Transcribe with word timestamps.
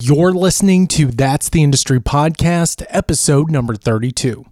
You're 0.00 0.32
listening 0.32 0.86
to 0.88 1.06
That's 1.06 1.48
the 1.48 1.60
Industry 1.64 1.98
Podcast, 1.98 2.84
episode 2.88 3.50
number 3.50 3.74
32. 3.74 4.44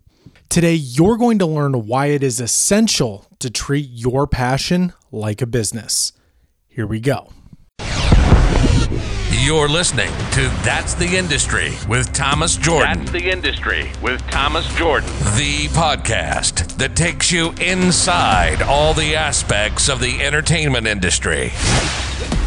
Today, 0.48 0.74
you're 0.74 1.16
going 1.16 1.38
to 1.38 1.46
learn 1.46 1.86
why 1.86 2.06
it 2.06 2.24
is 2.24 2.40
essential 2.40 3.26
to 3.38 3.48
treat 3.48 3.88
your 3.88 4.26
passion 4.26 4.92
like 5.12 5.40
a 5.40 5.46
business. 5.46 6.12
Here 6.66 6.84
we 6.84 6.98
go. 6.98 7.30
You're 9.30 9.68
listening 9.68 10.10
to 10.32 10.48
That's 10.64 10.94
the 10.94 11.16
Industry 11.16 11.74
with 11.88 12.12
Thomas 12.12 12.56
Jordan. 12.56 12.98
That's 12.98 13.12
the 13.12 13.30
industry 13.30 13.92
with 14.02 14.20
Thomas 14.32 14.66
Jordan. 14.74 15.08
the 15.36 15.68
podcast 15.68 16.76
that 16.78 16.96
takes 16.96 17.30
you 17.30 17.52
inside 17.60 18.62
all 18.62 18.94
the 18.94 19.14
aspects 19.14 19.88
of 19.88 20.00
the 20.00 20.24
entertainment 20.24 20.88
industry. 20.88 21.52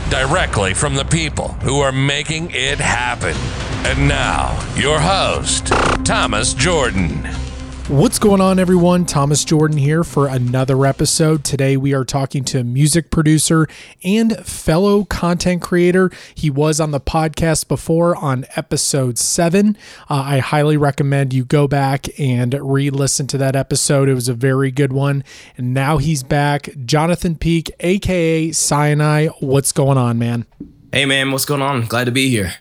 Directly 0.09 0.73
from 0.73 0.95
the 0.95 1.05
people 1.05 1.49
who 1.61 1.81
are 1.81 1.91
making 1.91 2.49
it 2.51 2.79
happen. 2.79 3.35
And 3.85 4.07
now, 4.07 4.59
your 4.75 4.99
host, 4.99 5.67
Thomas 6.03 6.55
Jordan. 6.55 7.48
What's 7.89 8.19
going 8.19 8.39
on, 8.39 8.59
everyone? 8.59 9.07
Thomas 9.07 9.43
Jordan 9.43 9.77
here 9.77 10.03
for 10.03 10.27
another 10.27 10.85
episode. 10.85 11.43
Today, 11.43 11.75
we 11.75 11.91
are 11.95 12.05
talking 12.05 12.43
to 12.43 12.59
a 12.59 12.63
music 12.63 13.09
producer 13.09 13.67
and 14.03 14.37
fellow 14.45 15.05
content 15.05 15.63
creator. 15.63 16.11
He 16.35 16.51
was 16.51 16.79
on 16.79 16.91
the 16.91 16.99
podcast 16.99 17.67
before 17.67 18.15
on 18.15 18.45
episode 18.55 19.17
seven. 19.17 19.75
Uh, 20.07 20.21
I 20.23 20.37
highly 20.37 20.77
recommend 20.77 21.33
you 21.33 21.43
go 21.43 21.67
back 21.67 22.05
and 22.19 22.53
re 22.61 22.91
listen 22.91 23.25
to 23.25 23.39
that 23.39 23.55
episode. 23.55 24.07
It 24.07 24.13
was 24.13 24.29
a 24.29 24.35
very 24.35 24.69
good 24.69 24.93
one. 24.93 25.23
And 25.57 25.73
now 25.73 25.97
he's 25.97 26.21
back. 26.21 26.69
Jonathan 26.85 27.37
Peak, 27.37 27.71
aka 27.79 28.51
Cyan 28.51 29.01
I. 29.01 29.27
What's 29.39 29.71
going 29.71 29.97
on, 29.97 30.19
man? 30.19 30.45
Hey 30.91 31.07
man, 31.07 31.31
what's 31.31 31.45
going 31.45 31.63
on? 31.63 31.87
Glad 31.87 32.03
to 32.03 32.11
be 32.11 32.29
here. 32.29 32.53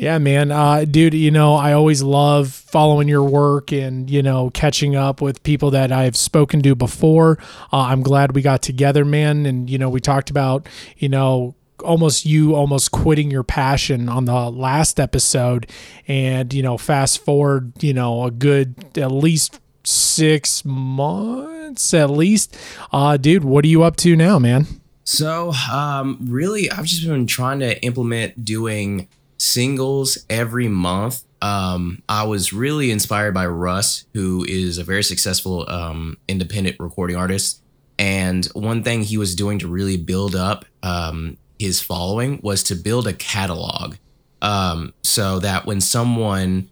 Yeah, 0.00 0.18
man. 0.18 0.50
Uh, 0.50 0.84
dude, 0.84 1.14
you 1.14 1.30
know, 1.30 1.54
I 1.54 1.72
always 1.72 2.02
love 2.02 2.50
following 2.50 3.08
your 3.08 3.22
work 3.22 3.72
and, 3.72 4.10
you 4.10 4.22
know, 4.22 4.50
catching 4.50 4.94
up 4.94 5.20
with 5.20 5.42
people 5.42 5.70
that 5.70 5.90
I've 5.90 6.16
spoken 6.16 6.62
to 6.62 6.74
before. 6.74 7.38
Uh, 7.72 7.86
I'm 7.88 8.02
glad 8.02 8.34
we 8.34 8.42
got 8.42 8.62
together, 8.62 9.04
man. 9.04 9.46
And, 9.46 9.70
you 9.70 9.78
know, 9.78 9.88
we 9.88 10.00
talked 10.00 10.30
about, 10.30 10.68
you 10.98 11.08
know, 11.08 11.54
almost 11.84 12.26
you 12.26 12.54
almost 12.54 12.90
quitting 12.90 13.30
your 13.30 13.42
passion 13.42 14.08
on 14.08 14.26
the 14.26 14.50
last 14.50 15.00
episode. 15.00 15.70
And, 16.06 16.52
you 16.52 16.62
know, 16.62 16.76
fast 16.76 17.24
forward, 17.24 17.72
you 17.82 17.94
know, 17.94 18.24
a 18.24 18.30
good 18.30 18.98
at 18.98 19.12
least 19.12 19.60
six 19.84 20.64
months 20.64 21.94
at 21.94 22.10
least. 22.10 22.56
Uh, 22.92 23.16
dude, 23.16 23.44
what 23.44 23.64
are 23.64 23.68
you 23.68 23.82
up 23.82 23.96
to 23.96 24.16
now, 24.16 24.38
man? 24.38 24.66
So, 25.04 25.52
um, 25.72 26.18
really, 26.28 26.68
I've 26.70 26.84
just 26.84 27.06
been 27.06 27.28
trying 27.28 27.60
to 27.60 27.80
implement 27.84 28.44
doing 28.44 29.06
singles 29.38 30.18
every 30.28 30.68
month. 30.68 31.22
Um, 31.42 32.02
I 32.08 32.24
was 32.24 32.52
really 32.52 32.90
inspired 32.90 33.34
by 33.34 33.46
Russ, 33.46 34.06
who 34.14 34.44
is 34.48 34.78
a 34.78 34.84
very 34.84 35.04
successful 35.04 35.68
um, 35.68 36.16
independent 36.28 36.76
recording 36.80 37.16
artist. 37.16 37.62
And 37.98 38.44
one 38.46 38.82
thing 38.82 39.02
he 39.02 39.16
was 39.16 39.34
doing 39.34 39.58
to 39.60 39.68
really 39.68 39.96
build 39.96 40.34
up 40.34 40.64
um, 40.82 41.36
his 41.58 41.80
following 41.80 42.40
was 42.42 42.62
to 42.64 42.74
build 42.74 43.06
a 43.06 43.12
catalog. 43.12 43.96
Um, 44.42 44.92
so 45.02 45.38
that 45.40 45.66
when 45.66 45.80
someone 45.80 46.68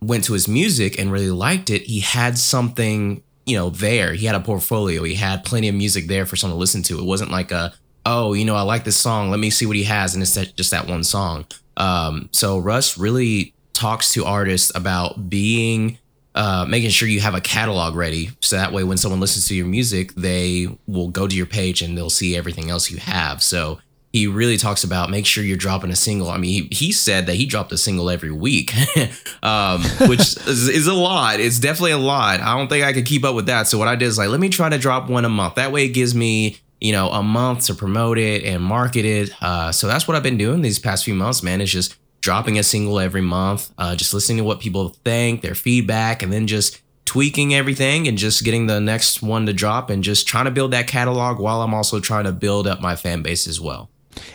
went 0.00 0.24
to 0.24 0.32
his 0.32 0.48
music 0.48 0.98
and 0.98 1.12
really 1.12 1.30
liked 1.30 1.70
it, 1.70 1.82
he 1.82 2.00
had 2.00 2.38
something, 2.38 3.22
you 3.44 3.56
know, 3.56 3.70
there. 3.70 4.14
He 4.14 4.26
had 4.26 4.34
a 4.34 4.40
portfolio. 4.40 5.02
He 5.02 5.14
had 5.14 5.44
plenty 5.44 5.68
of 5.68 5.74
music 5.74 6.06
there 6.06 6.26
for 6.26 6.36
someone 6.36 6.56
to 6.56 6.60
listen 6.60 6.82
to. 6.84 6.98
It 6.98 7.04
wasn't 7.04 7.30
like 7.30 7.50
a, 7.50 7.72
oh, 8.06 8.32
you 8.34 8.44
know, 8.44 8.56
I 8.56 8.62
like 8.62 8.84
this 8.84 8.96
song. 8.96 9.30
Let 9.30 9.40
me 9.40 9.50
see 9.50 9.66
what 9.66 9.76
he 9.76 9.84
has, 9.84 10.14
and 10.14 10.22
it's 10.22 10.34
just 10.34 10.70
that 10.70 10.88
one 10.88 11.04
song. 11.04 11.46
Um, 11.76 12.28
so 12.32 12.58
Russ 12.58 12.98
really 12.98 13.54
talks 13.72 14.12
to 14.12 14.24
artists 14.24 14.72
about 14.74 15.28
being, 15.28 15.98
uh, 16.34 16.66
making 16.68 16.90
sure 16.90 17.08
you 17.08 17.20
have 17.20 17.34
a 17.34 17.40
catalog 17.40 17.94
ready, 17.94 18.30
so 18.40 18.56
that 18.56 18.72
way 18.72 18.84
when 18.84 18.98
someone 18.98 19.20
listens 19.20 19.48
to 19.48 19.54
your 19.54 19.66
music, 19.66 20.14
they 20.14 20.68
will 20.86 21.08
go 21.08 21.26
to 21.26 21.36
your 21.36 21.46
page 21.46 21.82
and 21.82 21.96
they'll 21.96 22.10
see 22.10 22.36
everything 22.36 22.70
else 22.70 22.90
you 22.90 22.98
have. 22.98 23.42
So 23.42 23.80
he 24.12 24.26
really 24.26 24.58
talks 24.58 24.84
about 24.84 25.08
make 25.08 25.24
sure 25.24 25.42
you're 25.42 25.56
dropping 25.56 25.90
a 25.90 25.96
single. 25.96 26.28
I 26.28 26.36
mean, 26.36 26.68
he, 26.70 26.86
he 26.86 26.92
said 26.92 27.26
that 27.26 27.34
he 27.34 27.46
dropped 27.46 27.72
a 27.72 27.78
single 27.78 28.10
every 28.10 28.30
week, 28.30 28.74
um, 29.42 29.82
which 30.06 30.20
is, 30.46 30.68
is 30.68 30.86
a 30.86 30.92
lot. 30.92 31.40
It's 31.40 31.58
definitely 31.58 31.92
a 31.92 31.98
lot. 31.98 32.40
I 32.40 32.56
don't 32.56 32.68
think 32.68 32.84
I 32.84 32.92
could 32.92 33.06
keep 33.06 33.24
up 33.24 33.34
with 33.34 33.46
that. 33.46 33.68
So 33.68 33.78
what 33.78 33.88
I 33.88 33.96
did 33.96 34.06
is 34.06 34.18
like, 34.18 34.28
let 34.28 34.40
me 34.40 34.50
try 34.50 34.68
to 34.68 34.78
drop 34.78 35.08
one 35.08 35.24
a 35.24 35.30
month. 35.30 35.54
That 35.54 35.72
way 35.72 35.86
it 35.86 35.90
gives 35.90 36.14
me, 36.14 36.58
you 36.82 36.90
know, 36.90 37.08
a 37.10 37.22
month 37.22 37.66
to 37.66 37.74
promote 37.74 38.18
it 38.18 38.42
and 38.42 38.62
market 38.62 39.04
it. 39.04 39.30
Uh, 39.40 39.70
so 39.70 39.86
that's 39.86 40.08
what 40.08 40.16
I've 40.16 40.22
been 40.22 40.36
doing 40.36 40.62
these 40.62 40.80
past 40.80 41.04
few 41.04 41.14
months, 41.14 41.40
man, 41.40 41.60
is 41.60 41.70
just 41.70 41.96
dropping 42.20 42.58
a 42.58 42.62
single 42.64 42.98
every 42.98 43.20
month, 43.20 43.70
uh, 43.78 43.94
just 43.94 44.12
listening 44.12 44.38
to 44.38 44.44
what 44.44 44.58
people 44.58 44.88
think, 45.04 45.42
their 45.42 45.54
feedback, 45.54 46.24
and 46.24 46.32
then 46.32 46.48
just 46.48 46.80
tweaking 47.04 47.54
everything 47.54 48.08
and 48.08 48.18
just 48.18 48.42
getting 48.42 48.66
the 48.66 48.80
next 48.80 49.22
one 49.22 49.46
to 49.46 49.52
drop 49.52 49.90
and 49.90 50.02
just 50.02 50.26
trying 50.26 50.44
to 50.44 50.50
build 50.50 50.72
that 50.72 50.88
catalog 50.88 51.38
while 51.38 51.62
I'm 51.62 51.72
also 51.72 52.00
trying 52.00 52.24
to 52.24 52.32
build 52.32 52.66
up 52.66 52.80
my 52.80 52.96
fan 52.96 53.22
base 53.22 53.46
as 53.46 53.60
well. 53.60 53.88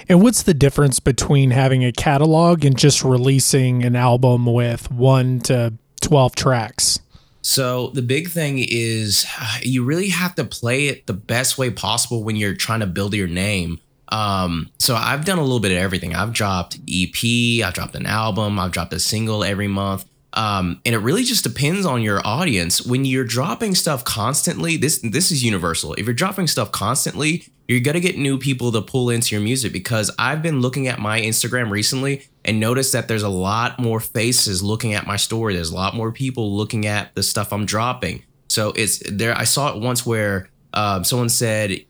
And 0.07 0.21
what's 0.21 0.43
the 0.43 0.53
difference 0.53 1.01
between 1.01 1.51
having 1.51 1.83
a 1.83 1.91
catalog 1.91 2.63
and 2.63 2.77
just 2.77 3.03
releasing 3.03 3.83
an 3.83 3.95
album 3.95 4.45
with 4.45 4.89
one 4.89 5.41
to 5.41 5.73
12 6.01 6.35
tracks? 6.35 6.99
So 7.47 7.91
the 7.93 8.01
big 8.01 8.29
thing 8.29 8.59
is 8.59 9.25
you 9.61 9.85
really 9.85 10.09
have 10.09 10.35
to 10.35 10.43
play 10.43 10.87
it 10.87 11.07
the 11.07 11.13
best 11.13 11.57
way 11.57 11.71
possible 11.71 12.23
when 12.23 12.35
you're 12.35 12.53
trying 12.53 12.81
to 12.81 12.87
build 12.87 13.13
your 13.13 13.27
name. 13.27 13.79
Um, 14.09 14.69
so 14.79 14.95
I've 14.95 15.25
done 15.25 15.37
a 15.37 15.41
little 15.41 15.61
bit 15.61 15.71
of 15.71 15.77
everything. 15.77 16.13
I've 16.13 16.33
dropped 16.33 16.77
EP, 16.89 17.63
I've 17.65 17.73
dropped 17.73 17.95
an 17.95 18.05
album, 18.05 18.59
I've 18.59 18.71
dropped 18.71 18.93
a 18.93 18.99
single 18.99 19.43
every 19.43 19.67
month. 19.67 20.05
Um, 20.37 20.79
and 20.85 20.93
it 20.93 20.99
really 20.99 21.23
just 21.23 21.43
depends 21.43 21.83
on 21.83 22.03
your 22.03 22.21
audience. 22.23 22.85
When 22.85 23.05
you're 23.05 23.23
dropping 23.23 23.73
stuff 23.73 24.03
constantly, 24.03 24.77
this 24.77 24.99
this 24.99 25.31
is 25.31 25.43
universal. 25.43 25.95
If 25.95 26.05
you're 26.05 26.13
dropping 26.13 26.45
stuff 26.45 26.71
constantly, 26.71 27.47
you're 27.67 27.79
gonna 27.79 27.99
get 27.99 28.19
new 28.19 28.37
people 28.37 28.71
to 28.73 28.81
pull 28.83 29.09
into 29.09 29.33
your 29.33 29.43
music 29.43 29.73
because 29.73 30.11
I've 30.19 30.43
been 30.43 30.61
looking 30.61 30.87
at 30.87 30.99
my 30.99 31.19
Instagram 31.19 31.71
recently 31.71 32.27
and 32.45 32.59
noticed 32.59 32.93
that 32.93 33.07
there's 33.07 33.23
a 33.23 33.29
lot 33.29 33.79
more 33.79 33.99
faces 33.99 34.61
looking 34.61 34.93
at 34.93 35.07
my 35.07 35.15
story. 35.15 35.55
There's 35.55 35.71
a 35.71 35.75
lot 35.75 35.95
more 35.95 36.11
people 36.11 36.55
looking 36.55 36.85
at 36.85 37.15
the 37.15 37.23
stuff 37.23 37.51
I'm 37.51 37.65
dropping. 37.65 38.21
So 38.47 38.73
it's 38.75 39.01
there. 39.11 39.35
I 39.35 39.43
saw 39.43 39.75
it 39.75 39.81
once 39.81 40.05
where 40.05 40.49
um, 40.75 41.03
someone 41.03 41.29
said 41.29 41.83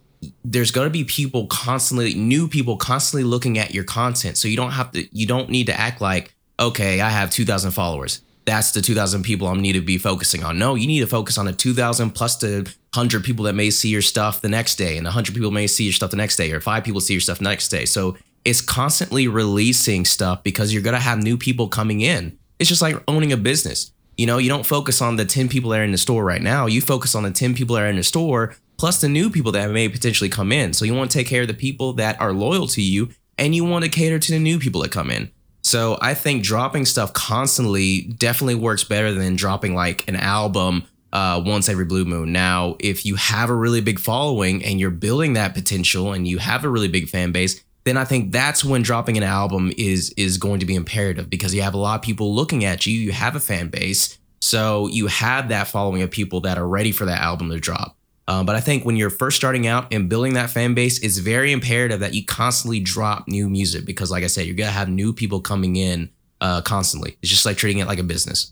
there's 0.46 0.72
going 0.72 0.88
to 0.88 0.92
be 0.92 1.04
people 1.04 1.48
constantly 1.48 2.14
new 2.14 2.48
people 2.48 2.78
constantly 2.78 3.26
looking 3.26 3.60
at 3.60 3.74
your 3.74 3.84
content 3.84 4.36
so 4.36 4.48
you 4.48 4.58
don't 4.58 4.72
have 4.72 4.92
to 4.92 5.06
you 5.16 5.28
don't 5.28 5.50
need 5.50 5.68
to 5.68 5.80
act 5.80 6.02
like 6.02 6.34
okay 6.60 7.02
i 7.02 7.10
have 7.10 7.30
2000 7.30 7.70
followers 7.70 8.24
that's 8.48 8.72
the 8.72 8.82
2000 8.82 9.24
people 9.24 9.46
i 9.46 9.54
need 9.54 9.74
to 9.74 9.82
be 9.82 9.98
focusing 9.98 10.44
on. 10.44 10.58
No 10.58 10.76
you 10.76 10.88
need 10.88 11.02
to 11.02 11.08
focus 11.08 11.38
on 11.38 11.46
the 11.46 11.54
2000 11.54 12.12
plus 12.12 12.38
the 12.38 12.64
100 12.94 13.24
people 13.24 13.44
that 13.44 13.54
may 13.54 13.70
see 13.70 13.90
your 13.90 14.02
stuff 14.02 14.42
the 14.42 14.48
next 14.48 14.78
day 14.78 14.98
and 14.98 15.06
100 15.06 15.36
people 15.36 15.52
may 15.52 15.68
see 15.68 15.84
your 15.84 15.94
stuff 15.94 16.12
the 16.12 16.18
next 16.18 16.38
day 16.38 16.52
or 16.52 16.62
five 16.62 16.84
people 16.84 17.02
see 17.02 17.14
your 17.14 17.22
stuff 17.22 17.42
next 17.42 17.68
day. 17.68 17.86
So 17.86 18.18
it's 18.46 18.62
constantly 18.62 19.28
releasing 19.28 20.06
stuff 20.06 20.42
because 20.44 20.74
you're 20.74 20.82
going 20.82 20.96
to 20.96 21.02
have 21.02 21.22
new 21.22 21.38
people 21.38 21.68
coming 21.68 22.00
in. 22.00 22.40
It's 22.58 22.70
just 22.70 22.82
like 22.82 22.96
owning 23.08 23.34
a 23.34 23.38
business. 23.38 23.92
You 24.16 24.26
know 24.26 24.38
you 24.38 24.50
don't 24.50 24.66
focus 24.66 25.02
on 25.02 25.18
the 25.18 25.26
10 25.26 25.50
people 25.50 25.72
that 25.72 25.82
are 25.82 25.84
in 25.84 25.92
the 25.92 25.98
store 25.98 26.24
right 26.24 26.42
now. 26.42 26.66
You 26.68 26.82
focus 26.82 27.14
on 27.14 27.24
the 27.24 27.32
10 27.32 27.54
people 27.54 27.76
that 27.76 27.84
are 27.84 27.90
in 27.90 27.98
the 27.98 28.04
store 28.04 28.56
plus 28.78 29.02
the 29.02 29.10
new 29.10 29.30
people 29.30 29.52
that 29.52 29.70
may 29.72 29.90
potentially 29.90 30.30
come 30.30 30.54
in. 30.54 30.72
So 30.72 30.86
you 30.86 30.94
want 30.94 31.12
to 31.12 31.18
take 31.18 31.28
care 31.28 31.42
of 31.42 31.48
the 31.50 31.54
people 31.54 31.94
that 31.94 32.20
are 32.22 32.32
loyal 32.32 32.68
to 32.68 32.82
you 32.82 33.10
and 33.38 33.54
you 33.54 33.66
want 33.66 33.84
to 33.84 33.90
cater 33.90 34.20
to 34.20 34.32
the 34.32 34.40
new 34.40 34.58
people 34.58 34.82
that 34.82 34.92
come 34.92 35.12
in. 35.12 35.32
So 35.68 35.98
I 36.02 36.14
think 36.14 36.44
dropping 36.44 36.86
stuff 36.86 37.12
constantly 37.12 38.04
definitely 38.04 38.56
works 38.56 38.86
better 38.86 39.12
than 39.12 39.36
dropping 39.36 39.76
like 39.76 40.08
an 40.08 40.16
album 40.16 40.86
uh, 41.12 41.44
once 41.46 41.68
every 41.68 41.84
blue 41.84 42.06
moon. 42.06 42.32
Now, 42.32 42.78
if 42.80 43.06
you 43.06 43.16
have 43.16 43.50
a 43.50 43.54
really 43.54 43.82
big 43.82 44.00
following 44.00 44.64
and 44.64 44.80
you're 44.80 44.92
building 44.92 45.34
that 45.34 45.54
potential 45.54 46.14
and 46.14 46.26
you 46.26 46.38
have 46.38 46.64
a 46.64 46.70
really 46.70 46.88
big 46.88 47.10
fan 47.10 47.34
base, 47.34 47.62
then 47.84 47.98
I 47.98 48.06
think 48.06 48.32
that's 48.32 48.64
when 48.64 48.82
dropping 48.82 49.18
an 49.18 49.24
album 49.24 49.74
is 49.78 50.14
is 50.16 50.38
going 50.38 50.62
to 50.62 50.66
be 50.66 50.74
imperative 50.74 51.30
because 51.30 51.54
you 51.54 51.62
have 51.64 51.74
a 51.74 51.78
lot 51.78 51.96
of 51.96 52.02
people 52.02 52.34
looking 52.34 52.64
at 52.64 52.86
you, 52.86 52.94
you 52.94 53.12
have 53.12 53.36
a 53.36 53.40
fan 53.42 53.68
base, 53.68 54.18
so 54.40 54.88
you 54.88 55.08
have 55.08 55.50
that 55.50 55.68
following 55.68 56.02
of 56.02 56.10
people 56.10 56.40
that 56.42 56.58
are 56.58 56.68
ready 56.68 56.94
for 56.94 57.04
that 57.04 57.20
album 57.20 57.50
to 57.50 57.60
drop. 57.60 57.97
Uh, 58.28 58.44
but 58.44 58.56
I 58.56 58.60
think 58.60 58.84
when 58.84 58.98
you're 58.98 59.10
first 59.10 59.38
starting 59.38 59.68
out 59.68 59.94
and 59.94 60.10
building 60.10 60.34
that 60.34 60.50
fan 60.50 60.74
base, 60.74 61.00
it's 61.00 61.18
very 61.18 61.52
imperative 61.52 62.02
that 62.02 62.14
you 62.14 62.26
constantly 62.26 62.80
drop 62.80 63.28
new 63.28 63.50
music 63.50 63.86
because, 63.86 64.12
like 64.12 64.24
I 64.24 64.28
said, 64.28 64.46
you're 64.46 64.56
gonna 64.56 64.72
have 64.72 64.90
new 64.90 65.14
people 65.14 65.40
coming 65.40 65.78
in 65.78 66.10
uh, 66.42 66.62
constantly. 66.62 67.18
It's 67.22 67.32
just 67.32 67.46
like 67.46 67.58
treating 67.58 67.80
it 67.80 67.88
like 67.88 68.00
a 68.00 68.04
business. 68.04 68.52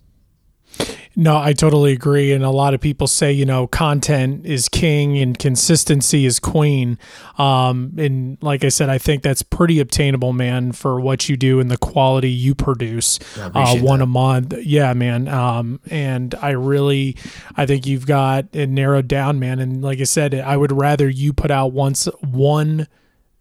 No, 1.18 1.38
I 1.38 1.54
totally 1.54 1.94
agree. 1.94 2.34
And 2.34 2.44
a 2.44 2.50
lot 2.50 2.74
of 2.74 2.82
people 2.82 3.08
say, 3.08 3.32
you 3.32 3.46
know, 3.46 3.68
content 3.68 4.46
is 4.46 4.68
king 4.68 5.18
and 5.18 5.38
consistency 5.38 6.26
is 6.26 6.40
queen. 6.40 6.98
Um, 7.38 7.94
and 7.98 8.38
like 8.42 8.66
I 8.66 8.70
said, 8.70 8.90
I 8.90 8.98
think 8.98 9.24
that's 9.24 9.42
pretty 9.42 9.80
obtainable, 9.80 10.34
man, 10.34 10.74
for 10.74 11.00
what 11.00 11.30
you 11.30 11.38
do 11.38 11.62
and 11.62 11.72
the 11.72 11.78
quality 11.78 12.30
you 12.30 12.54
produce. 12.54 13.20
I 13.38 13.64
Uh, 13.64 13.76
one 13.78 14.00
that. 14.00 14.04
a 14.04 14.08
month. 14.08 14.54
Yeah, 14.62 14.94
man. 14.94 15.30
Um, 15.30 15.80
and 15.90 16.36
I 16.42 16.52
really, 16.52 17.16
I 17.56 17.66
think 17.66 17.86
you've 17.86 18.06
got 18.06 18.48
it 18.52 18.70
narrowed 18.70 19.08
down, 19.08 19.40
man. 19.40 19.60
And 19.60 19.82
like 19.82 20.02
I 20.02 20.06
said, 20.06 20.36
I 20.36 20.58
would 20.58 20.74
rather 20.74 21.08
you 21.08 21.32
put 21.32 21.50
out 21.50 21.72
once 21.72 22.10
one, 22.22 22.88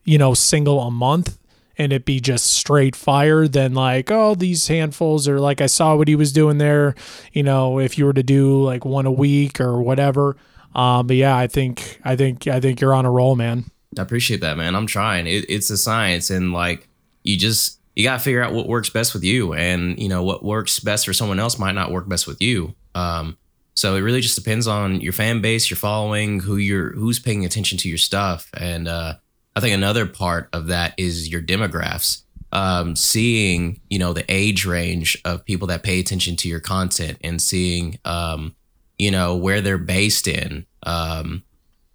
you 0.04 0.18
know, 0.18 0.32
single 0.32 0.80
a 0.80 0.90
month 0.92 1.38
and 1.78 1.92
it 1.92 2.04
be 2.04 2.20
just 2.20 2.46
straight 2.46 2.96
fire 2.96 3.48
than 3.48 3.74
like 3.74 4.10
oh 4.10 4.34
these 4.34 4.68
handfuls 4.68 5.26
or 5.28 5.40
like 5.40 5.60
I 5.60 5.66
saw 5.66 5.96
what 5.96 6.08
he 6.08 6.16
was 6.16 6.32
doing 6.32 6.58
there 6.58 6.94
you 7.32 7.42
know 7.42 7.78
if 7.78 7.98
you 7.98 8.04
were 8.04 8.12
to 8.12 8.22
do 8.22 8.62
like 8.62 8.84
one 8.84 9.06
a 9.06 9.12
week 9.12 9.60
or 9.60 9.82
whatever. 9.82 10.36
Um 10.74 11.06
but 11.06 11.16
yeah 11.16 11.36
I 11.36 11.46
think 11.46 12.00
I 12.04 12.16
think 12.16 12.46
I 12.46 12.60
think 12.60 12.80
you're 12.80 12.94
on 12.94 13.06
a 13.06 13.10
roll 13.10 13.36
man. 13.36 13.70
I 13.98 14.02
appreciate 14.02 14.40
that 14.40 14.56
man. 14.56 14.74
I'm 14.74 14.86
trying. 14.86 15.26
It, 15.26 15.46
it's 15.48 15.70
a 15.70 15.76
science 15.76 16.30
and 16.30 16.52
like 16.52 16.88
you 17.22 17.38
just 17.38 17.78
you 17.94 18.02
got 18.02 18.18
to 18.18 18.24
figure 18.24 18.42
out 18.42 18.52
what 18.52 18.68
works 18.68 18.90
best 18.90 19.14
with 19.14 19.22
you 19.22 19.54
and 19.54 19.98
you 20.00 20.08
know 20.08 20.22
what 20.24 20.44
works 20.44 20.80
best 20.80 21.06
for 21.06 21.12
someone 21.12 21.38
else 21.38 21.58
might 21.58 21.76
not 21.76 21.92
work 21.92 22.08
best 22.08 22.26
with 22.26 22.40
you. 22.40 22.74
Um 22.94 23.36
so 23.76 23.96
it 23.96 24.00
really 24.00 24.20
just 24.20 24.36
depends 24.36 24.68
on 24.68 25.00
your 25.00 25.12
fan 25.12 25.40
base 25.40 25.68
your 25.68 25.76
following 25.76 26.40
who 26.40 26.56
you're 26.56 26.92
who's 26.92 27.18
paying 27.18 27.44
attention 27.44 27.76
to 27.78 27.88
your 27.88 27.98
stuff 27.98 28.48
and 28.56 28.86
uh 28.88 29.14
I 29.56 29.60
think 29.60 29.74
another 29.74 30.06
part 30.06 30.48
of 30.52 30.66
that 30.66 30.94
is 30.96 31.28
your 31.28 31.42
demographics. 31.42 32.22
Um, 32.52 32.94
seeing 32.94 33.80
you 33.90 33.98
know 33.98 34.12
the 34.12 34.24
age 34.28 34.64
range 34.64 35.20
of 35.24 35.44
people 35.44 35.66
that 35.68 35.82
pay 35.82 35.98
attention 35.98 36.36
to 36.36 36.48
your 36.48 36.60
content 36.60 37.18
and 37.20 37.42
seeing 37.42 37.98
um, 38.04 38.54
you 38.96 39.10
know 39.10 39.34
where 39.34 39.60
they're 39.60 39.76
based 39.76 40.28
in 40.28 40.64
um, 40.84 41.42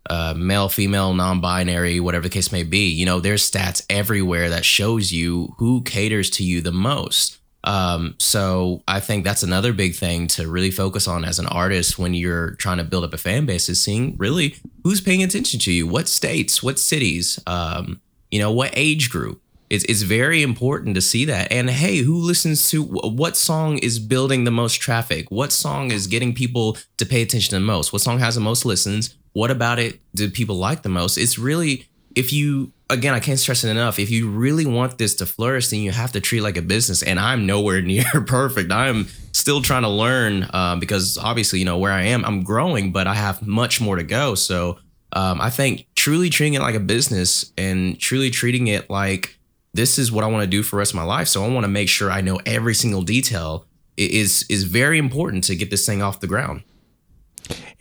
uh, 0.09 0.33
male 0.35 0.67
female 0.67 1.13
non-binary 1.13 2.01
whatever 2.01 2.23
the 2.23 2.29
case 2.29 2.51
may 2.51 2.63
be 2.63 2.89
you 2.89 3.05
know 3.05 3.21
there's 3.21 3.49
stats 3.49 3.85
everywhere 3.89 4.49
that 4.49 4.65
shows 4.65 5.13
you 5.13 5.55
who 5.59 5.81
caters 5.83 6.29
to 6.31 6.43
you 6.43 6.59
the 6.59 6.73
most 6.73 7.38
um, 7.63 8.15
so 8.19 8.83
I 8.87 8.99
think 8.99 9.23
that's 9.23 9.43
another 9.43 9.73
big 9.73 9.95
thing 9.95 10.27
to 10.29 10.47
really 10.47 10.71
focus 10.71 11.07
on 11.07 11.25
as 11.25 11.39
an 11.39 11.47
artist 11.47 11.99
when 11.99 12.13
you're 12.13 12.51
trying 12.51 12.77
to 12.77 12.83
build 12.83 13.03
up 13.03 13.13
a 13.13 13.17
fan 13.17 13.45
base 13.45 13.67
is 13.67 13.83
seeing 13.83 14.15
really 14.17 14.55
who's 14.83 15.01
paying 15.01 15.23
attention 15.23 15.59
to 15.61 15.71
you, 15.71 15.85
what 15.85 16.07
states, 16.07 16.63
what 16.63 16.79
cities, 16.79 17.39
um, 17.47 17.99
you 18.31 18.39
know, 18.39 18.51
what 18.51 18.71
age 18.73 19.09
group. 19.09 19.41
It's, 19.69 19.83
it's 19.83 20.01
very 20.01 20.41
important 20.41 20.95
to 20.95 21.01
see 21.01 21.25
that. 21.25 21.51
And 21.51 21.69
hey, 21.69 21.97
who 21.97 22.15
listens 22.15 22.69
to 22.71 22.81
what 22.81 23.37
song 23.37 23.77
is 23.79 23.99
building 23.99 24.43
the 24.43 24.51
most 24.51 24.75
traffic? 24.75 25.29
What 25.29 25.51
song 25.51 25.91
is 25.91 26.07
getting 26.07 26.33
people 26.33 26.77
to 26.97 27.05
pay 27.05 27.21
attention 27.21 27.53
the 27.53 27.59
most? 27.59 27.93
What 27.93 28.01
song 28.01 28.17
has 28.19 28.33
the 28.33 28.41
most 28.41 28.65
listens? 28.65 29.15
What 29.33 29.51
about 29.51 29.77
it 29.77 29.99
do 30.15 30.29
people 30.31 30.55
like 30.55 30.81
the 30.81 30.89
most? 30.89 31.17
It's 31.17 31.37
really 31.37 31.87
if 32.15 32.33
you 32.33 32.73
again, 32.89 33.13
I 33.13 33.19
can't 33.19 33.39
stress 33.39 33.63
it 33.63 33.69
enough. 33.69 33.99
If 33.99 34.09
you 34.09 34.29
really 34.29 34.65
want 34.65 34.97
this 34.97 35.15
to 35.15 35.25
flourish, 35.25 35.69
then 35.69 35.79
you 35.79 35.91
have 35.91 36.11
to 36.13 36.21
treat 36.21 36.41
like 36.41 36.57
a 36.57 36.61
business. 36.61 37.03
And 37.03 37.19
I'm 37.19 37.45
nowhere 37.45 37.81
near 37.93 38.03
perfect. 38.25 38.71
I'm 38.71 39.07
still 39.31 39.61
trying 39.61 39.83
to 39.83 39.89
learn 39.89 40.47
uh, 40.53 40.75
because 40.77 41.17
obviously, 41.17 41.59
you 41.59 41.65
know, 41.65 41.77
where 41.77 41.91
I 41.91 42.03
am, 42.03 42.25
I'm 42.25 42.43
growing, 42.43 42.91
but 42.91 43.07
I 43.07 43.13
have 43.13 43.45
much 43.45 43.79
more 43.79 43.95
to 43.95 44.03
go. 44.03 44.35
So 44.35 44.79
um, 45.13 45.41
I 45.41 45.49
think 45.49 45.87
truly 45.95 46.29
treating 46.29 46.55
it 46.55 46.61
like 46.61 46.75
a 46.75 46.79
business 46.79 47.51
and 47.57 47.99
truly 47.99 48.29
treating 48.29 48.67
it 48.67 48.89
like 48.89 49.37
this 49.73 49.99
is 49.99 50.11
what 50.11 50.23
I 50.23 50.27
want 50.27 50.43
to 50.43 50.47
do 50.47 50.63
for 50.63 50.75
the 50.75 50.79
rest 50.79 50.91
of 50.91 50.95
my 50.95 51.03
life. 51.03 51.27
So 51.27 51.43
I 51.43 51.47
want 51.47 51.63
to 51.63 51.69
make 51.69 51.89
sure 51.89 52.11
I 52.11 52.21
know 52.21 52.39
every 52.45 52.73
single 52.73 53.01
detail 53.01 53.65
is 53.97 54.45
is 54.49 54.63
very 54.63 54.97
important 54.97 55.43
to 55.45 55.55
get 55.55 55.69
this 55.69 55.85
thing 55.85 56.01
off 56.01 56.21
the 56.21 56.27
ground. 56.27 56.63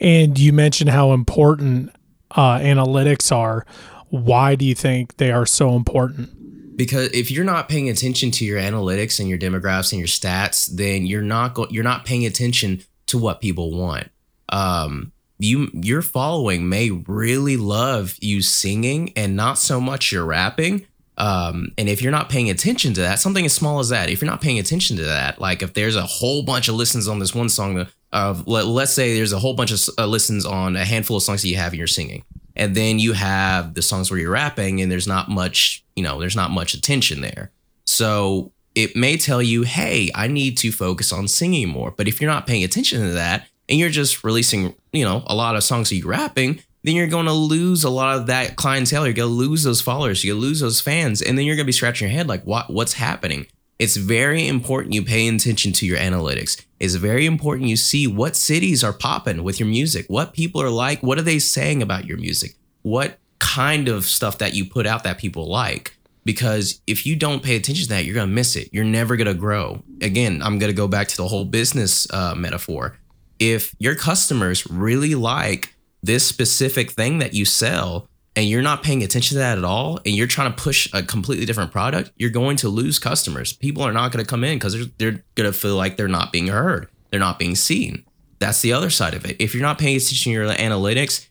And 0.00 0.38
you 0.38 0.52
mentioned 0.52 0.90
how 0.90 1.12
important 1.12 1.94
uh, 2.32 2.58
analytics 2.58 3.34
are 3.34 3.66
why 4.10 4.54
do 4.54 4.64
you 4.64 4.74
think 4.74 5.16
they 5.16 5.30
are 5.30 5.46
so 5.46 5.74
important? 5.74 6.76
Because 6.76 7.08
if 7.08 7.30
you're 7.30 7.44
not 7.44 7.68
paying 7.68 7.88
attention 7.88 8.30
to 8.32 8.44
your 8.44 8.60
analytics 8.60 9.18
and 9.18 9.28
your 9.28 9.38
demographics 9.38 9.92
and 9.92 9.98
your 9.98 10.08
stats, 10.08 10.68
then 10.72 11.06
you're 11.06 11.22
not 11.22 11.54
go- 11.54 11.66
you're 11.70 11.84
not 11.84 12.04
paying 12.04 12.24
attention 12.24 12.82
to 13.06 13.18
what 13.18 13.40
people 13.40 13.76
want. 13.76 14.10
Um, 14.50 15.12
you 15.38 15.70
your 15.72 16.02
following 16.02 16.68
may 16.68 16.90
really 16.90 17.56
love 17.56 18.16
you 18.20 18.42
singing 18.42 19.12
and 19.16 19.36
not 19.36 19.58
so 19.58 19.80
much 19.80 20.12
your 20.12 20.24
rapping. 20.24 20.86
Um, 21.16 21.72
and 21.76 21.88
if 21.88 22.00
you're 22.00 22.12
not 22.12 22.28
paying 22.28 22.48
attention 22.48 22.94
to 22.94 23.00
that, 23.00 23.18
something 23.18 23.44
as 23.44 23.52
small 23.52 23.80
as 23.80 23.88
that, 23.88 24.08
if 24.08 24.22
you're 24.22 24.30
not 24.30 24.40
paying 24.40 24.60
attention 24.60 24.96
to 24.98 25.04
that, 25.04 25.40
like 25.40 25.62
if 25.62 25.74
there's 25.74 25.96
a 25.96 26.06
whole 26.06 26.44
bunch 26.44 26.68
of 26.68 26.76
listens 26.76 27.08
on 27.08 27.18
this 27.18 27.34
one 27.34 27.48
song, 27.48 27.88
of 28.12 28.46
let, 28.46 28.64
us 28.66 28.94
say 28.94 29.14
there's 29.14 29.32
a 29.32 29.38
whole 29.38 29.54
bunch 29.54 29.72
of 29.72 29.80
uh, 29.98 30.06
listens 30.06 30.46
on 30.46 30.76
a 30.76 30.84
handful 30.84 31.16
of 31.16 31.22
songs 31.24 31.42
that 31.42 31.48
you 31.48 31.56
have 31.56 31.72
and 31.72 31.78
you're 31.78 31.88
singing, 31.88 32.24
and 32.58 32.74
then 32.74 32.98
you 32.98 33.12
have 33.12 33.74
the 33.74 33.82
songs 33.82 34.10
where 34.10 34.20
you're 34.20 34.32
rapping 34.32 34.80
and 34.80 34.90
there's 34.90 35.06
not 35.06 35.28
much 35.28 35.84
you 35.96 36.02
know 36.02 36.18
there's 36.18 36.36
not 36.36 36.50
much 36.50 36.74
attention 36.74 37.20
there. 37.20 37.50
So 37.86 38.52
it 38.74 38.94
may 38.94 39.16
tell 39.16 39.42
you 39.42 39.62
hey 39.62 40.10
i 40.14 40.28
need 40.28 40.56
to 40.58 40.70
focus 40.70 41.12
on 41.12 41.28
singing 41.28 41.68
more. 41.68 41.90
But 41.90 42.08
if 42.08 42.20
you're 42.20 42.30
not 42.30 42.46
paying 42.46 42.64
attention 42.64 43.00
to 43.00 43.12
that 43.12 43.46
and 43.68 43.78
you're 43.78 43.88
just 43.90 44.24
releasing 44.24 44.74
you 44.92 45.04
know 45.04 45.22
a 45.26 45.34
lot 45.34 45.56
of 45.56 45.64
songs 45.64 45.88
that 45.88 45.96
you're 45.96 46.08
rapping 46.08 46.60
then 46.84 46.94
you're 46.94 47.06
going 47.06 47.26
to 47.26 47.32
lose 47.32 47.84
a 47.84 47.90
lot 47.90 48.16
of 48.16 48.28
that 48.28 48.56
clientele. 48.56 49.04
You're 49.04 49.12
going 49.12 49.28
to 49.28 49.34
lose 49.34 49.64
those 49.64 49.80
followers. 49.80 50.22
You're 50.22 50.34
going 50.34 50.42
to 50.42 50.46
lose 50.46 50.60
those 50.60 50.80
fans. 50.80 51.20
And 51.20 51.36
then 51.36 51.44
you're 51.44 51.56
going 51.56 51.64
to 51.64 51.68
be 51.68 51.72
scratching 51.72 52.08
your 52.08 52.16
head 52.16 52.28
like 52.28 52.44
what 52.44 52.70
what's 52.70 52.94
happening 52.94 53.46
it's 53.78 53.96
very 53.96 54.46
important 54.48 54.94
you 54.94 55.04
pay 55.04 55.28
attention 55.28 55.72
to 55.72 55.86
your 55.86 55.98
analytics. 55.98 56.64
It's 56.80 56.94
very 56.94 57.26
important 57.26 57.68
you 57.68 57.76
see 57.76 58.06
what 58.06 58.34
cities 58.34 58.82
are 58.82 58.92
popping 58.92 59.44
with 59.44 59.60
your 59.60 59.68
music, 59.68 60.06
what 60.08 60.32
people 60.32 60.60
are 60.60 60.70
like, 60.70 61.02
what 61.02 61.18
are 61.18 61.22
they 61.22 61.38
saying 61.38 61.82
about 61.82 62.04
your 62.04 62.18
music, 62.18 62.56
what 62.82 63.18
kind 63.38 63.88
of 63.88 64.04
stuff 64.04 64.38
that 64.38 64.54
you 64.54 64.64
put 64.64 64.86
out 64.86 65.04
that 65.04 65.18
people 65.18 65.48
like. 65.48 65.96
Because 66.24 66.80
if 66.86 67.06
you 67.06 67.16
don't 67.16 67.42
pay 67.42 67.56
attention 67.56 67.84
to 67.84 67.88
that, 67.90 68.04
you're 68.04 68.14
going 68.14 68.28
to 68.28 68.34
miss 68.34 68.56
it. 68.56 68.68
You're 68.72 68.84
never 68.84 69.16
going 69.16 69.28
to 69.28 69.34
grow. 69.34 69.82
Again, 70.02 70.42
I'm 70.42 70.58
going 70.58 70.70
to 70.70 70.76
go 70.76 70.88
back 70.88 71.08
to 71.08 71.16
the 71.16 71.28
whole 71.28 71.44
business 71.44 72.10
uh, 72.12 72.34
metaphor. 72.34 72.98
If 73.38 73.74
your 73.78 73.94
customers 73.94 74.66
really 74.68 75.14
like 75.14 75.74
this 76.02 76.26
specific 76.26 76.90
thing 76.90 77.18
that 77.20 77.32
you 77.32 77.44
sell, 77.44 78.08
and 78.38 78.48
you're 78.48 78.62
not 78.62 78.84
paying 78.84 79.02
attention 79.02 79.34
to 79.34 79.40
that 79.40 79.58
at 79.58 79.64
all 79.64 79.98
and 80.06 80.14
you're 80.14 80.28
trying 80.28 80.48
to 80.48 80.62
push 80.62 80.88
a 80.94 81.02
completely 81.02 81.44
different 81.44 81.72
product, 81.72 82.12
you're 82.14 82.30
going 82.30 82.56
to 82.58 82.68
lose 82.68 83.00
customers. 83.00 83.52
People 83.52 83.82
are 83.82 83.92
not 83.92 84.12
going 84.12 84.24
to 84.24 84.30
come 84.30 84.44
in 84.44 84.58
because 84.58 84.74
they're, 84.74 84.86
they're 84.96 85.24
going 85.34 85.52
to 85.52 85.52
feel 85.52 85.74
like 85.74 85.96
they're 85.96 86.06
not 86.06 86.30
being 86.30 86.46
heard, 86.46 86.88
they're 87.10 87.18
not 87.18 87.40
being 87.40 87.56
seen. 87.56 88.04
That's 88.38 88.60
the 88.60 88.72
other 88.72 88.90
side 88.90 89.14
of 89.14 89.24
it. 89.24 89.34
If 89.40 89.54
you're 89.54 89.62
not 89.64 89.80
paying 89.80 89.96
attention 89.96 90.30
to 90.30 90.30
your 90.30 90.48
analytics, 90.50 91.26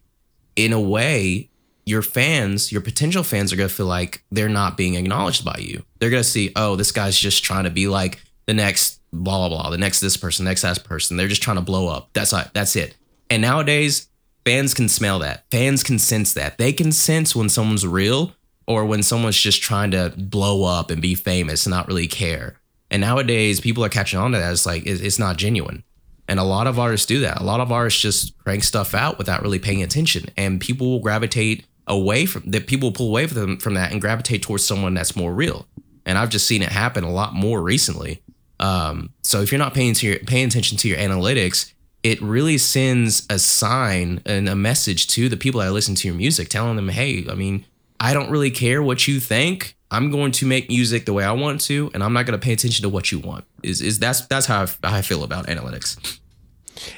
in 0.58 0.74
a 0.74 0.82
way, 0.82 1.50
your 1.86 2.02
fans, 2.02 2.74
your 2.74 2.82
potential 2.82 3.24
fans 3.24 3.54
are 3.54 3.56
going 3.56 3.70
to 3.70 3.74
feel 3.74 3.86
like 3.86 4.26
they're 4.30 4.50
not 4.50 4.76
being 4.76 4.96
acknowledged 4.96 5.46
by 5.46 5.56
you. 5.62 5.84
They're 6.00 6.10
going 6.10 6.24
to 6.24 6.30
see, 6.30 6.52
oh, 6.58 6.76
this 6.76 6.92
guy's 6.92 7.18
just 7.18 7.42
trying 7.42 7.64
to 7.64 7.70
be 7.70 7.88
like 7.88 8.22
the 8.48 8.54
next 8.54 9.00
blah 9.14 9.48
blah 9.48 9.62
blah, 9.62 9.70
the 9.70 9.78
next 9.78 10.02
this 10.02 10.18
person, 10.18 10.44
next 10.44 10.64
that 10.64 10.84
person. 10.84 11.16
They're 11.16 11.30
just 11.30 11.42
trying 11.42 11.56
to 11.56 11.62
blow 11.62 11.88
up. 11.88 12.10
That's 12.12 12.34
it. 12.34 12.50
that's 12.52 12.76
it. 12.76 12.98
And 13.30 13.42
nowadays, 13.42 14.10
fans 14.48 14.74
can 14.74 14.88
smell 14.88 15.20
that. 15.20 15.44
Fans 15.52 15.84
can 15.84 16.00
sense 16.00 16.32
that. 16.32 16.58
They 16.58 16.72
can 16.72 16.94
sense 16.94 17.36
when 17.36 17.50
someone's 17.50 17.86
real 17.86 18.32
or 18.66 18.86
when 18.86 19.04
someone's 19.04 19.38
just 19.38 19.62
trying 19.62 19.92
to 19.92 20.14
blow 20.16 20.64
up 20.64 20.90
and 20.90 21.02
be 21.02 21.16
famous 21.16 21.66
and 21.66 21.72
not 21.72 21.90
really 21.90 22.08
care. 22.08 22.58
And 22.90 23.02
nowadays, 23.02 23.60
people 23.60 23.84
are 23.84 23.90
catching 23.90 24.20
on 24.20 24.32
to 24.32 24.38
that. 24.38 24.54
It's 24.54 24.66
like 24.66 24.84
it's 24.86 25.20
not 25.20 25.36
genuine. 25.36 25.84
And 26.30 26.40
a 26.40 26.46
lot 26.46 26.66
of 26.66 26.80
artists 26.80 27.06
do 27.06 27.20
that. 27.20 27.42
A 27.42 27.44
lot 27.44 27.60
of 27.60 27.74
artists 27.74 28.02
just 28.02 28.38
crank 28.38 28.64
stuff 28.64 28.94
out 28.94 29.18
without 29.18 29.42
really 29.42 29.60
paying 29.60 29.84
attention, 29.84 30.30
and 30.38 30.62
people 30.62 30.92
will 30.92 31.02
gravitate 31.02 31.66
away 31.86 32.26
from 32.26 32.50
that. 32.52 32.68
People 32.68 32.94
pull 32.94 33.10
away 33.10 33.28
from 33.28 33.38
them 33.38 33.58
from 33.58 33.74
that 33.74 33.92
and 33.92 34.00
gravitate 34.00 34.44
towards 34.44 34.66
someone 34.66 34.94
that's 34.94 35.18
more 35.18 35.34
real. 35.34 35.68
And 36.06 36.18
I've 36.18 36.30
just 36.30 36.48
seen 36.48 36.62
it 36.62 36.70
happen 36.70 37.04
a 37.04 37.12
lot 37.12 37.34
more 37.34 37.62
recently. 37.62 38.22
Um, 38.62 39.10
so 39.24 39.42
if 39.42 39.52
you're 39.52 39.60
not 39.60 39.74
paying 39.74 39.94
to 39.96 40.08
your, 40.08 40.20
paying 40.20 40.48
attention 40.48 40.78
to 40.78 40.88
your 40.88 40.98
analytics, 40.98 41.74
it 42.04 42.22
really 42.22 42.58
sends 42.58 43.26
a 43.30 43.40
sign 43.40 44.22
and 44.26 44.48
a 44.48 44.56
message 44.56 45.08
to 45.08 45.30
the 45.30 45.38
people 45.38 45.62
that 45.62 45.72
listen 45.72 45.96
to 45.96 46.08
your 46.08 46.16
music, 46.16 46.50
telling 46.50 46.76
them, 46.76 46.90
hey, 46.90 47.26
I 47.30 47.36
mean, 47.36 47.66
I 48.00 48.14
don't 48.14 48.30
really 48.30 48.52
care 48.52 48.82
what 48.82 49.08
you 49.08 49.20
think. 49.20 49.76
I'm 49.90 50.12
going 50.12 50.32
to 50.34 50.46
make 50.46 50.70
music 50.70 51.06
the 51.06 51.14
way 51.14 51.24
I 51.24 51.32
want 51.32 51.62
to, 51.62 51.90
and 51.94 52.04
I'm 52.04 52.14
not 52.14 52.26
going 52.26 52.38
to 52.38 52.44
pay 52.44 52.54
attention 52.54 52.84
to 52.84 52.90
what 52.90 53.12
you 53.12 53.20
want. 53.20 53.46
Is 53.64 53.82
is 53.82 54.00
that's 54.00 54.26
that's 54.28 54.46
how 54.46 54.64
I, 54.64 54.88
how 54.88 54.96
I 54.98 55.02
feel 55.02 55.24
about 55.24 55.48
analytics. 55.48 56.20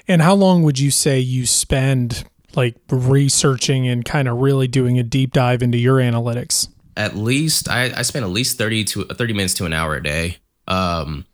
And 0.07 0.21
how 0.21 0.33
long 0.33 0.63
would 0.63 0.79
you 0.79 0.91
say 0.91 1.19
you 1.19 1.45
spend 1.45 2.25
like 2.55 2.75
researching 2.89 3.87
and 3.87 4.03
kind 4.03 4.27
of 4.27 4.37
really 4.37 4.67
doing 4.67 4.97
a 4.97 5.03
deep 5.03 5.33
dive 5.33 5.61
into 5.61 5.77
your 5.77 5.97
analytics? 5.97 6.67
At 6.97 7.15
least 7.15 7.69
I, 7.69 7.93
I 7.95 8.01
spend 8.01 8.25
at 8.25 8.31
least 8.31 8.57
30 8.57 8.83
to 8.85 9.03
30 9.05 9.33
minutes 9.33 9.53
to 9.55 9.65
an 9.65 9.73
hour 9.73 9.95
a 9.95 10.03
day. 10.03 10.37
Um, 10.67 11.25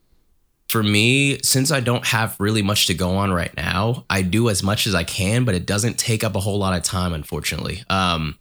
for 0.67 0.81
me, 0.81 1.39
since 1.41 1.71
I 1.71 1.79
don't 1.79 2.05
have 2.07 2.35
really 2.39 2.61
much 2.61 2.87
to 2.87 2.93
go 2.93 3.17
on 3.17 3.31
right 3.31 3.55
now, 3.55 4.05
I 4.09 4.21
do 4.21 4.49
as 4.49 4.63
much 4.63 4.87
as 4.87 4.95
I 4.95 5.03
can, 5.03 5.45
but 5.45 5.55
it 5.55 5.65
doesn't 5.65 5.97
take 5.97 6.23
up 6.23 6.35
a 6.35 6.39
whole 6.39 6.57
lot 6.57 6.75
of 6.75 6.83
time, 6.83 7.13
unfortunately. 7.13 7.83
Um, 7.89 8.37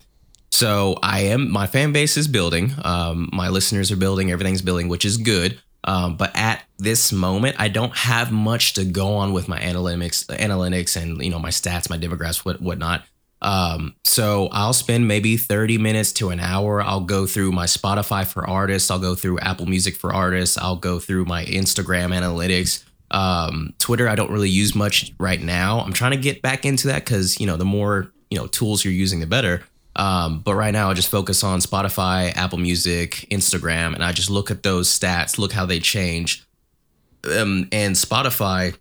so 0.50 0.96
I 1.02 1.20
am 1.22 1.50
my 1.50 1.66
fan 1.66 1.92
base 1.92 2.16
is 2.16 2.28
building, 2.28 2.72
um, 2.84 3.28
my 3.32 3.48
listeners 3.48 3.90
are 3.90 3.96
building, 3.96 4.30
everything's 4.30 4.62
building, 4.62 4.88
which 4.88 5.04
is 5.04 5.16
good. 5.16 5.60
Um, 5.86 6.16
but 6.16 6.34
at 6.34 6.64
this 6.78 7.12
moment, 7.12 7.56
I 7.58 7.68
don't 7.68 7.94
have 7.94 8.32
much 8.32 8.72
to 8.74 8.84
go 8.84 9.16
on 9.16 9.32
with 9.32 9.48
my 9.48 9.58
analytics, 9.58 10.26
analytics, 10.26 11.00
and 11.00 11.22
you 11.22 11.30
know 11.30 11.38
my 11.38 11.50
stats, 11.50 11.90
my 11.90 11.98
demographics, 11.98 12.44
what 12.44 12.60
whatnot. 12.60 13.04
Um, 13.44 13.94
so 14.04 14.48
I'll 14.52 14.72
spend 14.72 15.06
maybe 15.06 15.36
30 15.36 15.76
minutes 15.76 16.12
to 16.14 16.30
an 16.30 16.40
hour. 16.40 16.80
I'll 16.82 17.00
go 17.00 17.26
through 17.26 17.52
my 17.52 17.66
Spotify 17.66 18.26
for 18.26 18.48
artists. 18.48 18.90
I'll 18.90 18.98
go 18.98 19.14
through 19.14 19.38
Apple 19.40 19.66
Music 19.66 19.96
for 19.96 20.14
artists. 20.14 20.56
I'll 20.56 20.76
go 20.76 20.98
through 20.98 21.26
my 21.26 21.44
Instagram 21.44 22.18
analytics. 22.18 22.84
Um, 23.10 23.74
Twitter, 23.78 24.08
I 24.08 24.14
don't 24.14 24.30
really 24.30 24.48
use 24.48 24.74
much 24.74 25.12
right 25.20 25.40
now. 25.40 25.80
I'm 25.80 25.92
trying 25.92 26.12
to 26.12 26.16
get 26.16 26.40
back 26.40 26.64
into 26.64 26.88
that 26.88 27.04
because, 27.04 27.38
you 27.38 27.46
know, 27.46 27.58
the 27.58 27.66
more, 27.66 28.10
you 28.30 28.38
know, 28.38 28.46
tools 28.46 28.82
you're 28.82 28.94
using, 28.94 29.20
the 29.20 29.26
better. 29.26 29.62
Um, 29.94 30.40
but 30.40 30.54
right 30.54 30.72
now, 30.72 30.90
I 30.90 30.94
just 30.94 31.10
focus 31.10 31.44
on 31.44 31.60
Spotify, 31.60 32.34
Apple 32.34 32.58
Music, 32.58 33.26
Instagram, 33.30 33.94
and 33.94 34.02
I 34.02 34.12
just 34.12 34.30
look 34.30 34.50
at 34.50 34.62
those 34.62 34.88
stats, 34.88 35.38
look 35.38 35.52
how 35.52 35.66
they 35.66 35.80
change. 35.80 36.46
Um, 37.24 37.68
and 37.70 37.94
Spotify 37.94 38.74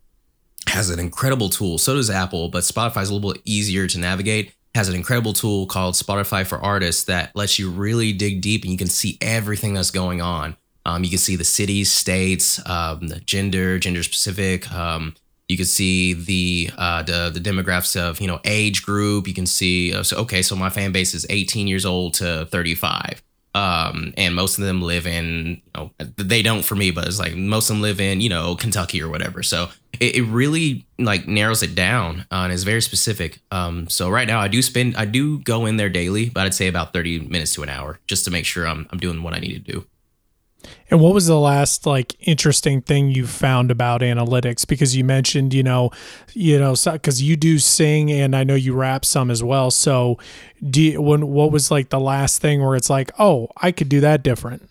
has 0.68 0.90
an 0.90 1.00
incredible 1.00 1.50
tool. 1.50 1.78
So 1.78 1.96
does 1.96 2.10
Apple, 2.10 2.50
but 2.50 2.64
Spotify 2.64 3.02
is 3.02 3.10
a 3.10 3.14
little 3.14 3.34
bit 3.34 3.42
easier 3.46 3.88
to 3.88 4.00
navigate. 4.00 4.54
Has 4.76 4.90
an 4.90 4.96
incredible 4.96 5.34
tool 5.34 5.68
called 5.68 5.94
Spotify 5.96 6.46
for 6.46 6.58
Artists 6.58 7.04
that 7.06 7.36
lets 7.36 7.60
you 7.60 7.70
really 7.70 8.12
dig 8.12 8.42
deep 8.42 8.64
and 8.64 8.72
you 8.72 8.78
can 8.78 8.88
see 8.88 9.18
everything 9.22 9.74
that's 9.74 9.92
going 9.92 10.22
on. 10.22 10.58
Um, 10.86 11.04
you 11.04 11.10
can 11.10 11.20
see 11.20 11.36
the 11.36 11.44
cities, 11.44 11.92
states, 11.92 12.60
um, 12.68 13.08
the 13.08 13.20
gender, 13.20 13.80
gender 13.80 14.04
specific. 14.04 14.72
Um, 14.74 15.16
you 15.48 15.58
can 15.58 15.66
see 15.66 16.14
the 16.14 16.72
uh, 16.78 17.04
the 17.04 17.30
the 17.34 17.40
demographics 17.40 17.96
of 17.96 18.20
you 18.20 18.28
know 18.28 18.40
age 18.46 18.84
group. 18.84 19.28
You 19.28 19.34
can 19.34 19.46
see 19.46 19.94
uh, 19.94 20.04
so 20.04 20.18
okay, 20.18 20.42
so 20.42 20.56
my 20.56 20.70
fan 20.70 20.92
base 20.92 21.14
is 21.14 21.26
18 21.30 21.68
years 21.68 21.86
old 21.86 22.16
to 22.16 22.48
35, 22.48 23.22
um, 23.56 24.14
and 24.18 24.36
most 24.36 24.58
of 24.58 24.66
them 24.66 24.82
live 24.82 25.06
in 25.06 25.62
you 25.66 25.72
know 25.76 25.92
they 26.00 26.42
don't 26.42 26.64
for 26.64 26.76
me, 26.76 26.92
but 26.92 27.08
it's 27.08 27.20
like 27.20 27.36
most 27.36 27.70
of 27.70 27.76
them 27.76 27.82
live 27.82 28.00
in 28.00 28.22
you 28.22 28.30
know 28.30 28.56
Kentucky 28.56 29.02
or 29.02 29.10
whatever. 29.10 29.44
So 29.44 29.70
it, 30.00 30.16
it 30.16 30.24
really 30.24 30.86
like 30.98 31.28
narrows 31.28 31.62
it 31.62 31.76
down 31.76 32.22
uh, 32.32 32.44
and 32.44 32.54
is 32.54 32.64
very 32.64 32.82
specific. 32.82 33.42
Um, 33.52 33.88
so 33.90 34.10
right 34.10 34.28
now 34.28 34.40
I 34.40 34.48
do 34.48 34.62
spend 34.62 34.96
I 34.98 35.06
do 35.06 35.40
go 35.40 35.66
in 35.66 35.78
there 35.78 35.90
daily, 35.90 36.30
but 36.30 36.46
I'd 36.46 36.54
say 36.54 36.68
about 36.68 36.94
30 36.94 37.28
minutes 37.28 37.54
to 37.56 37.64
an 37.64 37.70
hour 37.70 38.00
just 38.08 38.26
to 38.26 38.32
make 38.32 38.46
sure 38.46 38.68
I'm 38.68 38.88
I'm 38.92 39.00
doing 39.00 39.22
what 39.24 39.34
I 39.34 39.40
need 39.40 39.54
to 39.54 39.72
do. 39.72 39.86
And 40.90 41.02
what 41.02 41.14
was 41.14 41.28
the 41.28 41.40
last 41.40 41.86
like 41.86 42.16
interesting 42.28 42.82
thing 42.82 43.10
you 43.10 43.28
found 43.28 43.72
about 43.72 44.02
analytics? 44.02 44.68
Because 44.68 44.96
you 44.96 45.04
mentioned, 45.04 45.54
you 45.54 45.64
know, 45.64 45.92
you 46.34 46.60
know, 46.60 46.74
because 46.74 47.20
so, 47.20 47.24
you 47.24 47.36
do 47.36 47.60
sing 47.60 48.12
and 48.12 48.36
I 48.36 48.44
know 48.44 48.56
you 48.56 48.74
rap 48.74 49.06
some 49.06 49.32
as 49.32 49.44
well. 49.44 49.72
So, 49.72 50.18
do 50.70 50.82
you, 50.82 51.02
when 51.02 51.28
what 51.28 51.52
was 51.52 51.72
like 51.72 51.90
the 51.90 52.00
last 52.00 52.42
thing 52.42 52.64
where 52.64 52.76
it's 52.76 52.90
like, 52.90 53.12
oh, 53.20 53.50
I 53.58 53.72
could 53.72 53.90
do 53.90 54.00
that 54.02 54.24
different? 54.24 54.70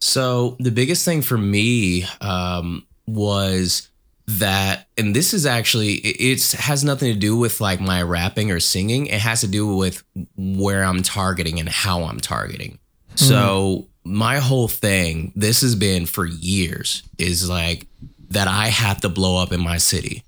So 0.00 0.56
the 0.58 0.70
biggest 0.70 1.04
thing 1.04 1.22
for 1.22 1.36
me 1.36 2.04
um, 2.20 2.86
was 3.06 3.90
that, 4.26 4.86
and 4.96 5.14
this 5.14 5.34
is 5.34 5.44
actually 5.44 5.94
it 5.94 6.52
has 6.52 6.84
nothing 6.84 7.12
to 7.12 7.18
do 7.18 7.36
with 7.36 7.60
like 7.60 7.80
my 7.80 8.02
rapping 8.02 8.50
or 8.50 8.60
singing. 8.60 9.06
It 9.06 9.20
has 9.20 9.40
to 9.42 9.48
do 9.48 9.76
with 9.76 10.02
where 10.36 10.84
I'm 10.84 11.02
targeting 11.02 11.60
and 11.60 11.68
how 11.68 12.04
I'm 12.04 12.20
targeting. 12.20 12.78
Mm-hmm. 13.20 13.32
So 13.32 13.88
my 14.04 14.38
whole 14.38 14.68
thing, 14.68 15.32
this 15.36 15.60
has 15.60 15.74
been 15.74 16.06
for 16.06 16.26
years, 16.26 17.02
is 17.18 17.48
like 17.48 17.86
that 18.30 18.48
I 18.48 18.68
have 18.68 19.00
to 19.02 19.08
blow 19.08 19.42
up 19.42 19.52
in 19.52 19.60
my 19.60 19.76
city. 19.76 20.22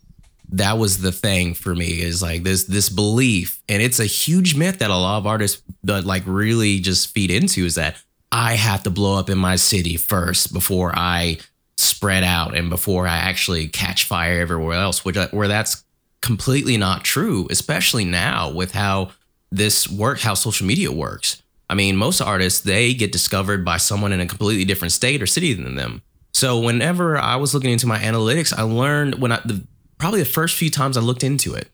That 0.51 0.77
was 0.77 1.01
the 1.01 1.13
thing 1.13 1.55
for 1.55 1.75
me 1.75 2.03
is 2.03 2.21
like 2.21 2.43
this 2.43 2.65
this 2.65 2.91
belief, 2.91 3.63
and 3.69 3.83
it's 3.83 4.01
a 4.01 4.07
huge 4.07 4.55
myth 4.55 4.81
that 4.81 4.91
a 4.91 4.97
lot 4.97 5.19
of 5.19 5.27
artists 5.27 5.63
but 5.83 6.05
like 6.05 6.23
really 6.27 6.79
just 6.79 7.13
feed 7.15 7.31
into 7.31 7.65
is 7.65 7.77
that 7.77 7.97
I 8.31 8.55
have 8.55 8.83
to 8.83 8.91
blow 8.91 9.19
up 9.19 9.31
in 9.31 9.39
my 9.39 9.57
city 9.57 9.97
first 9.97 10.53
before 10.53 10.93
I 10.95 11.39
spread 11.79 12.23
out 12.23 12.55
and 12.55 12.69
before 12.69 13.07
I 13.07 13.17
actually 13.17 13.69
catch 13.69 14.05
fire 14.05 14.41
everywhere 14.41 14.79
else, 14.79 15.05
which 15.05 15.17
where 15.33 15.49
that's 15.49 15.85
completely 16.21 16.77
not 16.77 17.03
true, 17.03 17.49
especially 17.51 18.05
now 18.05 18.51
with 18.51 18.73
how 18.73 19.11
this 19.51 19.89
work, 19.89 20.21
how 20.21 20.35
social 20.35 20.67
media 20.67 20.93
works 20.93 21.42
I 21.73 21.75
mean, 21.75 21.97
most 21.97 22.21
artists, 22.21 22.61
they 22.61 22.93
get 22.93 23.13
discovered 23.13 23.65
by 23.65 23.79
someone 23.79 24.13
in 24.13 24.21
a 24.21 24.27
completely 24.27 24.67
different 24.67 24.93
state 24.93 25.23
or 25.23 25.27
city 25.27 25.55
than 25.55 25.75
them. 25.75 26.03
So 26.35 26.61
whenever 26.61 27.17
I 27.17 27.37
was 27.37 27.55
looking 27.55 27.71
into 27.71 27.87
my 27.87 27.99
analytics, 27.99 28.53
I 28.53 28.61
learned 28.61 29.15
when 29.23 29.33
I, 29.33 29.41
the, 29.47 29.67
probably 29.97 30.19
the 30.19 30.29
first 30.29 30.55
few 30.55 30.69
times 30.69 30.99
I 30.99 31.01
looked 31.01 31.25
into 31.25 31.55
it, 31.55 31.71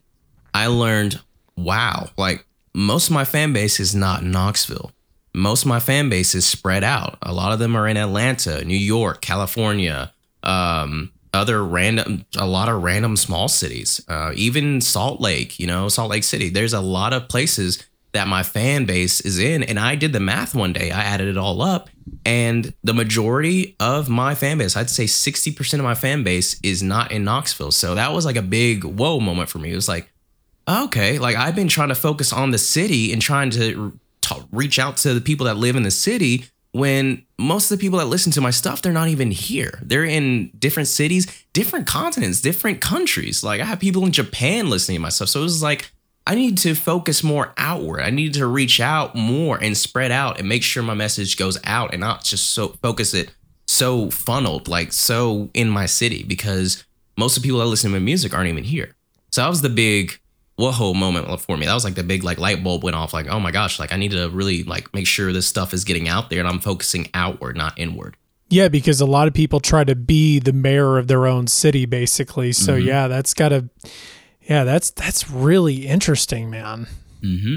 I 0.55 0.69
learned, 0.69 1.21
wow, 1.57 2.11
like 2.17 2.47
most 2.73 3.09
of 3.09 3.15
my 3.15 3.25
fan 3.25 3.53
base 3.53 3.81
is 3.81 3.93
not 3.93 4.23
Knoxville. 4.23 4.93
Most 5.35 5.63
of 5.63 5.69
my 5.69 5.81
fan 5.81 6.09
base 6.09 6.33
is 6.33 6.47
spread 6.47 6.85
out. 6.85 7.19
A 7.21 7.33
lot 7.33 7.51
of 7.51 7.59
them 7.59 7.75
are 7.75 7.89
in 7.89 7.97
Atlanta, 7.97 8.65
New 8.65 8.79
York, 8.79 9.21
California, 9.21 10.13
um, 10.45 11.11
other 11.35 11.65
random, 11.65 12.25
a 12.37 12.47
lot 12.47 12.69
of 12.69 12.85
random 12.85 13.17
small 13.17 13.49
cities, 13.49 14.01
uh, 14.07 14.31
even 14.37 14.81
Salt 14.81 15.21
Lake, 15.21 15.59
you 15.59 15.67
know, 15.67 15.89
Salt 15.89 16.13
Lake 16.13 16.23
City. 16.23 16.51
There's 16.51 16.73
a 16.73 16.81
lot 16.81 17.13
of 17.13 17.29
places 17.29 17.85
that 18.13 18.27
my 18.27 18.43
fan 18.43 18.85
base 18.85 19.21
is 19.21 19.39
in. 19.39 19.63
And 19.63 19.79
I 19.79 19.95
did 19.95 20.13
the 20.13 20.21
math 20.21 20.55
one 20.55 20.73
day, 20.73 20.91
I 20.91 21.03
added 21.03 21.29
it 21.29 21.37
all 21.37 21.63
up. 21.63 21.91
And 22.25 22.75
the 22.83 22.95
majority 22.95 23.77
of 23.81 24.09
my 24.09 24.35
fan 24.35 24.59
base, 24.59 24.77
I'd 24.77 24.91
say 24.91 25.05
60% 25.05 25.75
of 25.75 25.85
my 25.85 25.95
fan 25.95 26.23
base 26.23 26.59
is 26.63 26.83
not 26.83 27.13
in 27.13 27.25
Knoxville. 27.25 27.73
So 27.73 27.95
that 27.95 28.13
was 28.13 28.25
like 28.25 28.37
a 28.37 28.43
big 28.43 28.85
whoa 28.85 29.21
moment 29.21 29.51
for 29.51 29.59
me. 29.59 29.73
It 29.73 29.77
was 29.77 29.89
like, 29.89 30.11
okay, 30.69 31.19
like 31.19 31.37
I've 31.37 31.55
been 31.55 31.69
trying 31.69 31.89
to 31.89 31.95
focus 31.95 32.33
on 32.33 32.51
the 32.51 32.59
city 32.59 33.13
and 33.13 33.21
trying 33.21 33.51
to 33.51 33.99
reach 34.53 34.79
out 34.79 34.99
to 34.99 35.15
the 35.15 35.21
people 35.21 35.47
that 35.47 35.57
live 35.57 35.77
in 35.77 35.83
the 35.83 35.91
city 35.91 36.45
when 36.73 37.25
most 37.39 37.71
of 37.71 37.79
the 37.79 37.81
people 37.81 37.99
that 37.99 38.07
listen 38.07 38.31
to 38.31 38.41
my 38.41 38.51
stuff 38.51 38.83
they're 38.83 38.93
not 38.93 39.09
even 39.09 39.31
here 39.31 39.81
they're 39.83 40.05
in 40.05 40.51
different 40.59 40.87
cities 40.87 41.27
different 41.55 41.87
continents 41.87 42.43
different 42.43 42.81
countries 42.81 43.43
like 43.43 43.61
i 43.61 43.65
have 43.65 43.81
people 43.81 44.05
in 44.05 44.13
japan 44.13 44.69
listening 44.69 44.97
to 44.97 45.01
my 45.01 45.09
stuff 45.09 45.31
so 45.31 45.41
it 45.41 45.45
was 45.45 45.63
like 45.63 45.91
I 46.29 46.35
need 46.35 46.59
to 46.59 46.75
focus 46.75 47.25
more 47.25 47.55
outward. 47.57 48.03
I 48.03 48.11
need 48.11 48.35
to 48.35 48.47
reach 48.47 48.81
out 48.81 49.15
more 49.15 49.57
and 49.57 49.75
spread 49.75 50.13
out 50.13 50.39
and 50.39 50.47
make 50.47 50.63
sure 50.63 50.83
my 50.83 50.93
message 50.93 51.39
goes 51.39 51.59
out 51.65 51.95
and 51.95 52.01
not 52.01 52.23
just 52.23 52.51
so 52.51 52.69
focus 52.83 53.15
it 53.15 53.33
so 53.67 54.11
funneled, 54.11 54.69
like 54.69 54.93
so 54.93 55.49
in 55.55 55.71
my 55.71 55.87
city, 55.87 56.23
because 56.23 56.85
most 57.17 57.37
of 57.37 57.43
the 57.43 57.47
people 57.47 57.61
that 57.61 57.67
listen 57.67 57.91
to 57.91 57.99
my 57.99 58.05
music 58.05 58.35
aren't 58.35 58.51
even 58.51 58.65
here. 58.65 58.95
So 59.31 59.41
that 59.41 59.49
was 59.49 59.63
the 59.63 59.71
big 59.71 60.21
whoa 60.57 60.93
moment 60.93 61.41
for 61.41 61.57
me. 61.57 61.65
That 61.65 61.73
was 61.73 61.85
like 61.85 61.95
the 61.95 62.03
big 62.03 62.23
like 62.23 62.37
light 62.37 62.63
bulb 62.63 62.85
went 62.85 62.97
off. 62.97 63.15
Like, 63.15 63.29
oh 63.29 63.41
my 63.41 63.51
gosh, 63.51 63.79
like 63.79 63.93
I 63.93 63.97
need 63.97 64.11
to 64.11 64.29
really 64.29 64.65
like 64.65 64.93
make 64.93 65.07
sure 65.07 65.33
this 65.33 65.47
stuff 65.47 65.73
is 65.73 65.85
getting 65.85 66.09
out 66.09 66.29
there 66.29 66.41
and 66.41 66.49
I'm 66.49 66.61
focusing 66.61 67.09
outward, 67.15 67.57
not 67.57 67.79
inward. 67.79 68.17
Yeah, 68.51 68.69
because 68.69 69.01
a 69.01 69.07
lot 69.07 69.29
of 69.29 69.35
people 69.35 69.61
try 69.61 69.85
to 69.85 69.95
be 69.95 70.39
the 70.39 70.53
mayor 70.53 70.99
of 70.99 71.07
their 71.07 71.27
own 71.27 71.47
city, 71.47 71.87
basically. 71.87 72.53
So 72.53 72.75
mm-hmm. 72.75 72.87
yeah, 72.87 73.09
that's 73.09 73.33
got 73.33 73.51
to 73.51 73.69
yeah, 74.49 74.65
that's 74.65 74.91
that's 74.91 75.31
really 75.31 75.87
interesting, 75.87 76.51
man. 76.51 76.87
Mm-hmm. 77.23 77.57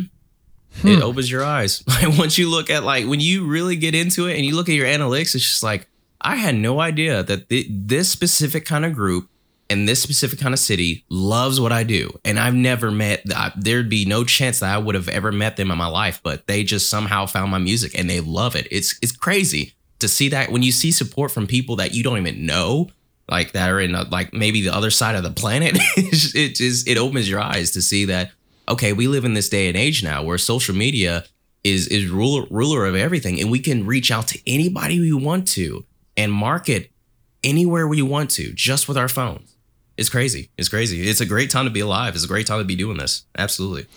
Hmm. 0.81 0.87
It 0.87 1.01
opens 1.01 1.29
your 1.29 1.43
eyes. 1.43 1.83
Like 1.87 2.17
once 2.17 2.37
you 2.37 2.49
look 2.49 2.69
at 2.69 2.83
like 2.83 3.07
when 3.07 3.19
you 3.19 3.45
really 3.45 3.75
get 3.75 3.95
into 3.95 4.27
it 4.27 4.37
and 4.37 4.45
you 4.45 4.55
look 4.55 4.69
at 4.69 4.75
your 4.75 4.87
analytics, 4.87 5.35
it's 5.35 5.45
just 5.45 5.63
like 5.63 5.87
I 6.21 6.35
had 6.35 6.55
no 6.55 6.79
idea 6.79 7.23
that 7.23 7.49
th- 7.49 7.67
this 7.69 8.09
specific 8.09 8.65
kind 8.65 8.85
of 8.85 8.93
group 8.93 9.29
and 9.69 9.87
this 9.87 10.01
specific 10.01 10.39
kind 10.39 10.53
of 10.53 10.59
city 10.59 11.05
loves 11.09 11.59
what 11.59 11.71
I 11.71 11.83
do. 11.83 12.11
And 12.25 12.37
I've 12.37 12.53
never 12.53 12.91
met, 12.91 13.23
I, 13.33 13.53
there'd 13.55 13.89
be 13.89 14.03
no 14.05 14.25
chance 14.25 14.59
that 14.59 14.73
I 14.73 14.77
would 14.77 14.95
have 14.95 15.07
ever 15.07 15.31
met 15.31 15.55
them 15.55 15.71
in 15.71 15.77
my 15.77 15.87
life, 15.87 16.19
but 16.21 16.45
they 16.45 16.63
just 16.63 16.89
somehow 16.89 17.25
found 17.25 17.51
my 17.51 17.57
music 17.57 17.97
and 17.97 18.09
they 18.09 18.19
love 18.19 18.55
it. 18.55 18.67
It's, 18.69 18.99
it's 19.01 19.15
crazy 19.15 19.73
to 19.99 20.09
see 20.09 20.27
that 20.29 20.51
when 20.51 20.61
you 20.61 20.73
see 20.73 20.91
support 20.91 21.31
from 21.31 21.47
people 21.47 21.77
that 21.77 21.93
you 21.93 22.03
don't 22.03 22.17
even 22.17 22.45
know 22.45 22.89
like 23.31 23.53
that 23.53 23.69
are 23.69 23.79
in 23.79 23.95
a, 23.95 24.03
like 24.03 24.33
maybe 24.33 24.61
the 24.61 24.75
other 24.75 24.91
side 24.91 25.15
of 25.15 25.23
the 25.23 25.31
planet. 25.31 25.77
It 25.97 26.55
just 26.55 26.87
it 26.87 26.97
opens 26.97 27.29
your 27.29 27.39
eyes 27.39 27.71
to 27.71 27.81
see 27.81 28.05
that 28.05 28.31
okay 28.67 28.93
we 28.93 29.07
live 29.07 29.25
in 29.25 29.33
this 29.33 29.49
day 29.49 29.67
and 29.67 29.77
age 29.77 30.03
now 30.03 30.21
where 30.23 30.37
social 30.37 30.75
media 30.75 31.25
is 31.63 31.87
is 31.87 32.07
ruler 32.07 32.45
ruler 32.49 32.85
of 32.85 32.95
everything 32.95 33.39
and 33.39 33.49
we 33.49 33.59
can 33.59 33.85
reach 33.85 34.11
out 34.11 34.27
to 34.27 34.39
anybody 34.45 34.99
we 34.99 35.13
want 35.13 35.47
to 35.47 35.85
and 36.17 36.31
market 36.31 36.91
anywhere 37.43 37.87
we 37.87 38.01
want 38.01 38.29
to 38.31 38.51
just 38.53 38.87
with 38.87 38.97
our 38.97 39.07
phones. 39.07 39.55
It's 39.97 40.09
crazy. 40.09 40.49
It's 40.57 40.69
crazy. 40.69 41.07
It's 41.07 41.21
a 41.21 41.25
great 41.25 41.49
time 41.49 41.65
to 41.65 41.71
be 41.71 41.79
alive. 41.79 42.15
It's 42.15 42.25
a 42.25 42.27
great 42.27 42.47
time 42.47 42.59
to 42.59 42.65
be 42.65 42.75
doing 42.75 42.97
this. 42.97 43.25
Absolutely 43.37 43.87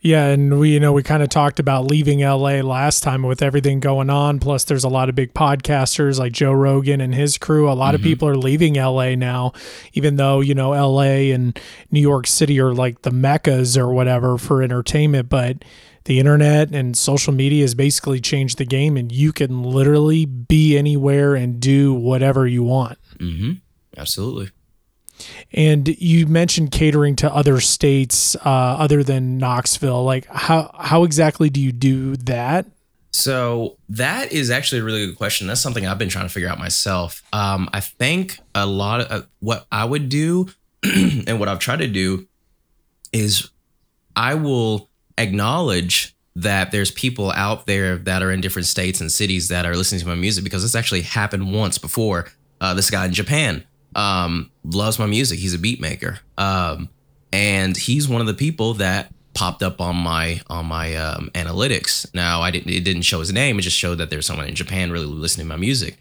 yeah, 0.00 0.26
and 0.26 0.58
we 0.60 0.72
you 0.72 0.80
know 0.80 0.92
we 0.92 1.02
kind 1.02 1.22
of 1.22 1.28
talked 1.28 1.58
about 1.58 1.86
leaving 1.86 2.20
LA 2.20 2.60
last 2.60 3.02
time 3.02 3.22
with 3.22 3.42
everything 3.42 3.80
going 3.80 4.10
on. 4.10 4.38
Plus, 4.38 4.64
there's 4.64 4.84
a 4.84 4.88
lot 4.88 5.08
of 5.08 5.14
big 5.14 5.34
podcasters 5.34 6.18
like 6.18 6.32
Joe 6.32 6.52
Rogan 6.52 7.00
and 7.00 7.14
his 7.14 7.38
crew. 7.38 7.68
A 7.68 7.72
lot 7.72 7.88
mm-hmm. 7.88 7.94
of 7.96 8.02
people 8.02 8.28
are 8.28 8.36
leaving 8.36 8.74
LA 8.74 9.14
now, 9.14 9.52
even 9.94 10.16
though 10.16 10.40
you 10.40 10.54
know 10.54 10.70
LA 10.70 11.32
and 11.32 11.58
New 11.90 12.00
York 12.00 12.26
City 12.26 12.60
are 12.60 12.74
like 12.74 13.02
the 13.02 13.10
meccas 13.10 13.76
or 13.76 13.92
whatever 13.92 14.38
for 14.38 14.62
entertainment. 14.62 15.28
But 15.28 15.64
the 16.04 16.20
internet 16.20 16.72
and 16.72 16.96
social 16.96 17.32
media 17.32 17.62
has 17.62 17.74
basically 17.74 18.20
changed 18.20 18.58
the 18.58 18.64
game, 18.64 18.96
and 18.96 19.10
you 19.10 19.32
can 19.32 19.62
literally 19.62 20.24
be 20.24 20.76
anywhere 20.76 21.34
and 21.34 21.58
do 21.58 21.92
whatever 21.92 22.46
you 22.46 22.62
want. 22.62 22.98
Mm-hmm. 23.18 23.52
Absolutely. 23.96 24.50
And 25.52 25.88
you 25.88 26.26
mentioned 26.26 26.72
catering 26.72 27.16
to 27.16 27.32
other 27.32 27.60
states 27.60 28.36
uh, 28.36 28.40
other 28.44 29.02
than 29.02 29.38
Knoxville. 29.38 30.04
Like, 30.04 30.26
how 30.26 30.70
how 30.78 31.04
exactly 31.04 31.50
do 31.50 31.60
you 31.60 31.72
do 31.72 32.16
that? 32.16 32.66
So 33.16 33.78
that 33.88 34.30
is 34.30 34.50
actually 34.50 34.82
a 34.82 34.84
really 34.84 35.06
good 35.06 35.16
question. 35.16 35.46
That's 35.46 35.60
something 35.60 35.86
I've 35.86 35.98
been 35.98 36.10
trying 36.10 36.26
to 36.26 36.32
figure 36.32 36.50
out 36.50 36.58
myself. 36.58 37.22
Um, 37.32 37.70
I 37.72 37.80
think 37.80 38.38
a 38.54 38.66
lot 38.66 39.00
of 39.00 39.10
uh, 39.10 39.24
what 39.40 39.66
I 39.72 39.86
would 39.86 40.10
do 40.10 40.48
and 40.82 41.40
what 41.40 41.48
I've 41.48 41.58
tried 41.58 41.78
to 41.78 41.88
do 41.88 42.26
is 43.12 43.48
I 44.14 44.34
will 44.34 44.90
acknowledge 45.16 46.14
that 46.36 46.70
there's 46.70 46.90
people 46.90 47.32
out 47.32 47.64
there 47.66 47.96
that 47.96 48.22
are 48.22 48.30
in 48.30 48.42
different 48.42 48.66
states 48.66 49.00
and 49.00 49.10
cities 49.10 49.48
that 49.48 49.64
are 49.64 49.74
listening 49.74 50.02
to 50.02 50.06
my 50.06 50.14
music 50.14 50.44
because 50.44 50.62
this 50.62 50.74
actually 50.74 51.00
happened 51.00 51.54
once 51.54 51.78
before. 51.78 52.26
Uh, 52.60 52.74
this 52.74 52.90
guy 52.90 53.06
in 53.06 53.12
Japan 53.12 53.64
um, 53.96 54.50
loves 54.62 54.98
my 54.98 55.06
music. 55.06 55.40
He's 55.40 55.54
a 55.54 55.58
beat 55.58 55.80
maker. 55.80 56.20
Um, 56.38 56.90
and 57.32 57.76
he's 57.76 58.08
one 58.08 58.20
of 58.20 58.26
the 58.28 58.34
people 58.34 58.74
that 58.74 59.12
popped 59.34 59.62
up 59.62 59.80
on 59.80 59.96
my 59.96 60.40
on 60.48 60.66
my 60.66 60.94
um, 60.94 61.30
analytics. 61.34 62.12
Now 62.14 62.40
I 62.40 62.50
didn't 62.50 62.70
it 62.70 62.84
didn't 62.84 63.02
show 63.02 63.18
his 63.18 63.32
name. 63.32 63.58
It 63.58 63.62
just 63.62 63.76
showed 63.76 63.96
that 63.96 64.10
there's 64.10 64.26
someone 64.26 64.46
in 64.46 64.54
Japan 64.54 64.92
really 64.92 65.06
listening 65.06 65.46
to 65.46 65.48
my 65.48 65.56
music. 65.56 65.98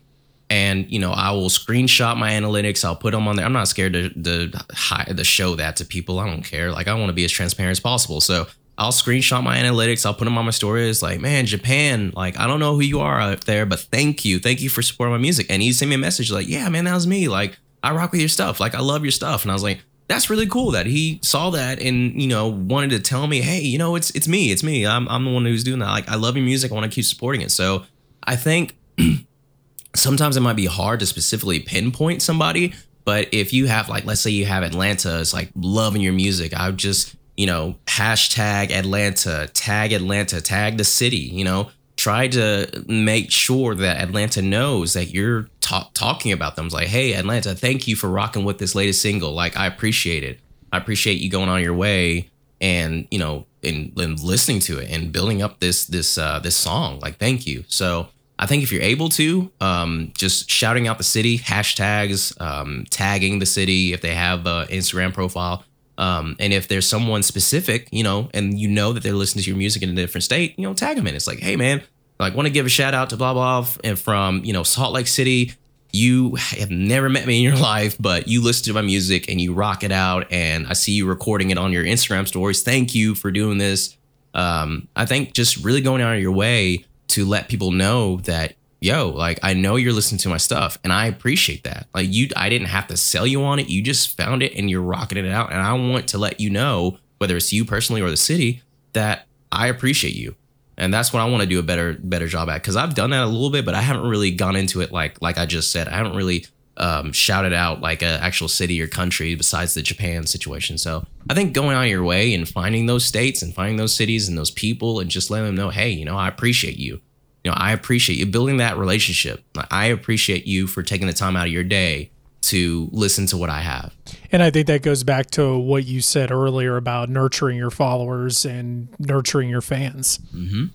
And 0.50 0.90
you 0.92 1.00
know 1.00 1.12
I 1.12 1.32
will 1.32 1.50
screenshot 1.50 2.18
my 2.18 2.32
analytics. 2.32 2.86
I'll 2.86 2.96
put 2.96 3.12
them 3.12 3.28
on 3.28 3.36
there. 3.36 3.46
I'm 3.46 3.54
not 3.54 3.68
scared 3.68 3.94
to 3.94 4.10
to, 4.10 5.24
show 5.24 5.56
that 5.56 5.78
to 5.78 5.86
people. 5.86 6.20
I 6.20 6.28
don't 6.28 6.44
care. 6.44 6.72
Like 6.72 6.88
I 6.88 6.94
want 6.94 7.08
to 7.08 7.14
be 7.14 7.26
as 7.26 7.32
transparent 7.32 7.72
as 7.72 7.80
possible. 7.80 8.22
So 8.22 8.48
I'll 8.78 8.92
screenshot 8.92 9.42
my 9.42 9.58
analytics. 9.58 10.06
I'll 10.06 10.14
put 10.14 10.26
them 10.26 10.38
on 10.38 10.46
my 10.46 10.52
story. 10.52 10.90
It's 10.90 11.02
like, 11.02 11.22
man, 11.22 11.46
Japan, 11.46 12.12
like, 12.14 12.38
I 12.38 12.46
don't 12.46 12.60
know 12.60 12.74
who 12.74 12.82
you 12.82 13.00
are 13.00 13.22
out 13.22 13.46
there, 13.46 13.66
but 13.66 13.80
thank 13.80 14.26
you. 14.26 14.38
Thank 14.38 14.62
you 14.62 14.70
for 14.70 14.82
supporting 14.82 15.14
my 15.14 15.18
music. 15.18 15.48
And 15.50 15.62
he 15.62 15.72
sent 15.72 15.88
me 15.88 15.96
a 15.96 15.98
message 15.98 16.30
like, 16.30 16.50
yeah, 16.50 16.68
man, 16.68 16.84
that 16.84 16.94
was 16.94 17.08
me. 17.08 17.30
Like, 17.30 17.58
I 17.86 17.92
rock 17.94 18.12
with 18.12 18.20
your 18.20 18.30
stuff. 18.30 18.60
Like, 18.60 18.74
I 18.74 18.80
love 18.80 19.04
your 19.04 19.12
stuff. 19.12 19.44
And 19.44 19.52
I 19.52 19.54
was 19.54 19.62
like, 19.62 19.80
that's 20.08 20.30
really 20.30 20.48
cool 20.48 20.72
that 20.72 20.88
he 20.88 21.20
saw 21.22 21.52
that 21.52 21.80
and, 21.80 22.20
you 22.20 22.28
know, 22.28 22.48
wanted 22.48 22.90
to 22.92 23.00
tell 23.00 23.28
me, 23.28 23.42
hey, 23.42 23.62
you 23.62 23.78
know, 23.78 23.96
it's 23.96 24.10
it's 24.12 24.28
me. 24.28 24.52
It's 24.52 24.64
me. 24.64 24.88
I'm, 24.88 25.08
I'm 25.08 25.24
the 25.24 25.32
one 25.32 25.46
who's 25.46 25.64
doing 25.64 25.80
that. 25.80 25.90
Like, 25.90 26.10
I 26.10 26.16
love 26.16 26.36
your 26.36 26.46
music. 26.46 26.72
I 26.72 26.76
want 26.76 26.92
to 26.92 26.94
keep 26.94 27.06
supporting 27.06 27.42
it. 27.42 27.52
So 27.52 27.86
I 28.24 28.36
think 28.36 28.76
sometimes 29.96 30.36
it 30.36 30.42
might 30.42 30.56
be 30.56 30.66
hard 30.66 31.00
to 31.02 31.06
specifically 31.06 31.60
pinpoint 31.60 32.24
somebody. 32.24 32.74
But 33.04 33.30
if 33.32 33.54
you 33.54 33.68
have, 33.68 33.88
like, 33.88 34.06
let's 34.06 34.22
say 34.22 34.32
you 34.32 34.46
have 34.46 34.64
Atlanta, 34.64 35.20
it's 35.22 35.34
like 35.34 35.52
loving 35.56 36.02
your 36.02 36.14
music. 36.14 36.56
I 36.56 36.68
would 36.68 36.78
just, 36.78 37.16
you 37.38 37.46
know, 37.46 37.76
hashtag 37.86 38.72
Atlanta, 38.72 39.48
tag 39.54 39.92
Atlanta, 39.92 40.42
tag 40.42 40.78
the 40.78 40.84
city, 40.84 41.18
you 41.18 41.44
know, 41.44 41.70
try 41.98 42.28
to 42.28 42.84
make 42.88 43.32
sure 43.32 43.76
that 43.76 44.02
Atlanta 44.02 44.42
knows 44.42 44.94
that 44.94 45.12
you're 45.14 45.50
ta- 45.66 45.90
talking 45.94 46.32
about 46.32 46.56
them. 46.56 46.66
It's 46.66 46.76
like, 46.76 46.88
hey, 46.88 47.14
Atlanta, 47.14 47.56
thank 47.56 47.88
you 47.88 47.96
for 47.96 48.08
rocking 48.10 48.46
with 48.46 48.60
this 48.60 48.76
latest 48.76 49.02
single. 49.02 49.34
Like, 49.34 49.58
I 49.58 49.66
appreciate 49.66 50.24
it. 50.24 50.40
I 50.72 50.78
appreciate 50.78 51.20
you 51.20 51.30
going 51.30 51.50
on 51.50 51.62
your 51.62 51.74
way 51.74 52.30
and, 52.62 53.08
you 53.10 53.18
know, 53.18 53.48
and, 53.64 53.92
and 53.98 54.20
listening 54.20 54.60
to 54.62 54.78
it 54.78 54.92
and 54.92 55.12
building 55.12 55.42
up 55.42 55.60
this, 55.60 55.88
this, 55.88 56.18
uh, 56.18 56.40
this 56.40 56.56
song. 56.56 57.00
Like, 57.00 57.18
thank 57.18 57.48
you. 57.48 57.64
So, 57.68 58.08
I 58.38 58.46
think 58.48 58.64
if 58.64 58.72
you're 58.72 58.82
able 58.82 59.08
to, 59.10 59.50
um, 59.62 60.12
just 60.18 60.50
shouting 60.50 60.90
out 60.90 60.98
the 60.98 61.06
city, 61.06 61.38
hashtags, 61.40 62.40
um, 62.42 62.84
tagging 62.90 63.40
the 63.40 63.46
city 63.46 63.94
if 63.94 64.02
they 64.02 64.14
have 64.14 64.46
an 64.46 64.68
Instagram 64.68 65.14
profile, 65.14 65.64
um, 65.98 66.36
and 66.38 66.52
if 66.52 66.68
there's 66.68 66.88
someone 66.88 67.24
specific, 67.24 67.88
you 67.92 68.04
know, 68.04 68.30
and 68.34 68.60
you 68.60 68.68
know 68.68 68.92
that 68.92 69.04
they're 69.04 69.14
listening 69.14 69.46
to 69.46 69.50
your 69.50 69.58
music 69.58 69.82
in 69.84 69.90
a 69.90 69.94
different 69.94 70.26
state, 70.26 70.54
you 70.58 70.68
know, 70.68 70.74
tag 70.74 70.98
them 70.98 71.08
in. 71.08 71.16
It's 71.16 71.28
like, 71.28 71.40
hey 71.40 71.56
man, 71.56 71.82
like 72.20 72.36
want 72.36 72.48
to 72.48 72.52
give 72.52 72.66
a 72.66 72.70
shout 72.70 72.94
out 72.94 73.10
to 73.10 73.18
blah 73.18 73.34
blah 73.34 73.68
and 73.84 73.98
from 73.98 74.44
you 74.44 74.54
know 74.54 74.64
Salt 74.64 74.94
Lake 74.94 75.08
City. 75.08 75.54
You 75.92 76.36
have 76.36 76.72
never 76.72 77.08
met 77.08 77.26
me 77.26 77.38
in 77.38 77.44
your 77.44 77.56
life, 77.62 77.96
but 78.00 78.28
you 78.28 78.44
listen 78.44 78.66
to 78.66 78.74
my 78.74 78.82
music 78.82 79.30
and 79.30 79.40
you 79.40 79.54
rock 79.54 79.84
it 79.84 79.92
out, 79.92 80.32
and 80.32 80.68
I 80.68 80.74
see 80.74 80.92
you 80.92 81.06
recording 81.06 81.52
it 81.52 81.58
on 81.58 81.72
your 81.72 81.86
Instagram 81.86 82.28
stories. 82.28 82.64
Thank 82.64 82.94
you 82.94 83.16
for 83.16 83.32
doing 83.32 83.58
this. 83.58 83.96
Um, 84.34 84.90
I 84.96 85.06
think 85.06 85.34
just 85.34 85.64
really 85.64 85.82
going 85.82 86.02
out 86.02 86.16
of 86.16 86.22
your 86.22 86.34
way 86.34 86.86
to 87.08 87.26
let 87.26 87.48
people 87.48 87.72
know 87.72 88.18
that 88.24 88.56
yo, 88.82 89.10
like 89.10 89.40
I 89.42 89.54
know 89.54 89.78
you're 89.78 89.94
listening 89.94 90.20
to 90.20 90.30
my 90.30 90.38
stuff 90.38 90.78
and 90.84 90.94
I 90.94 91.08
appreciate 91.08 91.64
that. 91.64 91.88
Like 91.94 92.08
you 92.12 92.30
I 92.36 92.50
didn't 92.50 92.68
have 92.68 92.88
to 92.88 92.98
sell 92.98 93.26
you 93.26 93.44
on 93.44 93.60
it. 93.60 93.68
You 93.68 93.82
just 93.82 94.16
found 94.16 94.44
it 94.44 94.54
and 94.56 94.70
you're 94.70 94.82
rocking 94.82 95.18
it 95.18 95.28
out 95.28 95.52
and 95.52 95.60
I 95.60 95.74
want 95.74 96.08
to 96.10 96.18
let 96.18 96.40
you 96.40 96.50
know 96.50 97.00
whether 97.18 97.36
it's 97.36 97.52
you 97.52 97.66
personally 97.66 98.02
or 98.02 98.10
the 98.10 98.18
city 98.18 98.62
that 98.94 99.28
I 99.52 99.68
appreciate 99.68 100.16
you. 100.16 100.36
And 100.78 100.94
that's 100.94 101.14
what 101.14 101.22
I 101.22 101.26
want 101.26 101.42
to 101.42 101.48
do 101.48 101.60
a 101.60 101.64
better 101.64 101.98
better 102.00 102.28
job 102.28 102.50
at 102.50 102.64
cuz 102.64 102.76
I've 102.76 102.96
done 102.96 103.12
that 103.12 103.24
a 103.24 103.28
little 103.28 103.50
bit 103.50 103.66
but 103.66 103.76
I 103.76 103.82
haven't 103.82 104.08
really 104.08 104.32
gone 104.32 104.56
into 104.56 104.82
it 104.82 104.92
like 104.92 105.22
like 105.22 105.38
I 105.38 105.46
just 105.46 105.72
said. 105.72 105.88
I 105.88 105.98
haven't 105.98 106.16
really 106.16 106.46
um, 106.78 107.14
shouted 107.14 107.54
out 107.54 107.80
like 107.80 108.02
an 108.02 108.20
actual 108.20 108.50
city 108.50 108.82
or 108.82 108.88
country 108.88 109.34
besides 109.36 109.74
the 109.76 109.82
Japan 109.82 110.26
situation. 110.28 110.78
So 110.78 111.06
I 111.30 111.34
think 111.34 111.54
going 111.54 111.74
out 111.74 111.84
of 111.84 111.90
your 111.90 112.04
way 112.04 112.34
and 112.34 112.48
finding 112.48 112.86
those 112.86 113.06
states 113.06 113.42
and 113.42 113.54
finding 113.56 113.78
those 113.78 113.94
cities 113.94 114.28
and 114.28 114.38
those 114.38 114.52
people 114.52 115.00
and 115.00 115.10
just 115.10 115.32
letting 115.32 115.46
them 115.46 115.56
know, 115.56 115.70
hey, 115.70 115.90
you 115.90 116.04
know, 116.04 116.18
I 116.18 116.28
appreciate 116.28 116.78
you 116.78 117.00
you 117.46 117.52
know, 117.52 117.58
I 117.58 117.74
appreciate 117.74 118.18
you 118.18 118.26
building 118.26 118.58
that 118.58 118.76
relationship. 118.76 119.44
I 119.70 119.86
appreciate 119.86 120.48
you 120.48 120.66
for 120.66 120.82
taking 120.82 121.06
the 121.06 121.14
time 121.14 121.36
out 121.36 121.46
of 121.46 121.54
your 121.54 121.64
day 121.64 122.10
to 122.46 122.90
listen 122.92 123.26
to 123.28 123.38
what 123.38 123.50
I 123.50 123.62
have. 123.62 123.94
And 124.32 124.44
I 124.44 124.52
think 124.52 124.68
that 124.68 124.82
goes 124.82 125.04
back 125.04 125.32
to 125.32 125.58
what 125.58 125.86
you 125.86 126.02
said 126.02 126.32
earlier 126.32 126.78
about 126.78 127.10
nurturing 127.10 127.58
your 127.58 127.72
followers 127.72 128.46
and 128.46 128.88
nurturing 129.00 129.50
your 129.50 129.62
fans. 129.62 130.20
Mm-hmm. 130.34 130.66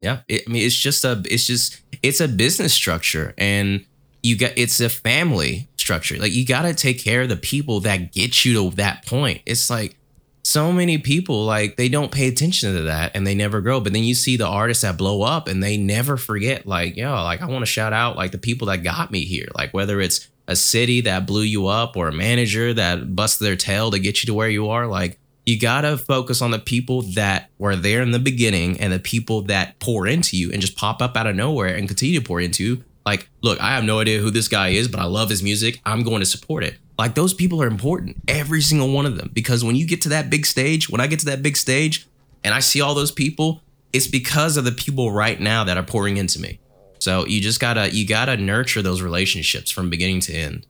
Yeah, 0.00 0.20
it, 0.28 0.42
I 0.46 0.50
mean, 0.50 0.64
it's 0.64 0.76
just 0.76 1.04
a, 1.04 1.22
it's 1.28 1.46
just, 1.46 1.80
it's 2.02 2.20
a 2.20 2.28
business 2.28 2.72
structure, 2.72 3.34
and 3.36 3.84
you 4.22 4.36
got, 4.36 4.52
it's 4.56 4.80
a 4.80 4.88
family 4.88 5.68
structure. 5.76 6.16
Like 6.18 6.32
you 6.32 6.46
got 6.46 6.62
to 6.62 6.74
take 6.74 7.02
care 7.02 7.22
of 7.22 7.28
the 7.28 7.36
people 7.36 7.80
that 7.80 8.12
get 8.12 8.44
you 8.44 8.54
to 8.54 8.76
that 8.76 9.06
point. 9.06 9.42
It's 9.46 9.70
like 9.70 9.96
so 10.44 10.72
many 10.72 10.98
people 10.98 11.44
like 11.44 11.76
they 11.76 11.88
don't 11.88 12.12
pay 12.12 12.28
attention 12.28 12.74
to 12.74 12.82
that 12.82 13.12
and 13.14 13.26
they 13.26 13.34
never 13.34 13.60
grow. 13.60 13.80
But 13.80 13.92
then 13.92 14.04
you 14.04 14.14
see 14.14 14.36
the 14.36 14.46
artists 14.46 14.82
that 14.82 14.96
blow 14.96 15.22
up 15.22 15.48
and 15.48 15.62
they 15.62 15.76
never 15.76 16.16
forget, 16.16 16.66
like, 16.66 16.96
yo, 16.96 17.12
like 17.24 17.42
I 17.42 17.46
want 17.46 17.62
to 17.62 17.66
shout 17.66 17.92
out 17.92 18.16
like 18.16 18.32
the 18.32 18.38
people 18.38 18.68
that 18.68 18.82
got 18.82 19.10
me 19.10 19.24
here. 19.24 19.48
Like 19.54 19.74
whether 19.74 20.00
it's 20.00 20.28
a 20.48 20.56
city 20.56 21.02
that 21.02 21.26
blew 21.26 21.42
you 21.42 21.68
up 21.68 21.96
or 21.96 22.08
a 22.08 22.12
manager 22.12 22.74
that 22.74 23.14
busted 23.14 23.46
their 23.46 23.56
tail 23.56 23.90
to 23.90 23.98
get 23.98 24.22
you 24.22 24.26
to 24.26 24.34
where 24.34 24.48
you 24.48 24.68
are, 24.68 24.86
like 24.86 25.20
you 25.46 25.58
gotta 25.58 25.96
focus 25.96 26.42
on 26.42 26.50
the 26.50 26.58
people 26.58 27.02
that 27.02 27.50
were 27.58 27.76
there 27.76 28.02
in 28.02 28.10
the 28.10 28.18
beginning 28.18 28.80
and 28.80 28.92
the 28.92 28.98
people 28.98 29.42
that 29.42 29.78
pour 29.78 30.06
into 30.06 30.36
you 30.36 30.50
and 30.50 30.60
just 30.60 30.76
pop 30.76 31.00
up 31.00 31.16
out 31.16 31.26
of 31.26 31.36
nowhere 31.36 31.74
and 31.74 31.86
continue 31.86 32.18
to 32.18 32.26
pour 32.26 32.40
into 32.40 32.64
you. 32.64 32.84
Like, 33.06 33.30
look, 33.42 33.60
I 33.60 33.74
have 33.74 33.84
no 33.84 34.00
idea 34.00 34.20
who 34.20 34.30
this 34.30 34.48
guy 34.48 34.68
is, 34.68 34.88
but 34.88 35.00
I 35.00 35.04
love 35.04 35.30
his 35.30 35.42
music. 35.42 35.80
I'm 35.86 36.02
going 36.02 36.20
to 36.20 36.26
support 36.26 36.64
it. 36.64 36.76
Like 36.98 37.14
those 37.14 37.32
people 37.32 37.62
are 37.62 37.66
important, 37.66 38.16
every 38.26 38.60
single 38.60 38.92
one 38.92 39.06
of 39.06 39.16
them. 39.16 39.30
Because 39.32 39.64
when 39.64 39.76
you 39.76 39.86
get 39.86 40.02
to 40.02 40.08
that 40.10 40.28
big 40.28 40.44
stage, 40.44 40.90
when 40.90 41.00
I 41.00 41.06
get 41.06 41.20
to 41.20 41.26
that 41.26 41.42
big 41.42 41.56
stage 41.56 42.06
and 42.44 42.52
I 42.52 42.60
see 42.60 42.80
all 42.80 42.94
those 42.94 43.12
people, 43.12 43.62
it's 43.92 44.06
because 44.06 44.56
of 44.56 44.64
the 44.64 44.72
people 44.72 45.12
right 45.12 45.40
now 45.40 45.64
that 45.64 45.76
are 45.76 45.82
pouring 45.82 46.16
into 46.16 46.40
me. 46.40 46.58
So 46.98 47.26
you 47.26 47.40
just 47.40 47.60
gotta 47.60 47.90
you 47.94 48.06
gotta 48.06 48.36
nurture 48.36 48.82
those 48.82 49.02
relationships 49.02 49.70
from 49.70 49.90
beginning 49.90 50.20
to 50.20 50.32
end. 50.34 50.66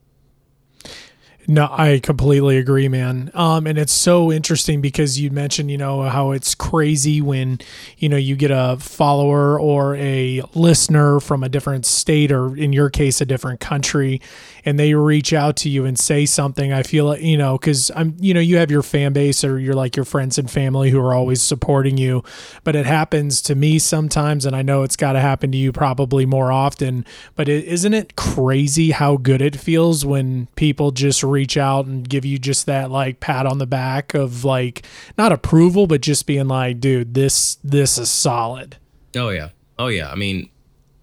No, 1.51 1.67
I 1.71 1.99
completely 2.03 2.59
agree, 2.59 2.89
man. 2.89 3.31
Um, 3.33 3.67
and 3.67 3.79
it's 3.79 3.93
so 3.93 4.31
interesting 4.31 4.83
because 4.83 5.19
you 5.19 5.31
mentioned, 5.31 5.71
you 5.71 5.79
know, 5.79 6.03
how 6.03 6.33
it's 6.33 6.55
crazy 6.55 7.23
when, 7.23 7.59
you 7.97 8.11
know, 8.11 8.19
you 8.19 8.37
get 8.37 8.51
a 8.51 8.77
follower 8.79 9.59
or 9.59 9.97
a 9.97 10.43
listener 10.55 11.21
from 11.21 11.43
a 11.43 11.49
different 11.49 11.87
state 11.87 12.31
or 12.31 12.55
in 12.55 12.75
your 12.75 12.91
case, 12.91 13.23
a 13.23 13.25
different 13.25 13.61
country, 13.61 14.21
and 14.67 14.79
they 14.79 14.93
reach 14.93 15.33
out 15.33 15.57
to 15.57 15.71
you 15.71 15.87
and 15.87 15.99
say 15.99 16.27
something. 16.27 16.71
I 16.71 16.83
feel 16.83 17.07
like, 17.07 17.23
you 17.23 17.39
know, 17.39 17.57
because 17.57 17.91
I'm, 17.97 18.15
you 18.21 18.35
know, 18.35 18.41
you 18.41 18.59
have 18.59 18.71
your 18.71 18.83
fan 18.83 19.15
base 19.15 19.43
or 19.43 19.59
you're 19.59 19.73
like 19.73 19.97
your 19.97 20.05
friends 20.05 20.37
and 20.37 20.51
family 20.51 20.91
who 20.91 21.01
are 21.01 21.15
always 21.15 21.41
supporting 21.41 21.97
you, 21.97 22.23
but 22.63 22.77
it 22.77 22.85
happens 22.85 23.41
to 23.43 23.55
me 23.55 23.79
sometimes, 23.79 24.45
and 24.45 24.55
I 24.55 24.61
know 24.61 24.83
it's 24.83 24.97
got 24.97 25.15
to 25.15 25.21
happen 25.21 25.51
to 25.53 25.57
you 25.57 25.73
probably 25.73 26.27
more 26.27 26.53
often. 26.53 27.07
But 27.37 27.49
is 27.49 27.79
isn't 27.79 27.95
it 27.95 28.17
crazy 28.17 28.91
how 28.91 29.17
good 29.17 29.41
it 29.41 29.57
feels 29.57 30.05
when 30.05 30.49
people 30.57 30.91
just 30.91 31.23
reach 31.39 31.57
out 31.57 31.87
and 31.87 32.09
give 32.09 32.25
you 32.25 32.37
just 32.37 32.67
that 32.67 32.91
like 32.91 33.21
pat 33.21 33.47
on 33.47 33.59
the 33.59 33.67
back 33.67 34.13
of 34.13 34.45
like 34.45 34.85
not 35.17 35.31
approval 35.31 35.87
but 35.87 36.01
just 36.01 36.27
being 36.27 36.49
like 36.49 36.81
dude 36.81 37.15
this 37.15 37.57
this 37.63 37.97
is 37.97 38.11
solid. 38.11 38.77
Oh 39.15 39.29
yeah. 39.29 39.51
Oh 39.79 39.87
yeah. 39.87 40.11
I 40.11 40.17
mean 40.17 40.51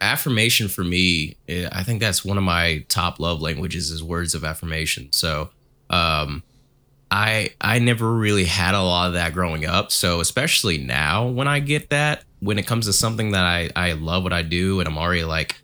affirmation 0.01 0.67
for 0.67 0.83
me 0.83 1.37
eh, 1.47 1.69
i 1.71 1.81
think 1.81 2.01
that's 2.01 2.23
one 2.25 2.37
of 2.37 2.43
my 2.43 2.83
top 2.89 3.17
love 3.17 3.41
languages 3.41 3.91
is 3.91 4.03
words 4.03 4.35
of 4.35 4.43
affirmation. 4.43 5.09
So 5.11 5.49
um 5.89 6.43
i 7.09 7.51
i 7.61 7.79
never 7.79 8.13
really 8.13 8.43
had 8.43 8.75
a 8.75 8.83
lot 8.83 9.07
of 9.07 9.13
that 9.13 9.31
growing 9.33 9.65
up. 9.65 9.93
So 9.93 10.19
especially 10.19 10.77
now 10.77 11.27
when 11.27 11.47
i 11.47 11.59
get 11.59 11.89
that 11.91 12.25
when 12.41 12.59
it 12.59 12.67
comes 12.67 12.87
to 12.87 12.93
something 12.93 13.31
that 13.31 13.45
i 13.45 13.69
i 13.75 13.93
love 13.93 14.23
what 14.23 14.33
i 14.33 14.41
do 14.41 14.81
and 14.81 14.87
i'm 14.89 14.97
already 14.97 15.23
like 15.23 15.55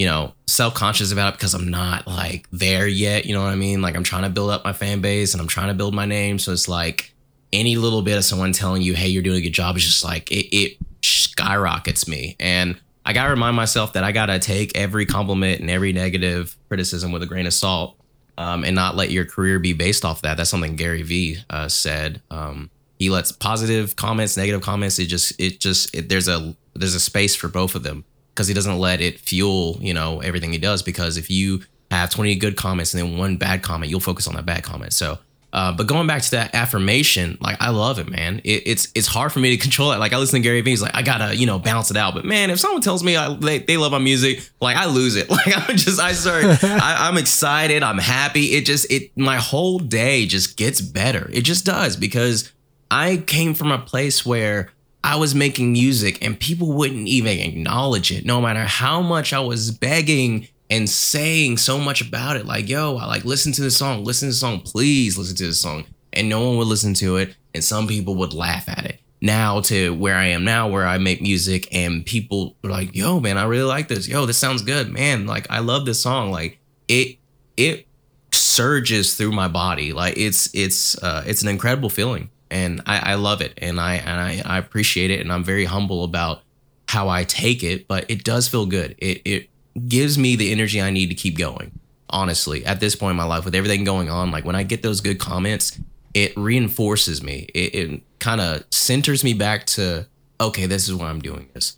you 0.00 0.06
know, 0.06 0.32
self 0.46 0.72
conscious 0.72 1.12
about 1.12 1.34
it 1.34 1.36
because 1.36 1.52
I'm 1.52 1.68
not 1.68 2.06
like 2.06 2.46
there 2.50 2.88
yet. 2.88 3.26
You 3.26 3.34
know 3.34 3.42
what 3.42 3.50
I 3.50 3.54
mean? 3.54 3.82
Like 3.82 3.96
I'm 3.96 4.02
trying 4.02 4.22
to 4.22 4.30
build 4.30 4.48
up 4.48 4.64
my 4.64 4.72
fan 4.72 5.02
base 5.02 5.34
and 5.34 5.42
I'm 5.42 5.46
trying 5.46 5.68
to 5.68 5.74
build 5.74 5.92
my 5.92 6.06
name. 6.06 6.38
So 6.38 6.52
it's 6.52 6.68
like 6.68 7.12
any 7.52 7.76
little 7.76 8.00
bit 8.00 8.16
of 8.16 8.24
someone 8.24 8.52
telling 8.52 8.80
you, 8.80 8.94
hey, 8.94 9.08
you're 9.08 9.22
doing 9.22 9.36
a 9.36 9.42
good 9.42 9.52
job 9.52 9.76
is 9.76 9.84
just 9.84 10.02
like 10.02 10.30
it, 10.32 10.56
it 10.56 10.78
skyrockets 11.02 12.08
me. 12.08 12.34
And 12.40 12.80
I 13.04 13.12
got 13.12 13.24
to 13.24 13.30
remind 13.30 13.56
myself 13.56 13.92
that 13.92 14.02
I 14.02 14.12
got 14.12 14.26
to 14.26 14.38
take 14.38 14.74
every 14.74 15.04
compliment 15.04 15.60
and 15.60 15.68
every 15.68 15.92
negative 15.92 16.56
criticism 16.68 17.12
with 17.12 17.22
a 17.22 17.26
grain 17.26 17.46
of 17.46 17.52
salt 17.52 18.00
um, 18.38 18.64
and 18.64 18.74
not 18.74 18.96
let 18.96 19.10
your 19.10 19.26
career 19.26 19.58
be 19.58 19.74
based 19.74 20.06
off 20.06 20.22
that. 20.22 20.38
That's 20.38 20.48
something 20.48 20.76
Gary 20.76 21.02
Vee 21.02 21.36
uh, 21.50 21.68
said. 21.68 22.22
Um, 22.30 22.70
he 22.98 23.10
lets 23.10 23.32
positive 23.32 23.96
comments, 23.96 24.38
negative 24.38 24.62
comments. 24.62 24.98
It 24.98 25.08
just, 25.08 25.38
it 25.38 25.60
just, 25.60 25.94
it, 25.94 26.08
there's 26.08 26.26
a, 26.26 26.56
there's 26.72 26.94
a 26.94 27.00
space 27.00 27.36
for 27.36 27.48
both 27.48 27.74
of 27.74 27.82
them 27.82 28.06
because 28.34 28.48
he 28.48 28.54
doesn't 28.54 28.78
let 28.78 29.00
it 29.00 29.18
fuel, 29.20 29.78
you 29.80 29.94
know, 29.94 30.20
everything 30.20 30.52
he 30.52 30.58
does. 30.58 30.82
Because 30.82 31.16
if 31.16 31.30
you 31.30 31.62
have 31.90 32.10
20 32.10 32.34
good 32.36 32.56
comments 32.56 32.94
and 32.94 33.02
then 33.02 33.18
one 33.18 33.36
bad 33.36 33.62
comment, 33.62 33.90
you'll 33.90 34.00
focus 34.00 34.26
on 34.28 34.34
that 34.34 34.46
bad 34.46 34.62
comment. 34.62 34.92
So, 34.92 35.18
uh, 35.52 35.72
but 35.72 35.88
going 35.88 36.06
back 36.06 36.22
to 36.22 36.30
that 36.32 36.54
affirmation, 36.54 37.36
like 37.40 37.56
I 37.60 37.70
love 37.70 37.98
it, 37.98 38.08
man. 38.08 38.40
It, 38.44 38.62
it's 38.66 38.88
it's 38.94 39.08
hard 39.08 39.32
for 39.32 39.40
me 39.40 39.50
to 39.50 39.56
control 39.62 39.90
it. 39.92 39.98
Like 39.98 40.12
I 40.12 40.18
listen 40.18 40.40
to 40.40 40.42
Gary 40.42 40.60
Vee, 40.60 40.70
he's 40.70 40.82
like 40.82 40.94
I 40.94 41.02
gotta 41.02 41.34
you 41.34 41.46
know 41.46 41.58
balance 41.58 41.90
it 41.90 41.96
out. 41.96 42.14
But 42.14 42.24
man, 42.24 42.50
if 42.50 42.60
someone 42.60 42.82
tells 42.82 43.02
me 43.02 43.16
I, 43.16 43.34
they, 43.34 43.58
they 43.58 43.76
love 43.76 43.90
my 43.90 43.98
music, 43.98 44.48
like 44.60 44.76
I 44.76 44.86
lose 44.86 45.16
it. 45.16 45.28
Like 45.40 45.70
I'm 45.70 45.76
just 45.76 45.98
I 45.98 46.12
start 46.12 46.44
I, 46.62 47.08
I'm 47.08 47.16
excited, 47.16 47.82
I'm 47.82 47.98
happy. 47.98 48.52
It 48.54 48.66
just 48.66 48.90
it 48.92 49.10
my 49.16 49.38
whole 49.38 49.78
day 49.78 50.26
just 50.26 50.56
gets 50.56 50.80
better. 50.80 51.30
It 51.32 51.42
just 51.42 51.64
does 51.64 51.96
because 51.96 52.52
I 52.90 53.18
came 53.18 53.54
from 53.54 53.72
a 53.72 53.78
place 53.78 54.26
where 54.26 54.70
I 55.02 55.16
was 55.16 55.34
making 55.34 55.72
music 55.72 56.22
and 56.24 56.38
people 56.38 56.72
wouldn't 56.72 57.08
even 57.08 57.38
acknowledge 57.38 58.10
it, 58.10 58.24
no 58.24 58.40
matter 58.40 58.64
how 58.64 59.00
much 59.00 59.32
I 59.32 59.40
was 59.40 59.70
begging 59.70 60.48
and 60.68 60.88
saying 60.88 61.56
so 61.56 61.78
much 61.78 62.00
about 62.00 62.36
it. 62.36 62.46
Like, 62.46 62.68
yo, 62.68 62.96
I 62.96 63.06
like 63.06 63.24
listen 63.24 63.52
to 63.52 63.62
the 63.62 63.70
song, 63.70 64.04
listen 64.04 64.28
to 64.28 64.32
the 64.32 64.36
song, 64.36 64.60
please 64.60 65.18
listen 65.18 65.36
to 65.36 65.46
the 65.46 65.54
song. 65.54 65.84
And 66.12 66.28
no 66.28 66.46
one 66.46 66.56
would 66.58 66.66
listen 66.66 66.94
to 66.94 67.16
it. 67.16 67.34
And 67.54 67.64
some 67.64 67.86
people 67.86 68.14
would 68.16 68.32
laugh 68.32 68.68
at 68.68 68.84
it. 68.84 69.00
Now 69.22 69.60
to 69.62 69.94
where 69.94 70.16
I 70.16 70.26
am 70.26 70.44
now, 70.44 70.68
where 70.68 70.86
I 70.86 70.98
make 70.98 71.20
music 71.20 71.68
and 71.74 72.06
people 72.06 72.56
are 72.64 72.70
like, 72.70 72.94
yo, 72.94 73.20
man, 73.20 73.36
I 73.36 73.44
really 73.44 73.64
like 73.64 73.88
this. 73.88 74.08
Yo, 74.08 74.24
this 74.26 74.38
sounds 74.38 74.62
good. 74.62 74.90
Man, 74.90 75.26
like 75.26 75.46
I 75.50 75.58
love 75.58 75.84
this 75.84 76.00
song. 76.00 76.30
Like 76.30 76.58
it 76.88 77.18
it 77.56 77.86
surges 78.32 79.14
through 79.14 79.32
my 79.32 79.48
body. 79.48 79.92
Like 79.92 80.16
it's 80.16 80.48
it's 80.54 81.00
uh 81.02 81.22
it's 81.26 81.42
an 81.42 81.48
incredible 81.48 81.90
feeling. 81.90 82.30
And 82.50 82.82
I, 82.86 83.12
I 83.12 83.14
love 83.14 83.40
it 83.40 83.54
and 83.58 83.80
I 83.80 83.94
and 83.96 84.20
I, 84.20 84.42
I 84.44 84.58
appreciate 84.58 85.10
it 85.10 85.20
and 85.20 85.32
I'm 85.32 85.44
very 85.44 85.66
humble 85.66 86.04
about 86.04 86.42
how 86.88 87.08
I 87.08 87.22
take 87.24 87.62
it, 87.62 87.86
but 87.86 88.10
it 88.10 88.24
does 88.24 88.48
feel 88.48 88.66
good. 88.66 88.96
It 88.98 89.22
it 89.24 89.50
gives 89.86 90.18
me 90.18 90.36
the 90.36 90.50
energy 90.50 90.82
I 90.82 90.90
need 90.90 91.08
to 91.08 91.14
keep 91.14 91.38
going. 91.38 91.78
Honestly, 92.08 92.66
at 92.66 92.80
this 92.80 92.96
point 92.96 93.12
in 93.12 93.16
my 93.16 93.24
life, 93.24 93.44
with 93.44 93.54
everything 93.54 93.84
going 93.84 94.10
on, 94.10 94.32
like 94.32 94.44
when 94.44 94.56
I 94.56 94.64
get 94.64 94.82
those 94.82 95.00
good 95.00 95.20
comments, 95.20 95.78
it 96.12 96.36
reinforces 96.36 97.22
me. 97.22 97.46
It, 97.54 97.74
it 97.74 98.02
kind 98.18 98.40
of 98.40 98.64
centers 98.70 99.22
me 99.22 99.32
back 99.32 99.66
to, 99.66 100.08
okay, 100.40 100.66
this 100.66 100.88
is 100.88 100.94
why 100.94 101.08
I'm 101.08 101.20
doing 101.20 101.48
this. 101.54 101.76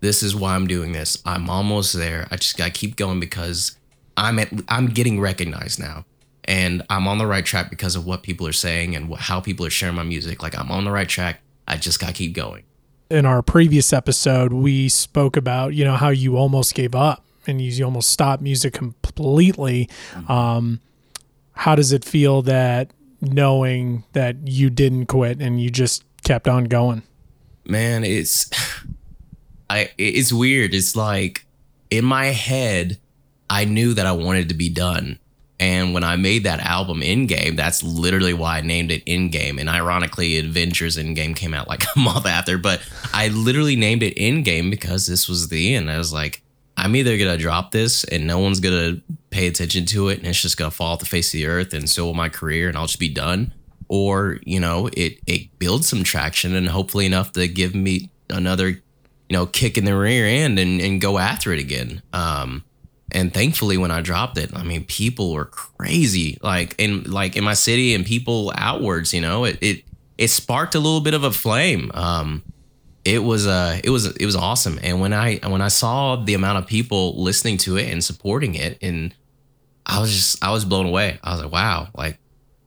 This 0.00 0.22
is 0.22 0.36
why 0.36 0.54
I'm 0.54 0.66
doing 0.66 0.92
this. 0.92 1.22
I'm 1.24 1.48
almost 1.48 1.94
there. 1.94 2.28
I 2.30 2.36
just 2.36 2.58
gotta 2.58 2.70
keep 2.70 2.96
going 2.96 3.20
because 3.20 3.78
I'm 4.16 4.38
at, 4.38 4.52
I'm 4.68 4.88
getting 4.88 5.18
recognized 5.18 5.80
now, 5.80 6.04
and 6.44 6.82
I'm 6.90 7.06
on 7.06 7.18
the 7.18 7.26
right 7.26 7.44
track 7.44 7.70
because 7.70 7.96
of 7.96 8.06
what 8.06 8.22
people 8.22 8.46
are 8.46 8.52
saying 8.52 8.96
and 8.96 9.14
how 9.14 9.40
people 9.40 9.66
are 9.66 9.70
sharing 9.70 9.96
my 9.96 10.02
music. 10.02 10.42
Like 10.42 10.58
I'm 10.58 10.70
on 10.70 10.84
the 10.84 10.90
right 10.90 11.08
track. 11.08 11.40
I 11.68 11.76
just 11.76 12.00
gotta 12.00 12.12
keep 12.12 12.34
going. 12.34 12.64
In 13.10 13.26
our 13.26 13.42
previous 13.42 13.92
episode, 13.92 14.52
we 14.52 14.88
spoke 14.88 15.36
about 15.36 15.74
you 15.74 15.84
know 15.84 15.96
how 15.96 16.08
you 16.10 16.36
almost 16.36 16.74
gave 16.74 16.94
up 16.94 17.24
and 17.46 17.60
you 17.60 17.84
almost 17.84 18.10
stopped 18.10 18.42
music 18.42 18.74
completely. 18.74 19.88
Um, 20.28 20.80
how 21.52 21.74
does 21.74 21.92
it 21.92 22.04
feel 22.04 22.42
that 22.42 22.92
knowing 23.20 24.04
that 24.12 24.48
you 24.48 24.70
didn't 24.70 25.06
quit 25.06 25.40
and 25.40 25.60
you 25.60 25.70
just 25.70 26.04
kept 26.24 26.48
on 26.48 26.64
going? 26.64 27.02
Man, 27.64 28.04
it's 28.04 28.50
I 29.70 29.90
it's 29.98 30.32
weird. 30.32 30.74
It's 30.74 30.96
like 30.96 31.44
in 31.90 32.04
my 32.04 32.26
head, 32.26 32.98
I 33.48 33.64
knew 33.64 33.94
that 33.94 34.06
I 34.06 34.12
wanted 34.12 34.48
to 34.48 34.54
be 34.54 34.68
done. 34.68 35.18
And 35.60 35.92
when 35.92 36.04
I 36.04 36.16
made 36.16 36.44
that 36.44 36.60
album 36.60 37.02
Endgame, 37.02 37.54
that's 37.54 37.82
literally 37.82 38.32
why 38.32 38.58
I 38.58 38.60
named 38.62 38.90
it 38.90 39.04
Endgame. 39.04 39.60
And 39.60 39.68
ironically, 39.68 40.38
Avengers 40.38 40.96
Endgame 40.96 41.36
came 41.36 41.52
out 41.52 41.68
like 41.68 41.84
a 41.96 41.98
month 41.98 42.24
after, 42.24 42.56
but 42.56 42.80
I 43.12 43.28
literally 43.28 43.76
named 43.76 44.02
it 44.02 44.16
Endgame 44.16 44.70
because 44.70 45.06
this 45.06 45.28
was 45.28 45.48
the 45.48 45.74
end. 45.74 45.90
I 45.90 45.98
was 45.98 46.14
like, 46.14 46.42
I'm 46.78 46.96
either 46.96 47.18
gonna 47.18 47.36
drop 47.36 47.72
this 47.72 48.04
and 48.04 48.26
no 48.26 48.38
one's 48.38 48.58
gonna 48.58 49.02
pay 49.28 49.46
attention 49.46 49.84
to 49.86 50.08
it 50.08 50.18
and 50.18 50.26
it's 50.26 50.40
just 50.40 50.56
gonna 50.56 50.70
fall 50.70 50.94
off 50.94 51.00
the 51.00 51.04
face 51.04 51.28
of 51.28 51.32
the 51.32 51.46
earth 51.46 51.74
and 51.74 51.90
so 51.90 52.06
will 52.06 52.14
my 52.14 52.30
career 52.30 52.68
and 52.68 52.78
I'll 52.78 52.86
just 52.86 52.98
be 52.98 53.12
done. 53.12 53.52
Or, 53.88 54.38
you 54.44 54.60
know, 54.60 54.88
it 54.94 55.18
it 55.26 55.58
builds 55.58 55.88
some 55.88 56.04
traction 56.04 56.54
and 56.54 56.68
hopefully 56.68 57.04
enough 57.04 57.32
to 57.32 57.46
give 57.46 57.74
me 57.74 58.10
another, 58.30 58.68
you 58.68 58.80
know, 59.28 59.44
kick 59.44 59.76
in 59.76 59.84
the 59.84 59.94
rear 59.94 60.24
end 60.24 60.58
and, 60.58 60.80
and 60.80 61.02
go 61.02 61.18
after 61.18 61.52
it 61.52 61.60
again. 61.60 62.00
Um 62.14 62.64
and 63.12 63.32
thankfully 63.32 63.76
when 63.76 63.90
I 63.90 64.00
dropped 64.00 64.38
it, 64.38 64.50
I 64.54 64.62
mean 64.62 64.84
people 64.84 65.32
were 65.32 65.46
crazy. 65.46 66.38
Like 66.42 66.74
in 66.78 67.04
like 67.04 67.36
in 67.36 67.44
my 67.44 67.54
city 67.54 67.94
and 67.94 68.04
people 68.04 68.52
outwards, 68.56 69.12
you 69.12 69.20
know, 69.20 69.44
it 69.44 69.58
it 69.60 69.84
it 70.18 70.28
sparked 70.28 70.74
a 70.74 70.78
little 70.78 71.00
bit 71.00 71.14
of 71.14 71.24
a 71.24 71.30
flame. 71.30 71.90
Um 71.94 72.42
it 73.04 73.22
was 73.22 73.46
uh 73.46 73.80
it 73.82 73.90
was 73.90 74.06
it 74.16 74.26
was 74.26 74.36
awesome 74.36 74.78
and 74.82 75.00
when 75.00 75.12
i 75.12 75.36
when 75.46 75.62
i 75.62 75.68
saw 75.68 76.16
the 76.16 76.34
amount 76.34 76.58
of 76.58 76.66
people 76.66 77.20
listening 77.22 77.56
to 77.56 77.76
it 77.76 77.90
and 77.90 78.04
supporting 78.04 78.54
it 78.54 78.78
and 78.82 79.14
i 79.86 79.98
was 80.00 80.12
just 80.12 80.44
i 80.44 80.50
was 80.50 80.64
blown 80.64 80.86
away 80.86 81.18
i 81.24 81.32
was 81.32 81.42
like 81.42 81.52
wow 81.52 81.88
like 81.94 82.18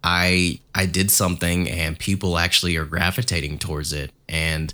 i 0.03 0.59
i 0.73 0.85
did 0.85 1.11
something 1.11 1.69
and 1.69 1.99
people 1.99 2.37
actually 2.37 2.75
are 2.77 2.85
gravitating 2.85 3.59
towards 3.59 3.93
it 3.93 4.11
and 4.27 4.73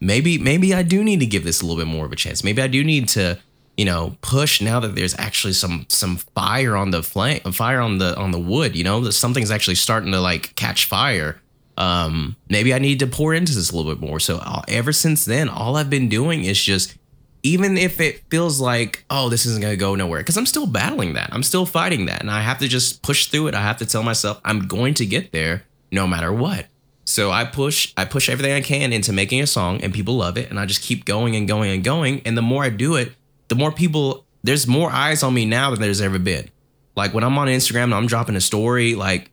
maybe 0.00 0.38
maybe 0.38 0.72
i 0.72 0.82
do 0.82 1.04
need 1.04 1.20
to 1.20 1.26
give 1.26 1.44
this 1.44 1.60
a 1.60 1.66
little 1.66 1.82
bit 1.82 1.90
more 1.90 2.06
of 2.06 2.12
a 2.12 2.16
chance 2.16 2.42
maybe 2.42 2.62
i 2.62 2.66
do 2.66 2.82
need 2.82 3.06
to 3.06 3.38
you 3.76 3.84
know 3.84 4.16
push 4.20 4.60
now 4.60 4.78
that 4.80 4.94
there's 4.94 5.18
actually 5.18 5.52
some 5.52 5.86
some 5.88 6.16
fire 6.16 6.76
on 6.76 6.90
the 6.90 7.02
flame 7.02 7.40
fire 7.52 7.80
on 7.80 7.98
the 7.98 8.16
on 8.16 8.30
the 8.30 8.38
wood 8.38 8.76
you 8.76 8.84
know 8.84 9.00
that 9.00 9.12
something's 9.12 9.50
actually 9.50 9.74
starting 9.74 10.12
to 10.12 10.20
like 10.20 10.54
catch 10.54 10.84
fire 10.84 11.40
um, 11.76 12.36
maybe 12.48 12.72
I 12.72 12.78
need 12.78 13.00
to 13.00 13.06
pour 13.06 13.34
into 13.34 13.54
this 13.54 13.70
a 13.70 13.76
little 13.76 13.92
bit 13.94 14.00
more. 14.00 14.20
So 14.20 14.38
uh, 14.38 14.62
ever 14.68 14.92
since 14.92 15.24
then, 15.24 15.48
all 15.48 15.76
I've 15.76 15.90
been 15.90 16.08
doing 16.08 16.44
is 16.44 16.60
just, 16.60 16.96
even 17.42 17.76
if 17.76 18.00
it 18.00 18.22
feels 18.30 18.60
like, 18.60 19.04
oh, 19.10 19.28
this 19.28 19.44
isn't 19.46 19.60
gonna 19.60 19.76
go 19.76 19.94
nowhere, 19.94 20.20
because 20.20 20.36
I'm 20.36 20.46
still 20.46 20.66
battling 20.66 21.14
that. 21.14 21.30
I'm 21.32 21.42
still 21.42 21.66
fighting 21.66 22.06
that, 22.06 22.20
and 22.20 22.30
I 22.30 22.40
have 22.40 22.58
to 22.58 22.68
just 22.68 23.02
push 23.02 23.26
through 23.26 23.48
it. 23.48 23.54
I 23.54 23.60
have 23.60 23.78
to 23.78 23.86
tell 23.86 24.02
myself 24.02 24.40
I'm 24.44 24.66
going 24.66 24.94
to 24.94 25.06
get 25.06 25.32
there 25.32 25.64
no 25.90 26.06
matter 26.06 26.32
what. 26.32 26.66
So 27.06 27.30
I 27.30 27.44
push, 27.44 27.92
I 27.98 28.06
push 28.06 28.30
everything 28.30 28.52
I 28.52 28.62
can 28.62 28.92
into 28.92 29.12
making 29.12 29.42
a 29.42 29.46
song, 29.46 29.82
and 29.82 29.92
people 29.92 30.16
love 30.16 30.38
it, 30.38 30.48
and 30.48 30.58
I 30.58 30.66
just 30.66 30.82
keep 30.82 31.04
going 31.04 31.36
and 31.36 31.46
going 31.46 31.70
and 31.70 31.84
going. 31.84 32.22
And 32.24 32.36
the 32.36 32.42
more 32.42 32.64
I 32.64 32.70
do 32.70 32.94
it, 32.94 33.12
the 33.48 33.54
more 33.54 33.72
people. 33.72 34.24
There's 34.42 34.66
more 34.66 34.90
eyes 34.90 35.22
on 35.22 35.32
me 35.32 35.46
now 35.46 35.70
than 35.70 35.80
there's 35.80 36.02
ever 36.02 36.18
been. 36.18 36.50
Like 36.96 37.14
when 37.14 37.24
I'm 37.24 37.38
on 37.38 37.48
Instagram 37.48 37.84
and 37.84 37.94
I'm 37.94 38.06
dropping 38.06 38.36
a 38.36 38.40
story, 38.40 38.94
like 38.94 39.30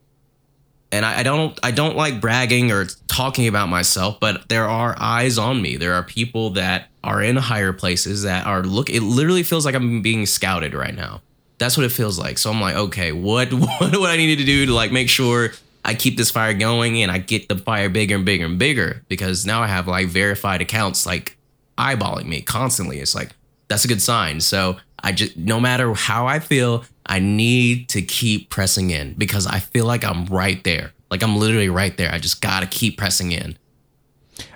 and 0.91 1.06
I, 1.06 1.19
I, 1.19 1.24
don't 1.24 1.58
I 1.63 1.71
don't 1.71 1.95
like 1.95 2.19
bragging 2.19 2.71
or 2.71 2.86
talking 3.08 3.47
about 3.47 3.69
myself, 3.69 4.19
but 4.19 4.50
there 4.50 4.67
are 4.67 4.95
eyes 5.00 5.38
on 5.38 5.62
me. 5.62 5.78
There 5.78 5.93
are 5.93 6.04
people 6.04 6.52
that 6.52 6.89
are 7.04 7.21
in 7.21 7.38
higher 7.38 7.74
places 7.74 8.24
that 8.24 8.45
are 8.45 8.63
look. 8.63 8.89
It 8.89 9.02
literally 9.02 9.43
feels 9.43 9.65
like 9.65 9.76
I'm 9.76 10.02
being 10.02 10.26
scouted 10.26 10.74
right 10.74 10.95
now. 10.95 11.21
That's 11.60 11.78
what 11.78 11.86
it 11.86 11.91
feels 11.91 12.19
like. 12.19 12.38
So 12.38 12.52
I'm 12.52 12.60
like, 12.60 12.76
okay, 12.76 13.12
what 13.12 13.54
what 13.54 13.91
do 13.91 14.06
I 14.06 14.17
need 14.17 14.38
to 14.38 14.45
do 14.45 14.65
to 14.65 14.74
like 14.74 14.91
make 14.91 15.10
sure 15.10 15.52
I 15.86 15.93
keep 15.93 16.17
this 16.17 16.30
fire 16.30 16.54
going 16.54 17.02
and 17.02 17.12
I 17.12 17.19
get 17.19 17.47
the 17.47 17.58
fire 17.58 17.89
bigger 17.89 18.15
and 18.15 18.26
bigger 18.26 18.45
and 18.45 18.60
bigger 18.60 19.04
because 19.08 19.45
now 19.45 19.62
I 19.62 19.67
have 19.67 19.88
like 19.88 20.08
verified 20.08 20.62
accounts 20.62 21.06
like 21.06 21.38
eyeballing 21.78 22.26
me 22.26 22.41
constantly. 22.41 23.00
It's 23.00 23.15
like 23.15 23.30
that's 23.72 23.86
a 23.86 23.88
good 23.88 24.02
sign. 24.02 24.42
So 24.42 24.78
I 25.00 25.12
just 25.14 25.38
no 25.38 25.60
matter 25.60 25.94
how 25.94 26.28
I 26.28 26.40
feel, 26.40 26.84
I 27.06 27.20
need 27.20 27.90
to 27.90 28.02
keep 28.02 28.50
pressing 28.50 28.90
in 28.92 29.14
because 29.14 29.48
I 29.48 29.60
feel 29.60 29.86
like 29.86 30.04
I'm 30.04 30.26
right 30.26 30.64
there. 30.64 30.94
Like 31.10 31.24
I'm 31.24 31.38
literally 31.38 31.70
right 31.70 31.96
there. 31.98 32.12
I 32.12 32.20
just 32.20 32.42
got 32.42 32.62
to 32.62 32.68
keep 32.68 32.98
pressing 32.98 33.32
in. 33.32 33.58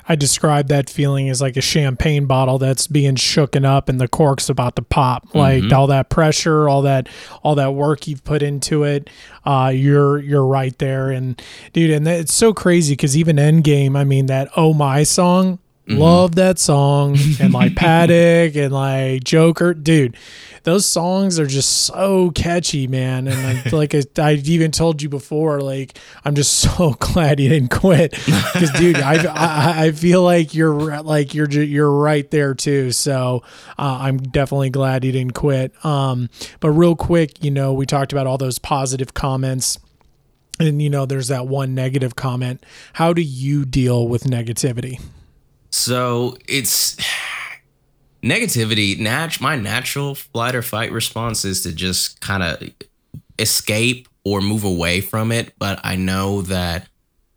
I 0.08 0.16
describe 0.16 0.68
that 0.68 0.90
feeling 0.90 1.30
as 1.30 1.42
like 1.42 1.58
a 1.58 1.62
champagne 1.62 2.28
bottle 2.28 2.60
that's 2.60 2.86
being 2.86 3.16
shooken 3.16 3.66
up 3.66 3.90
and 3.90 4.00
the 4.00 4.08
cork's 4.08 4.50
about 4.50 4.76
to 4.76 4.84
pop. 4.84 5.34
Like 5.34 5.64
mm-hmm. 5.64 5.74
all 5.74 5.88
that 5.88 6.10
pressure, 6.10 6.70
all 6.70 6.84
that 6.84 7.10
all 7.42 7.56
that 7.56 7.74
work 7.74 8.08
you've 8.08 8.24
put 8.24 8.44
into 8.44 8.84
it, 8.84 9.10
uh, 9.46 9.72
you're 9.74 10.20
you're 10.20 10.46
right 10.46 10.78
there. 10.78 11.10
And 11.10 11.42
dude, 11.74 11.90
and 11.90 12.08
it's 12.08 12.34
so 12.34 12.54
crazy 12.54 12.94
because 12.94 13.18
even 13.18 13.38
Endgame, 13.38 13.98
I 13.98 14.04
mean 14.04 14.28
that 14.28 14.50
Oh 14.56 14.74
My 14.74 15.04
song, 15.04 15.60
Mm-hmm. 15.88 16.02
Love 16.02 16.34
that 16.36 16.58
song 16.58 17.16
and 17.40 17.54
like 17.54 17.76
Paddock 17.76 18.56
and 18.56 18.74
like 18.74 19.24
Joker, 19.24 19.76
dude. 19.76 20.18
Those 20.64 20.84
songs 20.84 21.38
are 21.38 21.46
just 21.46 21.84
so 21.84 22.32
catchy, 22.32 22.88
man. 22.88 23.28
And 23.28 23.60
I, 23.68 23.70
like 23.72 23.94
I, 24.18 24.34
even 24.34 24.72
told 24.72 25.04
you 25.04 25.10
before, 25.10 25.62
like 25.62 26.00
I'm 26.24 26.34
just 26.34 26.54
so 26.78 26.94
glad 26.94 27.40
you 27.40 27.50
didn't 27.50 27.70
quit 27.70 28.12
because, 28.12 28.72
dude, 28.72 28.96
I, 28.96 29.26
I, 29.26 29.86
I 29.86 29.92
feel 29.92 30.24
like 30.24 30.56
you're 30.56 31.04
like 31.04 31.36
you're 31.36 31.50
you're 31.52 31.92
right 31.92 32.30
there 32.32 32.56
too. 32.56 32.92
So 32.92 33.44
uh, 33.78 34.00
I'm 34.02 34.18
definitely 34.18 34.72
glad 34.72 35.06
you 35.06 35.12
didn't 35.12 35.36
quit. 35.36 35.72
Um, 35.86 36.30
but 36.62 36.72
real 36.72 36.96
quick, 36.96 37.44
you 37.44 37.52
know, 37.52 37.74
we 37.74 37.86
talked 37.86 38.12
about 38.12 38.26
all 38.26 38.40
those 38.40 38.58
positive 38.58 39.14
comments 39.14 39.78
and 40.60 40.82
you 40.82 40.90
know 40.90 41.06
there's 41.06 41.28
that 41.28 41.48
one 41.48 41.76
negative 41.76 42.16
comment 42.16 42.66
how 42.94 43.12
do 43.12 43.22
you 43.22 43.66
deal 43.66 44.08
with 44.08 44.24
negativity 44.24 45.02
so 45.76 46.38
it's 46.48 46.96
negativity. 48.24 48.98
Nat- 48.98 49.42
my 49.42 49.58
natural 49.58 50.16
flight 50.16 50.56
or 50.56 50.62
fight 50.62 50.92
response 50.92 51.44
is 51.44 51.64
to 51.64 51.74
just 51.74 52.22
kind 52.22 52.44
of 52.44 52.64
escape 53.38 54.08
or 54.24 54.40
move 54.40 54.64
away 54.64 55.02
from 55.02 55.34
it. 55.34 55.54
But 55.60 55.82
I 55.84 55.98
know 55.98 56.44
that 56.44 56.88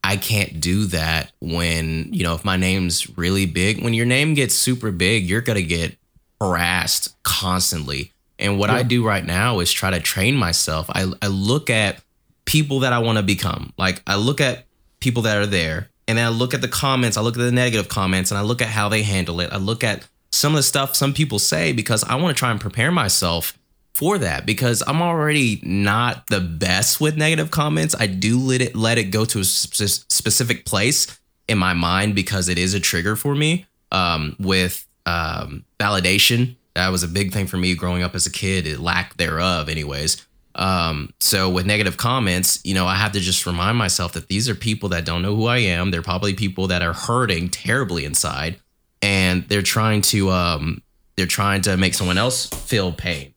I 0.04 0.16
can't 0.16 0.60
do 0.60 0.84
that 0.86 1.32
when, 1.40 2.12
you 2.12 2.22
know, 2.22 2.34
if 2.34 2.44
my 2.44 2.56
name's 2.56 3.18
really 3.18 3.44
big, 3.44 3.82
when 3.82 3.92
your 3.92 4.06
name 4.06 4.34
gets 4.34 4.54
super 4.54 4.92
big, 4.92 5.28
you're 5.28 5.40
going 5.40 5.56
to 5.58 5.62
get 5.62 5.96
harassed 6.40 7.20
constantly. 7.24 8.12
And 8.38 8.56
what 8.56 8.70
yeah. 8.70 8.76
I 8.76 8.82
do 8.84 9.04
right 9.04 9.24
now 9.24 9.58
is 9.58 9.72
try 9.72 9.90
to 9.90 9.98
train 9.98 10.36
myself. 10.36 10.88
I, 10.90 11.12
I 11.20 11.26
look 11.26 11.70
at 11.70 12.00
people 12.44 12.80
that 12.80 12.92
I 12.92 13.00
want 13.00 13.18
to 13.18 13.24
become. 13.24 13.72
Like 13.76 14.00
I 14.06 14.14
look 14.14 14.40
at 14.40 14.64
people 15.00 15.22
that 15.22 15.38
are 15.38 15.46
there 15.46 15.90
and 16.08 16.16
then 16.16 16.26
I 16.26 16.30
look 16.30 16.54
at 16.54 16.62
the 16.62 16.68
comments, 16.68 17.18
I 17.18 17.20
look 17.20 17.36
at 17.36 17.40
the 17.40 17.52
negative 17.52 17.88
comments, 17.88 18.30
and 18.30 18.38
I 18.38 18.42
look 18.42 18.62
at 18.62 18.68
how 18.68 18.88
they 18.88 19.02
handle 19.02 19.40
it. 19.40 19.52
I 19.52 19.58
look 19.58 19.84
at 19.84 20.08
some 20.32 20.52
of 20.52 20.56
the 20.56 20.62
stuff 20.62 20.96
some 20.96 21.12
people 21.12 21.38
say 21.38 21.72
because 21.72 22.02
I 22.02 22.14
want 22.16 22.34
to 22.34 22.38
try 22.38 22.50
and 22.50 22.60
prepare 22.60 22.90
myself 22.90 23.56
for 23.92 24.16
that 24.18 24.46
because 24.46 24.82
I'm 24.86 25.02
already 25.02 25.60
not 25.62 26.26
the 26.28 26.40
best 26.40 27.00
with 27.00 27.16
negative 27.16 27.50
comments. 27.50 27.94
I 27.98 28.06
do 28.06 28.38
let 28.38 28.62
it 28.62 28.74
let 28.74 28.96
it 28.96 29.04
go 29.04 29.24
to 29.26 29.40
a 29.40 29.44
specific 29.44 30.64
place 30.64 31.18
in 31.46 31.58
my 31.58 31.74
mind 31.74 32.14
because 32.14 32.48
it 32.48 32.58
is 32.58 32.74
a 32.74 32.80
trigger 32.80 33.14
for 33.14 33.34
me 33.34 33.66
um, 33.92 34.34
with 34.38 34.86
um, 35.04 35.64
validation. 35.78 36.56
That 36.74 36.88
was 36.88 37.02
a 37.02 37.08
big 37.08 37.32
thing 37.32 37.46
for 37.46 37.56
me 37.56 37.74
growing 37.74 38.02
up 38.02 38.14
as 38.14 38.24
a 38.24 38.30
kid, 38.30 38.78
lack 38.78 39.16
thereof, 39.16 39.68
anyways. 39.68 40.24
Um, 40.58 41.14
so 41.20 41.48
with 41.48 41.66
negative 41.66 41.96
comments, 41.96 42.60
you 42.64 42.74
know, 42.74 42.84
I 42.84 42.96
have 42.96 43.12
to 43.12 43.20
just 43.20 43.46
remind 43.46 43.78
myself 43.78 44.12
that 44.14 44.26
these 44.26 44.48
are 44.48 44.56
people 44.56 44.88
that 44.90 45.04
don't 45.04 45.22
know 45.22 45.36
who 45.36 45.46
I 45.46 45.58
am. 45.58 45.92
They're 45.92 46.02
probably 46.02 46.34
people 46.34 46.66
that 46.66 46.82
are 46.82 46.92
hurting 46.92 47.48
terribly 47.50 48.04
inside, 48.04 48.56
and 49.00 49.48
they're 49.48 49.62
trying 49.62 50.02
to 50.02 50.30
um, 50.30 50.82
they're 51.16 51.26
trying 51.26 51.62
to 51.62 51.76
make 51.76 51.94
someone 51.94 52.18
else 52.18 52.46
feel 52.46 52.92
pain. 52.92 53.34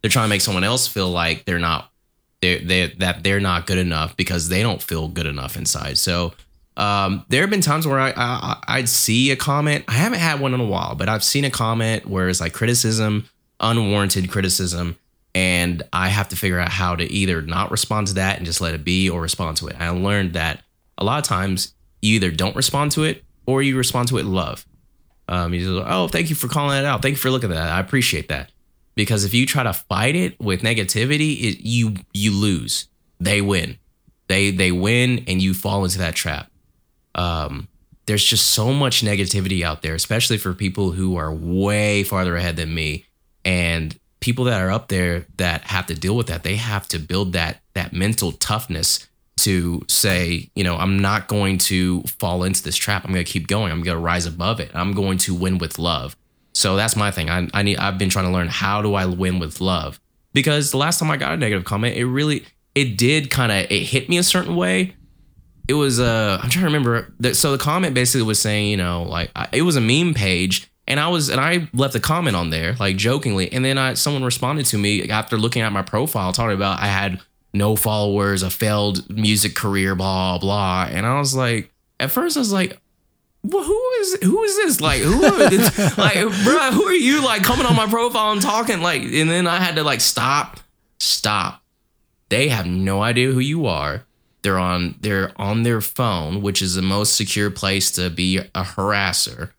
They're 0.00 0.10
trying 0.10 0.24
to 0.24 0.30
make 0.30 0.40
someone 0.40 0.64
else 0.64 0.88
feel 0.88 1.10
like 1.10 1.44
they're 1.44 1.58
not 1.58 1.90
they 2.40 2.58
they 2.58 2.86
that 2.98 3.22
they're 3.22 3.40
not 3.40 3.66
good 3.66 3.78
enough 3.78 4.16
because 4.16 4.48
they 4.48 4.62
don't 4.62 4.82
feel 4.82 5.08
good 5.08 5.26
enough 5.26 5.56
inside. 5.56 5.98
So 5.98 6.32
um, 6.78 7.26
there 7.28 7.42
have 7.42 7.50
been 7.50 7.60
times 7.60 7.86
where 7.86 8.00
I, 8.00 8.12
I 8.16 8.56
I'd 8.68 8.88
see 8.88 9.30
a 9.30 9.36
comment. 9.36 9.84
I 9.86 9.92
haven't 9.92 10.18
had 10.18 10.40
one 10.40 10.54
in 10.54 10.60
a 10.60 10.66
while, 10.66 10.94
but 10.94 11.10
I've 11.10 11.24
seen 11.24 11.44
a 11.44 11.50
comment 11.50 12.06
where 12.06 12.30
it's 12.30 12.40
like 12.40 12.54
criticism, 12.54 13.28
unwarranted 13.60 14.30
criticism, 14.30 14.96
and 15.34 15.82
I 15.92 16.08
have 16.08 16.28
to 16.28 16.36
figure 16.36 16.58
out 16.58 16.68
how 16.68 16.96
to 16.96 17.04
either 17.10 17.42
not 17.42 17.70
respond 17.70 18.08
to 18.08 18.14
that 18.14 18.36
and 18.36 18.46
just 18.46 18.60
let 18.60 18.74
it 18.74 18.84
be, 18.84 19.08
or 19.08 19.20
respond 19.20 19.56
to 19.58 19.68
it. 19.68 19.76
I 19.78 19.88
learned 19.90 20.34
that 20.34 20.62
a 20.98 21.04
lot 21.04 21.18
of 21.18 21.24
times 21.24 21.74
you 22.00 22.16
either 22.16 22.30
don't 22.30 22.56
respond 22.56 22.92
to 22.92 23.04
it 23.04 23.24
or 23.46 23.62
you 23.62 23.76
respond 23.76 24.08
to 24.08 24.18
it 24.18 24.24
love. 24.24 24.66
Um, 25.28 25.54
you 25.54 25.60
just, 25.60 25.86
oh, 25.88 26.08
thank 26.08 26.30
you 26.30 26.36
for 26.36 26.48
calling 26.48 26.78
it 26.78 26.84
out. 26.84 27.00
Thank 27.02 27.12
you 27.12 27.20
for 27.20 27.30
looking 27.30 27.50
at 27.50 27.54
that. 27.54 27.70
I 27.70 27.80
appreciate 27.80 28.28
that. 28.28 28.50
Because 28.94 29.24
if 29.24 29.32
you 29.32 29.46
try 29.46 29.62
to 29.62 29.72
fight 29.72 30.16
it 30.16 30.38
with 30.38 30.60
negativity, 30.60 31.40
it, 31.40 31.60
you 31.60 31.94
you 32.12 32.32
lose. 32.32 32.88
They 33.20 33.40
win. 33.40 33.78
They 34.28 34.50
they 34.50 34.70
win, 34.70 35.24
and 35.26 35.40
you 35.40 35.54
fall 35.54 35.84
into 35.84 35.98
that 35.98 36.14
trap 36.14 36.52
um, 37.14 37.68
there's 38.06 38.24
just 38.24 38.50
so 38.50 38.72
much 38.72 39.02
negativity 39.02 39.62
out 39.62 39.82
there, 39.82 39.94
especially 39.94 40.38
for 40.38 40.52
people 40.52 40.92
who 40.92 41.16
are 41.16 41.32
way 41.32 42.02
farther 42.04 42.36
ahead 42.36 42.56
than 42.56 42.74
me. 42.74 43.06
And 43.44 43.96
people 44.22 44.44
that 44.46 44.62
are 44.62 44.70
up 44.70 44.88
there 44.88 45.26
that 45.36 45.62
have 45.64 45.86
to 45.86 45.94
deal 45.94 46.16
with 46.16 46.28
that, 46.28 46.42
they 46.42 46.56
have 46.56 46.88
to 46.88 46.98
build 46.98 47.34
that 47.34 47.60
that 47.74 47.92
mental 47.92 48.32
toughness 48.32 49.06
to 49.40 49.82
say, 49.88 50.50
you 50.54 50.62
know, 50.62 50.76
I'm 50.76 51.00
not 51.00 51.26
going 51.26 51.58
to 51.58 52.02
fall 52.02 52.44
into 52.44 52.62
this 52.62 52.76
trap. 52.76 53.04
I'm 53.04 53.12
going 53.12 53.24
to 53.24 53.30
keep 53.30 53.48
going. 53.48 53.72
I'm 53.72 53.82
going 53.82 53.96
to 53.96 54.02
rise 54.02 54.24
above 54.24 54.60
it. 54.60 54.70
I'm 54.74 54.92
going 54.92 55.18
to 55.18 55.34
win 55.34 55.58
with 55.58 55.78
love. 55.78 56.16
So 56.54 56.76
that's 56.76 56.96
my 56.96 57.10
thing. 57.10 57.28
I, 57.28 57.48
I 57.52 57.62
need. 57.62 57.78
I've 57.78 57.98
been 57.98 58.08
trying 58.08 58.26
to 58.26 58.30
learn 58.30 58.48
how 58.48 58.80
do 58.80 58.94
I 58.94 59.06
win 59.06 59.38
with 59.38 59.60
love 59.60 60.00
because 60.32 60.70
the 60.70 60.76
last 60.78 60.98
time 60.98 61.10
I 61.10 61.16
got 61.16 61.32
a 61.32 61.36
negative 61.36 61.64
comment, 61.64 61.96
it 61.96 62.06
really 62.06 62.44
it 62.74 62.96
did 62.96 63.30
kind 63.30 63.52
of 63.52 63.70
it 63.70 63.82
hit 63.82 64.08
me 64.08 64.18
a 64.18 64.22
certain 64.22 64.54
way, 64.56 64.94
it 65.68 65.74
was 65.74 66.00
uh 66.00 66.38
I'm 66.42 66.50
trying 66.50 66.62
to 66.62 66.66
remember 66.66 67.14
that 67.20 67.36
so 67.36 67.52
the 67.52 67.58
comment 67.58 67.94
basically 67.94 68.22
was 68.22 68.40
saying 68.40 68.70
you 68.70 68.76
know 68.76 69.02
like 69.04 69.30
it 69.52 69.62
was 69.62 69.76
a 69.76 69.80
meme 69.80 70.14
page 70.14 70.70
and 70.92 71.00
I 71.00 71.08
was 71.08 71.28
and 71.28 71.40
I 71.40 71.68
left 71.74 71.94
a 71.94 72.00
comment 72.00 72.36
on 72.36 72.50
there 72.50 72.76
like 72.78 72.96
jokingly 72.96 73.52
and 73.52 73.64
then 73.64 73.78
I 73.78 73.94
someone 73.94 74.22
responded 74.22 74.66
to 74.66 74.78
me 74.78 75.08
after 75.08 75.36
looking 75.36 75.62
at 75.62 75.72
my 75.72 75.82
profile 75.82 76.32
talking 76.32 76.54
about 76.54 76.80
I 76.80 76.86
had 76.86 77.20
no 77.52 77.76
followers 77.76 78.42
a 78.42 78.50
failed 78.50 79.08
music 79.10 79.54
career 79.54 79.94
blah 79.94 80.38
blah 80.38 80.86
and 80.90 81.04
I 81.06 81.18
was 81.18 81.34
like 81.34 81.70
at 81.98 82.10
first 82.10 82.36
I 82.36 82.40
was 82.40 82.52
like 82.52 82.78
well, 83.44 83.64
who 83.64 83.90
is 83.98 84.18
who 84.22 84.40
is 84.44 84.54
this? 84.54 84.80
Like 84.80 85.00
who 85.00 85.24
is 85.24 85.76
like 85.98 86.14
bro, 86.14 86.70
who 86.70 86.84
are 86.84 86.94
you 86.94 87.24
like 87.24 87.42
coming 87.42 87.66
on 87.66 87.74
my 87.74 87.88
profile 87.88 88.30
and 88.30 88.40
talking 88.40 88.80
like 88.80 89.02
and 89.02 89.28
then 89.28 89.48
I 89.48 89.56
had 89.56 89.74
to 89.76 89.82
like 89.82 90.00
stop 90.00 90.60
stop. 91.00 91.60
They 92.28 92.48
have 92.48 92.66
no 92.66 93.02
idea 93.02 93.32
who 93.32 93.40
you 93.40 93.66
are 93.66 94.04
they're 94.42 94.58
on 94.58 94.96
they're 95.00 95.32
on 95.36 95.62
their 95.62 95.80
phone, 95.80 96.42
which 96.42 96.60
is 96.60 96.74
the 96.74 96.82
most 96.82 97.16
secure 97.16 97.50
place 97.50 97.90
to 97.92 98.10
be 98.10 98.38
a 98.38 98.62
harasser. 98.62 99.50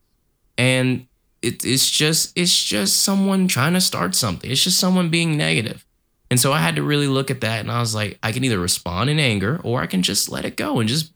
And 0.58 1.08
it, 1.44 1.66
it's 1.66 1.90
just 1.90 2.38
it's 2.38 2.64
just 2.64 3.02
someone 3.02 3.48
trying 3.48 3.74
to 3.74 3.82
start 3.82 4.16
something. 4.16 4.50
It's 4.50 4.64
just 4.64 4.80
someone 4.80 5.10
being 5.10 5.38
negative. 5.38 5.86
And 6.32 6.40
so 6.40 6.52
I 6.52 6.60
had 6.60 6.78
to 6.78 6.84
really 6.84 7.08
look 7.08 7.30
at 7.30 7.42
that 7.42 7.60
and 7.60 7.70
I 7.70 7.80
was 7.80 7.94
like, 7.94 8.18
I 8.24 8.32
can 8.32 8.44
either 8.44 8.58
respond 8.58 9.10
in 9.10 9.20
anger 9.20 9.60
or 9.64 9.82
I 9.82 9.86
can 9.86 10.02
just 10.02 10.30
let 10.30 10.46
it 10.46 10.56
go 10.56 10.80
and 10.80 10.90
just 10.90 11.12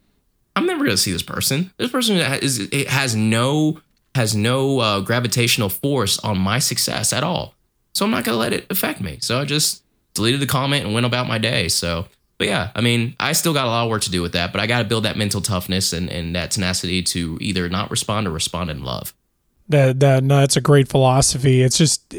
I'm 0.55 0.65
never 0.65 0.83
gonna 0.83 0.97
see 0.97 1.11
this 1.11 1.23
person. 1.23 1.71
This 1.77 1.91
person 1.91 2.17
is 2.17 2.59
it 2.59 2.87
has 2.87 3.15
no 3.15 3.81
has 4.15 4.35
no 4.35 4.79
uh, 4.79 4.99
gravitational 4.99 5.69
force 5.69 6.19
on 6.19 6.37
my 6.37 6.59
success 6.59 7.13
at 7.13 7.23
all. 7.23 7.55
So 7.93 8.05
I'm 8.05 8.11
not 8.11 8.25
gonna 8.25 8.37
let 8.37 8.53
it 8.53 8.65
affect 8.69 9.01
me. 9.01 9.19
So 9.21 9.39
I 9.39 9.45
just 9.45 9.83
deleted 10.13 10.41
the 10.41 10.47
comment 10.47 10.85
and 10.85 10.93
went 10.93 11.05
about 11.05 11.27
my 11.27 11.37
day. 11.37 11.67
So 11.67 12.07
but 12.37 12.47
yeah, 12.47 12.71
I 12.75 12.81
mean, 12.81 13.15
I 13.19 13.33
still 13.33 13.53
got 13.53 13.65
a 13.65 13.69
lot 13.69 13.85
of 13.85 13.89
work 13.89 14.03
to 14.03 14.11
do 14.11 14.21
with 14.21 14.33
that, 14.33 14.51
but 14.51 14.61
I 14.61 14.67
got 14.67 14.79
to 14.79 14.85
build 14.85 15.05
that 15.05 15.17
mental 15.17 15.41
toughness 15.41 15.91
and, 15.91 16.09
and 16.09 16.35
that 16.35 16.51
tenacity 16.51 17.01
to 17.03 17.37
either 17.41 17.67
not 17.67 17.89
respond 17.89 18.27
or 18.27 18.31
respond 18.31 18.69
in 18.69 18.83
love. 18.83 19.13
That 19.69 19.99
that 19.99 20.23
no, 20.23 20.39
that's 20.39 20.57
a 20.57 20.61
great 20.61 20.87
philosophy. 20.87 21.61
It's 21.61 21.77
just 21.77 22.15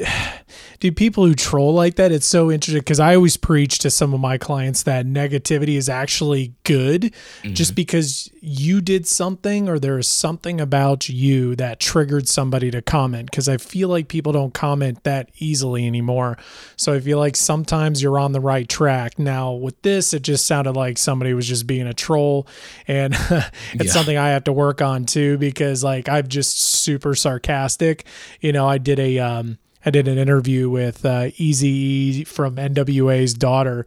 dude, 0.81 0.97
people 0.97 1.25
who 1.25 1.35
troll 1.35 1.73
like 1.75 1.97
that, 1.97 2.13
it's 2.13 2.27
so 2.27 2.51
interesting 2.51 2.81
because 2.81 3.01
I 3.01 3.15
always 3.15 3.37
preach 3.37 3.79
to 3.81 3.91
some 3.91 4.15
of 4.15 4.21
my 4.21 4.39
clients 4.39 4.83
that 4.85 5.07
negativity 5.07 5.77
is 5.77 5.89
actually 5.89 6.55
good 6.65 7.03
mm-hmm. 7.03 7.55
just 7.55 7.75
because 7.75 8.31
you 8.41 8.81
did 8.81 9.07
something 9.07 9.69
or 9.69 9.79
there 9.79 9.99
is 9.99 10.09
something 10.09 10.61
about 10.61 11.09
you 11.09 11.57
that 11.57 11.81
triggered 11.81 12.29
somebody 12.29 12.71
to 12.71 12.83
comment. 12.83 13.31
Because 13.31 13.49
I 13.49 13.57
feel 13.57 13.89
like 13.89 14.09
people 14.09 14.33
don't 14.33 14.55
comment 14.55 15.05
that 15.05 15.31
easily 15.39 15.87
anymore. 15.87 16.39
So 16.77 16.95
I 16.95 17.01
feel 17.01 17.19
like 17.19 17.37
sometimes 17.37 18.03
you're 18.03 18.19
on 18.19 18.33
the 18.33 18.41
right 18.41 18.69
track. 18.69 19.19
Now, 19.19 19.53
with 19.53 19.81
this, 19.83 20.13
it 20.15 20.23
just 20.23 20.47
sounded 20.47 20.73
like 20.73 20.99
somebody 20.99 21.35
was 21.35 21.47
just 21.47 21.67
being 21.67 21.87
a 21.87 21.95
troll. 21.95 22.47
And 22.87 23.15
it's 23.35 23.51
yeah. 23.75 23.91
something 23.91 24.17
I 24.17 24.31
have 24.31 24.45
to 24.45 24.53
work 24.53 24.83
on 24.83 25.05
too 25.05 25.39
because, 25.39 25.83
like, 25.85 26.09
I'm 26.09 26.29
just 26.29 26.61
super 26.61 27.15
sarcastic. 27.15 28.05
You 28.41 28.53
know, 28.53 28.69
I 28.69 28.79
did 28.79 28.99
a, 28.99 29.19
um, 29.19 29.59
I 29.89 29.91
did 29.91 30.07
an 30.07 30.19
interview 30.19 30.69
with 30.69 31.03
uh, 31.07 31.31
Easy 31.39 32.23
from 32.25 32.57
NWA's 32.57 33.33
daughter, 33.33 33.87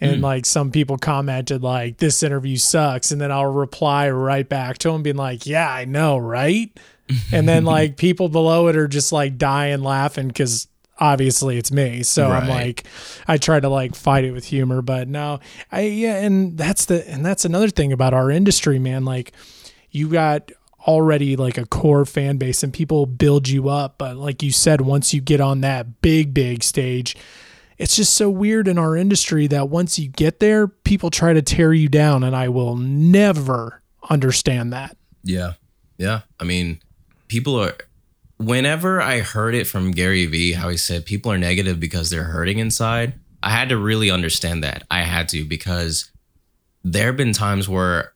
and 0.00 0.18
mm. 0.18 0.22
like 0.22 0.46
some 0.46 0.70
people 0.70 0.96
commented 0.96 1.60
like 1.60 1.96
this 1.96 2.22
interview 2.22 2.56
sucks, 2.56 3.10
and 3.10 3.20
then 3.20 3.32
I'll 3.32 3.52
reply 3.52 4.08
right 4.10 4.48
back 4.48 4.78
to 4.78 4.92
them 4.92 5.02
being 5.02 5.16
like, 5.16 5.46
"Yeah, 5.46 5.68
I 5.68 5.86
know, 5.86 6.16
right?" 6.18 6.70
and 7.32 7.48
then 7.48 7.64
like 7.64 7.96
people 7.96 8.28
below 8.28 8.68
it 8.68 8.76
are 8.76 8.86
just 8.86 9.10
like 9.10 9.38
dying 9.38 9.82
laughing 9.82 10.28
because 10.28 10.68
obviously 11.00 11.58
it's 11.58 11.72
me. 11.72 12.04
So 12.04 12.28
right. 12.28 12.40
I'm 12.40 12.48
like, 12.48 12.84
I 13.26 13.36
try 13.36 13.58
to 13.58 13.68
like 13.68 13.96
fight 13.96 14.22
it 14.22 14.30
with 14.30 14.44
humor, 14.44 14.82
but 14.82 15.08
no, 15.08 15.40
I 15.72 15.80
yeah, 15.80 16.18
and 16.18 16.56
that's 16.56 16.84
the 16.84 17.08
and 17.10 17.26
that's 17.26 17.44
another 17.44 17.70
thing 17.70 17.92
about 17.92 18.14
our 18.14 18.30
industry, 18.30 18.78
man. 18.78 19.04
Like, 19.04 19.32
you 19.90 20.10
got 20.10 20.52
already 20.86 21.36
like 21.36 21.58
a 21.58 21.66
core 21.66 22.04
fan 22.04 22.36
base 22.36 22.62
and 22.62 22.72
people 22.72 23.06
build 23.06 23.48
you 23.48 23.68
up. 23.68 23.98
But 23.98 24.16
like 24.16 24.42
you 24.42 24.52
said, 24.52 24.80
once 24.80 25.12
you 25.12 25.20
get 25.20 25.40
on 25.40 25.60
that 25.60 26.00
big, 26.00 26.32
big 26.32 26.62
stage, 26.62 27.16
it's 27.78 27.96
just 27.96 28.14
so 28.14 28.28
weird 28.30 28.68
in 28.68 28.78
our 28.78 28.96
industry 28.96 29.46
that 29.48 29.68
once 29.68 29.98
you 29.98 30.08
get 30.08 30.40
there, 30.40 30.68
people 30.68 31.10
try 31.10 31.32
to 31.32 31.42
tear 31.42 31.72
you 31.72 31.88
down. 31.88 32.22
And 32.22 32.34
I 32.34 32.48
will 32.48 32.76
never 32.76 33.82
understand 34.08 34.72
that. 34.72 34.96
Yeah. 35.22 35.54
Yeah. 35.98 36.20
I 36.38 36.44
mean, 36.44 36.80
people 37.28 37.56
are, 37.60 37.76
whenever 38.38 39.02
I 39.02 39.20
heard 39.20 39.54
it 39.54 39.66
from 39.66 39.90
Gary 39.90 40.26
Vee, 40.26 40.52
how 40.52 40.70
he 40.70 40.76
said 40.78 41.04
people 41.04 41.30
are 41.30 41.38
negative 41.38 41.78
because 41.78 42.10
they're 42.10 42.24
hurting 42.24 42.58
inside, 42.58 43.14
I 43.42 43.50
had 43.50 43.68
to 43.70 43.76
really 43.76 44.10
understand 44.10 44.64
that. 44.64 44.84
I 44.90 45.02
had 45.02 45.28
to 45.30 45.44
because 45.44 46.10
there 46.84 47.06
have 47.06 47.16
been 47.16 47.32
times 47.32 47.68
where, 47.68 48.12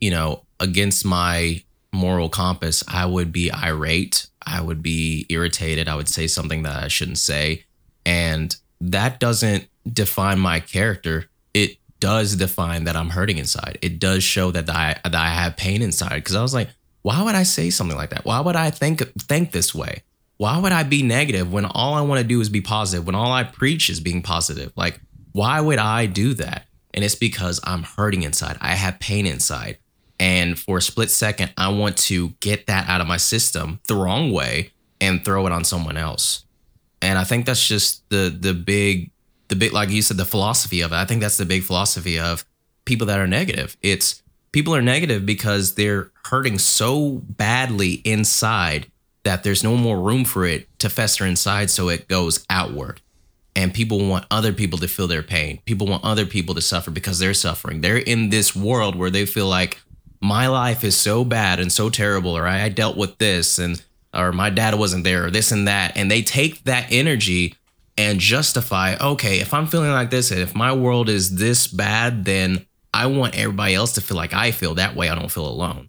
you 0.00 0.10
know, 0.10 0.44
against 0.60 1.04
my 1.04 1.62
moral 1.92 2.28
compass, 2.28 2.84
I 2.88 3.06
would 3.06 3.32
be 3.32 3.52
irate. 3.52 4.28
I 4.46 4.60
would 4.60 4.82
be 4.82 5.26
irritated. 5.28 5.88
I 5.88 5.96
would 5.96 6.08
say 6.08 6.26
something 6.26 6.62
that 6.62 6.82
I 6.82 6.88
shouldn't 6.88 7.18
say. 7.18 7.64
And 8.06 8.54
that 8.80 9.20
doesn't 9.20 9.68
define 9.90 10.38
my 10.38 10.60
character. 10.60 11.28
It 11.54 11.78
does 12.00 12.36
define 12.36 12.84
that 12.84 12.96
I'm 12.96 13.10
hurting 13.10 13.38
inside. 13.38 13.78
It 13.82 13.98
does 13.98 14.22
show 14.22 14.50
that 14.52 14.68
I 14.70 15.00
that 15.04 15.14
I 15.14 15.28
have 15.28 15.56
pain 15.56 15.82
inside. 15.82 16.24
Cause 16.24 16.36
I 16.36 16.42
was 16.42 16.54
like, 16.54 16.68
why 17.02 17.22
would 17.22 17.34
I 17.34 17.42
say 17.42 17.70
something 17.70 17.96
like 17.96 18.10
that? 18.10 18.24
Why 18.24 18.40
would 18.40 18.56
I 18.56 18.70
think 18.70 19.00
think 19.20 19.52
this 19.52 19.74
way? 19.74 20.02
Why 20.36 20.58
would 20.58 20.72
I 20.72 20.84
be 20.84 21.02
negative 21.02 21.52
when 21.52 21.64
all 21.64 21.94
I 21.94 22.02
want 22.02 22.20
to 22.20 22.26
do 22.26 22.40
is 22.40 22.48
be 22.48 22.60
positive? 22.60 23.04
When 23.06 23.16
all 23.16 23.32
I 23.32 23.42
preach 23.42 23.90
is 23.90 23.98
being 23.98 24.22
positive? 24.22 24.72
Like, 24.76 25.00
why 25.32 25.60
would 25.60 25.78
I 25.78 26.06
do 26.06 26.34
that? 26.34 26.66
And 26.94 27.04
it's 27.04 27.16
because 27.16 27.60
I'm 27.64 27.82
hurting 27.82 28.22
inside. 28.22 28.56
I 28.60 28.74
have 28.74 29.00
pain 29.00 29.26
inside. 29.26 29.78
And 30.20 30.58
for 30.58 30.78
a 30.78 30.82
split 30.82 31.10
second, 31.10 31.52
I 31.56 31.68
want 31.68 31.96
to 31.98 32.30
get 32.40 32.66
that 32.66 32.88
out 32.88 33.00
of 33.00 33.06
my 33.06 33.18
system 33.18 33.80
the 33.86 33.94
wrong 33.94 34.32
way 34.32 34.72
and 35.00 35.24
throw 35.24 35.46
it 35.46 35.52
on 35.52 35.64
someone 35.64 35.96
else. 35.96 36.44
And 37.00 37.18
I 37.18 37.24
think 37.24 37.46
that's 37.46 37.66
just 37.66 38.08
the 38.10 38.36
the 38.36 38.54
big 38.54 39.10
the 39.48 39.56
big 39.56 39.72
like 39.72 39.90
you 39.90 40.02
said 40.02 40.16
the 40.16 40.24
philosophy 40.24 40.80
of 40.80 40.92
it. 40.92 40.96
I 40.96 41.04
think 41.04 41.20
that's 41.20 41.36
the 41.36 41.46
big 41.46 41.62
philosophy 41.62 42.18
of 42.18 42.44
people 42.84 43.06
that 43.06 43.20
are 43.20 43.26
negative. 43.26 43.76
It's 43.82 44.22
people 44.52 44.74
are 44.74 44.82
negative 44.82 45.24
because 45.24 45.74
they're 45.74 46.10
hurting 46.26 46.58
so 46.58 47.22
badly 47.28 47.94
inside 48.04 48.90
that 49.22 49.44
there's 49.44 49.62
no 49.62 49.76
more 49.76 50.00
room 50.00 50.24
for 50.24 50.44
it 50.44 50.66
to 50.78 50.88
fester 50.88 51.26
inside 51.26 51.70
so 51.70 51.88
it 51.88 52.08
goes 52.08 52.44
outward. 52.50 53.00
And 53.54 53.74
people 53.74 54.06
want 54.06 54.24
other 54.30 54.52
people 54.52 54.78
to 54.78 54.88
feel 54.88 55.08
their 55.08 55.22
pain. 55.22 55.60
People 55.64 55.86
want 55.86 56.04
other 56.04 56.26
people 56.26 56.54
to 56.54 56.60
suffer 56.60 56.90
because 56.90 57.18
they're 57.18 57.34
suffering. 57.34 57.80
They're 57.80 57.96
in 57.98 58.30
this 58.30 58.54
world 58.54 58.94
where 58.94 59.10
they 59.10 59.26
feel 59.26 59.46
like 59.46 59.78
my 60.20 60.48
life 60.48 60.84
is 60.84 60.96
so 60.96 61.24
bad 61.24 61.60
and 61.60 61.70
so 61.70 61.90
terrible, 61.90 62.36
or 62.36 62.46
I, 62.46 62.68
dealt 62.68 62.96
with 62.96 63.18
this, 63.18 63.58
and 63.58 63.82
or 64.12 64.32
my 64.32 64.50
dad 64.50 64.74
wasn't 64.74 65.04
there, 65.04 65.26
or 65.26 65.30
this 65.30 65.52
and 65.52 65.68
that, 65.68 65.96
and 65.96 66.10
they 66.10 66.22
take 66.22 66.64
that 66.64 66.86
energy 66.90 67.54
and 67.96 68.20
justify, 68.20 68.96
okay, 69.00 69.40
if 69.40 69.52
I'm 69.52 69.66
feeling 69.66 69.90
like 69.90 70.10
this, 70.10 70.30
and 70.30 70.40
if 70.40 70.54
my 70.54 70.72
world 70.72 71.08
is 71.08 71.36
this 71.36 71.66
bad, 71.66 72.24
then 72.24 72.64
I 72.94 73.06
want 73.06 73.36
everybody 73.36 73.74
else 73.74 73.92
to 73.94 74.00
feel 74.00 74.16
like 74.16 74.32
I 74.32 74.50
feel 74.50 74.74
that 74.74 74.94
way. 74.94 75.08
I 75.08 75.14
don't 75.14 75.30
feel 75.30 75.46
alone. 75.46 75.88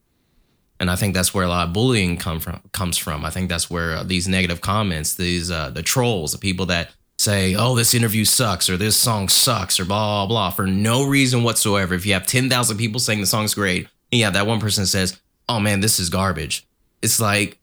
And 0.80 0.90
I 0.90 0.96
think 0.96 1.14
that's 1.14 1.34
where 1.34 1.46
a 1.46 1.50
lot 1.50 1.68
of 1.68 1.74
bullying 1.74 2.18
come 2.18 2.40
from 2.40 2.62
comes 2.72 2.98
from. 2.98 3.26
I 3.26 3.30
think 3.30 3.50
that's 3.50 3.70
where 3.70 3.98
uh, 3.98 4.04
these 4.04 4.28
negative 4.28 4.62
comments, 4.62 5.16
these 5.16 5.52
uh, 5.52 5.70
the 5.72 5.84
trolls, 5.84 6.32
the 6.32 6.38
people 6.38 6.68
that 6.68 6.92
say, 7.18 7.54
"Oh, 7.54 7.76
this 7.76 7.94
interview 7.94 8.24
sucks" 8.24 8.70
or 8.70 8.78
"This 8.78 8.96
song 8.96 9.28
sucks" 9.28 9.80
or 9.80 9.86
blah 9.86 10.26
blah 10.26 10.28
blah 10.28 10.50
for 10.52 10.66
no 10.66 11.06
reason 11.06 11.44
whatsoever. 11.44 11.96
If 11.96 12.06
you 12.06 12.14
have 12.14 12.26
ten 12.26 12.50
thousand 12.50 12.78
people 12.78 13.02
saying 13.02 13.20
the 13.20 13.28
song's 13.28 13.54
great, 13.54 13.88
you 14.12 14.30
that 14.30 14.48
one 14.48 14.60
person 14.60 14.86
says, 14.86 15.20
"Oh 15.48 15.60
man, 15.60 15.82
this 15.82 16.00
is 16.00 16.10
garbage," 16.10 16.66
it's 17.02 17.20
like 17.20 17.60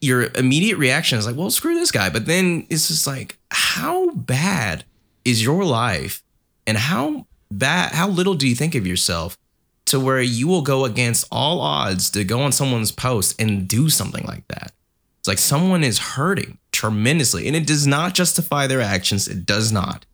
your 0.00 0.30
immediate 0.34 0.76
reaction 0.76 1.18
is 1.18 1.26
like, 1.26 1.36
"Well, 1.36 1.50
screw 1.50 1.74
this 1.74 1.90
guy." 1.90 2.10
But 2.10 2.26
then 2.26 2.66
it's 2.70 2.88
just 2.88 3.06
like, 3.06 3.38
how 3.50 4.10
bad 4.10 4.84
is 5.24 5.42
your 5.42 5.64
life, 5.64 6.22
and 6.66 6.76
how 6.76 7.26
bad, 7.50 7.92
how 7.92 8.08
little 8.08 8.34
do 8.34 8.46
you 8.46 8.54
think 8.54 8.74
of 8.74 8.86
yourself? 8.86 9.38
to 9.86 10.00
where 10.00 10.20
you 10.20 10.46
will 10.46 10.62
go 10.62 10.84
against 10.84 11.26
all 11.32 11.60
odds 11.60 12.10
to 12.10 12.24
go 12.24 12.42
on 12.42 12.52
someone's 12.52 12.92
post 12.92 13.40
and 13.40 13.66
do 13.66 13.88
something 13.88 14.24
like 14.24 14.46
that. 14.48 14.72
It's 15.20 15.28
like 15.28 15.38
someone 15.38 15.82
is 15.82 15.98
hurting 15.98 16.58
tremendously 16.72 17.46
and 17.46 17.56
it 17.56 17.66
does 17.66 17.86
not 17.86 18.14
justify 18.14 18.66
their 18.66 18.80
actions, 18.80 19.26
it 19.28 19.46
does 19.46 19.72
not. 19.72 20.04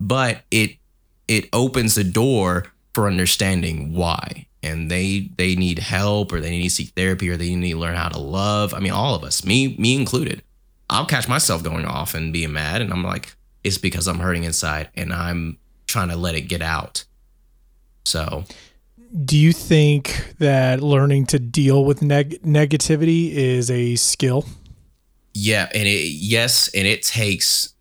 But 0.00 0.42
it 0.50 0.76
it 1.28 1.48
opens 1.52 1.96
the 1.96 2.04
door 2.04 2.66
for 2.94 3.08
understanding 3.08 3.92
why. 3.92 4.46
And 4.66 4.90
they 4.90 5.30
they 5.36 5.54
need 5.54 5.78
help 5.78 6.32
or 6.32 6.40
they 6.40 6.50
need 6.50 6.64
to 6.64 6.70
seek 6.70 6.90
therapy 6.90 7.28
or 7.28 7.36
they 7.36 7.54
need 7.54 7.72
to 7.72 7.78
learn 7.78 7.96
how 7.96 8.08
to 8.08 8.18
love. 8.18 8.74
I 8.74 8.80
mean 8.80 8.92
all 8.92 9.14
of 9.14 9.24
us, 9.24 9.44
me 9.44 9.76
me 9.78 9.94
included. 9.94 10.42
I'll 10.88 11.06
catch 11.06 11.28
myself 11.28 11.62
going 11.62 11.84
off 11.84 12.14
and 12.14 12.32
being 12.32 12.52
mad 12.52 12.80
and 12.80 12.92
I'm 12.92 13.02
like 13.02 13.36
it's 13.64 13.78
because 13.78 14.06
I'm 14.06 14.20
hurting 14.20 14.44
inside 14.44 14.90
and 14.94 15.12
I'm 15.12 15.58
trying 15.86 16.08
to 16.08 16.16
let 16.16 16.34
it 16.34 16.42
get 16.42 16.62
out. 16.62 17.04
So 18.04 18.44
do 19.24 19.36
you 19.38 19.52
think 19.52 20.34
that 20.38 20.82
learning 20.82 21.26
to 21.26 21.38
deal 21.38 21.84
with 21.84 22.02
neg- 22.02 22.42
negativity 22.42 23.32
is 23.32 23.70
a 23.70 23.96
skill? 23.96 24.44
Yeah, 25.32 25.68
and 25.74 25.86
it 25.86 26.08
yes, 26.08 26.68
and 26.74 26.86
it 26.86 27.02
takes 27.02 27.74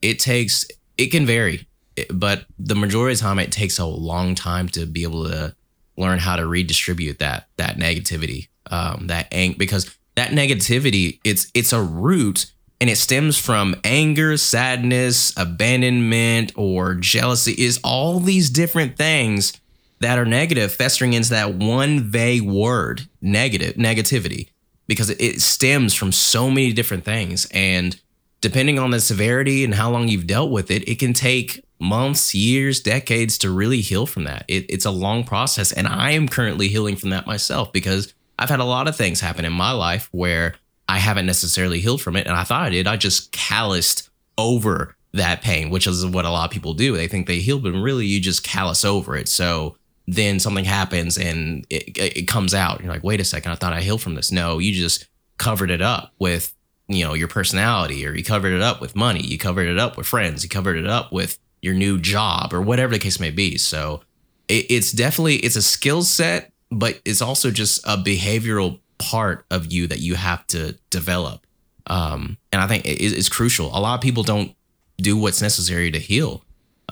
it 0.00 0.18
takes 0.18 0.64
it 0.96 1.08
can 1.08 1.26
vary, 1.26 1.66
but 2.12 2.44
the 2.58 2.74
majority 2.74 3.12
of 3.12 3.18
the 3.18 3.22
time 3.22 3.38
it 3.38 3.52
takes 3.52 3.78
a 3.78 3.84
long 3.84 4.34
time 4.34 4.68
to 4.70 4.86
be 4.86 5.02
able 5.02 5.28
to 5.28 5.54
learn 6.00 6.18
how 6.18 6.36
to 6.36 6.46
redistribute 6.46 7.18
that 7.18 7.48
that 7.56 7.76
negativity, 7.76 8.48
um, 8.70 9.06
that 9.06 9.28
ang- 9.32 9.56
because 9.58 9.96
that 10.16 10.30
negativity 10.30 11.20
it's 11.24 11.50
it's 11.54 11.72
a 11.72 11.82
root 11.82 12.46
and 12.80 12.88
it 12.88 12.96
stems 12.96 13.36
from 13.36 13.76
anger, 13.84 14.36
sadness, 14.36 15.34
abandonment, 15.36 16.52
or 16.56 16.94
jealousy. 16.94 17.52
Is 17.52 17.78
all 17.84 18.18
these 18.20 18.50
different 18.50 18.96
things 18.96 19.52
that 20.00 20.18
are 20.18 20.24
negative 20.24 20.72
festering 20.72 21.12
into 21.12 21.30
that 21.30 21.54
one 21.54 22.00
vague 22.00 22.42
word, 22.42 23.06
negative, 23.20 23.74
negativity, 23.74 24.48
because 24.86 25.10
it 25.10 25.40
stems 25.40 25.94
from 25.94 26.10
so 26.10 26.50
many 26.50 26.72
different 26.72 27.04
things. 27.04 27.46
And 27.52 28.00
depending 28.40 28.78
on 28.78 28.90
the 28.90 29.00
severity 29.00 29.62
and 29.62 29.74
how 29.74 29.90
long 29.90 30.08
you've 30.08 30.26
dealt 30.26 30.50
with 30.50 30.70
it, 30.70 30.88
it 30.88 30.98
can 30.98 31.12
take 31.12 31.62
months, 31.80 32.34
years, 32.34 32.80
decades 32.80 33.38
to 33.38 33.50
really 33.50 33.80
heal 33.80 34.06
from 34.06 34.24
that. 34.24 34.44
It, 34.48 34.66
it's 34.68 34.84
a 34.84 34.90
long 34.90 35.24
process. 35.24 35.72
And 35.72 35.86
I 35.86 36.12
am 36.12 36.28
currently 36.28 36.68
healing 36.68 36.96
from 36.96 37.10
that 37.10 37.26
myself 37.26 37.72
because 37.72 38.12
I've 38.38 38.50
had 38.50 38.60
a 38.60 38.64
lot 38.64 38.88
of 38.88 38.96
things 38.96 39.20
happen 39.20 39.44
in 39.44 39.52
my 39.52 39.72
life 39.72 40.08
where 40.12 40.54
I 40.88 40.98
haven't 40.98 41.26
necessarily 41.26 41.80
healed 41.80 42.02
from 42.02 42.16
it. 42.16 42.26
And 42.26 42.36
I 42.36 42.44
thought 42.44 42.62
I 42.62 42.70
did. 42.70 42.86
I 42.86 42.96
just 42.96 43.32
calloused 43.32 44.10
over 44.36 44.96
that 45.12 45.42
pain, 45.42 45.70
which 45.70 45.86
is 45.86 46.04
what 46.06 46.24
a 46.24 46.30
lot 46.30 46.46
of 46.46 46.50
people 46.50 46.74
do. 46.74 46.96
They 46.96 47.08
think 47.08 47.26
they 47.26 47.40
healed, 47.40 47.62
but 47.62 47.72
really 47.72 48.06
you 48.06 48.20
just 48.20 48.44
callous 48.44 48.84
over 48.84 49.16
it. 49.16 49.28
So 49.28 49.76
then 50.06 50.40
something 50.40 50.64
happens 50.64 51.16
and 51.16 51.66
it, 51.70 51.96
it 51.96 52.28
comes 52.28 52.54
out. 52.54 52.80
You're 52.80 52.92
like, 52.92 53.04
wait 53.04 53.20
a 53.20 53.24
second, 53.24 53.52
I 53.52 53.54
thought 53.54 53.72
I 53.72 53.80
healed 53.80 54.02
from 54.02 54.14
this. 54.14 54.32
No, 54.32 54.58
you 54.58 54.72
just 54.72 55.06
covered 55.38 55.70
it 55.70 55.80
up 55.80 56.12
with 56.18 56.54
you 56.88 57.04
know 57.04 57.14
your 57.14 57.28
personality, 57.28 58.04
or 58.06 58.14
you 58.14 58.24
covered 58.24 58.52
it 58.52 58.60
up 58.60 58.80
with 58.80 58.96
money, 58.96 59.20
you 59.20 59.38
covered 59.38 59.68
it 59.68 59.78
up 59.78 59.96
with 59.96 60.06
friends, 60.06 60.42
you 60.42 60.48
covered 60.48 60.76
it 60.76 60.86
up 60.86 61.12
with 61.12 61.38
your 61.62 61.74
new 61.74 61.98
job, 61.98 62.52
or 62.52 62.60
whatever 62.60 62.92
the 62.92 62.98
case 62.98 63.20
may 63.20 63.30
be. 63.30 63.58
So 63.58 64.02
it, 64.48 64.66
it's 64.70 64.92
definitely 64.92 65.36
it's 65.36 65.56
a 65.56 65.62
skill 65.62 66.02
set, 66.02 66.52
but 66.70 67.00
it's 67.04 67.22
also 67.22 67.50
just 67.50 67.84
a 67.84 67.96
behavioral 67.96 68.80
part 68.98 69.46
of 69.50 69.72
you 69.72 69.86
that 69.86 70.00
you 70.00 70.14
have 70.14 70.46
to 70.48 70.76
develop. 70.90 71.46
Um, 71.86 72.38
and 72.52 72.60
I 72.60 72.66
think 72.66 72.84
it, 72.84 73.00
it's 73.00 73.28
crucial. 73.28 73.66
A 73.76 73.80
lot 73.80 73.94
of 73.94 74.00
people 74.00 74.22
don't 74.22 74.54
do 74.98 75.16
what's 75.16 75.42
necessary 75.42 75.90
to 75.90 75.98
heal 75.98 76.44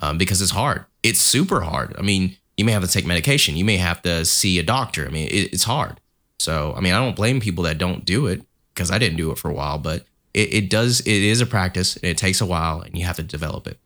um, 0.02 0.18
because 0.18 0.42
it's 0.42 0.50
hard. 0.50 0.84
It's 1.02 1.20
super 1.20 1.60
hard. 1.60 1.94
I 1.98 2.02
mean, 2.02 2.36
you 2.56 2.64
may 2.64 2.72
have 2.72 2.82
to 2.82 2.88
take 2.88 3.06
medication. 3.06 3.56
You 3.56 3.64
may 3.64 3.76
have 3.76 4.02
to 4.02 4.24
see 4.24 4.58
a 4.58 4.62
doctor. 4.62 5.06
I 5.06 5.10
mean, 5.10 5.28
it, 5.28 5.52
it's 5.52 5.64
hard. 5.64 6.00
So, 6.40 6.74
I 6.76 6.80
mean, 6.80 6.94
I 6.94 6.98
don't 6.98 7.16
blame 7.16 7.40
people 7.40 7.64
that 7.64 7.78
don't 7.78 8.04
do 8.04 8.26
it 8.26 8.42
because 8.74 8.90
I 8.90 8.98
didn't 8.98 9.16
do 9.16 9.30
it 9.30 9.38
for 9.38 9.50
a 9.50 9.54
while, 9.54 9.78
but 9.78 10.04
it, 10.34 10.54
it 10.54 10.70
does, 10.70 11.00
it 11.00 11.06
is 11.06 11.40
a 11.40 11.46
practice 11.46 11.96
and 11.96 12.04
it 12.04 12.16
takes 12.16 12.40
a 12.40 12.46
while 12.46 12.80
and 12.80 12.96
you 12.96 13.04
have 13.04 13.16
to 13.16 13.22
develop 13.22 13.66
it. 13.66 13.78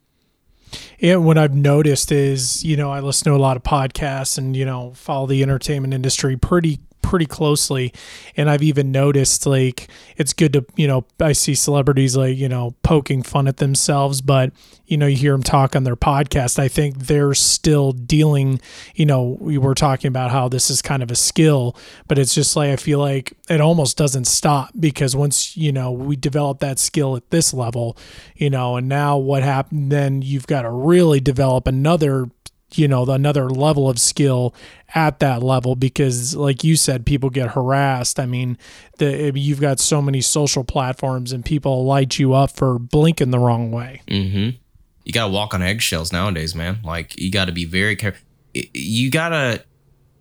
Yeah, 1.02 1.16
what 1.16 1.36
I've 1.36 1.52
noticed 1.52 2.12
is, 2.12 2.62
you 2.62 2.76
know, 2.76 2.92
I 2.92 3.00
listen 3.00 3.24
to 3.24 3.36
a 3.36 3.42
lot 3.42 3.56
of 3.56 3.64
podcasts 3.64 4.38
and, 4.38 4.56
you 4.56 4.64
know, 4.64 4.92
follow 4.94 5.26
the 5.26 5.42
entertainment 5.42 5.92
industry 5.92 6.36
pretty 6.36 6.78
pretty 7.12 7.26
closely 7.26 7.92
and 8.38 8.48
i've 8.48 8.62
even 8.62 8.90
noticed 8.90 9.44
like 9.44 9.86
it's 10.16 10.32
good 10.32 10.54
to 10.54 10.64
you 10.76 10.86
know 10.86 11.04
i 11.20 11.32
see 11.32 11.54
celebrities 11.54 12.16
like 12.16 12.38
you 12.38 12.48
know 12.48 12.74
poking 12.82 13.22
fun 13.22 13.46
at 13.46 13.58
themselves 13.58 14.22
but 14.22 14.50
you 14.86 14.96
know 14.96 15.06
you 15.06 15.14
hear 15.14 15.32
them 15.32 15.42
talk 15.42 15.76
on 15.76 15.84
their 15.84 15.94
podcast 15.94 16.58
i 16.58 16.68
think 16.68 16.96
they're 16.96 17.34
still 17.34 17.92
dealing 17.92 18.58
you 18.94 19.04
know 19.04 19.36
we 19.40 19.58
were 19.58 19.74
talking 19.74 20.08
about 20.08 20.30
how 20.30 20.48
this 20.48 20.70
is 20.70 20.80
kind 20.80 21.02
of 21.02 21.10
a 21.10 21.14
skill 21.14 21.76
but 22.08 22.18
it's 22.18 22.34
just 22.34 22.56
like 22.56 22.70
i 22.70 22.76
feel 22.76 22.98
like 22.98 23.34
it 23.50 23.60
almost 23.60 23.98
doesn't 23.98 24.24
stop 24.24 24.70
because 24.80 25.14
once 25.14 25.54
you 25.54 25.70
know 25.70 25.92
we 25.92 26.16
develop 26.16 26.60
that 26.60 26.78
skill 26.78 27.14
at 27.14 27.28
this 27.28 27.52
level 27.52 27.94
you 28.36 28.48
know 28.48 28.76
and 28.76 28.88
now 28.88 29.18
what 29.18 29.42
happened 29.42 29.92
then 29.92 30.22
you've 30.22 30.46
got 30.46 30.62
to 30.62 30.70
really 30.70 31.20
develop 31.20 31.66
another 31.66 32.30
you 32.78 32.88
know 32.88 33.04
another 33.04 33.48
level 33.48 33.88
of 33.88 33.98
skill 33.98 34.54
at 34.94 35.18
that 35.20 35.42
level 35.42 35.74
because 35.74 36.34
like 36.34 36.64
you 36.64 36.76
said 36.76 37.06
people 37.06 37.30
get 37.30 37.50
harassed. 37.50 38.18
I 38.20 38.26
mean 38.26 38.58
the 38.98 39.32
you've 39.34 39.60
got 39.60 39.80
so 39.80 40.02
many 40.02 40.20
social 40.20 40.64
platforms 40.64 41.32
and 41.32 41.44
people 41.44 41.84
light 41.84 42.18
you 42.18 42.34
up 42.34 42.50
for 42.50 42.78
blinking 42.78 43.30
the 43.30 43.38
wrong 43.38 43.70
way. 43.70 44.02
Mm-hmm. 44.08 44.56
you 45.04 45.12
gotta 45.12 45.32
walk 45.32 45.54
on 45.54 45.62
eggshells 45.62 46.12
nowadays 46.12 46.54
man. 46.54 46.78
Like 46.84 47.18
you 47.18 47.30
gotta 47.30 47.52
be 47.52 47.64
very 47.64 47.96
careful 47.96 48.20
you 48.54 49.10
gotta 49.10 49.64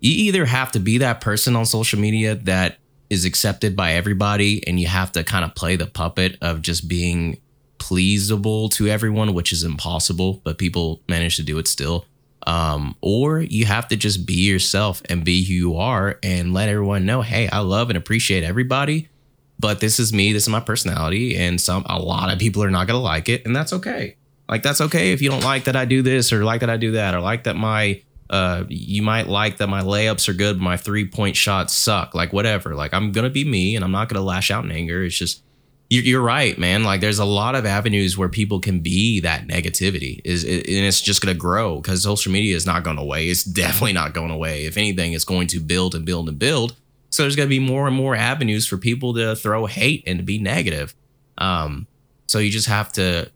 you 0.00 0.10
either 0.10 0.44
have 0.44 0.72
to 0.72 0.80
be 0.80 0.98
that 0.98 1.20
person 1.20 1.54
on 1.54 1.64
social 1.64 1.98
media 1.98 2.34
that 2.34 2.78
is 3.08 3.24
accepted 3.24 3.76
by 3.76 3.92
everybody 3.92 4.66
and 4.66 4.80
you 4.80 4.86
have 4.86 5.12
to 5.12 5.22
kind 5.22 5.44
of 5.44 5.54
play 5.54 5.76
the 5.76 5.86
puppet 5.86 6.38
of 6.40 6.62
just 6.62 6.88
being 6.88 7.38
pleasable 7.78 8.70
to 8.70 8.88
everyone 8.88 9.34
which 9.34 9.52
is 9.52 9.64
impossible 9.64 10.40
but 10.44 10.56
people 10.56 11.02
manage 11.08 11.36
to 11.36 11.42
do 11.42 11.58
it 11.58 11.68
still 11.68 12.06
um, 12.46 12.96
or 13.00 13.40
you 13.40 13.66
have 13.66 13.88
to 13.88 13.96
just 13.96 14.26
be 14.26 14.48
yourself 14.48 15.02
and 15.08 15.24
be 15.24 15.44
who 15.44 15.52
you 15.52 15.76
are 15.76 16.18
and 16.22 16.52
let 16.52 16.68
everyone 16.68 17.06
know, 17.06 17.22
hey, 17.22 17.48
I 17.48 17.60
love 17.60 17.90
and 17.90 17.96
appreciate 17.96 18.44
everybody, 18.44 19.08
but 19.58 19.80
this 19.80 19.98
is 19.98 20.12
me, 20.12 20.32
this 20.32 20.44
is 20.44 20.48
my 20.48 20.60
personality, 20.60 21.36
and 21.36 21.60
some 21.60 21.84
a 21.86 21.98
lot 21.98 22.32
of 22.32 22.38
people 22.38 22.62
are 22.62 22.70
not 22.70 22.86
gonna 22.86 23.00
like 23.00 23.28
it, 23.28 23.46
and 23.46 23.54
that's 23.54 23.72
okay. 23.72 24.16
Like 24.48 24.62
that's 24.62 24.80
okay 24.80 25.12
if 25.12 25.22
you 25.22 25.30
don't 25.30 25.44
like 25.44 25.64
that 25.64 25.76
I 25.76 25.84
do 25.84 26.02
this 26.02 26.32
or 26.32 26.44
like 26.44 26.60
that 26.60 26.70
I 26.70 26.76
do 26.76 26.92
that 26.92 27.14
or 27.14 27.20
like 27.20 27.44
that 27.44 27.56
my 27.56 28.02
uh 28.28 28.64
you 28.68 29.02
might 29.02 29.28
like 29.28 29.58
that 29.58 29.68
my 29.68 29.82
layups 29.82 30.28
are 30.28 30.34
good, 30.34 30.58
but 30.58 30.64
my 30.64 30.76
three 30.76 31.06
point 31.08 31.36
shots 31.36 31.72
suck. 31.72 32.14
Like 32.14 32.32
whatever. 32.32 32.74
Like 32.74 32.92
I'm 32.92 33.12
gonna 33.12 33.30
be 33.30 33.44
me 33.44 33.76
and 33.76 33.84
I'm 33.84 33.92
not 33.92 34.08
gonna 34.08 34.24
lash 34.24 34.50
out 34.50 34.64
in 34.64 34.72
anger. 34.72 35.04
It's 35.04 35.16
just 35.16 35.42
you're 36.00 36.22
right, 36.22 36.56
man. 36.56 36.84
Like 36.84 37.00
there's 37.00 37.18
a 37.18 37.24
lot 37.24 37.54
of 37.54 37.66
avenues 37.66 38.16
where 38.16 38.28
people 38.28 38.60
can 38.60 38.80
be 38.80 39.20
that 39.20 39.46
negativity 39.46 40.20
is, 40.24 40.42
and 40.44 40.66
it's 40.66 41.00
just 41.00 41.20
going 41.20 41.34
to 41.34 41.38
grow 41.38 41.80
because 41.80 42.02
social 42.02 42.32
media 42.32 42.56
is 42.56 42.64
not 42.64 42.82
going 42.82 42.98
away. 42.98 43.28
It's 43.28 43.44
definitely 43.44 43.92
not 43.92 44.14
going 44.14 44.30
away. 44.30 44.64
If 44.64 44.76
anything, 44.76 45.12
it's 45.12 45.24
going 45.24 45.48
to 45.48 45.60
build 45.60 45.94
and 45.94 46.06
build 46.06 46.28
and 46.28 46.38
build. 46.38 46.76
So 47.10 47.24
there's 47.24 47.36
going 47.36 47.48
to 47.48 47.50
be 47.50 47.58
more 47.58 47.86
and 47.86 47.94
more 47.94 48.16
avenues 48.16 48.66
for 48.66 48.78
people 48.78 49.12
to 49.14 49.36
throw 49.36 49.66
hate 49.66 50.02
and 50.06 50.18
to 50.18 50.24
be 50.24 50.38
negative. 50.38 50.94
Um, 51.36 51.86
so 52.26 52.38
you 52.38 52.50
just 52.50 52.68
have 52.68 52.90
to, 52.92 53.30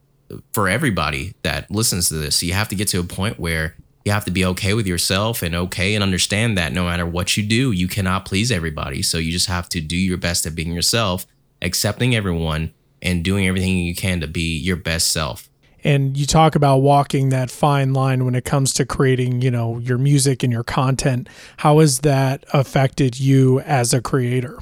for 0.52 0.66
everybody 0.66 1.34
that 1.42 1.70
listens 1.70 2.08
to 2.08 2.14
this, 2.14 2.42
you 2.42 2.54
have 2.54 2.68
to 2.70 2.74
get 2.74 2.88
to 2.88 3.00
a 3.00 3.04
point 3.04 3.38
where 3.38 3.76
you 4.06 4.12
have 4.12 4.24
to 4.24 4.30
be 4.30 4.46
okay 4.46 4.72
with 4.72 4.86
yourself 4.86 5.42
and 5.42 5.54
okay 5.54 5.94
and 5.94 6.02
understand 6.02 6.56
that 6.56 6.72
no 6.72 6.84
matter 6.84 7.04
what 7.04 7.36
you 7.36 7.42
do, 7.42 7.72
you 7.72 7.86
cannot 7.86 8.24
please 8.24 8.50
everybody. 8.50 9.02
So 9.02 9.18
you 9.18 9.30
just 9.30 9.48
have 9.48 9.68
to 9.70 9.80
do 9.82 9.96
your 9.96 10.16
best 10.16 10.46
at 10.46 10.54
being 10.54 10.72
yourself 10.72 11.26
accepting 11.66 12.14
everyone 12.14 12.72
and 13.02 13.22
doing 13.22 13.46
everything 13.46 13.76
you 13.76 13.94
can 13.94 14.20
to 14.20 14.26
be 14.26 14.56
your 14.56 14.76
best 14.76 15.10
self. 15.10 15.50
and 15.84 16.16
you 16.16 16.26
talk 16.26 16.56
about 16.56 16.78
walking 16.78 17.28
that 17.28 17.48
fine 17.48 17.92
line 17.92 18.24
when 18.24 18.34
it 18.34 18.44
comes 18.44 18.74
to 18.74 18.84
creating, 18.84 19.40
you 19.40 19.50
know, 19.52 19.78
your 19.78 19.98
music 19.98 20.42
and 20.42 20.52
your 20.52 20.64
content. 20.64 21.28
How 21.58 21.78
has 21.78 22.00
that 22.00 22.44
affected 22.52 23.20
you 23.20 23.60
as 23.60 23.94
a 23.94 24.00
creator? 24.00 24.58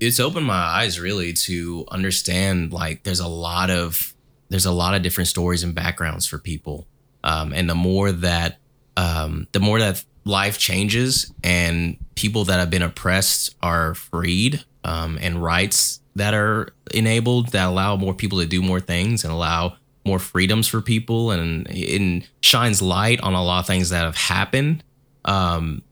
It's 0.00 0.18
opened 0.18 0.46
my 0.46 0.54
eyes 0.54 0.98
really 0.98 1.32
to 1.32 1.84
understand 1.90 2.72
like 2.72 3.04
there's 3.04 3.20
a 3.20 3.28
lot 3.28 3.70
of 3.70 4.14
there's 4.48 4.66
a 4.66 4.72
lot 4.72 4.94
of 4.94 5.02
different 5.02 5.28
stories 5.28 5.62
and 5.62 5.74
backgrounds 5.74 6.26
for 6.26 6.38
people. 6.38 6.88
Um, 7.22 7.52
and 7.52 7.68
the 7.70 7.74
more 7.76 8.10
that 8.10 8.58
um, 8.96 9.46
the 9.52 9.60
more 9.60 9.78
that 9.78 10.04
life 10.28 10.58
changes 10.58 11.32
and 11.42 11.96
people 12.14 12.44
that 12.44 12.58
have 12.58 12.68
been 12.68 12.82
oppressed 12.82 13.56
are 13.62 13.94
freed 13.94 14.62
um, 14.84 15.18
and 15.22 15.42
rights 15.42 16.00
that 16.16 16.34
are 16.34 16.68
enabled 16.92 17.48
that 17.48 17.66
allow 17.66 17.96
more 17.96 18.12
people 18.12 18.38
to 18.38 18.46
do 18.46 18.60
more 18.60 18.78
things 18.78 19.24
and 19.24 19.32
allow 19.32 19.76
more 20.04 20.18
freedoms 20.18 20.68
for 20.68 20.82
people 20.82 21.30
and 21.30 21.66
it 21.70 22.28
shines 22.42 22.82
light 22.82 23.20
on 23.20 23.32
a 23.32 23.42
lot 23.42 23.60
of 23.60 23.66
things 23.66 23.88
that 23.88 24.02
have 24.02 24.16
happened. 24.16 24.84
Um, 25.24 25.82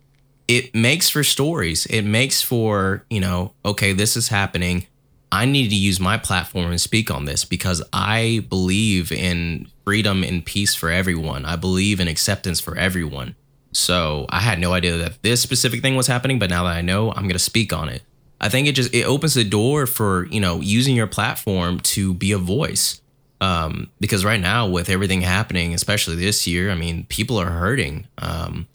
it 0.49 0.75
makes 0.75 1.09
for 1.09 1.25
stories. 1.25 1.87
It 1.87 2.03
makes 2.03 2.43
for 2.43 3.05
you 3.09 3.21
know 3.21 3.53
okay 3.65 3.93
this 3.93 4.17
is 4.17 4.29
happening. 4.29 4.87
I 5.33 5.45
need 5.45 5.71
to 5.71 5.77
use 5.77 5.99
my 5.99 6.19
platform 6.19 6.71
and 6.71 6.81
speak 6.81 7.11
on 7.11 7.25
this 7.25 7.45
because 7.45 7.83
i 7.93 8.47
believe 8.49 9.11
in 9.11 9.69
freedom 9.85 10.23
and 10.23 10.45
peace 10.45 10.75
for 10.75 10.91
everyone. 10.91 11.45
I 11.45 11.57
believe 11.57 12.01
in 12.01 12.09
acceptance 12.09 12.61
for 12.61 12.77
everyone 12.77 13.35
so 13.77 14.25
I 14.31 14.41
had 14.41 14.59
no 14.59 14.73
idea 14.73 14.97
that 14.97 15.23
this 15.23 15.43
specific 15.43 15.83
thing 15.83 15.97
was 15.97 16.07
happening, 16.07 16.39
but 16.39 16.49
now 16.49 16.65
that 16.65 16.77
I 16.77 16.81
know, 16.81 17.11
I'm 17.11 17.25
going 17.25 17.33
to 17.35 17.39
speak 17.39 17.75
on 17.75 17.91
it. 17.91 18.03
I 18.41 18.49
think 18.49 18.69
it 18.69 18.73
just 18.73 18.95
it 18.95 19.05
opens 19.05 19.35
the 19.35 19.45
door 19.45 19.87
for 19.87 20.27
you 20.27 20.41
know 20.41 20.61
using 20.61 20.97
your 20.97 21.07
platform 21.07 21.81
to 21.81 22.15
be 22.15 22.33
a 22.33 22.39
voice. 22.39 23.01
Um, 23.39 23.91
because 24.01 24.25
right 24.25 24.41
now 24.41 24.67
with 24.67 24.89
everything 24.89 25.21
happening, 25.21 25.75
especially 25.75 26.17
this 26.17 26.47
year, 26.47 26.71
I 26.71 26.75
mean, 26.75 27.05
people 27.11 27.37
are 27.37 27.51
hurting. 27.51 28.07
Um, 28.17 28.67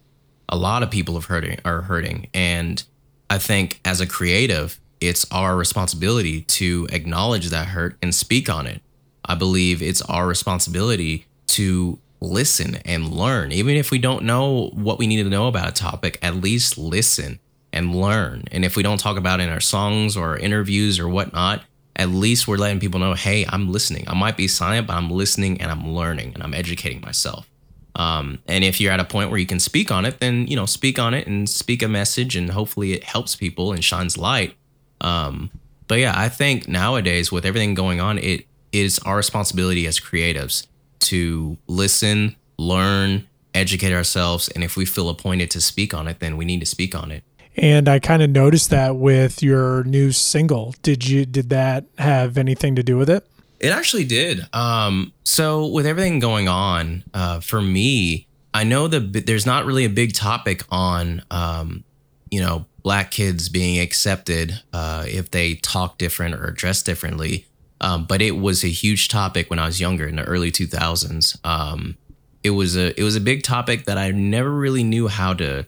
a 0.48 0.56
lot 0.56 0.84
of 0.84 0.92
people 0.92 1.18
are 1.18 1.22
hurting 1.22 1.60
are 1.66 1.82
hurting, 1.82 2.28
and 2.34 2.84
I 3.30 3.40
think 3.40 3.80
as 3.84 4.02
a 4.02 4.08
creative, 4.08 4.80
it's 5.00 5.26
our 5.32 5.56
responsibility 5.58 6.42
to 6.42 6.88
acknowledge 6.92 7.50
that 7.50 7.70
hurt 7.70 7.98
and 8.04 8.14
speak 8.14 8.50
on 8.50 8.68
it. 8.68 8.82
I 9.26 9.34
believe 9.34 9.82
it's 9.82 10.04
our 10.04 10.28
responsibility 10.28 11.26
to 11.48 11.98
listen 12.22 12.76
and 12.86 13.12
learn. 13.12 13.52
Even 13.52 13.76
if 13.76 13.92
we 13.92 13.98
don't 13.98 14.24
know 14.24 14.70
what 14.74 15.00
we 15.00 15.08
need 15.08 15.24
to 15.24 15.30
know 15.30 15.48
about 15.48 15.70
a 15.70 15.72
topic, 15.72 16.20
at 16.22 16.36
least 16.36 16.78
listen 16.78 17.40
and 17.74 17.96
learn. 17.96 18.44
And 18.52 18.64
if 18.64 18.76
we 18.76 18.84
don't 18.84 19.00
talk 19.00 19.18
about 19.18 19.40
it 19.40 19.44
in 19.44 19.50
our 19.50 19.60
songs 19.60 20.16
or 20.16 20.38
interviews 20.38 21.00
or 21.00 21.10
whatnot, 21.10 21.64
at 21.96 22.10
least 22.10 22.48
we're 22.48 22.58
letting 22.58 22.80
people 22.80 23.00
know, 23.00 23.14
hey, 23.14 23.46
I'm 23.50 23.72
listening. 23.72 24.06
I 24.08 24.14
might 24.14 24.38
be 24.38 24.48
silent, 24.48 24.88
but 24.88 24.94
I'm 24.94 25.10
listening 25.10 25.62
and 25.62 25.72
I'm 25.72 25.94
learning 25.94 26.34
and 26.34 26.44
I'm 26.44 26.54
educating 26.54 27.02
myself. 27.02 27.50
Um, 27.96 28.40
and 28.48 28.64
if 28.64 28.80
you're 28.80 28.94
at 28.94 29.02
a 29.02 29.06
point 29.06 29.30
where 29.30 29.40
you 29.40 29.46
can 29.46 29.60
speak 29.60 29.92
on 29.92 30.06
it, 30.06 30.20
then 30.20 30.48
you 30.48 30.56
know, 30.56 30.66
speak 30.66 30.98
on 30.98 31.14
it 31.14 31.28
and 31.28 31.50
speak 31.50 31.84
a 31.84 31.90
message, 31.90 32.38
and 32.38 32.50
hopefully 32.50 32.94
it 32.94 33.04
helps 33.04 33.36
people 33.36 33.74
and 33.74 33.84
shines 33.84 34.18
light. 34.18 34.56
Um, 35.02 35.52
but 35.88 36.00
yeah, 36.00 36.14
I 36.16 36.30
think 36.30 36.70
nowadays 36.70 37.32
with 37.34 37.46
everything 37.46 37.74
going 37.74 38.00
on, 38.00 38.18
it 38.18 38.46
is 38.72 38.98
our 39.00 39.18
responsibility 39.18 39.86
as 39.88 40.00
creatives 40.00 40.68
to 41.02 41.58
listen, 41.68 42.36
learn, 42.58 43.28
educate 43.54 43.94
ourselves. 43.94 44.48
And 44.50 44.64
if 44.64 44.76
we 44.76 44.86
feel 44.86 45.10
appointed 45.10 45.52
to 45.52 45.62
speak 45.62 45.94
on 45.94 46.08
it, 46.08 46.20
then 46.20 46.38
we 46.38 46.46
need 46.46 46.60
to 46.62 46.66
speak 46.66 46.96
on 46.96 47.12
it. 47.12 47.24
And 47.58 47.90
I 47.90 48.00
kind 48.00 48.24
of 48.24 48.30
noticed 48.30 48.70
that 48.70 48.96
with 48.96 49.44
your 49.44 49.84
new 49.84 50.12
single. 50.12 50.74
Did 50.84 51.08
you 51.08 51.26
did 51.26 51.50
that 51.50 51.86
have 51.98 52.38
anything 52.38 52.76
to 52.76 52.84
do 52.84 52.98
with 52.98 53.10
it? 53.10 53.28
It 53.60 53.70
actually 53.70 54.06
did. 54.06 54.48
Um, 54.54 55.14
so 55.24 55.68
with 55.68 55.86
everything 55.86 56.20
going 56.20 56.48
on, 56.48 57.04
uh, 57.14 57.42
for 57.42 57.62
me, 57.62 58.28
I 58.54 58.64
know 58.64 58.88
that 58.88 59.26
there's 59.28 59.46
not 59.46 59.66
really 59.66 59.86
a 59.86 59.90
big 59.90 60.14
topic 60.14 60.64
on, 60.70 61.24
um, 61.30 61.84
you 62.32 62.40
know, 62.40 62.66
black 62.84 63.12
kids 63.12 63.50
being 63.50 63.80
accepted 63.80 64.62
uh, 64.74 65.06
if 65.08 65.30
they 65.30 65.56
talk 65.56 65.98
different 65.98 66.36
or 66.36 66.52
dress 66.52 66.82
differently. 66.82 67.46
Um, 67.82 68.06
but 68.06 68.22
it 68.22 68.38
was 68.38 68.64
a 68.64 68.70
huge 68.70 69.10
topic 69.10 69.50
when 69.50 69.60
I 69.60 69.66
was 69.66 69.82
younger 69.82 70.08
in 70.08 70.16
the 70.16 70.24
early 70.24 70.52
2000s. 70.52 71.38
Um, 71.44 71.98
it 72.44 72.52
was 72.52 72.78
a 72.78 73.00
it 73.00 73.04
was 73.04 73.16
a 73.16 73.22
big 73.22 73.44
topic 73.44 73.86
that 73.86 73.98
I 73.98 74.12
never 74.12 74.52
really 74.52 74.84
knew 74.84 75.08
how 75.08 75.34
to 75.36 75.66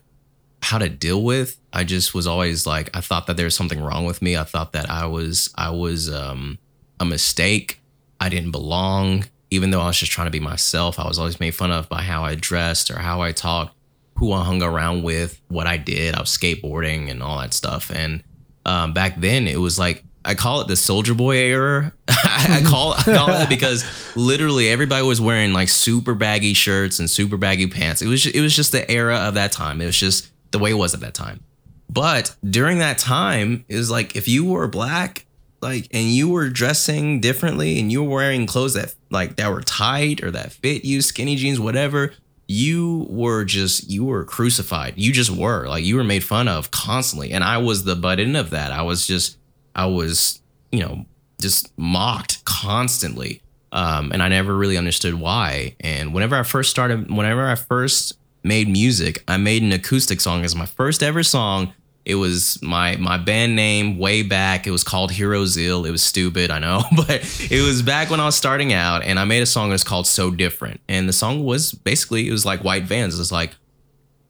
how 0.62 0.78
to 0.78 0.90
deal 0.90 1.22
with. 1.24 1.60
I 1.74 1.84
just 1.84 2.14
was 2.14 2.26
always 2.26 2.66
like 2.66 2.96
I 2.96 3.02
thought 3.02 3.28
that 3.28 3.38
there 3.38 3.46
was 3.46 3.56
something 3.56 3.82
wrong 3.82 4.06
with 4.06 4.22
me. 4.22 4.38
I 4.38 4.44
thought 4.44 4.72
that 4.74 4.90
I 4.90 5.06
was 5.08 5.50
I 5.56 5.72
was 5.72 6.12
um, 6.12 6.60
a 7.00 7.06
mistake. 7.06 7.82
I 8.20 8.30
didn't 8.30 8.52
belong. 8.52 9.26
Even 9.50 9.70
though 9.70 9.82
I 9.82 9.88
was 9.88 10.00
just 10.00 10.12
trying 10.12 10.28
to 10.28 10.32
be 10.32 10.40
myself, 10.40 11.00
I 11.00 11.08
was 11.08 11.20
always 11.20 11.40
made 11.40 11.54
fun 11.54 11.72
of 11.72 11.90
by 11.90 12.02
how 12.02 12.24
I 12.24 12.34
dressed 12.36 12.90
or 12.90 12.98
how 12.98 13.22
I 13.22 13.34
talked, 13.34 13.76
who 14.18 14.32
I 14.32 14.44
hung 14.44 14.64
around 14.64 15.04
with, 15.04 15.40
what 15.48 15.68
I 15.68 15.78
did. 15.78 16.16
I 16.16 16.22
was 16.22 16.36
skateboarding 16.36 17.12
and 17.12 17.22
all 17.22 17.40
that 17.40 17.54
stuff. 17.54 17.92
And 17.92 18.24
um, 18.66 18.94
back 18.94 19.20
then, 19.20 19.48
it 19.48 19.60
was 19.60 19.78
like 19.78 20.04
I 20.26 20.36
call 20.36 20.62
it 20.62 20.68
the 20.68 20.76
Soulja 20.76 21.16
Boy 21.16 21.38
era. 21.38 21.94
I 22.08 22.62
call 22.66 22.94
I 22.94 23.04
call 23.04 23.30
it 23.42 23.50
because 23.50 23.86
literally 24.16 24.70
everybody 24.70 25.06
was 25.06 25.20
wearing 25.20 25.54
like 25.54 25.70
super 25.70 26.14
baggy 26.14 26.54
shirts 26.54 27.00
and 27.00 27.10
super 27.10 27.38
baggy 27.38 27.68
pants. 27.68 28.02
It 28.02 28.08
was 28.08 28.24
just, 28.24 28.36
it 28.36 28.42
was 28.42 28.56
just 28.56 28.72
the 28.72 28.90
era 28.90 29.18
of 29.18 29.34
that 29.34 29.52
time. 29.52 29.82
It 29.82 29.86
was 29.86 29.98
just 29.98 30.32
the 30.52 30.60
way 30.60 30.72
it 30.72 30.76
was 30.76 30.94
at 30.94 31.02
that 31.02 31.14
time. 31.14 31.42
But 31.90 32.36
during 32.44 32.80
that 32.80 32.98
time, 32.98 33.66
it 33.68 33.76
was 33.76 33.92
like 33.92 34.16
if 34.16 34.28
you 34.28 34.46
were 34.46 34.68
black, 34.68 35.26
like 35.62 35.88
and 35.92 36.08
you 36.10 36.30
were 36.30 36.50
dressing 36.50 37.20
differently 37.20 37.80
and 37.80 37.92
you 37.92 38.04
were 38.04 38.16
wearing 38.16 38.46
clothes 38.46 38.74
that 38.74 38.96
like 39.10 39.36
that 39.38 39.52
were 39.52 39.62
tight 39.62 40.24
or 40.24 40.32
that 40.32 40.54
fit 40.54 40.86
you, 40.86 41.02
skinny 41.02 41.36
jeans, 41.36 41.60
whatever, 41.60 42.14
you 42.48 43.08
were 43.10 43.44
just 43.44 43.90
you 43.90 44.06
were 44.06 44.24
crucified. 44.24 44.94
You 44.98 45.12
just 45.12 45.32
were 45.32 45.68
like 45.68 45.84
you 45.84 45.96
were 45.96 46.04
made 46.04 46.24
fun 46.24 46.48
of 46.48 46.72
constantly, 46.72 47.32
and 47.32 47.44
I 47.44 47.58
was 47.58 47.84
the 47.84 47.96
butt 47.96 48.20
end 48.20 48.38
of 48.38 48.52
that. 48.52 48.72
I 48.72 48.82
was 48.82 49.06
just 49.06 49.38
I 49.76 49.86
was, 49.86 50.42
you 50.72 50.80
know, 50.82 51.06
just 51.40 51.72
mocked 51.78 52.44
constantly. 52.46 53.42
Um, 53.72 54.12
and 54.12 54.22
I 54.22 54.28
never 54.28 54.56
really 54.56 54.78
understood 54.78 55.16
why. 55.16 55.76
And 55.80 56.14
whenever 56.14 56.36
I 56.36 56.44
first 56.44 56.70
started, 56.70 57.10
whenever 57.10 57.48
I 57.48 57.56
first 57.56 58.18
made 58.44 58.68
music, 58.70 59.24
I 59.28 59.38
made 59.38 59.64
an 59.64 59.72
acoustic 59.72 60.22
song 60.22 60.44
as 60.44 60.56
my 60.56 60.66
first 60.66 61.02
ever 61.02 61.24
song. 61.24 61.74
It 62.06 62.16
was 62.16 62.62
my 62.62 62.98
my 62.98 63.18
band 63.18 63.56
name 63.56 63.98
way 63.98 64.24
back. 64.24 64.68
It 64.68 64.72
was 64.72 64.84
called 64.84 65.12
Heroes 65.12 65.56
Ill. 65.56 65.86
It 65.86 65.92
was 65.92 66.04
stupid, 66.04 66.52
I 66.52 66.60
know, 66.60 66.84
but 66.96 67.22
it 67.50 67.66
was 67.66 67.82
back 67.82 68.10
when 68.10 68.20
I 68.20 68.26
was 68.26 68.36
starting 68.36 68.74
out, 68.74 69.04
and 69.04 69.18
I 69.18 69.24
made 69.24 69.42
a 69.42 69.46
song 69.46 69.70
that's 69.70 69.86
called 69.86 70.06
So 70.06 70.30
Different. 70.30 70.82
And 70.90 71.08
the 71.08 71.14
song 71.14 71.46
was 71.46 71.72
basically 71.72 72.28
it 72.28 72.32
was 72.32 72.46
like 72.46 72.64
White 72.64 72.84
Vans. 72.84 73.18
It's 73.18 73.32
like 73.32 73.56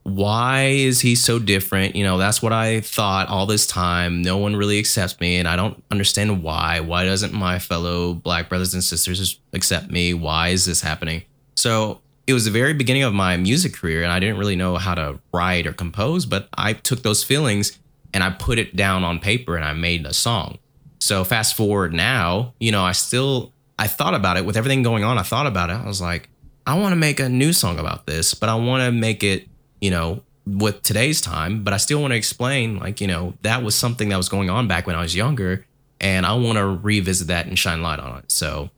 why 0.04 0.66
is 0.66 1.00
he 1.00 1.14
so 1.14 1.38
different? 1.38 1.96
You 1.96 2.04
know, 2.04 2.18
that's 2.18 2.42
what 2.42 2.52
I 2.52 2.80
thought 2.80 3.28
all 3.28 3.46
this 3.46 3.66
time. 3.66 4.20
No 4.20 4.36
one 4.36 4.54
really 4.54 4.78
accepts 4.78 5.18
me, 5.18 5.36
and 5.36 5.48
I 5.48 5.56
don't 5.56 5.82
understand 5.90 6.42
why. 6.42 6.80
Why 6.80 7.04
doesn't 7.04 7.32
my 7.32 7.58
fellow 7.58 8.12
black 8.12 8.50
brothers 8.50 8.74
and 8.74 8.84
sisters 8.84 9.40
accept 9.54 9.90
me? 9.90 10.12
Why 10.12 10.48
is 10.48 10.66
this 10.66 10.82
happening? 10.82 11.22
So 11.56 12.00
it 12.26 12.34
was 12.34 12.44
the 12.44 12.50
very 12.50 12.74
beginning 12.74 13.02
of 13.02 13.14
my 13.14 13.38
music 13.38 13.72
career, 13.72 14.02
and 14.02 14.12
I 14.12 14.20
didn't 14.20 14.36
really 14.36 14.56
know 14.56 14.76
how 14.76 14.94
to 14.94 15.18
write 15.32 15.66
or 15.66 15.72
compose, 15.72 16.26
but 16.26 16.48
I 16.56 16.74
took 16.74 17.02
those 17.02 17.24
feelings 17.24 17.78
and 18.12 18.22
I 18.22 18.30
put 18.30 18.58
it 18.58 18.76
down 18.76 19.04
on 19.04 19.18
paper 19.18 19.56
and 19.56 19.64
I 19.64 19.72
made 19.72 20.06
a 20.06 20.12
song. 20.12 20.58
So 21.00 21.24
fast 21.24 21.54
forward 21.54 21.92
now, 21.92 22.54
you 22.60 22.72
know, 22.72 22.84
I 22.84 22.92
still 22.92 23.52
I 23.78 23.88
thought 23.88 24.14
about 24.14 24.36
it 24.36 24.46
with 24.46 24.56
everything 24.56 24.82
going 24.82 25.02
on. 25.02 25.18
I 25.18 25.22
thought 25.22 25.46
about 25.46 25.70
it. 25.70 25.74
I 25.74 25.86
was 25.86 26.00
like, 26.00 26.28
I 26.66 26.78
want 26.78 26.92
to 26.92 26.96
make 26.96 27.20
a 27.20 27.28
new 27.28 27.52
song 27.52 27.78
about 27.78 28.06
this, 28.06 28.34
but 28.34 28.48
I 28.48 28.54
want 28.54 28.84
to 28.84 28.92
make 28.92 29.22
it 29.22 29.48
you 29.84 29.90
know, 29.90 30.22
with 30.46 30.80
today's 30.82 31.20
time, 31.20 31.62
but 31.62 31.74
I 31.74 31.76
still 31.76 32.00
want 32.00 32.12
to 32.12 32.16
explain, 32.16 32.78
like, 32.78 33.02
you 33.02 33.06
know, 33.06 33.34
that 33.42 33.62
was 33.62 33.74
something 33.74 34.08
that 34.08 34.16
was 34.16 34.30
going 34.30 34.48
on 34.48 34.66
back 34.66 34.86
when 34.86 34.96
I 34.96 35.02
was 35.02 35.14
younger, 35.14 35.66
and 36.00 36.24
I 36.24 36.32
want 36.32 36.56
to 36.56 36.64
revisit 36.64 37.26
that 37.26 37.44
and 37.44 37.58
shine 37.58 37.82
light 37.82 38.00
on 38.00 38.20
it. 38.20 38.32
So 38.32 38.70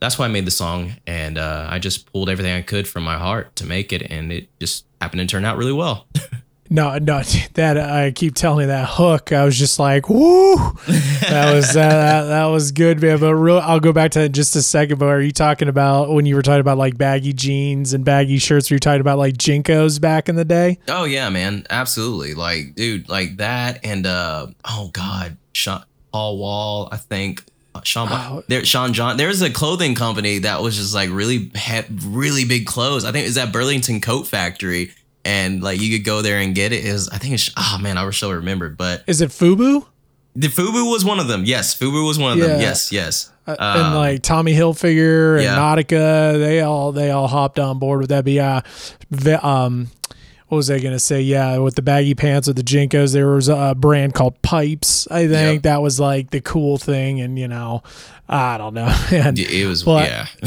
that's 0.00 0.18
why 0.18 0.24
I 0.24 0.28
made 0.28 0.46
the 0.46 0.50
song, 0.50 0.94
and 1.06 1.36
uh, 1.36 1.68
I 1.70 1.78
just 1.78 2.10
pulled 2.10 2.30
everything 2.30 2.54
I 2.54 2.62
could 2.62 2.88
from 2.88 3.04
my 3.04 3.18
heart 3.18 3.54
to 3.56 3.66
make 3.66 3.92
it, 3.92 4.10
and 4.10 4.32
it 4.32 4.48
just 4.58 4.86
happened 4.98 5.20
to 5.20 5.26
turn 5.26 5.44
out 5.44 5.58
really 5.58 5.74
well. 5.74 6.06
No, 6.70 6.98
no, 6.98 7.22
that 7.54 7.78
I 7.78 8.10
keep 8.10 8.34
telling 8.34 8.62
you 8.62 8.66
that 8.68 8.88
hook. 8.88 9.32
I 9.32 9.44
was 9.44 9.58
just 9.58 9.78
like, 9.78 10.08
woo, 10.08 10.56
that 10.86 11.52
was 11.54 11.76
uh, 11.76 11.88
that, 11.88 12.22
that 12.24 12.46
was 12.46 12.72
good, 12.72 13.00
man. 13.00 13.18
But 13.18 13.34
real, 13.34 13.58
I'll 13.58 13.80
go 13.80 13.92
back 13.92 14.12
to 14.12 14.20
that 14.20 14.24
in 14.26 14.32
just 14.32 14.56
a 14.56 14.62
second. 14.62 14.98
But 14.98 15.06
are 15.06 15.20
you 15.20 15.32
talking 15.32 15.68
about 15.68 16.10
when 16.10 16.26
you 16.26 16.34
were 16.34 16.42
talking 16.42 16.60
about 16.60 16.78
like 16.78 16.96
baggy 16.96 17.32
jeans 17.32 17.92
and 17.92 18.04
baggy 18.04 18.38
shirts? 18.38 18.70
Were 18.70 18.74
you 18.74 18.80
talking 18.80 19.00
about 19.00 19.18
like 19.18 19.34
JNCOs 19.34 20.00
back 20.00 20.28
in 20.28 20.36
the 20.36 20.44
day? 20.44 20.78
Oh 20.88 21.04
yeah, 21.04 21.28
man, 21.28 21.66
absolutely. 21.70 22.34
Like, 22.34 22.74
dude, 22.74 23.08
like 23.08 23.36
that, 23.38 23.84
and 23.84 24.06
uh, 24.06 24.48
oh 24.64 24.90
god, 24.92 25.36
Sean 25.52 25.84
Paul 26.12 26.38
Wall, 26.38 26.88
I 26.90 26.96
think. 26.96 27.44
Sean, 27.84 28.08
oh. 28.10 28.42
there, 28.48 28.64
Sean 28.64 28.94
John. 28.94 29.18
There's 29.18 29.42
a 29.42 29.50
clothing 29.50 29.94
company 29.94 30.38
that 30.38 30.62
was 30.62 30.76
just 30.76 30.94
like 30.94 31.10
really 31.10 31.50
really 32.06 32.46
big 32.46 32.64
clothes. 32.64 33.04
I 33.04 33.12
think 33.12 33.26
is 33.26 33.34
that 33.34 33.52
Burlington 33.52 34.00
Coat 34.00 34.26
Factory 34.26 34.92
and 35.26 35.62
like 35.62 35.80
you 35.80 35.96
could 35.98 36.04
go 36.06 36.22
there 36.22 36.38
and 36.38 36.54
get 36.54 36.72
it. 36.72 36.84
Is 36.84 37.08
I 37.10 37.18
think 37.18 37.34
it's 37.34 37.50
oh 37.56 37.78
man, 37.80 37.98
I 37.98 38.04
wish 38.06 38.22
I 38.22 38.30
remembered, 38.30 38.76
but 38.78 39.02
is 39.06 39.20
it 39.20 39.30
Fubu? 39.30 39.84
The 40.34 40.48
Fubu 40.48 40.90
was 40.90 41.04
one 41.04 41.18
of 41.18 41.28
them. 41.28 41.44
Yes, 41.44 41.78
Fubu 41.78 42.06
was 42.06 42.18
one 42.18 42.32
of 42.32 42.38
Yeah. 42.38 42.46
them. 42.48 42.60
Yes, 42.60 42.92
yes. 42.92 43.30
Uh, 43.46 43.56
Um, 43.58 43.80
and 43.86 43.94
like 43.94 44.22
Tommy 44.22 44.52
Hilfiger 44.54 45.36
and 45.36 45.44
yeah. 45.44 45.56
Nautica, 45.56 46.38
they 46.38 46.60
all 46.60 46.92
they 46.92 47.10
all 47.10 47.26
hopped 47.28 47.58
on 47.58 47.78
board 47.78 48.00
with 48.00 48.10
that. 48.10 48.24
But 48.24 48.32
yeah, 48.32 48.60
um, 49.42 49.88
what 50.48 50.56
was 50.56 50.70
I 50.70 50.78
gonna 50.78 50.98
say? 50.98 51.20
Yeah, 51.22 51.58
with 51.58 51.74
the 51.74 51.82
baggy 51.82 52.14
pants 52.14 52.46
with 52.46 52.56
the 52.56 52.62
JNCOs, 52.62 53.12
there 53.12 53.28
was 53.28 53.48
a 53.48 53.74
brand 53.76 54.14
called 54.14 54.40
Pipes. 54.42 55.08
I 55.10 55.26
think 55.26 55.64
Yeah. 55.64 55.72
that 55.72 55.82
was 55.82 55.98
like 55.98 56.30
the 56.30 56.40
cool 56.40 56.78
thing, 56.78 57.20
and 57.20 57.38
you 57.38 57.48
know, 57.48 57.82
I 58.28 58.56
don't 58.58 58.74
know, 58.74 58.86
man. 59.10 59.34
it 59.38 59.66
was 59.66 59.84
yeah. 59.86 60.26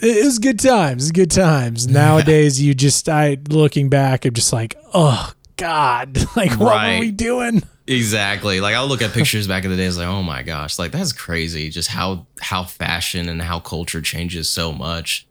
it 0.00 0.24
was 0.24 0.38
good 0.38 0.58
times. 0.58 1.10
Good 1.12 1.30
times. 1.30 1.86
Nowadays, 1.88 2.60
you 2.60 2.74
just 2.74 3.08
I 3.08 3.36
looking 3.50 3.88
back, 3.88 4.24
I'm 4.24 4.34
just 4.34 4.52
like, 4.52 4.76
oh 4.94 5.32
God, 5.56 6.18
like 6.36 6.52
what 6.58 6.82
were 6.94 7.00
we 7.00 7.10
doing? 7.10 7.62
Exactly. 7.86 8.60
Like 8.60 8.74
I'll 8.74 8.86
look 8.86 9.02
at 9.02 9.12
pictures 9.12 9.46
back 9.48 9.64
in 9.64 9.70
the 9.70 9.76
days, 9.76 9.98
like, 9.98 10.06
oh 10.06 10.22
my 10.22 10.42
gosh, 10.42 10.78
like 10.78 10.92
that's 10.92 11.12
crazy. 11.12 11.68
Just 11.68 11.88
how 11.88 12.26
how 12.40 12.64
fashion 12.64 13.28
and 13.28 13.42
how 13.42 13.60
culture 13.60 14.00
changes 14.00 14.48
so 14.48 14.72
much. 14.72 15.26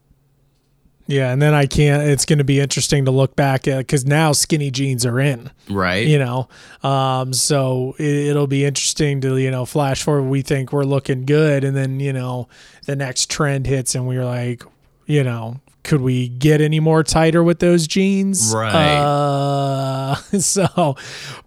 Yeah, 1.12 1.32
and 1.32 1.42
then 1.42 1.54
I 1.54 1.66
can't. 1.66 2.04
It's 2.04 2.26
going 2.26 2.38
to 2.40 2.44
be 2.46 2.60
interesting 2.60 3.06
to 3.06 3.12
look 3.12 3.36
back 3.36 3.68
at 3.68 3.80
because 3.80 4.06
now 4.06 4.32
skinny 4.32 4.72
jeans 4.72 5.06
are 5.06 5.20
in. 5.20 5.52
Right. 5.70 6.06
you 6.08 6.20
know 6.20 6.50
um 6.84 7.32
so 7.34 7.96
it, 7.98 8.06
it'll 8.30 8.48
be 8.48 8.66
interesting 8.66 9.22
to 9.22 9.38
you 9.38 9.52
know 9.52 9.66
flash 9.66 10.04
forward 10.04 10.24
we 10.30 10.42
think 10.42 10.74
we're 10.74 10.84
looking 10.84 11.26
good 11.26 11.64
and 11.64 11.78
then 11.78 12.00
you 12.00 12.12
know 12.12 12.48
the 12.88 12.96
next 12.96 13.30
trend 13.30 13.68
hits 13.68 13.96
and 13.96 14.06
we're 14.08 14.26
like 14.26 14.64
you 15.06 15.24
know 15.24 15.60
could 15.84 16.02
we 16.02 16.28
get 16.28 16.60
any 16.60 16.80
more 16.82 17.04
tighter 17.04 17.42
with 17.44 17.60
those 17.60 17.88
jeans 17.88 18.54
Right. 18.54 18.98
uh 18.98 20.16
so 20.40 20.96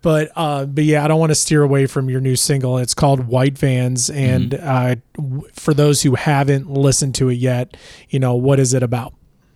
but 0.03 0.31
uh 0.37 0.65
but 0.67 0.85
yeah 0.85 1.05
i 1.05 1.09
don't 1.09 1.21
want 1.21 1.31
to 1.31 1.35
steer 1.37 1.63
away 1.63 1.87
from 1.87 2.09
your 2.09 2.21
new 2.21 2.37
single 2.37 2.79
it's 2.79 2.95
called 2.95 3.27
white 3.27 3.59
vans 3.59 4.09
and 4.11 4.55
uh 4.55 4.97
w- 5.17 5.43
for 5.53 5.75
those 5.75 6.03
who 6.03 6.15
haven't 6.15 6.71
listened 6.71 7.15
to 7.17 7.29
it 7.29 7.35
yet 7.35 7.77
you 8.09 8.19
know 8.19 8.35
what 8.35 8.59
is 8.59 8.73
it 8.73 8.83
about 8.83 9.13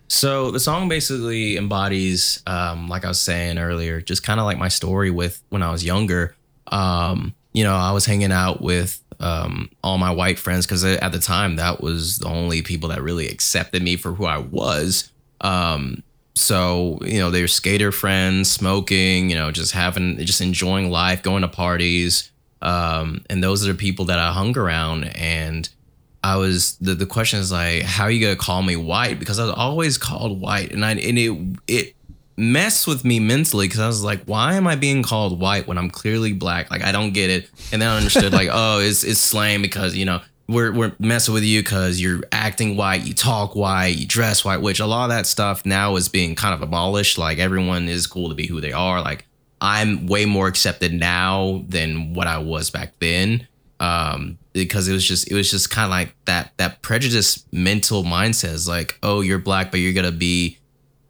So 0.09 0.49
the 0.49 0.59
song 0.59 0.89
basically 0.89 1.55
embodies, 1.55 2.41
um, 2.47 2.87
like 2.89 3.05
I 3.05 3.09
was 3.09 3.21
saying 3.21 3.59
earlier, 3.59 4.01
just 4.01 4.23
kind 4.23 4.39
of 4.39 4.45
like 4.45 4.57
my 4.57 4.67
story 4.67 5.11
with 5.11 5.41
when 5.49 5.61
I 5.61 5.71
was 5.71 5.85
younger. 5.85 6.35
Um, 6.67 7.35
you 7.53 7.63
know, 7.63 7.75
I 7.75 7.91
was 7.91 8.05
hanging 8.05 8.31
out 8.31 8.59
with 8.59 9.01
um, 9.19 9.69
all 9.83 9.99
my 9.99 10.09
white 10.11 10.39
friends 10.39 10.65
because 10.65 10.83
at 10.83 11.11
the 11.11 11.19
time 11.19 11.57
that 11.57 11.81
was 11.81 12.17
the 12.17 12.27
only 12.27 12.63
people 12.63 12.89
that 12.89 13.03
really 13.03 13.27
accepted 13.27 13.83
me 13.83 13.97
for 13.97 14.13
who 14.13 14.25
I 14.25 14.39
was. 14.39 15.11
Um, 15.41 16.01
so 16.33 16.99
you 17.03 17.19
know, 17.19 17.29
they're 17.29 17.47
skater 17.47 17.91
friends, 17.91 18.49
smoking, 18.49 19.29
you 19.29 19.35
know, 19.35 19.51
just 19.51 19.73
having, 19.73 20.17
just 20.17 20.41
enjoying 20.41 20.89
life, 20.89 21.21
going 21.21 21.43
to 21.43 21.47
parties, 21.47 22.31
um, 22.61 23.23
and 23.29 23.43
those 23.43 23.63
are 23.63 23.71
the 23.71 23.77
people 23.77 24.05
that 24.05 24.19
I 24.19 24.31
hung 24.31 24.57
around 24.57 25.03
and. 25.15 25.69
I 26.23 26.35
was 26.35 26.75
the, 26.77 26.95
the 26.95 27.05
question 27.05 27.39
is 27.39 27.51
like, 27.51 27.83
how 27.83 28.03
are 28.03 28.11
you 28.11 28.21
gonna 28.21 28.35
call 28.35 28.61
me 28.61 28.75
white? 28.75 29.19
Because 29.19 29.39
I 29.39 29.45
was 29.45 29.53
always 29.53 29.97
called 29.97 30.41
white, 30.41 30.71
and 30.71 30.85
I 30.85 30.91
and 30.91 31.17
it 31.17 31.59
it 31.67 31.95
messed 32.39 32.87
with 32.87 33.03
me 33.03 33.19
mentally 33.19 33.67
because 33.67 33.81
I 33.81 33.87
was 33.87 34.03
like, 34.03 34.23
why 34.25 34.53
am 34.55 34.65
I 34.65 34.75
being 34.75 35.03
called 35.03 35.39
white 35.39 35.67
when 35.67 35.77
I'm 35.77 35.89
clearly 35.89 36.33
black? 36.33 36.71
Like 36.71 36.83
I 36.83 36.91
don't 36.91 37.13
get 37.13 37.29
it. 37.29 37.49
And 37.71 37.81
then 37.81 37.89
I 37.89 37.97
understood 37.97 38.33
like, 38.33 38.49
oh, 38.51 38.79
it's 38.79 39.03
it's 39.03 39.19
slang 39.19 39.61
because 39.61 39.95
you 39.95 40.05
know 40.05 40.21
we're 40.47 40.71
we're 40.73 40.93
messing 40.99 41.33
with 41.33 41.43
you 41.43 41.61
because 41.61 42.01
you're 42.01 42.21
acting 42.31 42.75
white, 42.75 43.05
you 43.05 43.13
talk 43.13 43.55
white, 43.55 43.95
you 43.97 44.07
dress 44.07 44.43
white, 44.43 44.61
which 44.61 44.79
a 44.79 44.85
lot 44.85 45.05
of 45.05 45.09
that 45.09 45.27
stuff 45.27 45.65
now 45.65 45.95
is 45.95 46.09
being 46.09 46.35
kind 46.35 46.53
of 46.53 46.61
abolished. 46.61 47.17
Like 47.17 47.37
everyone 47.37 47.87
is 47.87 48.07
cool 48.07 48.29
to 48.29 48.35
be 48.35 48.47
who 48.47 48.61
they 48.61 48.71
are. 48.71 49.01
Like 49.01 49.25
I'm 49.61 50.07
way 50.07 50.25
more 50.25 50.47
accepted 50.47 50.93
now 50.93 51.63
than 51.67 52.13
what 52.13 52.27
I 52.27 52.39
was 52.39 52.69
back 52.69 52.93
then 52.99 53.47
um 53.79 54.37
because 54.53 54.87
it 54.87 54.93
was 54.93 55.05
just 55.05 55.31
it 55.31 55.35
was 55.35 55.49
just 55.49 55.69
kind 55.69 55.85
of 55.85 55.91
like 55.91 56.13
that 56.25 56.51
that 56.57 56.81
prejudice 56.81 57.45
mental 57.51 58.03
mindset 58.03 58.53
is 58.53 58.67
like 58.67 58.97
oh 59.03 59.21
you're 59.21 59.39
black 59.39 59.71
but 59.71 59.79
you're 59.79 59.93
gonna 59.93 60.11
be 60.11 60.57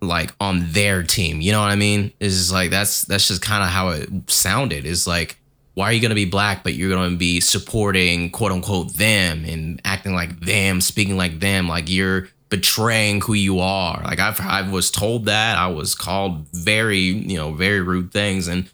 like 0.01 0.34
on 0.39 0.72
their 0.72 1.03
team. 1.03 1.41
You 1.41 1.51
know 1.51 1.61
what 1.61 1.72
i 1.72 1.76
mean? 1.76 2.11
It's 2.20 2.36
just 2.36 2.51
like 2.51 2.70
that's 2.72 3.03
that's 3.03 3.28
just 3.28 3.41
kind 3.41 3.63
of 3.63 3.70
how 3.70 3.89
it 3.89 4.09
sounded. 4.28 4.86
Is 4.86 5.07
like 5.07 5.38
why 5.74 5.86
are 5.86 5.93
you 5.93 6.01
gonna 6.01 6.15
be 6.15 6.26
black 6.26 6.63
but 6.63 6.74
you're 6.74 6.89
gonna 6.89 7.15
be 7.15 7.39
supporting 7.39 8.30
quote 8.32 8.51
unquote 8.51 8.93
them 8.95 9.45
and 9.45 9.82
acting 9.86 10.13
like 10.13 10.39
them 10.39 10.82
speaking 10.82 11.17
like 11.17 11.39
them 11.39 11.67
like 11.67 11.89
you're 11.89 12.30
betraying 12.49 13.22
who 13.22 13.34
you 13.34 13.59
are? 13.59 14.01
Like 14.03 14.20
i've 14.20 14.39
i 14.39 14.70
was 14.70 14.91
told 14.91 15.26
that. 15.26 15.57
I 15.57 15.67
was 15.67 15.95
called 15.95 16.47
very 16.53 16.99
you 16.99 17.38
know 17.38 17.53
very 17.53 17.82
rude 17.82 18.11
things 18.11 18.47
and 18.47 18.70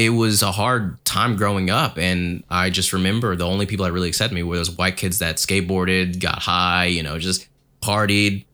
it 0.00 0.10
was 0.10 0.42
a 0.42 0.50
hard 0.50 1.04
time 1.04 1.36
growing 1.36 1.68
up 1.68 1.98
and 1.98 2.42
i 2.48 2.70
just 2.70 2.92
remember 2.94 3.36
the 3.36 3.46
only 3.46 3.66
people 3.66 3.84
that 3.84 3.92
really 3.92 4.08
accepted 4.08 4.34
me 4.34 4.42
were 4.42 4.56
those 4.56 4.70
white 4.70 4.96
kids 4.96 5.18
that 5.18 5.36
skateboarded 5.36 6.18
got 6.18 6.38
high 6.38 6.86
you 6.86 7.02
know 7.02 7.18
just 7.18 7.46
partied 7.82 8.46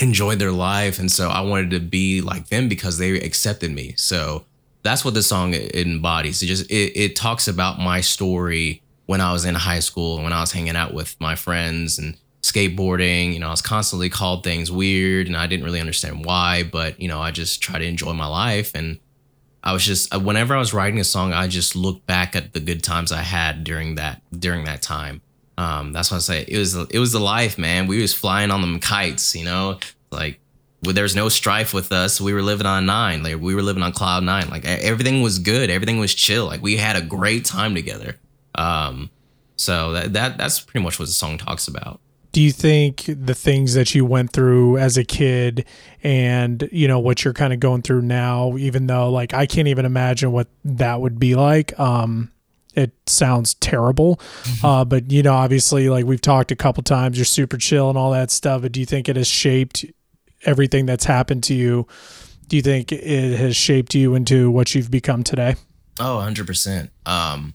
enjoyed 0.00 0.38
their 0.40 0.50
life 0.50 0.98
and 0.98 1.12
so 1.12 1.28
i 1.28 1.40
wanted 1.40 1.70
to 1.70 1.78
be 1.78 2.20
like 2.20 2.48
them 2.48 2.68
because 2.68 2.98
they 2.98 3.20
accepted 3.20 3.70
me. 3.70 3.94
So 3.96 4.44
that's 4.82 5.04
what 5.04 5.14
the 5.14 5.22
song 5.22 5.54
embodies. 5.54 6.42
It 6.42 6.46
just 6.46 6.70
it, 6.70 6.98
it 6.98 7.16
talks 7.16 7.46
about 7.46 7.78
my 7.78 8.00
story 8.00 8.82
when 9.06 9.20
i 9.20 9.32
was 9.32 9.44
in 9.44 9.54
high 9.54 9.80
school 9.80 10.14
and 10.14 10.24
when 10.24 10.32
i 10.32 10.40
was 10.40 10.52
hanging 10.52 10.76
out 10.76 10.94
with 10.94 11.16
my 11.20 11.34
friends 11.34 11.98
and 11.98 12.16
skateboarding 12.42 13.34
you 13.34 13.38
know 13.38 13.48
i 13.48 13.50
was 13.50 13.60
constantly 13.60 14.08
called 14.08 14.42
things 14.42 14.72
weird 14.72 15.26
and 15.26 15.36
i 15.36 15.46
didn't 15.46 15.64
really 15.64 15.80
understand 15.80 16.24
why 16.24 16.62
but 16.62 16.98
you 16.98 17.06
know 17.06 17.20
i 17.20 17.30
just 17.30 17.60
try 17.60 17.78
to 17.78 17.84
enjoy 17.84 18.14
my 18.14 18.26
life 18.26 18.72
and 18.74 18.98
I 19.62 19.72
was 19.72 19.84
just 19.84 20.14
uh, 20.14 20.20
whenever 20.20 20.54
I 20.54 20.58
was 20.58 20.72
writing 20.72 20.98
a 21.00 21.04
song, 21.04 21.32
I 21.32 21.46
just 21.46 21.76
looked 21.76 22.06
back 22.06 22.34
at 22.34 22.52
the 22.52 22.60
good 22.60 22.82
times 22.82 23.12
I 23.12 23.22
had 23.22 23.64
during 23.64 23.96
that 23.96 24.22
during 24.38 24.64
that 24.64 24.82
time. 24.82 25.20
Um, 25.58 25.92
that's 25.92 26.10
what 26.10 26.18
I 26.18 26.20
say. 26.20 26.44
It 26.48 26.58
was 26.58 26.74
it 26.74 26.98
was 26.98 27.12
the 27.12 27.20
life, 27.20 27.58
man. 27.58 27.86
We 27.86 28.00
was 28.00 28.14
flying 28.14 28.50
on 28.50 28.62
them 28.62 28.80
kites, 28.80 29.36
you 29.36 29.44
know, 29.44 29.78
like 30.10 30.40
there's 30.82 31.14
no 31.14 31.28
strife 31.28 31.74
with 31.74 31.92
us. 31.92 32.20
We 32.20 32.32
were 32.32 32.42
living 32.42 32.66
on 32.66 32.86
nine, 32.86 33.22
like 33.22 33.38
we 33.38 33.54
were 33.54 33.62
living 33.62 33.82
on 33.82 33.92
cloud 33.92 34.24
nine. 34.24 34.48
Like 34.48 34.64
everything 34.64 35.20
was 35.20 35.38
good, 35.38 35.68
everything 35.68 35.98
was 35.98 36.14
chill. 36.14 36.46
Like 36.46 36.62
we 36.62 36.76
had 36.76 36.96
a 36.96 37.02
great 37.02 37.44
time 37.44 37.74
together. 37.74 38.16
Um, 38.54 39.10
so 39.56 39.92
that 39.92 40.14
that 40.14 40.38
that's 40.38 40.60
pretty 40.60 40.82
much 40.82 40.98
what 40.98 41.06
the 41.06 41.12
song 41.12 41.36
talks 41.36 41.68
about. 41.68 42.00
Do 42.32 42.40
you 42.40 42.52
think 42.52 43.04
the 43.08 43.34
things 43.34 43.74
that 43.74 43.94
you 43.94 44.04
went 44.04 44.32
through 44.32 44.78
as 44.78 44.96
a 44.96 45.04
kid 45.04 45.64
and 46.02 46.68
you 46.72 46.86
know 46.88 46.98
what 46.98 47.24
you're 47.24 47.34
kind 47.34 47.52
of 47.52 47.60
going 47.60 47.82
through 47.82 48.02
now 48.02 48.56
even 48.56 48.86
though 48.86 49.10
like 49.10 49.34
i 49.34 49.46
can't 49.46 49.68
even 49.68 49.84
imagine 49.84 50.32
what 50.32 50.48
that 50.64 51.00
would 51.00 51.18
be 51.18 51.34
like 51.34 51.78
um 51.78 52.30
it 52.74 52.92
sounds 53.06 53.54
terrible 53.54 54.20
uh 54.62 54.84
but 54.84 55.10
you 55.10 55.22
know 55.22 55.34
obviously 55.34 55.88
like 55.88 56.04
we've 56.04 56.20
talked 56.20 56.52
a 56.52 56.56
couple 56.56 56.82
times 56.82 57.18
you're 57.18 57.24
super 57.24 57.56
chill 57.56 57.88
and 57.88 57.98
all 57.98 58.12
that 58.12 58.30
stuff 58.30 58.62
but 58.62 58.72
do 58.72 58.80
you 58.80 58.86
think 58.86 59.08
it 59.08 59.16
has 59.16 59.26
shaped 59.28 59.84
everything 60.44 60.86
that's 60.86 61.04
happened 61.04 61.42
to 61.42 61.54
you 61.54 61.86
do 62.46 62.56
you 62.56 62.62
think 62.62 62.92
it 62.92 63.36
has 63.36 63.56
shaped 63.56 63.94
you 63.94 64.14
into 64.14 64.50
what 64.50 64.74
you've 64.74 64.90
become 64.90 65.22
today 65.24 65.54
Oh, 66.02 66.16
100%. 66.16 66.88
Um, 67.04 67.52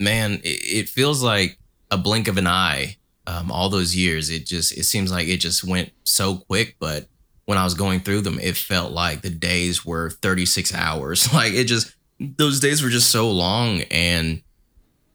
man, 0.00 0.40
it, 0.42 0.48
it 0.64 0.88
feels 0.88 1.22
like 1.22 1.58
a 1.92 1.96
blink 1.96 2.26
of 2.26 2.36
an 2.36 2.48
eye. 2.48 2.96
Um, 3.28 3.52
all 3.52 3.68
those 3.68 3.94
years, 3.94 4.30
it 4.30 4.46
just, 4.46 4.72
it 4.72 4.84
seems 4.84 5.12
like 5.12 5.28
it 5.28 5.36
just 5.36 5.62
went 5.62 5.92
so 6.04 6.36
quick. 6.36 6.76
But 6.80 7.08
when 7.44 7.58
I 7.58 7.64
was 7.64 7.74
going 7.74 8.00
through 8.00 8.22
them, 8.22 8.38
it 8.40 8.56
felt 8.56 8.90
like 8.92 9.20
the 9.20 9.28
days 9.28 9.84
were 9.84 10.08
36 10.08 10.74
hours. 10.74 11.28
Like 11.34 11.52
it 11.52 11.64
just, 11.64 11.94
those 12.18 12.58
days 12.58 12.82
were 12.82 12.88
just 12.88 13.10
so 13.10 13.30
long. 13.30 13.82
And 13.90 14.40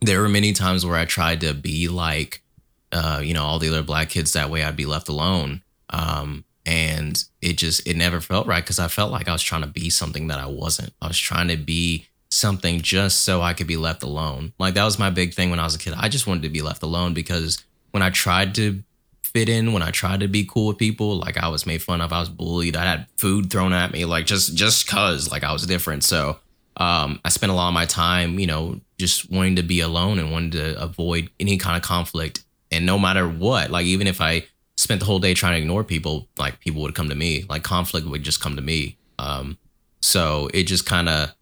there 0.02 0.22
were 0.22 0.30
many 0.30 0.54
times 0.54 0.86
where 0.86 0.96
I 0.96 1.06
tried 1.06 1.42
to 1.42 1.56
be 1.56 1.88
like, 1.88 2.44
uh, 2.92 3.20
you 3.24 3.34
know, 3.34 3.44
all 3.44 3.58
the 3.58 3.70
other 3.70 3.82
black 3.82 4.10
kids 4.10 4.34
that 4.34 4.52
way 4.52 4.64
I'd 4.64 4.76
be 4.76 4.86
left 4.86 5.10
alone. 5.10 5.64
Um, 5.90 6.46
and 6.68 7.22
it 7.42 7.58
just, 7.58 7.88
it 7.88 7.98
never 7.98 8.22
felt 8.22 8.46
right 8.46 8.64
because 8.64 8.78
I 8.78 8.90
felt 8.90 9.12
like 9.12 9.28
I 9.28 9.34
was 9.34 9.42
trying 9.42 9.64
to 9.64 9.68
be 9.68 9.90
something 9.90 10.28
that 10.28 10.40
I 10.40 10.46
wasn't. 10.46 10.94
I 11.02 11.08
was 11.08 11.18
trying 11.18 11.48
to 11.48 11.58
be 11.58 12.06
something 12.30 12.82
just 12.82 13.24
so 13.24 13.42
I 13.42 13.54
could 13.54 13.68
be 13.68 13.78
left 13.78 14.04
alone. 14.04 14.54
Like 14.60 14.76
that 14.76 14.86
was 14.86 15.00
my 15.00 15.10
big 15.10 15.34
thing 15.34 15.50
when 15.50 15.60
I 15.60 15.64
was 15.64 15.76
a 15.76 15.80
kid. 15.80 15.94
I 15.98 16.10
just 16.10 16.28
wanted 16.28 16.44
to 16.44 16.50
be 16.50 16.62
left 16.62 16.84
alone 16.84 17.16
because 17.16 17.64
when 17.94 18.04
I 18.04 18.10
tried 18.10 18.56
to 18.56 18.84
fit 19.24 19.50
in, 19.50 19.72
when 19.72 19.84
I 19.84 19.92
tried 19.92 20.20
to 20.20 20.28
be 20.28 20.46
cool 20.46 20.68
with 20.68 20.78
people, 20.78 21.18
like 21.18 21.38
I 21.38 21.48
was 21.48 21.66
made 21.66 21.82
fun 21.82 22.02
of, 22.02 22.12
I 22.12 22.20
was 22.20 22.30
bullied, 22.30 22.76
I 22.76 22.84
had 22.84 23.08
food 23.18 23.50
thrown 23.50 23.72
at 23.72 23.92
me, 23.92 24.06
like 24.06 24.26
just 24.26 24.56
just 24.56 24.88
cause 24.88 25.32
like 25.32 25.44
I 25.44 25.54
was 25.54 25.66
different. 25.66 26.04
So 26.04 26.40
um, 26.78 27.20
I 27.24 27.30
spent 27.30 27.52
a 27.52 27.56
lot 27.56 27.68
of 27.68 27.74
my 27.74 27.86
time, 27.86 28.40
you 28.40 28.48
know, 28.48 28.82
just 28.98 29.30
wanting 29.32 29.56
to 29.58 29.64
be 29.64 29.80
alone 29.80 30.18
and 30.18 30.32
wanting 30.32 30.52
to 30.52 30.82
avoid 30.82 31.30
any 31.40 31.58
kind 31.58 31.78
of 31.78 31.84
conflict. 31.84 32.44
And 32.72 32.86
no 32.86 32.98
matter 32.98 33.28
what, 33.28 33.70
like 33.70 33.86
even 33.86 34.08
if 34.08 34.20
I 34.22 34.46
spent 34.76 35.00
the 35.00 35.06
whole 35.06 35.20
day 35.20 35.36
trying 35.36 35.54
to 35.54 35.60
ignore 35.60 35.84
people, 35.84 36.28
like 36.38 36.60
people 36.60 36.82
would 36.82 36.96
come 36.96 37.10
to 37.10 37.16
me, 37.16 37.46
like 37.48 37.64
conflict 37.64 38.08
would 38.08 38.24
just 38.24 38.42
come 38.42 38.56
to 38.56 38.62
me. 38.62 38.98
Um, 39.20 39.58
so 40.02 40.50
it 40.54 40.64
just 40.64 40.88
kind 40.88 41.08
of 41.08 41.34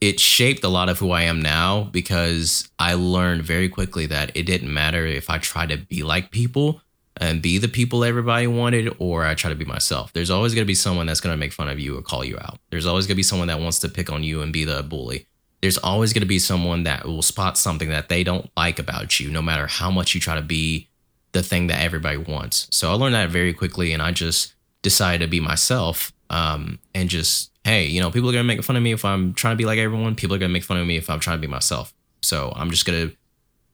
it 0.00 0.18
shaped 0.18 0.64
a 0.64 0.68
lot 0.68 0.88
of 0.88 0.98
who 0.98 1.10
I 1.10 1.22
am 1.22 1.42
now 1.42 1.84
because 1.84 2.68
I 2.78 2.94
learned 2.94 3.42
very 3.42 3.68
quickly 3.68 4.06
that 4.06 4.34
it 4.34 4.44
didn't 4.44 4.72
matter 4.72 5.06
if 5.06 5.28
I 5.28 5.38
tried 5.38 5.68
to 5.68 5.76
be 5.76 6.02
like 6.02 6.30
people 6.30 6.80
and 7.18 7.42
be 7.42 7.58
the 7.58 7.68
people 7.68 8.02
everybody 8.02 8.46
wanted 8.46 8.94
or 8.98 9.26
I 9.26 9.34
try 9.34 9.50
to 9.50 9.56
be 9.56 9.66
myself. 9.66 10.12
There's 10.14 10.30
always 10.30 10.54
going 10.54 10.64
to 10.64 10.66
be 10.66 10.74
someone 10.74 11.06
that's 11.06 11.20
going 11.20 11.34
to 11.34 11.38
make 11.38 11.52
fun 11.52 11.68
of 11.68 11.78
you 11.78 11.98
or 11.98 12.02
call 12.02 12.24
you 12.24 12.38
out. 12.38 12.58
There's 12.70 12.86
always 12.86 13.06
going 13.06 13.14
to 13.14 13.18
be 13.18 13.22
someone 13.22 13.48
that 13.48 13.60
wants 13.60 13.78
to 13.80 13.90
pick 13.90 14.10
on 14.10 14.24
you 14.24 14.40
and 14.40 14.52
be 14.52 14.64
the 14.64 14.82
bully. 14.82 15.26
there's 15.60 15.76
always 15.76 16.14
going 16.14 16.22
to 16.22 16.26
be 16.26 16.38
someone 16.38 16.84
that 16.84 17.04
will 17.04 17.20
spot 17.20 17.58
something 17.58 17.90
that 17.90 18.08
they 18.08 18.24
don't 18.24 18.50
like 18.56 18.78
about 18.78 19.20
you, 19.20 19.30
no 19.30 19.42
matter 19.42 19.66
how 19.66 19.90
much 19.90 20.14
you 20.14 20.20
try 20.20 20.34
to 20.34 20.42
be 20.42 20.88
the 21.32 21.42
thing 21.42 21.66
that 21.66 21.82
everybody 21.82 22.16
wants. 22.16 22.66
So 22.70 22.90
I 22.90 22.94
learned 22.94 23.14
that 23.14 23.28
very 23.28 23.52
quickly, 23.52 23.92
and 23.92 24.02
I 24.02 24.12
just 24.12 24.54
decided 24.80 25.24
to 25.24 25.30
be 25.30 25.40
myself. 25.40 26.12
Um, 26.30 26.78
and 26.94 27.08
just 27.08 27.50
hey, 27.64 27.84
you 27.86 28.00
know, 28.00 28.10
people 28.10 28.30
are 28.30 28.32
gonna 28.32 28.44
make 28.44 28.62
fun 28.62 28.76
of 28.76 28.82
me 28.82 28.92
if 28.92 29.04
I'm 29.04 29.34
trying 29.34 29.52
to 29.52 29.58
be 29.58 29.66
like 29.66 29.78
everyone. 29.78 30.14
People 30.14 30.34
are 30.34 30.38
gonna 30.38 30.52
make 30.52 30.64
fun 30.64 30.78
of 30.78 30.86
me 30.86 30.96
if 30.96 31.10
I'm 31.10 31.20
trying 31.20 31.36
to 31.36 31.40
be 31.40 31.46
myself. 31.46 31.92
So 32.22 32.52
I'm 32.56 32.70
just 32.70 32.86
gonna 32.86 33.12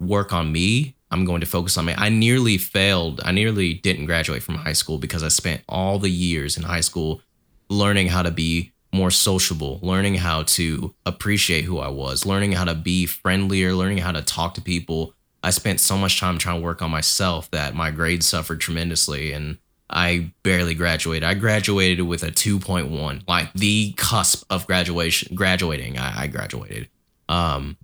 work 0.01 0.33
on 0.33 0.53
me. 0.53 0.95
I'm 1.11 1.25
going 1.25 1.41
to 1.41 1.47
focus 1.47 1.79
on 1.79 1.85
me. 1.85 1.95
I 1.97 2.09
nearly 2.09 2.59
failed. 2.59 3.21
I 3.25 3.31
nearly 3.31 3.75
didn't 3.75 4.07
graduate 4.07 4.43
from 4.43 4.57
high 4.57 4.73
school 4.73 4.99
because 4.99 5.23
I 5.23 5.29
spent 5.29 5.63
all 5.69 5.99
the 5.99 6.11
years 6.11 6.57
in 6.57 6.65
high 6.65 6.81
school 6.81 7.23
learning 7.69 8.09
how 8.09 8.23
to 8.23 8.31
be 8.31 8.73
more 8.93 9.11
sociable, 9.11 9.79
learning 9.83 10.17
how 10.17 10.43
to 10.43 10.95
appreciate 11.05 11.65
who 11.65 11.79
I 11.79 11.89
was, 11.89 12.27
learning 12.27 12.53
how 12.53 12.65
to 12.65 12.75
be 12.75 13.07
friendlier, 13.07 13.73
learning 13.75 13.99
how 13.99 14.13
to 14.13 14.23
talk 14.23 14.55
to 14.55 14.61
people. 14.61 15.15
I 15.43 15.51
spent 15.51 15.81
so 15.81 15.97
much 15.97 16.19
time 16.19 16.39
trying 16.39 16.61
to 16.61 16.65
work 16.65 16.83
on 16.83 16.91
myself 16.91 17.51
that 17.51 17.75
my 17.75 17.91
grades 17.91 18.27
suffered 18.27 18.61
tremendously 18.61 19.33
and 19.33 19.59
I 19.89 20.33
barely 20.43 20.75
graduated. 20.75 21.25
I 21.25 21.35
graduated 21.35 22.07
with 22.07 22.23
a 22.23 22.31
2.1, 22.31 23.23
like 23.29 23.53
the 23.53 23.93
cusp 23.97 24.45
of 24.51 24.67
graduation, 24.67 25.35
graduating. 25.35 25.99
I, 25.99 26.23
I 26.23 26.27
graduated. 26.27 26.89
Um, 27.29 27.77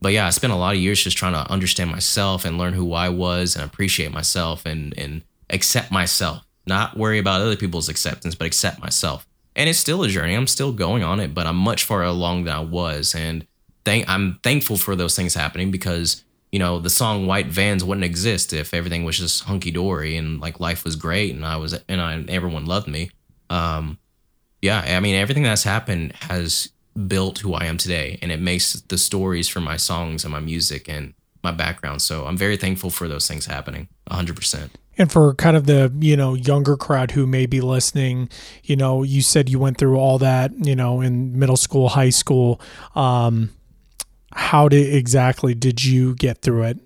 but 0.00 0.12
yeah, 0.12 0.26
I 0.26 0.30
spent 0.30 0.52
a 0.52 0.56
lot 0.56 0.74
of 0.74 0.80
years 0.80 1.02
just 1.02 1.16
trying 1.16 1.32
to 1.32 1.50
understand 1.50 1.90
myself 1.90 2.44
and 2.44 2.58
learn 2.58 2.74
who 2.74 2.92
I 2.92 3.08
was 3.08 3.54
and 3.56 3.64
appreciate 3.64 4.12
myself 4.12 4.66
and 4.66 4.96
and 4.98 5.22
accept 5.50 5.90
myself. 5.90 6.44
Not 6.66 6.96
worry 6.96 7.18
about 7.18 7.40
other 7.40 7.56
people's 7.56 7.88
acceptance, 7.88 8.34
but 8.34 8.46
accept 8.46 8.80
myself. 8.80 9.26
And 9.56 9.68
it's 9.68 9.78
still 9.78 10.02
a 10.02 10.08
journey. 10.08 10.34
I'm 10.34 10.46
still 10.46 10.72
going 10.72 11.04
on 11.04 11.20
it, 11.20 11.34
but 11.34 11.46
I'm 11.46 11.56
much 11.56 11.84
farther 11.84 12.04
along 12.04 12.44
than 12.44 12.54
I 12.54 12.60
was. 12.60 13.14
And 13.14 13.46
thank 13.84 14.08
I'm 14.08 14.40
thankful 14.42 14.76
for 14.76 14.96
those 14.96 15.14
things 15.14 15.34
happening 15.34 15.70
because 15.70 16.23
you 16.54 16.60
know 16.60 16.78
the 16.78 16.88
song 16.88 17.26
White 17.26 17.48
Vans 17.48 17.82
wouldn't 17.82 18.04
exist 18.04 18.52
if 18.52 18.72
everything 18.72 19.02
was 19.02 19.18
just 19.18 19.42
hunky 19.42 19.72
dory 19.72 20.16
and 20.16 20.40
like 20.40 20.60
life 20.60 20.84
was 20.84 20.94
great 20.94 21.34
and 21.34 21.44
I 21.44 21.56
was 21.56 21.72
and 21.88 22.00
I 22.00 22.24
everyone 22.28 22.64
loved 22.64 22.86
me. 22.86 23.10
Um, 23.50 23.98
yeah, 24.62 24.78
I 24.86 25.00
mean 25.00 25.16
everything 25.16 25.42
that's 25.42 25.64
happened 25.64 26.12
has 26.30 26.70
built 27.08 27.40
who 27.40 27.54
I 27.54 27.64
am 27.64 27.76
today, 27.76 28.20
and 28.22 28.30
it 28.30 28.38
makes 28.38 28.74
the 28.82 28.98
stories 28.98 29.48
for 29.48 29.58
my 29.58 29.76
songs 29.76 30.22
and 30.22 30.30
my 30.30 30.38
music 30.38 30.88
and 30.88 31.14
my 31.42 31.50
background. 31.50 32.02
So 32.02 32.24
I'm 32.24 32.36
very 32.36 32.56
thankful 32.56 32.90
for 32.90 33.08
those 33.08 33.26
things 33.26 33.46
happening. 33.46 33.88
100 34.06 34.36
percent. 34.36 34.70
And 34.96 35.10
for 35.10 35.34
kind 35.34 35.56
of 35.56 35.66
the, 35.66 35.92
you 35.98 36.16
know, 36.16 36.34
younger 36.34 36.76
crowd 36.76 37.10
who 37.10 37.26
may 37.26 37.46
be 37.46 37.60
listening, 37.60 38.28
you 38.62 38.76
know, 38.76 39.02
you 39.02 39.22
said 39.22 39.48
you 39.48 39.58
went 39.58 39.76
through 39.76 39.96
all 39.96 40.18
that, 40.18 40.52
you 40.64 40.76
know, 40.76 41.00
in 41.00 41.36
middle 41.36 41.56
school, 41.56 41.88
high 41.88 42.10
school. 42.10 42.60
Um, 42.94 43.50
how 44.34 44.68
did 44.68 44.94
exactly 44.94 45.54
did 45.54 45.84
you 45.84 46.14
get 46.14 46.42
through 46.42 46.64
it? 46.64 46.78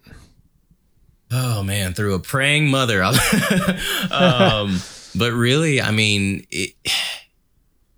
Oh 1.31 1.63
man, 1.63 1.93
through 1.95 2.15
a 2.15 2.21
praying 2.21 2.69
mother. 2.69 3.03
um, 4.11 4.81
but 5.15 5.33
really, 5.33 5.81
I 5.81 5.91
mean, 5.91 6.47
it, 6.51 6.75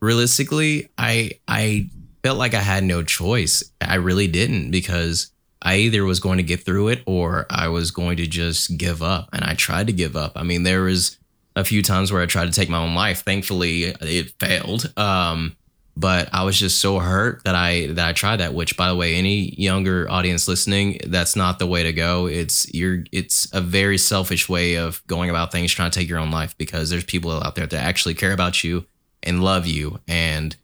realistically, 0.00 0.88
I 0.96 1.32
I 1.46 1.90
felt 2.22 2.38
like 2.38 2.54
I 2.54 2.60
had 2.60 2.84
no 2.84 3.02
choice. 3.02 3.62
I 3.80 3.96
really 3.96 4.26
didn't 4.26 4.70
because 4.70 5.30
I 5.62 5.76
either 5.76 6.04
was 6.04 6.20
going 6.20 6.38
to 6.38 6.42
get 6.42 6.64
through 6.64 6.88
it 6.88 7.02
or 7.06 7.46
I 7.50 7.68
was 7.68 7.90
going 7.90 8.16
to 8.16 8.26
just 8.26 8.76
give 8.78 9.02
up. 9.02 9.28
And 9.32 9.44
I 9.44 9.54
tried 9.54 9.86
to 9.88 9.92
give 9.92 10.16
up. 10.16 10.32
I 10.36 10.42
mean, 10.42 10.62
there 10.62 10.82
was 10.82 11.18
a 11.56 11.64
few 11.64 11.82
times 11.82 12.10
where 12.10 12.22
I 12.22 12.26
tried 12.26 12.46
to 12.46 12.52
take 12.52 12.68
my 12.68 12.78
own 12.78 12.94
life. 12.94 13.22
Thankfully, 13.22 13.84
it 13.84 14.30
failed. 14.38 14.92
Um, 14.96 15.56
but 15.96 16.28
I 16.32 16.44
was 16.44 16.58
just 16.58 16.80
so 16.80 16.98
hurt 16.98 17.44
that 17.44 17.54
I 17.54 17.88
that 17.88 18.08
I 18.08 18.12
tried 18.12 18.36
that. 18.36 18.54
Which, 18.54 18.76
by 18.76 18.88
the 18.88 18.96
way, 18.96 19.14
any 19.16 19.54
younger 19.60 20.10
audience 20.10 20.48
listening, 20.48 21.00
that's 21.06 21.36
not 21.36 21.58
the 21.58 21.66
way 21.66 21.82
to 21.82 21.92
go. 21.92 22.26
It's 22.26 22.72
you're 22.72 23.04
it's 23.12 23.52
a 23.52 23.60
very 23.60 23.98
selfish 23.98 24.48
way 24.48 24.76
of 24.76 25.06
going 25.06 25.30
about 25.30 25.52
things, 25.52 25.72
trying 25.72 25.90
to 25.90 25.98
take 25.98 26.08
your 26.08 26.18
own 26.18 26.30
life 26.30 26.56
because 26.58 26.90
there's 26.90 27.04
people 27.04 27.30
out 27.32 27.54
there 27.54 27.66
that 27.66 27.84
actually 27.84 28.14
care 28.14 28.32
about 28.32 28.64
you 28.64 28.86
and 29.22 29.42
love 29.42 29.66
you 29.66 30.00
and 30.08 30.56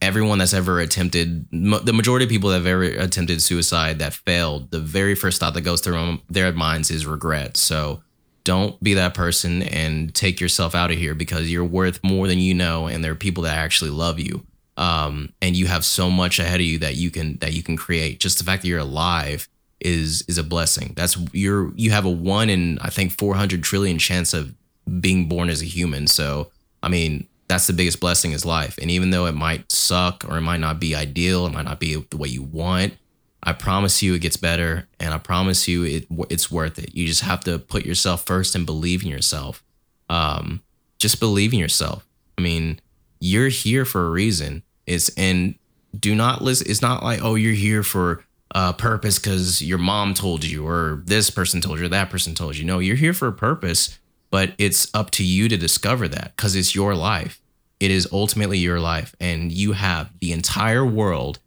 everyone 0.00 0.38
that's 0.38 0.54
ever 0.54 0.78
attempted 0.78 1.46
the 1.50 1.92
majority 1.92 2.24
of 2.24 2.30
people 2.30 2.50
that 2.50 2.58
have 2.58 2.66
ever 2.66 2.84
attempted 2.84 3.42
suicide 3.42 3.98
that 3.98 4.14
failed 4.14 4.70
the 4.70 4.78
very 4.78 5.14
first 5.14 5.40
thought 5.40 5.54
that 5.54 5.62
goes 5.62 5.80
through 5.80 6.18
their 6.30 6.52
minds 6.52 6.90
is 6.90 7.06
regret 7.06 7.56
so 7.56 8.00
don't 8.44 8.82
be 8.82 8.94
that 8.94 9.14
person 9.14 9.62
and 9.62 10.14
take 10.14 10.40
yourself 10.40 10.74
out 10.74 10.90
of 10.90 10.96
here 10.96 11.14
because 11.14 11.50
you're 11.50 11.64
worth 11.64 12.02
more 12.04 12.28
than 12.28 12.38
you 12.38 12.54
know 12.54 12.86
and 12.86 13.02
there 13.02 13.12
are 13.12 13.16
people 13.16 13.42
that 13.42 13.58
actually 13.58 13.90
love 13.90 14.18
you 14.20 14.46
um, 14.78 15.32
and 15.42 15.56
you 15.56 15.66
have 15.66 15.84
so 15.84 16.10
much 16.10 16.38
ahead 16.38 16.60
of 16.60 16.66
you 16.66 16.78
that 16.78 16.96
you 16.96 17.10
can 17.10 17.36
that 17.38 17.52
you 17.52 17.62
can 17.62 17.76
create 17.76 18.20
just 18.20 18.38
the 18.38 18.44
fact 18.44 18.62
that 18.62 18.68
you're 18.68 18.78
alive 18.78 19.48
is 19.80 20.22
is 20.22 20.38
a 20.38 20.42
blessing 20.42 20.92
that's 20.96 21.16
you're 21.32 21.72
you 21.76 21.90
have 21.90 22.04
a 22.04 22.10
one 22.10 22.50
in 22.50 22.78
i 22.80 22.90
think 22.90 23.12
400 23.12 23.62
trillion 23.62 23.98
chance 23.98 24.34
of 24.34 24.54
being 25.00 25.28
born 25.28 25.50
as 25.50 25.62
a 25.62 25.66
human 25.66 26.06
so 26.06 26.50
i 26.82 26.88
mean 26.88 27.28
that's 27.48 27.66
the 27.66 27.72
biggest 27.72 27.98
blessing 27.98 28.32
is 28.32 28.44
life. 28.44 28.78
And 28.80 28.90
even 28.90 29.10
though 29.10 29.26
it 29.26 29.34
might 29.34 29.72
suck 29.72 30.24
or 30.28 30.36
it 30.36 30.42
might 30.42 30.60
not 30.60 30.78
be 30.78 30.94
ideal, 30.94 31.46
it 31.46 31.52
might 31.52 31.64
not 31.64 31.80
be 31.80 31.94
the 31.94 32.16
way 32.16 32.28
you 32.28 32.42
want, 32.42 32.94
I 33.42 33.54
promise 33.54 34.02
you 34.02 34.14
it 34.14 34.20
gets 34.20 34.36
better 34.36 34.86
and 35.00 35.14
I 35.14 35.18
promise 35.18 35.66
you 35.66 35.84
it 35.84 36.06
it's 36.28 36.50
worth 36.50 36.78
it. 36.78 36.94
You 36.94 37.06
just 37.06 37.22
have 37.22 37.40
to 37.44 37.58
put 37.58 37.86
yourself 37.86 38.26
first 38.26 38.54
and 38.54 38.66
believe 38.66 39.02
in 39.02 39.08
yourself. 39.08 39.64
Um, 40.10 40.62
just 40.98 41.20
believe 41.20 41.52
in 41.52 41.58
yourself. 41.58 42.06
I 42.36 42.42
mean, 42.42 42.80
you're 43.20 43.48
here 43.48 43.84
for 43.84 44.06
a 44.06 44.10
reason. 44.10 44.62
It's 44.88 45.08
and 45.10 45.54
do 45.98 46.14
not 46.14 46.42
listen. 46.42 46.66
It's 46.68 46.82
not 46.82 47.02
like, 47.02 47.22
oh, 47.22 47.34
you're 47.34 47.52
here 47.54 47.82
for 47.82 48.24
a 48.52 48.72
purpose 48.72 49.18
because 49.18 49.60
your 49.62 49.78
mom 49.78 50.14
told 50.14 50.44
you 50.44 50.66
or 50.66 51.02
this 51.04 51.30
person 51.30 51.60
told 51.60 51.78
you 51.78 51.84
or 51.84 51.88
that 51.88 52.10
person 52.10 52.34
told 52.34 52.56
you. 52.56 52.64
No, 52.64 52.78
you're 52.78 52.96
here 52.96 53.12
for 53.12 53.28
a 53.28 53.32
purpose 53.32 53.98
but 54.30 54.52
it's 54.58 54.92
up 54.94 55.10
to 55.12 55.24
you 55.24 55.48
to 55.48 55.56
discover 55.56 56.08
that 56.08 56.32
because 56.36 56.54
it's 56.54 56.74
your 56.74 56.94
life. 56.94 57.40
It 57.80 57.90
is 57.90 58.08
ultimately 58.12 58.58
your 58.58 58.80
life, 58.80 59.14
and 59.20 59.52
you 59.52 59.72
have 59.72 60.10
the 60.20 60.32
entire 60.32 60.84
world 60.84 61.38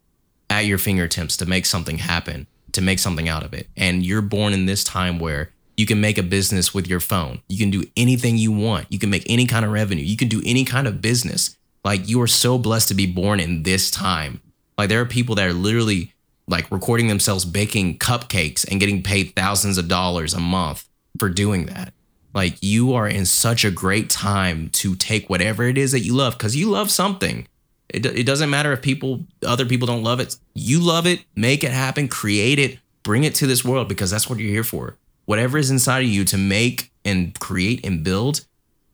at 0.48 0.64
your 0.64 0.78
fingertips 0.78 1.36
to 1.38 1.46
make 1.46 1.66
something 1.66 1.98
happen, 1.98 2.46
to 2.72 2.80
make 2.80 2.98
something 2.98 3.28
out 3.28 3.44
of 3.44 3.52
it. 3.52 3.68
And 3.76 4.04
you're 4.04 4.22
born 4.22 4.52
in 4.52 4.66
this 4.66 4.82
time 4.82 5.18
where 5.18 5.50
you 5.76 5.84
can 5.86 6.00
make 6.00 6.18
a 6.18 6.22
business 6.22 6.72
with 6.72 6.86
your 6.86 7.00
phone. 7.00 7.42
You 7.48 7.58
can 7.58 7.70
do 7.70 7.84
anything 7.96 8.38
you 8.38 8.50
want. 8.50 8.86
You 8.90 8.98
can 8.98 9.10
make 9.10 9.24
any 9.28 9.46
kind 9.46 9.64
of 9.64 9.72
revenue. 9.72 10.02
You 10.02 10.16
can 10.16 10.28
do 10.28 10.42
any 10.44 10.64
kind 10.64 10.86
of 10.86 11.02
business. 11.02 11.56
Like 11.84 12.08
you 12.08 12.20
are 12.22 12.28
so 12.28 12.58
blessed 12.58 12.88
to 12.88 12.94
be 12.94 13.06
born 13.06 13.40
in 13.40 13.62
this 13.62 13.90
time. 13.90 14.40
Like 14.78 14.88
there 14.88 15.00
are 15.00 15.06
people 15.06 15.34
that 15.36 15.46
are 15.46 15.52
literally 15.52 16.12
like 16.46 16.70
recording 16.70 17.08
themselves 17.08 17.44
baking 17.44 17.98
cupcakes 17.98 18.68
and 18.70 18.80
getting 18.80 19.02
paid 19.02 19.34
thousands 19.34 19.78
of 19.78 19.88
dollars 19.88 20.34
a 20.34 20.40
month 20.40 20.88
for 21.18 21.28
doing 21.28 21.66
that. 21.66 21.92
Like 22.34 22.62
you 22.62 22.94
are 22.94 23.08
in 23.08 23.26
such 23.26 23.64
a 23.64 23.70
great 23.70 24.10
time 24.10 24.70
to 24.70 24.94
take 24.94 25.28
whatever 25.28 25.64
it 25.64 25.76
is 25.76 25.92
that 25.92 26.00
you 26.00 26.14
love 26.14 26.34
because 26.34 26.56
you 26.56 26.70
love 26.70 26.90
something. 26.90 27.46
It, 27.88 28.06
it 28.06 28.26
doesn't 28.26 28.48
matter 28.48 28.72
if 28.72 28.80
people, 28.80 29.24
other 29.46 29.66
people 29.66 29.86
don't 29.86 30.02
love 30.02 30.18
it. 30.18 30.36
You 30.54 30.80
love 30.80 31.06
it, 31.06 31.24
make 31.36 31.62
it 31.62 31.72
happen, 31.72 32.08
create 32.08 32.58
it, 32.58 32.78
bring 33.02 33.24
it 33.24 33.34
to 33.36 33.46
this 33.46 33.64
world 33.64 33.88
because 33.88 34.10
that's 34.10 34.30
what 34.30 34.38
you're 34.38 34.50
here 34.50 34.64
for. 34.64 34.96
Whatever 35.26 35.58
is 35.58 35.70
inside 35.70 36.00
of 36.00 36.08
you 36.08 36.24
to 36.24 36.38
make 36.38 36.90
and 37.04 37.38
create 37.38 37.84
and 37.84 38.02
build, 38.02 38.46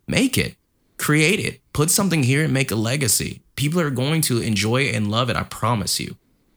make 0.06 0.36
it, 0.36 0.56
create 0.98 1.40
it, 1.40 1.60
put 1.72 1.90
something 1.90 2.22
here 2.22 2.44
and 2.44 2.52
make 2.52 2.70
a 2.70 2.76
legacy. 2.76 3.42
People 3.56 3.80
are 3.80 3.90
going 3.90 4.20
to 4.22 4.40
enjoy 4.40 4.82
and 4.84 5.10
love 5.10 5.30
it. 5.30 5.36
I 5.36 5.44
promise 5.44 5.98
you. 5.98 6.16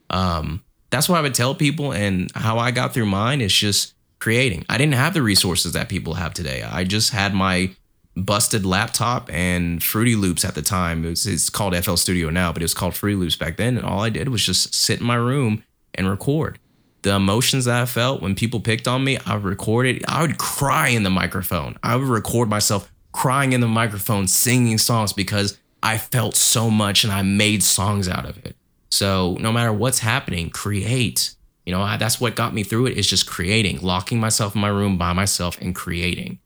Um, 0.10 0.64
that's 0.90 1.08
what 1.08 1.18
I 1.18 1.22
would 1.22 1.34
tell 1.34 1.56
people. 1.56 1.94
And 1.94 2.32
how 2.36 2.60
I 2.60 2.72
got 2.72 2.94
through 2.94 3.06
mine 3.06 3.42
is 3.42 3.54
just 3.54 3.94
creating. 4.20 4.66
I 4.70 4.78
didn't 4.78 4.96
have 4.96 5.14
the 5.14 5.22
resources 5.22 5.74
that 5.74 5.90
people 5.90 6.16
have 6.16 6.34
today. 6.34 6.64
I 6.64 6.84
just 6.84 7.12
had 7.12 7.34
my 7.34 7.72
busted 8.16 8.66
laptop 8.66 9.32
and 9.32 9.82
Fruity 9.82 10.16
Loops 10.16 10.44
at 10.44 10.56
the 10.56 10.62
time. 10.62 11.06
It 11.06 11.10
was, 11.10 11.26
it's 11.26 11.50
called 11.50 11.76
FL 11.76 11.96
Studio 11.96 12.30
now, 12.30 12.52
but 12.52 12.62
it 12.62 12.66
was 12.66 12.74
called 12.74 12.96
Fruity 12.96 13.16
Loops 13.16 13.36
back 13.36 13.58
then. 13.58 13.78
And 13.78 13.86
all 13.86 14.02
I 14.02 14.10
did 14.10 14.30
was 14.30 14.46
just 14.46 14.76
sit 14.76 15.00
in 15.00 15.06
my 15.06 15.16
room 15.16 15.64
and 15.94 16.10
record. 16.10 16.60
The 17.04 17.16
emotions 17.16 17.66
that 17.66 17.82
I 17.82 17.86
felt 17.86 18.22
when 18.22 18.36
people 18.36 18.60
picked 18.60 18.88
on 18.88 19.04
me, 19.04 19.18
I 19.26 19.36
recorded. 19.36 20.04
I 20.08 20.22
would 20.22 20.38
cry 20.38 20.90
in 20.90 21.04
the 21.04 21.10
microphone. 21.10 21.78
I 21.82 21.96
would 21.96 22.08
record 22.08 22.48
myself 22.48 22.92
crying 23.12 23.54
in 23.54 23.62
the 23.62 23.68
microphone, 23.68 24.28
singing 24.28 24.78
songs 24.78 25.14
because 25.14 25.58
I 25.84 25.98
felt 25.98 26.36
so 26.36 26.70
much 26.70 27.04
and 27.04 27.12
I 27.12 27.22
made 27.22 27.64
songs 27.64 28.08
out 28.08 28.26
of 28.26 28.38
it. 28.46 28.56
So 28.90 29.38
no 29.40 29.52
matter 29.52 29.74
what's 29.74 30.00
happening, 30.00 30.50
create. 30.50 31.36
You 31.66 31.72
know, 31.72 31.82
I, 31.82 31.98
that's 31.98 32.20
what 32.20 32.36
got 32.36 32.54
me 32.54 32.64
through 32.64 32.88
it 32.88 32.98
is 32.98 33.08
just 33.08 33.28
creating, 33.28 33.82
locking 33.82 34.20
myself 34.20 34.56
in 34.56 34.62
my 34.62 34.68
room 34.68 34.98
by 34.98 35.14
myself 35.14 35.60
and 35.62 35.76
creating. 35.76 36.40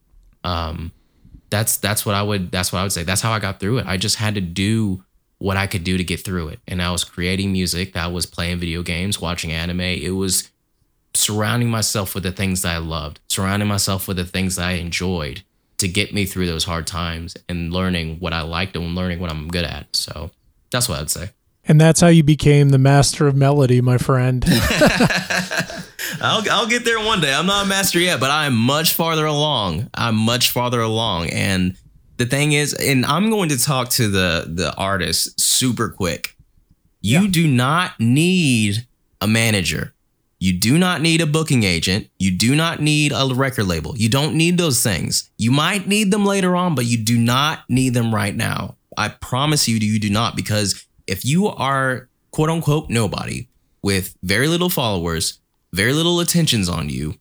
Um, 0.44 0.92
that's 1.50 1.78
that's 1.78 2.06
what 2.06 2.16
I 2.16 2.24
would 2.24 2.52
that's 2.52 2.74
what 2.74 2.80
I 2.80 2.84
would 2.84 2.92
say. 2.92 3.04
That's 3.04 3.22
how 3.22 3.32
I 3.32 3.40
got 3.40 3.60
through 3.60 3.80
it. 3.80 3.88
I 3.88 3.98
just 3.98 4.18
had 4.18 4.36
to 4.36 4.42
do 4.42 5.04
what 5.38 5.58
I 5.58 5.68
could 5.68 5.84
do 5.84 5.98
to 5.98 6.04
get 6.04 6.24
through 6.24 6.50
it. 6.50 6.60
And 6.68 6.82
I 6.82 6.92
was 6.92 7.04
creating 7.04 7.52
music, 7.52 7.94
that 7.94 8.12
was 8.12 8.26
playing 8.26 8.60
video 8.60 8.84
games, 8.84 9.20
watching 9.20 9.52
anime. 9.52 9.82
It 9.82 10.12
was 10.12 10.50
surrounding 11.14 11.70
myself 11.70 12.14
with 12.14 12.24
the 12.24 12.32
things 12.32 12.62
that 12.62 12.76
I 12.76 12.78
loved, 12.78 13.20
surrounding 13.30 13.68
myself 13.68 14.08
with 14.08 14.18
the 14.18 14.26
things 14.26 14.56
that 14.58 14.68
I 14.68 14.72
enjoyed 14.74 15.44
to 15.78 15.88
get 15.88 16.14
me 16.14 16.26
through 16.26 16.48
those 16.48 16.64
hard 16.64 16.88
times 16.88 17.36
and 17.50 17.72
learning 17.74 18.18
what 18.20 18.34
I 18.34 18.42
liked 18.42 18.76
and 18.76 18.96
learning 18.96 19.20
what 19.20 19.30
I'm 19.32 19.48
good 19.48 19.66
at. 19.66 19.94
So 19.96 20.32
that's 20.72 20.88
what 20.88 21.00
I'd 21.00 21.10
say. 21.10 21.30
And 21.68 21.82
that's 21.82 22.00
how 22.00 22.08
you 22.08 22.22
became 22.24 22.70
the 22.70 22.78
master 22.78 23.28
of 23.28 23.36
melody, 23.36 23.82
my 23.82 23.98
friend. 23.98 24.46
I'll, 26.22 26.44
I'll 26.52 26.68
get 26.68 26.86
there 26.86 27.00
one 27.04 27.22
day. 27.22 27.34
I'm 27.34 27.46
not 27.48 27.66
a 27.66 27.70
master 27.70 28.00
yet, 28.00 28.20
but 28.20 28.30
I'm 28.32 28.56
much 28.56 28.94
farther 28.94 29.26
along. 29.26 29.90
I'm 29.94 30.16
much 30.16 30.52
farther 30.52 30.80
along. 30.80 31.30
And 31.32 31.76
the 32.18 32.26
thing 32.26 32.52
is, 32.54 32.74
and 32.74 33.06
I'm 33.06 33.30
going 33.30 33.50
to 33.50 33.58
talk 33.62 33.90
to 33.92 34.08
the 34.08 34.46
the 34.48 34.74
artist 34.76 35.40
super 35.40 35.90
quick. 35.90 36.36
You 37.02 37.22
Yeah. 37.22 37.28
do 37.32 37.48
not 37.48 38.00
need 38.00 38.86
a 39.20 39.28
manager. 39.28 39.94
You 40.40 40.54
do 40.54 40.78
not 40.78 41.02
need 41.02 41.22
a 41.22 41.26
booking 41.26 41.64
agent. 41.64 42.10
You 42.20 42.32
do 42.32 42.56
not 42.56 42.82
need 42.82 43.12
a 43.16 43.28
record 43.34 43.66
label. 43.66 43.98
You 43.98 44.10
don't 44.10 44.36
need 44.36 44.58
those 44.58 44.84
things. 44.84 45.30
You 45.38 45.52
might 45.52 45.88
need 45.88 46.12
them 46.12 46.26
later 46.26 46.56
on, 46.56 46.76
but 46.76 46.86
you 46.86 46.98
do 46.98 47.18
not 47.18 47.64
need 47.70 47.94
them 47.94 48.14
right 48.14 48.36
now. 48.36 48.76
I 48.98 49.10
promise 49.10 49.68
you, 49.68 49.78
you 49.78 50.00
do 50.00 50.10
not, 50.10 50.36
because 50.36 50.86
if 51.08 51.26
you 51.26 51.48
are 51.48 52.10
quote 52.32 52.50
unquote 52.50 52.90
nobody 52.90 53.48
with 53.82 54.16
very 54.24 54.48
little 54.48 54.70
followers, 54.70 55.40
very 55.74 55.94
little 55.94 56.20
attentions 56.20 56.68
on 56.70 56.90
you, 56.90 57.16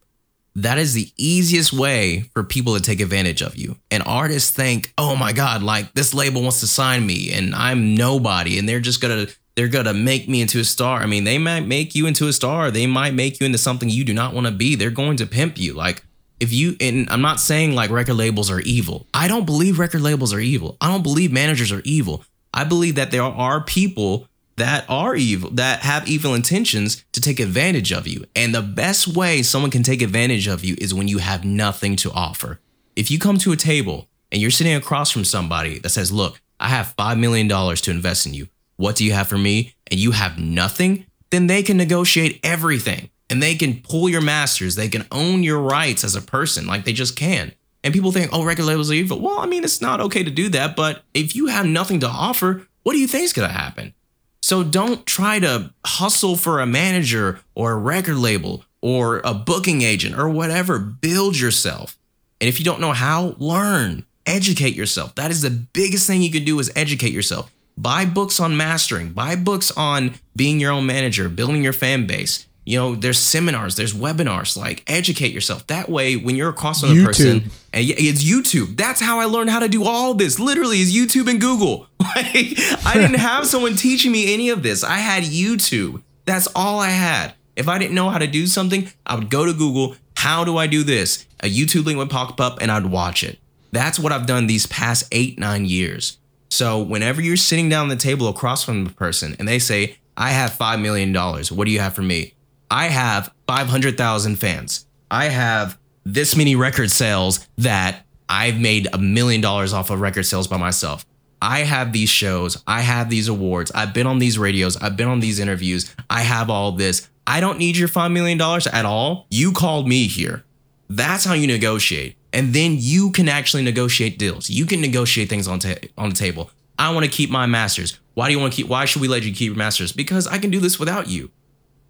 that 0.56 0.78
is 0.78 0.94
the 0.94 1.12
easiest 1.16 1.72
way 1.72 2.30
for 2.32 2.44
people 2.44 2.74
to 2.74 2.80
take 2.80 3.00
advantage 3.00 3.42
of 3.42 3.56
you. 3.56 3.76
And 3.90 4.02
artists 4.06 4.50
think, 4.50 4.92
oh 4.96 5.16
my 5.16 5.32
God, 5.32 5.62
like 5.62 5.94
this 5.94 6.14
label 6.14 6.42
wants 6.42 6.60
to 6.60 6.66
sign 6.66 7.04
me 7.06 7.32
and 7.32 7.54
I'm 7.54 7.96
nobody. 7.96 8.58
And 8.58 8.68
they're 8.68 8.80
just 8.80 9.00
gonna 9.00 9.26
they're 9.56 9.68
gonna 9.68 9.94
make 9.94 10.28
me 10.28 10.40
into 10.40 10.60
a 10.60 10.64
star. 10.64 11.00
I 11.00 11.06
mean, 11.06 11.24
they 11.24 11.38
might 11.38 11.66
make 11.66 11.94
you 11.94 12.06
into 12.06 12.28
a 12.28 12.32
star. 12.32 12.70
They 12.70 12.86
might 12.86 13.14
make 13.14 13.40
you 13.40 13.46
into 13.46 13.58
something 13.58 13.88
you 13.88 14.04
do 14.04 14.14
not 14.14 14.34
want 14.34 14.46
to 14.46 14.52
be. 14.52 14.74
They're 14.74 14.90
going 14.90 15.16
to 15.18 15.26
pimp 15.26 15.58
you. 15.58 15.74
Like 15.74 16.04
if 16.40 16.52
you 16.52 16.76
and 16.80 17.08
I'm 17.10 17.22
not 17.22 17.40
saying 17.40 17.74
like 17.74 17.90
record 17.90 18.14
labels 18.14 18.50
are 18.50 18.60
evil. 18.60 19.06
I 19.14 19.28
don't 19.28 19.46
believe 19.46 19.78
record 19.78 20.02
labels 20.02 20.32
are 20.32 20.40
evil. 20.40 20.76
I 20.80 20.88
don't 20.88 21.02
believe 21.02 21.32
managers 21.32 21.72
are 21.72 21.82
evil. 21.84 22.24
I 22.52 22.64
believe 22.64 22.94
that 22.96 23.10
there 23.10 23.22
are 23.22 23.62
people 23.62 24.28
that 24.56 24.84
are 24.88 25.16
evil, 25.16 25.50
that 25.50 25.80
have 25.80 26.06
evil 26.06 26.34
intentions 26.34 27.04
to 27.12 27.20
take 27.20 27.40
advantage 27.40 27.92
of 27.92 28.06
you. 28.06 28.24
And 28.36 28.54
the 28.54 28.62
best 28.62 29.08
way 29.08 29.42
someone 29.42 29.70
can 29.70 29.82
take 29.82 30.02
advantage 30.02 30.46
of 30.46 30.64
you 30.64 30.76
is 30.78 30.94
when 30.94 31.08
you 31.08 31.18
have 31.18 31.44
nothing 31.44 31.96
to 31.96 32.12
offer. 32.12 32.60
If 32.94 33.10
you 33.10 33.18
come 33.18 33.38
to 33.38 33.50
a 33.50 33.56
table 33.56 34.08
and 34.30 34.40
you're 34.40 34.52
sitting 34.52 34.74
across 34.74 35.10
from 35.10 35.24
somebody 35.24 35.80
that 35.80 35.88
says, 35.88 36.12
Look, 36.12 36.40
I 36.60 36.68
have 36.68 36.94
$5 36.96 37.18
million 37.18 37.48
to 37.48 37.90
invest 37.90 38.26
in 38.26 38.34
you. 38.34 38.48
What 38.76 38.96
do 38.96 39.04
you 39.04 39.12
have 39.12 39.28
for 39.28 39.38
me? 39.38 39.74
And 39.90 40.00
you 40.00 40.12
have 40.12 40.38
nothing, 40.38 41.06
then 41.30 41.46
they 41.46 41.62
can 41.62 41.76
negotiate 41.76 42.40
everything 42.42 43.10
and 43.30 43.42
they 43.42 43.54
can 43.54 43.80
pull 43.80 44.08
your 44.08 44.20
masters. 44.20 44.74
They 44.74 44.88
can 44.88 45.06
own 45.10 45.42
your 45.42 45.60
rights 45.60 46.04
as 46.04 46.14
a 46.14 46.22
person 46.22 46.66
like 46.66 46.84
they 46.84 46.92
just 46.92 47.16
can. 47.16 47.52
And 47.82 47.92
people 47.92 48.12
think, 48.12 48.30
oh, 48.32 48.44
record 48.44 48.64
labels 48.64 48.90
are 48.90 48.94
evil. 48.94 49.20
Well, 49.20 49.38
I 49.38 49.46
mean, 49.46 49.64
it's 49.64 49.80
not 49.80 50.00
okay 50.00 50.22
to 50.22 50.30
do 50.30 50.48
that. 50.50 50.74
But 50.74 51.02
if 51.12 51.36
you 51.36 51.46
have 51.46 51.66
nothing 51.66 52.00
to 52.00 52.08
offer, 52.08 52.66
what 52.82 52.92
do 52.92 52.98
you 52.98 53.06
think 53.06 53.24
is 53.24 53.32
going 53.32 53.48
to 53.48 53.54
happen? 53.54 53.94
So 54.42 54.62
don't 54.62 55.06
try 55.06 55.38
to 55.38 55.72
hustle 55.86 56.36
for 56.36 56.60
a 56.60 56.66
manager 56.66 57.40
or 57.54 57.72
a 57.72 57.76
record 57.76 58.16
label 58.16 58.64
or 58.80 59.20
a 59.24 59.34
booking 59.34 59.82
agent 59.82 60.18
or 60.18 60.28
whatever. 60.28 60.78
Build 60.78 61.38
yourself. 61.38 61.98
And 62.40 62.48
if 62.48 62.58
you 62.58 62.64
don't 62.64 62.80
know 62.80 62.92
how, 62.92 63.36
learn, 63.38 64.04
educate 64.26 64.74
yourself. 64.74 65.14
That 65.14 65.30
is 65.30 65.42
the 65.42 65.50
biggest 65.50 66.06
thing 66.06 66.22
you 66.22 66.30
can 66.30 66.44
do 66.44 66.58
is 66.58 66.70
educate 66.76 67.12
yourself. 67.12 67.50
Buy 67.76 68.04
books 68.04 68.38
on 68.38 68.56
mastering, 68.56 69.10
buy 69.10 69.36
books 69.36 69.70
on 69.76 70.14
being 70.36 70.60
your 70.60 70.70
own 70.72 70.86
manager, 70.86 71.28
building 71.28 71.62
your 71.64 71.72
fan 71.72 72.06
base. 72.06 72.46
You 72.66 72.78
know, 72.78 72.94
there's 72.94 73.18
seminars, 73.18 73.76
there's 73.76 73.92
webinars, 73.92 74.56
like 74.56 74.82
educate 74.86 75.32
yourself. 75.32 75.66
That 75.66 75.88
way, 75.88 76.16
when 76.16 76.34
you're 76.36 76.48
across 76.48 76.82
on 76.82 76.90
a 76.90 76.94
YouTube. 76.94 77.04
person, 77.04 77.36
eh, 77.74 77.80
and 77.80 77.90
it's 77.90 78.24
YouTube. 78.24 78.76
That's 78.76 79.00
how 79.00 79.18
I 79.20 79.26
learned 79.26 79.50
how 79.50 79.58
to 79.58 79.68
do 79.68 79.84
all 79.84 80.14
this. 80.14 80.38
Literally, 80.38 80.80
is 80.80 80.94
YouTube 80.94 81.28
and 81.28 81.40
Google. 81.40 81.88
Like, 82.16 82.58
I 82.86 82.92
didn't 82.94 83.14
have 83.18 83.46
someone 83.46 83.74
teaching 83.74 84.12
me 84.12 84.32
any 84.34 84.50
of 84.50 84.62
this. 84.62 84.84
I 84.84 84.98
had 84.98 85.24
YouTube. 85.24 86.02
That's 86.26 86.46
all 86.54 86.78
I 86.78 86.90
had. 86.90 87.32
If 87.56 87.66
I 87.66 87.78
didn't 87.78 87.94
know 87.94 88.10
how 88.10 88.18
to 88.18 88.26
do 88.26 88.46
something, 88.46 88.88
I 89.06 89.14
would 89.16 89.30
go 89.30 89.46
to 89.46 89.52
Google. 89.52 89.96
How 90.16 90.44
do 90.44 90.56
I 90.56 90.66
do 90.66 90.82
this? 90.84 91.26
A 91.40 91.46
YouTube 91.46 91.86
link 91.86 91.98
would 91.98 92.10
pop 92.10 92.40
up, 92.40 92.58
and 92.60 92.70
I'd 92.70 92.86
watch 92.86 93.24
it. 93.24 93.38
That's 93.72 93.98
what 93.98 94.12
I've 94.12 94.26
done 94.26 94.46
these 94.46 94.66
past 94.66 95.08
eight, 95.12 95.38
nine 95.38 95.64
years. 95.64 96.18
So 96.54 96.80
whenever 96.80 97.20
you're 97.20 97.36
sitting 97.36 97.68
down 97.68 97.88
the 97.88 97.96
table 97.96 98.28
across 98.28 98.62
from 98.62 98.84
the 98.84 98.92
person 98.92 99.34
and 99.40 99.48
they 99.48 99.58
say, 99.58 99.96
I 100.16 100.30
have 100.30 100.52
$5 100.52 100.80
million, 100.80 101.12
what 101.12 101.64
do 101.64 101.72
you 101.72 101.80
have 101.80 101.94
for 101.94 102.02
me? 102.02 102.34
I 102.70 102.86
have 102.86 103.34
500,000 103.48 104.36
fans. 104.36 104.86
I 105.10 105.24
have 105.24 105.76
this 106.04 106.36
many 106.36 106.54
record 106.54 106.92
sales 106.92 107.48
that 107.58 108.06
I've 108.28 108.60
made 108.60 108.86
a 108.92 108.98
million 108.98 109.40
dollars 109.40 109.72
off 109.72 109.90
of 109.90 110.00
record 110.00 110.26
sales 110.26 110.46
by 110.46 110.56
myself. 110.56 111.04
I 111.42 111.64
have 111.64 111.92
these 111.92 112.08
shows. 112.08 112.62
I 112.68 112.82
have 112.82 113.10
these 113.10 113.26
awards. 113.26 113.72
I've 113.72 113.92
been 113.92 114.06
on 114.06 114.20
these 114.20 114.38
radios. 114.38 114.76
I've 114.76 114.96
been 114.96 115.08
on 115.08 115.18
these 115.18 115.40
interviews. 115.40 115.92
I 116.08 116.20
have 116.20 116.50
all 116.50 116.70
this. 116.70 117.08
I 117.26 117.40
don't 117.40 117.58
need 117.58 117.76
your 117.76 117.88
$5 117.88 118.12
million 118.12 118.40
at 118.40 118.84
all. 118.84 119.26
You 119.28 119.50
called 119.50 119.88
me 119.88 120.06
here. 120.06 120.44
That's 120.88 121.24
how 121.24 121.34
you 121.34 121.48
negotiate. 121.48 122.14
And 122.34 122.52
then 122.52 122.76
you 122.78 123.12
can 123.12 123.28
actually 123.28 123.62
negotiate 123.62 124.18
deals. 124.18 124.50
You 124.50 124.66
can 124.66 124.80
negotiate 124.80 125.28
things 125.28 125.48
on, 125.48 125.60
ta- 125.60 125.76
on 125.96 126.10
the 126.10 126.14
table. 126.14 126.50
I 126.78 126.92
want 126.92 127.06
to 127.06 127.10
keep 127.10 127.30
my 127.30 127.46
masters. 127.46 127.98
Why 128.14 128.26
do 128.26 128.34
you 128.34 128.40
want 128.40 128.52
to 128.52 128.56
keep, 128.56 128.68
why 128.68 128.84
should 128.84 129.00
we 129.00 129.08
let 129.08 129.22
you 129.22 129.32
keep 129.32 129.46
your 129.46 129.56
masters? 129.56 129.92
Because 129.92 130.26
I 130.26 130.38
can 130.38 130.50
do 130.50 130.60
this 130.60 130.78
without 130.78 131.08
you. 131.08 131.30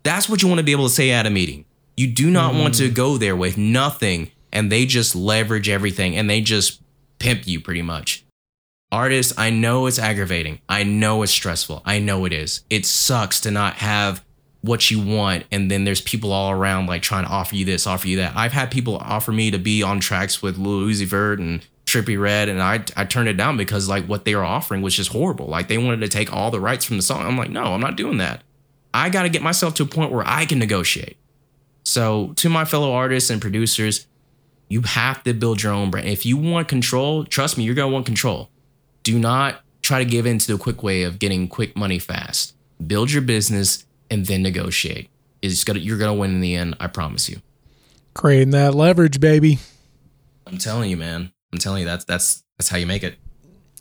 That's 0.02 0.28
what 0.28 0.42
you 0.42 0.48
want 0.48 0.58
to 0.58 0.64
be 0.64 0.72
able 0.72 0.86
to 0.86 0.94
say 0.94 1.10
at 1.10 1.26
a 1.26 1.30
meeting. 1.30 1.64
You 1.96 2.08
do 2.08 2.30
not 2.30 2.54
want 2.54 2.74
to 2.74 2.84
mm-hmm. 2.84 2.94
go 2.94 3.16
there 3.16 3.34
with 3.34 3.56
nothing 3.56 4.30
and 4.52 4.70
they 4.70 4.86
just 4.86 5.16
leverage 5.16 5.68
everything 5.68 6.16
and 6.16 6.28
they 6.28 6.40
just 6.40 6.82
pimp 7.18 7.46
you 7.46 7.60
pretty 7.60 7.82
much. 7.82 8.24
Artists, 8.92 9.32
I 9.36 9.50
know 9.50 9.86
it's 9.86 9.98
aggravating. 9.98 10.60
I 10.68 10.84
know 10.84 11.22
it's 11.22 11.32
stressful. 11.32 11.82
I 11.84 11.98
know 11.98 12.24
it 12.26 12.32
is. 12.32 12.62
It 12.70 12.86
sucks 12.86 13.40
to 13.40 13.50
not 13.50 13.74
have 13.74 14.23
what 14.64 14.90
you 14.90 14.98
want 14.98 15.44
and 15.50 15.70
then 15.70 15.84
there's 15.84 16.00
people 16.00 16.32
all 16.32 16.50
around 16.50 16.86
like 16.86 17.02
trying 17.02 17.24
to 17.24 17.30
offer 17.30 17.54
you 17.54 17.64
this, 17.64 17.86
offer 17.86 18.08
you 18.08 18.16
that. 18.16 18.34
I've 18.34 18.52
had 18.52 18.70
people 18.70 18.96
offer 18.96 19.30
me 19.30 19.50
to 19.50 19.58
be 19.58 19.82
on 19.82 20.00
tracks 20.00 20.40
with 20.40 20.56
Lil 20.56 20.88
Uzi 20.88 21.04
Vert 21.04 21.38
and 21.38 21.66
Trippie 21.84 22.18
Redd 22.18 22.48
and 22.48 22.62
I 22.62 22.84
I 22.96 23.04
turned 23.04 23.28
it 23.28 23.36
down 23.36 23.58
because 23.58 23.88
like 23.88 24.06
what 24.06 24.24
they 24.24 24.34
were 24.34 24.44
offering 24.44 24.80
was 24.80 24.96
just 24.96 25.12
horrible. 25.12 25.46
Like 25.46 25.68
they 25.68 25.76
wanted 25.76 26.00
to 26.00 26.08
take 26.08 26.32
all 26.32 26.50
the 26.50 26.60
rights 26.60 26.84
from 26.84 26.96
the 26.96 27.02
song. 27.02 27.26
I'm 27.26 27.36
like, 27.36 27.50
"No, 27.50 27.64
I'm 27.74 27.80
not 27.80 27.96
doing 27.96 28.16
that." 28.18 28.42
I 28.94 29.10
got 29.10 29.24
to 29.24 29.28
get 29.28 29.42
myself 29.42 29.74
to 29.74 29.82
a 29.82 29.86
point 29.86 30.12
where 30.12 30.22
I 30.24 30.46
can 30.46 30.60
negotiate. 30.60 31.16
So, 31.82 32.32
to 32.36 32.48
my 32.48 32.64
fellow 32.64 32.92
artists 32.92 33.28
and 33.28 33.42
producers, 33.42 34.06
you 34.68 34.82
have 34.82 35.22
to 35.24 35.34
build 35.34 35.62
your 35.62 35.72
own 35.72 35.90
brand. 35.90 36.08
If 36.08 36.24
you 36.24 36.36
want 36.36 36.68
control, 36.68 37.24
trust 37.24 37.58
me, 37.58 37.64
you're 37.64 37.74
going 37.74 37.90
to 37.90 37.92
want 37.92 38.06
control. 38.06 38.50
Do 39.02 39.18
not 39.18 39.60
try 39.82 39.98
to 39.98 40.04
give 40.08 40.24
in 40.24 40.38
to 40.38 40.52
the 40.52 40.58
quick 40.58 40.82
way 40.82 41.02
of 41.02 41.18
getting 41.18 41.48
quick 41.48 41.76
money 41.76 41.98
fast. 41.98 42.54
Build 42.84 43.10
your 43.10 43.20
business 43.20 43.83
and 44.10 44.26
then 44.26 44.42
negotiate. 44.42 45.10
It's 45.42 45.64
gonna, 45.64 45.80
you're 45.80 45.98
going 45.98 46.14
to 46.14 46.18
win 46.18 46.30
in 46.30 46.40
the 46.40 46.54
end, 46.54 46.76
I 46.80 46.86
promise 46.86 47.28
you. 47.28 47.40
Creating 48.14 48.50
that 48.50 48.74
leverage, 48.74 49.20
baby. 49.20 49.58
I'm 50.46 50.58
telling 50.58 50.90
you, 50.90 50.96
man. 50.96 51.32
I'm 51.52 51.58
telling 51.58 51.80
you 51.80 51.86
that's 51.86 52.04
that's 52.04 52.42
that's 52.58 52.68
how 52.68 52.76
you 52.76 52.86
make 52.86 53.02
it. 53.02 53.16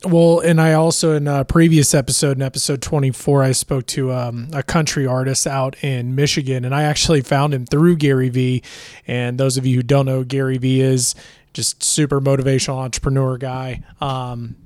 Well, 0.04 0.40
and 0.40 0.60
I 0.60 0.74
also 0.74 1.14
in 1.14 1.26
a 1.26 1.44
previous 1.44 1.94
episode, 1.94 2.36
in 2.36 2.42
episode 2.42 2.82
24, 2.82 3.42
I 3.42 3.52
spoke 3.52 3.86
to 3.86 4.12
um, 4.12 4.48
a 4.52 4.62
country 4.62 5.06
artist 5.06 5.46
out 5.46 5.82
in 5.82 6.14
Michigan, 6.14 6.64
and 6.64 6.74
I 6.74 6.82
actually 6.82 7.22
found 7.22 7.54
him 7.54 7.64
through 7.64 7.96
Gary 7.96 8.28
Vee. 8.28 8.62
And 9.06 9.38
those 9.38 9.56
of 9.56 9.64
you 9.64 9.76
who 9.76 9.82
don't 9.82 10.06
know, 10.06 10.18
who 10.18 10.24
Gary 10.24 10.58
Vee 10.58 10.82
is 10.82 11.14
just 11.54 11.82
super 11.82 12.20
motivational 12.20 12.76
entrepreneur 12.76 13.38
guy. 13.38 13.82
Um, 14.00 14.56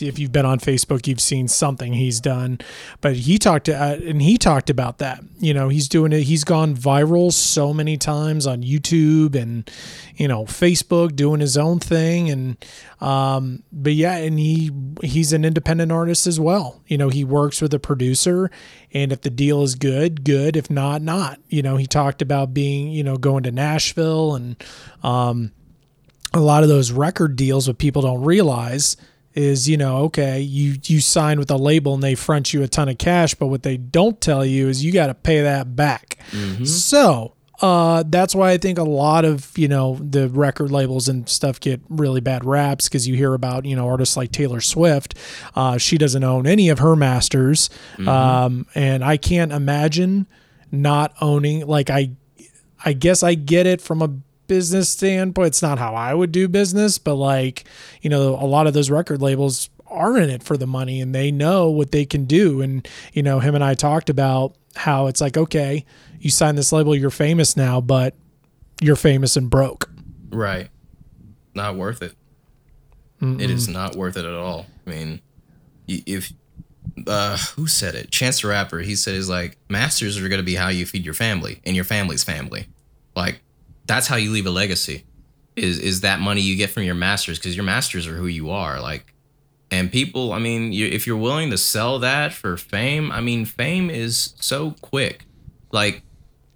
if 0.00 0.18
you've 0.18 0.32
been 0.32 0.46
on 0.46 0.58
Facebook, 0.58 1.06
you've 1.06 1.20
seen 1.20 1.48
something 1.48 1.92
he's 1.92 2.20
done. 2.20 2.58
But 3.00 3.16
he 3.16 3.38
talked 3.38 3.66
to, 3.66 3.74
uh, 3.74 3.98
and 4.04 4.20
he 4.22 4.38
talked 4.38 4.70
about 4.70 4.98
that. 4.98 5.22
You 5.38 5.54
know, 5.54 5.68
he's 5.68 5.88
doing 5.88 6.12
it. 6.12 6.22
He's 6.22 6.44
gone 6.44 6.74
viral 6.74 7.32
so 7.32 7.72
many 7.72 7.96
times 7.96 8.46
on 8.46 8.62
YouTube 8.62 9.34
and 9.34 9.70
you 10.16 10.28
know 10.28 10.44
Facebook, 10.44 11.16
doing 11.16 11.40
his 11.40 11.56
own 11.56 11.78
thing. 11.78 12.30
And 12.30 12.64
um, 13.00 13.62
but 13.72 13.92
yeah, 13.92 14.16
and 14.16 14.38
he 14.38 14.70
he's 15.02 15.32
an 15.32 15.44
independent 15.44 15.92
artist 15.92 16.26
as 16.26 16.40
well. 16.40 16.82
You 16.86 16.98
know, 16.98 17.08
he 17.08 17.24
works 17.24 17.60
with 17.60 17.74
a 17.74 17.78
producer, 17.78 18.50
and 18.92 19.12
if 19.12 19.20
the 19.22 19.30
deal 19.30 19.62
is 19.62 19.74
good, 19.74 20.24
good. 20.24 20.56
If 20.56 20.70
not, 20.70 21.02
not. 21.02 21.40
You 21.48 21.62
know, 21.62 21.76
he 21.76 21.86
talked 21.86 22.22
about 22.22 22.54
being 22.54 22.88
you 22.88 23.04
know 23.04 23.16
going 23.16 23.42
to 23.44 23.52
Nashville 23.52 24.34
and 24.34 24.62
um, 25.02 25.52
a 26.32 26.40
lot 26.40 26.62
of 26.62 26.68
those 26.68 26.92
record 26.92 27.36
deals. 27.36 27.68
What 27.68 27.78
people 27.78 28.02
don't 28.02 28.22
realize 28.22 28.96
is 29.36 29.68
you 29.68 29.76
know 29.76 29.98
okay 29.98 30.40
you 30.40 30.76
you 30.84 31.00
sign 31.00 31.38
with 31.38 31.50
a 31.50 31.56
label 31.56 31.94
and 31.94 32.02
they 32.02 32.14
front 32.14 32.52
you 32.54 32.62
a 32.62 32.68
ton 32.68 32.88
of 32.88 32.96
cash 32.98 33.34
but 33.34 33.46
what 33.48 33.62
they 33.62 33.76
don't 33.76 34.20
tell 34.20 34.44
you 34.44 34.68
is 34.68 34.82
you 34.84 34.90
got 34.92 35.06
to 35.08 35.14
pay 35.14 35.42
that 35.42 35.76
back. 35.76 36.18
So 36.66 37.34
uh 37.62 38.04
that's 38.06 38.34
why 38.34 38.50
i 38.50 38.58
think 38.58 38.76
a 38.76 38.82
lot 38.82 39.24
of 39.24 39.56
you 39.56 39.66
know 39.66 39.96
the 40.02 40.28
record 40.28 40.70
labels 40.70 41.08
and 41.08 41.26
stuff 41.26 41.58
get 41.58 41.80
really 41.88 42.20
bad 42.20 42.44
raps 42.44 42.86
because 42.86 43.08
you 43.08 43.14
hear 43.14 43.32
about 43.32 43.64
you 43.64 43.74
know 43.74 43.88
artists 43.88 44.14
like 44.14 44.30
taylor 44.30 44.60
swift 44.60 45.14
uh 45.54 45.78
she 45.78 45.96
doesn't 45.96 46.22
own 46.22 46.46
any 46.46 46.68
of 46.68 46.80
her 46.80 46.94
masters 46.94 47.70
um 48.06 48.66
and 48.74 49.02
i 49.02 49.16
can't 49.16 49.52
imagine 49.52 50.26
not 50.70 51.14
owning 51.22 51.66
like 51.66 51.88
i 51.88 52.10
I 52.84 52.92
guess 52.92 53.22
I 53.22 53.34
get 53.34 53.66
it 53.66 53.80
from 53.80 54.02
a 54.02 54.08
business 54.46 54.88
standpoint. 54.88 55.48
It's 55.48 55.62
not 55.62 55.78
how 55.78 55.94
I 55.94 56.14
would 56.14 56.32
do 56.32 56.48
business, 56.48 56.98
but 56.98 57.14
like, 57.14 57.64
you 58.02 58.10
know, 58.10 58.34
a 58.34 58.46
lot 58.46 58.66
of 58.66 58.74
those 58.74 58.90
record 58.90 59.22
labels 59.22 59.70
are 59.88 60.16
in 60.18 60.30
it 60.30 60.42
for 60.42 60.56
the 60.56 60.66
money 60.66 61.00
and 61.00 61.14
they 61.14 61.30
know 61.30 61.70
what 61.70 61.92
they 61.92 62.04
can 62.04 62.24
do. 62.24 62.60
And, 62.60 62.86
you 63.12 63.22
know, 63.22 63.40
him 63.40 63.54
and 63.54 63.62
I 63.62 63.74
talked 63.74 64.10
about 64.10 64.54
how 64.74 65.06
it's 65.06 65.20
like, 65.20 65.36
okay, 65.36 65.84
you 66.20 66.30
sign 66.30 66.56
this 66.56 66.72
label, 66.72 66.94
you're 66.94 67.10
famous 67.10 67.56
now, 67.56 67.80
but 67.80 68.14
you're 68.80 68.96
famous 68.96 69.36
and 69.36 69.48
broke. 69.48 69.88
Right. 70.30 70.68
Not 71.54 71.76
worth 71.76 72.02
it. 72.02 72.14
It 73.18 73.50
is 73.50 73.66
not 73.66 73.96
worth 73.96 74.16
it 74.18 74.26
at 74.26 74.34
all. 74.34 74.66
I 74.86 74.90
mean, 74.90 75.20
if 75.88 76.32
uh 77.06 77.38
who 77.56 77.66
said 77.66 77.94
it? 77.94 78.10
Chance 78.10 78.42
the 78.42 78.48
Rapper, 78.48 78.80
he 78.80 78.94
said 78.94 79.14
is 79.14 79.28
like 79.28 79.56
masters 79.70 80.18
are 80.18 80.28
gonna 80.28 80.42
be 80.42 80.54
how 80.54 80.68
you 80.68 80.84
feed 80.84 81.04
your 81.04 81.14
family 81.14 81.60
and 81.64 81.74
your 81.74 81.84
family's 81.84 82.24
family. 82.24 82.66
Like 83.14 83.40
that's 83.86 84.06
how 84.06 84.16
you 84.16 84.30
leave 84.30 84.46
a 84.46 84.50
legacy. 84.50 85.04
Is 85.54 85.78
is 85.78 86.02
that 86.02 86.20
money 86.20 86.42
you 86.42 86.56
get 86.56 86.70
from 86.70 86.82
your 86.82 86.94
masters 86.94 87.38
because 87.38 87.56
your 87.56 87.64
masters 87.64 88.06
are 88.06 88.16
who 88.16 88.26
you 88.26 88.50
are. 88.50 88.80
Like 88.80 89.14
and 89.70 89.90
people, 89.90 90.32
I 90.32 90.38
mean, 90.38 90.72
you, 90.72 90.86
if 90.86 91.06
you're 91.06 91.16
willing 91.16 91.50
to 91.50 91.58
sell 91.58 91.98
that 91.98 92.32
for 92.32 92.56
fame, 92.56 93.10
I 93.10 93.20
mean, 93.20 93.44
fame 93.44 93.90
is 93.90 94.34
so 94.40 94.72
quick. 94.80 95.24
Like 95.72 96.02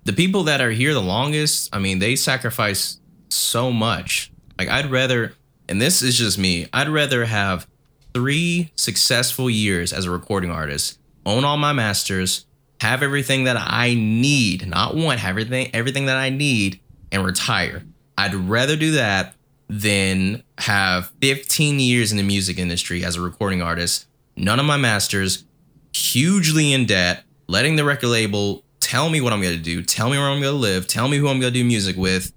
the 0.04 0.12
people 0.12 0.44
that 0.44 0.60
are 0.60 0.70
here 0.70 0.94
the 0.94 1.02
longest, 1.02 1.74
I 1.74 1.78
mean, 1.78 1.98
they 1.98 2.14
sacrifice 2.14 3.00
so 3.28 3.72
much. 3.72 4.32
Like 4.58 4.68
I'd 4.68 4.90
rather, 4.90 5.34
and 5.68 5.80
this 5.80 6.02
is 6.02 6.16
just 6.16 6.38
me, 6.38 6.68
I'd 6.72 6.88
rather 6.88 7.24
have 7.24 7.66
three 8.14 8.70
successful 8.76 9.50
years 9.50 9.92
as 9.92 10.04
a 10.04 10.10
recording 10.10 10.50
artist, 10.50 10.98
own 11.26 11.44
all 11.44 11.56
my 11.56 11.72
masters, 11.72 12.46
have 12.80 13.02
everything 13.02 13.44
that 13.44 13.56
I 13.58 13.94
need, 13.94 14.66
not 14.68 14.94
want, 14.94 15.20
have 15.20 15.30
everything, 15.30 15.70
everything 15.74 16.06
that 16.06 16.16
I 16.16 16.30
need, 16.30 16.79
and 17.12 17.24
retire. 17.24 17.82
I'd 18.16 18.34
rather 18.34 18.76
do 18.76 18.92
that 18.92 19.34
than 19.68 20.42
have 20.58 21.12
15 21.20 21.78
years 21.78 22.10
in 22.10 22.16
the 22.16 22.24
music 22.24 22.58
industry 22.58 23.04
as 23.04 23.16
a 23.16 23.20
recording 23.20 23.62
artist, 23.62 24.06
none 24.36 24.58
of 24.58 24.66
my 24.66 24.76
masters, 24.76 25.44
hugely 25.92 26.72
in 26.72 26.86
debt, 26.86 27.24
letting 27.46 27.76
the 27.76 27.84
record 27.84 28.08
label 28.08 28.64
tell 28.80 29.08
me 29.08 29.20
what 29.20 29.32
I'm 29.32 29.40
gonna 29.40 29.56
do, 29.56 29.82
tell 29.82 30.10
me 30.10 30.18
where 30.18 30.28
I'm 30.28 30.40
gonna 30.40 30.52
live, 30.52 30.86
tell 30.86 31.08
me 31.08 31.18
who 31.18 31.28
I'm 31.28 31.38
gonna 31.38 31.52
do 31.52 31.64
music 31.64 31.96
with, 31.96 32.32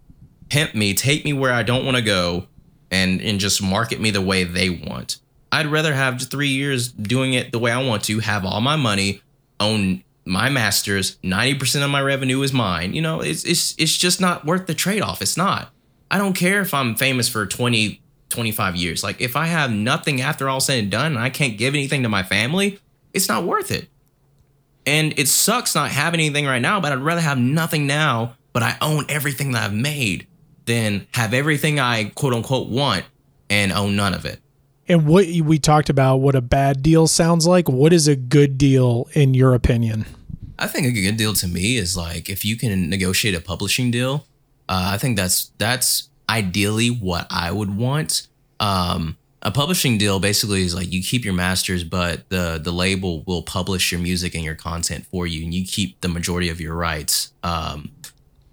pimp 0.49 0.75
me, 0.75 0.93
take 0.93 1.25
me 1.25 1.33
where 1.33 1.51
I 1.51 1.63
don't 1.63 1.85
wanna 1.85 2.01
go, 2.01 2.47
and 2.91 3.19
and 3.21 3.39
just 3.39 3.61
market 3.61 3.99
me 3.99 4.11
the 4.11 4.21
way 4.21 4.43
they 4.43 4.69
want. 4.69 5.17
I'd 5.51 5.67
rather 5.67 5.93
have 5.93 6.21
three 6.21 6.49
years 6.49 6.91
doing 6.91 7.33
it 7.33 7.51
the 7.51 7.59
way 7.59 7.71
I 7.71 7.83
want 7.83 8.03
to, 8.05 8.19
have 8.19 8.45
all 8.45 8.61
my 8.61 8.75
money, 8.75 9.21
own 9.59 10.03
my 10.25 10.49
masters, 10.49 11.17
90% 11.23 11.83
of 11.83 11.89
my 11.89 12.01
revenue 12.01 12.41
is 12.41 12.53
mine. 12.53 12.93
You 12.93 13.01
know, 13.01 13.21
it's 13.21 13.43
it's 13.43 13.75
it's 13.77 13.97
just 13.97 14.21
not 14.21 14.45
worth 14.45 14.67
the 14.67 14.73
trade-off. 14.73 15.21
It's 15.21 15.37
not. 15.37 15.71
I 16.09 16.17
don't 16.17 16.33
care 16.33 16.61
if 16.61 16.73
I'm 16.73 16.95
famous 16.95 17.27
for 17.27 17.45
20, 17.45 18.01
25 18.29 18.75
years. 18.75 19.03
Like 19.03 19.19
if 19.19 19.35
I 19.35 19.47
have 19.47 19.71
nothing 19.71 20.21
after 20.21 20.47
all 20.47 20.59
said 20.59 20.79
and 20.79 20.91
done 20.91 21.13
and 21.13 21.19
I 21.19 21.29
can't 21.29 21.57
give 21.57 21.73
anything 21.73 22.03
to 22.03 22.09
my 22.09 22.23
family, 22.23 22.79
it's 23.13 23.27
not 23.27 23.43
worth 23.43 23.71
it. 23.71 23.87
And 24.85 25.17
it 25.17 25.27
sucks 25.27 25.75
not 25.75 25.91
having 25.91 26.19
anything 26.19 26.45
right 26.45 26.61
now, 26.61 26.79
but 26.79 26.91
I'd 26.91 26.99
rather 26.99 27.21
have 27.21 27.37
nothing 27.37 27.87
now, 27.87 28.35
but 28.51 28.63
I 28.63 28.77
own 28.81 29.05
everything 29.09 29.53
that 29.53 29.63
I've 29.63 29.73
made 29.73 30.27
than 30.65 31.07
have 31.13 31.33
everything 31.33 31.79
I 31.79 32.05
quote 32.05 32.33
unquote 32.33 32.69
want 32.69 33.05
and 33.49 33.71
own 33.71 33.95
none 33.95 34.13
of 34.13 34.25
it. 34.25 34.39
And 34.87 35.07
what 35.07 35.25
we 35.25 35.59
talked 35.59 35.89
about, 35.89 36.17
what 36.17 36.35
a 36.35 36.41
bad 36.41 36.83
deal 36.83 37.07
sounds 37.07 37.47
like. 37.47 37.69
What 37.69 37.93
is 37.93 38.07
a 38.07 38.15
good 38.15 38.57
deal 38.57 39.07
in 39.13 39.33
your 39.33 39.53
opinion? 39.53 40.05
I 40.59 40.67
think 40.67 40.87
a 40.87 40.91
good 40.91 41.17
deal 41.17 41.33
to 41.33 41.47
me 41.47 41.77
is 41.77 41.95
like 41.97 42.29
if 42.29 42.45
you 42.45 42.57
can 42.57 42.89
negotiate 42.89 43.35
a 43.35 43.39
publishing 43.39 43.91
deal. 43.91 44.25
Uh, 44.69 44.91
I 44.93 44.97
think 44.97 45.17
that's 45.17 45.51
that's 45.57 46.09
ideally 46.29 46.89
what 46.89 47.27
I 47.29 47.51
would 47.51 47.75
want. 47.75 48.27
Um, 48.59 49.17
a 49.41 49.51
publishing 49.51 49.97
deal 49.97 50.19
basically 50.19 50.63
is 50.63 50.73
like 50.73 50.91
you 50.91 51.03
keep 51.03 51.25
your 51.25 51.33
masters, 51.33 51.83
but 51.83 52.29
the 52.29 52.59
the 52.63 52.71
label 52.71 53.23
will 53.23 53.43
publish 53.43 53.91
your 53.91 53.99
music 53.99 54.35
and 54.35 54.43
your 54.43 54.55
content 54.55 55.05
for 55.07 55.27
you, 55.27 55.43
and 55.43 55.53
you 55.53 55.65
keep 55.65 55.99
the 56.01 56.07
majority 56.07 56.49
of 56.49 56.61
your 56.61 56.75
rights. 56.75 57.33
Um, 57.43 57.91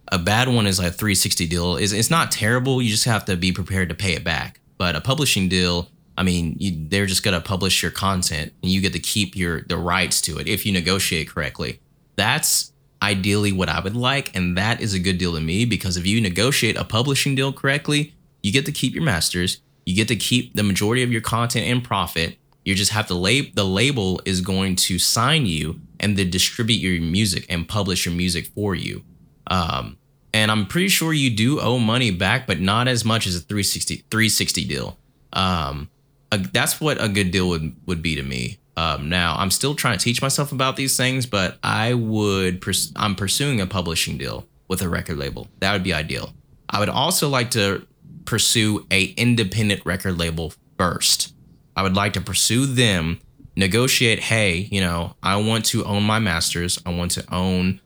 a 0.09 0.19
bad 0.19 0.49
one 0.49 0.67
is 0.67 0.79
like 0.79 0.89
a 0.89 0.93
360 0.93 1.47
deal. 1.47 1.77
is 1.77 1.93
It's 1.93 2.11
not 2.11 2.33
terrible. 2.33 2.83
You 2.83 2.91
just 2.91 3.05
have 3.05 3.25
to 3.27 3.37
be 3.37 3.53
prepared 3.53 3.89
to 3.91 3.95
pay 3.95 4.15
it 4.15 4.25
back. 4.25 4.61
But 4.77 4.97
a 4.97 5.01
publishing 5.01 5.49
deal, 5.49 5.89
I 6.17 6.23
mean, 6.23 6.57
you, 6.59 6.87
they're 6.89 7.07
just 7.07 7.23
gonna 7.23 7.41
publish 7.41 7.83
your 7.83 7.91
content, 7.91 8.53
and 8.63 8.71
you 8.71 8.81
get 8.81 8.93
to 8.93 8.99
keep 8.99 9.37
your 9.37 9.63
the 9.63 9.77
rights 9.77 10.21
to 10.23 10.39
it 10.39 10.49
if 10.49 10.67
you 10.67 10.73
negotiate 10.73 11.29
correctly. 11.29 11.81
That's 12.17 12.73
ideally 13.03 13.53
what 13.53 13.69
I 13.69 13.81
would 13.81 13.97
like, 13.97 14.35
and 14.37 14.57
that 14.57 14.81
is 14.81 14.95
a 14.95 14.99
good 14.99 15.19
deal 15.19 15.35
to 15.35 15.41
me 15.41 15.65
because 15.65 15.97
if 15.97 16.07
you 16.07 16.21
negotiate 16.21 16.77
a 16.77 16.85
publishing 16.85 17.35
deal 17.35 17.53
correctly, 17.53 18.15
you 18.43 18.53
get 18.53 18.67
to 18.67 18.73
keep 18.73 18.95
your 18.95 19.05
masters, 19.05 19.61
you 19.87 19.95
get 19.95 20.09
to 20.09 20.17
keep 20.17 20.55
the 20.55 20.63
majority 20.63 21.03
of 21.03 21.13
your 21.13 21.21
content 21.21 21.67
and 21.67 21.83
profit. 21.83 22.37
You 22.65 22.75
just 22.75 22.93
have 22.93 23.07
to 23.07 23.15
lab 23.15 23.55
the 23.55 23.65
label 23.65 24.21
is 24.25 24.41
going 24.41 24.77
to 24.77 24.99
sign 24.99 25.47
you 25.47 25.81
and 25.99 26.17
then 26.17 26.31
distribute 26.31 26.77
your 26.77 27.01
music 27.01 27.47
and 27.49 27.67
publish 27.67 28.05
your 28.05 28.15
music 28.15 28.47
for 28.49 28.75
you. 28.75 29.03
Um, 29.47 29.97
and 30.33 30.51
I'm 30.51 30.67
pretty 30.67 30.89
sure 30.89 31.13
you 31.13 31.31
do 31.31 31.61
owe 31.61 31.79
money 31.79 32.11
back, 32.11 32.47
but 32.47 32.61
not 32.61 32.87
as 32.87 33.05
much 33.05 33.27
as 33.27 33.35
a 33.35 33.41
360 33.41 34.05
360 34.11 34.65
deal. 34.65 34.99
Um, 35.33 35.91
a, 36.33 36.39
that's 36.39 36.81
what 36.81 37.03
a 37.03 37.09
good 37.09 37.31
deal 37.31 37.49
would 37.49 37.75
would 37.87 38.03
be 38.03 38.17
to 38.17 38.23
me. 38.23 38.59
Um, 38.77 39.09
now 39.09 39.37
I'm 39.39 39.51
still 39.51 39.75
trying 39.75 39.99
to 39.99 40.05
teach 40.05 40.23
myself 40.23 40.53
about 40.53 40.77
these 40.77 40.97
things, 40.97 41.27
but 41.27 41.59
I 41.63 41.95
would 41.95 42.61
pers- 42.61 42.93
I'm 42.97 43.15
pursuing 43.15 43.61
a 43.61 43.67
publishing 43.67 44.17
deal 44.17 44.47
with 44.69 44.83
a 44.83 44.89
record 44.89 45.19
label. 45.19 45.49
That 45.59 45.73
would 45.73 45.83
be 45.83 45.93
ideal. 45.93 46.33
I 46.69 46.79
would 46.79 46.89
also 46.89 47.29
like 47.29 47.51
to 47.53 47.87
pursue 48.25 48.87
a 48.91 49.05
independent 49.17 49.85
record 49.85 50.19
label 50.19 50.53
first. 50.79 51.35
I 51.77 51.83
would 51.83 51.97
like 51.97 52.13
to 52.15 52.21
pursue 52.21 52.67
them, 52.67 53.21
negotiate, 53.57 54.21
hey, 54.21 54.69
you 54.71 54.81
know, 54.81 55.17
I 55.23 55.37
want 55.37 55.65
to 55.67 55.85
own 55.85 56.05
my 56.05 56.19
masters. 56.19 56.81
I 56.87 56.91
want 56.91 57.11
to 57.13 57.35
own 57.35 57.81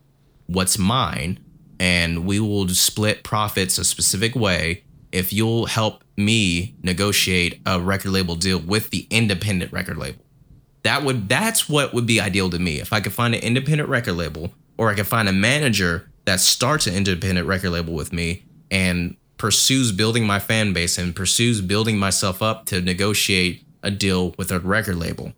what's 0.47 0.79
mine 0.79 1.41
and 1.81 2.25
we 2.25 2.41
will 2.41 2.69
split 2.69 3.23
profits 3.23 3.79
a 3.79 3.85
specific 3.85 4.35
way 4.35 4.85
if 5.15 5.33
you'll 5.33 5.67
help 5.67 6.03
me 6.17 6.75
negotiate 6.83 7.61
a 7.65 7.81
record 7.81 8.11
label 8.11 8.35
deal 8.35 8.59
with 8.59 8.91
the 8.91 9.07
independent 9.11 9.73
record 9.73 9.97
label. 9.97 10.25
That 10.83 11.05
would 11.05 11.29
that's 11.29 11.69
what 11.69 11.95
would 11.95 12.07
be 12.07 12.21
ideal 12.21 12.51
to 12.51 12.59
me. 12.59 12.81
If 12.81 12.93
I 12.93 13.01
could 13.01 13.13
find 13.13 13.35
an 13.35 13.41
independent 13.41 13.89
record 13.89 14.15
label 14.15 14.53
or 14.77 14.91
I 14.91 14.95
could 14.95 15.07
find 15.07 15.29
a 15.29 15.33
manager 15.33 16.11
that 16.25 16.41
starts 16.41 16.87
an 16.87 16.95
independent 16.95 17.47
record 17.47 17.71
label 17.71 17.95
with 17.95 18.13
me 18.13 18.45
and 18.71 19.17
pursues 19.39 19.93
building 19.93 20.27
my 20.27 20.41
fan 20.41 20.73
base 20.73 20.99
and 20.99 21.15
pursues 21.15 21.61
building 21.61 21.97
myself 21.97 22.43
up 22.43 22.67
to 22.67 22.81
negotiate 22.81 23.65
a 23.83 23.91
deal 23.91 24.35
with 24.37 24.51
a 24.51 24.59
record 24.59 24.97
label. 24.97 25.33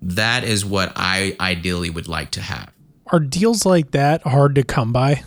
That 0.00 0.42
is 0.42 0.64
what 0.64 0.92
I 0.96 1.36
ideally 1.38 1.90
would 1.90 2.08
like 2.08 2.30
to 2.32 2.40
have. 2.40 2.72
Are 3.08 3.20
deals 3.20 3.66
like 3.66 3.90
that 3.90 4.22
hard 4.22 4.54
to 4.54 4.62
come 4.62 4.92
by? 4.92 5.22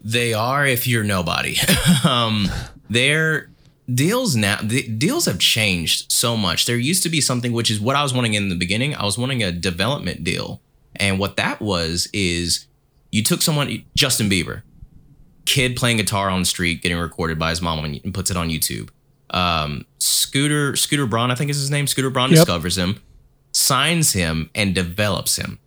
They 0.00 0.32
are 0.34 0.66
if 0.66 0.86
you're 0.86 1.04
nobody. 1.04 1.56
um, 2.04 2.48
they're 2.88 3.50
deals 3.92 4.34
now. 4.36 4.58
The 4.62 4.86
deals 4.88 5.26
have 5.26 5.38
changed 5.38 6.10
so 6.10 6.36
much. 6.36 6.66
There 6.66 6.76
used 6.76 7.02
to 7.02 7.08
be 7.08 7.20
something 7.20 7.52
which 7.52 7.70
is 7.70 7.80
what 7.80 7.96
I 7.96 8.02
was 8.02 8.14
wanting 8.14 8.34
in 8.34 8.48
the 8.48 8.54
beginning. 8.56 8.94
I 8.94 9.04
was 9.04 9.18
wanting 9.18 9.42
a 9.42 9.52
development 9.52 10.24
deal, 10.24 10.60
and 10.96 11.18
what 11.18 11.36
that 11.36 11.60
was 11.60 12.08
is 12.12 12.66
you 13.12 13.22
took 13.22 13.42
someone, 13.42 13.84
Justin 13.94 14.28
Bieber, 14.28 14.62
kid 15.46 15.76
playing 15.76 15.98
guitar 15.98 16.30
on 16.30 16.40
the 16.40 16.46
street, 16.46 16.82
getting 16.82 16.98
recorded 16.98 17.38
by 17.38 17.50
his 17.50 17.60
mom 17.60 17.84
and 17.84 18.14
puts 18.14 18.30
it 18.30 18.36
on 18.36 18.48
YouTube. 18.48 18.90
Um, 19.30 19.84
Scooter 19.98 20.76
Scooter 20.76 21.06
Braun, 21.06 21.30
I 21.30 21.34
think 21.34 21.50
is 21.50 21.58
his 21.58 21.70
name. 21.70 21.86
Scooter 21.86 22.10
Braun 22.10 22.30
Yep. 22.30 22.36
discovers 22.38 22.78
him, 22.78 23.02
signs 23.52 24.12
him, 24.12 24.50
and 24.54 24.74
develops 24.74 25.36
him 25.36 25.58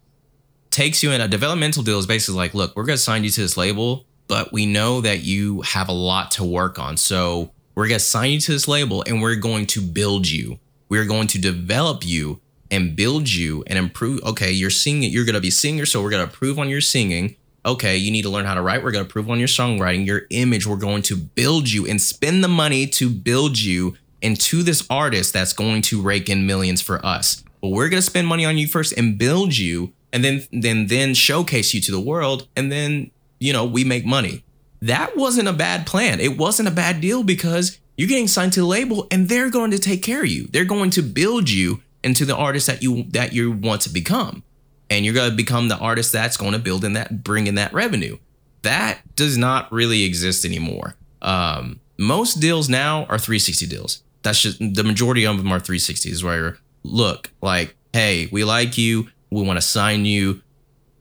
takes 0.78 1.02
you 1.02 1.12
in 1.12 1.20
a 1.22 1.28
developmental 1.28 1.82
deal 1.82 1.98
is 1.98 2.06
basically 2.06 2.38
like, 2.38 2.54
look, 2.54 2.76
we're 2.76 2.84
going 2.84 2.96
to 2.98 3.02
sign 3.02 3.24
you 3.24 3.32
to 3.32 3.42
this 3.42 3.58
label, 3.58 4.06
but 4.28 4.52
we 4.52 4.66
know 4.66 5.02
that 5.02 5.24
you 5.24 5.62
have 5.62 5.90
a 5.90 5.94
lot 5.94 6.32
to 6.32 6.44
work 6.44 6.80
on. 6.80 6.98
So 6.98 7.52
we're 7.76 7.88
going 7.88 8.00
to 8.00 8.06
sign 8.06 8.32
you 8.32 8.40
to 8.42 8.52
this 8.52 8.68
label 8.68 9.04
and 9.08 9.22
we're 9.22 9.36
going 9.36 9.66
to 9.68 9.82
build 9.82 10.28
you. 10.28 10.60
We're 10.90 11.06
going 11.06 11.28
to 11.28 11.40
develop 11.40 12.06
you 12.06 12.42
and 12.70 12.96
build 12.96 13.30
you 13.30 13.64
and 13.68 13.78
improve. 13.78 14.22
Okay, 14.24 14.52
you're 14.52 14.70
singing, 14.70 15.12
you're 15.12 15.26
going 15.26 15.36
to 15.36 15.42
be 15.42 15.52
singer. 15.52 15.86
So 15.86 16.02
we're 16.02 16.10
going 16.10 16.26
to 16.26 16.32
improve 16.32 16.60
on 16.60 16.70
your 16.70 16.82
singing. 16.82 17.36
Okay, 17.66 17.98
you 17.98 18.12
need 18.12 18.22
to 18.22 18.30
learn 18.30 18.46
how 18.46 18.54
to 18.54 18.62
write. 18.62 18.84
We're 18.84 18.92
going 18.92 19.04
to 19.04 19.10
improve 19.10 19.30
on 19.30 19.40
your 19.40 19.48
songwriting, 19.48 20.06
your 20.06 20.24
image. 20.30 20.66
We're 20.66 20.78
going 20.78 21.02
to 21.04 21.16
build 21.16 21.70
you 21.70 21.86
and 21.86 22.02
spend 22.02 22.44
the 22.44 22.48
money 22.48 22.88
to 22.88 23.10
build 23.10 23.60
you 23.60 23.98
into 24.22 24.64
this 24.64 24.86
artist 24.90 25.34
that's 25.34 25.54
going 25.54 25.82
to 25.84 26.02
rake 26.02 26.30
in 26.30 26.46
millions 26.46 26.82
for 26.82 27.06
us. 27.06 27.44
But 27.62 27.70
we're 27.70 27.90
going 27.90 28.02
to 28.02 28.06
spend 28.06 28.28
money 28.28 28.46
on 28.46 28.58
you 28.58 28.68
first 28.68 28.94
and 28.98 29.18
build 29.18 29.58
you 29.58 29.94
and 30.14 30.24
then 30.24 30.48
then 30.52 30.88
then 30.88 31.14
showcase 31.14 31.74
you 31.74 31.82
to 31.82 31.92
the 31.92 32.00
world 32.00 32.48
and 32.56 32.72
then 32.72 33.12
you 33.40 33.54
know 33.54 33.66
we 33.66 33.84
make 33.84 34.06
money. 34.06 34.44
That 34.82 35.18
wasn't 35.18 35.48
a 35.48 35.54
bad 35.54 35.88
plan. 35.88 36.20
It 36.20 36.38
wasn't 36.38 36.68
a 36.70 36.72
bad 36.72 37.02
deal 37.02 37.24
because 37.24 37.80
you're 37.98 38.08
getting 38.08 38.28
signed 38.28 38.54
to 38.54 38.60
the 38.60 38.66
label 38.66 39.08
and 39.10 39.28
they're 39.28 39.50
going 39.50 39.72
to 39.72 39.80
take 39.80 40.04
care 40.04 40.22
of 40.22 40.30
you. 40.30 40.48
They're 40.48 40.66
going 40.66 40.92
to 40.92 41.02
build 41.02 41.50
you 41.50 41.82
into 42.04 42.26
the 42.26 42.36
artist 42.36 42.68
that 42.68 42.84
you 42.84 43.04
that 43.10 43.34
you 43.34 43.52
want 43.52 43.82
to 43.82 43.90
become. 43.90 44.44
And 44.90 45.04
you're 45.04 45.14
going 45.14 45.32
to 45.32 45.36
become 45.36 45.68
the 45.68 45.78
artist 45.78 46.14
that's 46.14 46.38
going 46.38 46.54
to 46.54 46.60
build 46.60 46.86
in 46.86 46.94
that 46.94 47.24
bring 47.24 47.48
in 47.48 47.56
that 47.56 47.74
revenue. 47.74 48.18
That 48.62 49.00
does 49.16 49.38
not 49.38 49.72
really 49.72 50.04
exist 50.04 50.46
anymore. 50.46 50.96
Um, 51.22 51.80
most 51.98 52.36
deals 52.36 52.70
now 52.70 53.06
are 53.06 53.18
360 53.18 53.66
deals. 53.66 54.04
That's 54.22 54.42
just 54.42 54.60
the 54.60 54.84
majority 54.84 55.26
of 55.26 55.38
them 55.38 55.52
are 55.52 55.60
360s 55.60 56.24
where 56.24 56.58
look, 56.84 57.32
like, 57.42 57.76
hey, 57.94 58.30
we 58.32 58.44
like 58.44 58.78
you. 58.78 59.10
We 59.30 59.44
want 59.44 59.58
to 59.58 59.62
sign 59.62 60.06
you. 60.06 60.42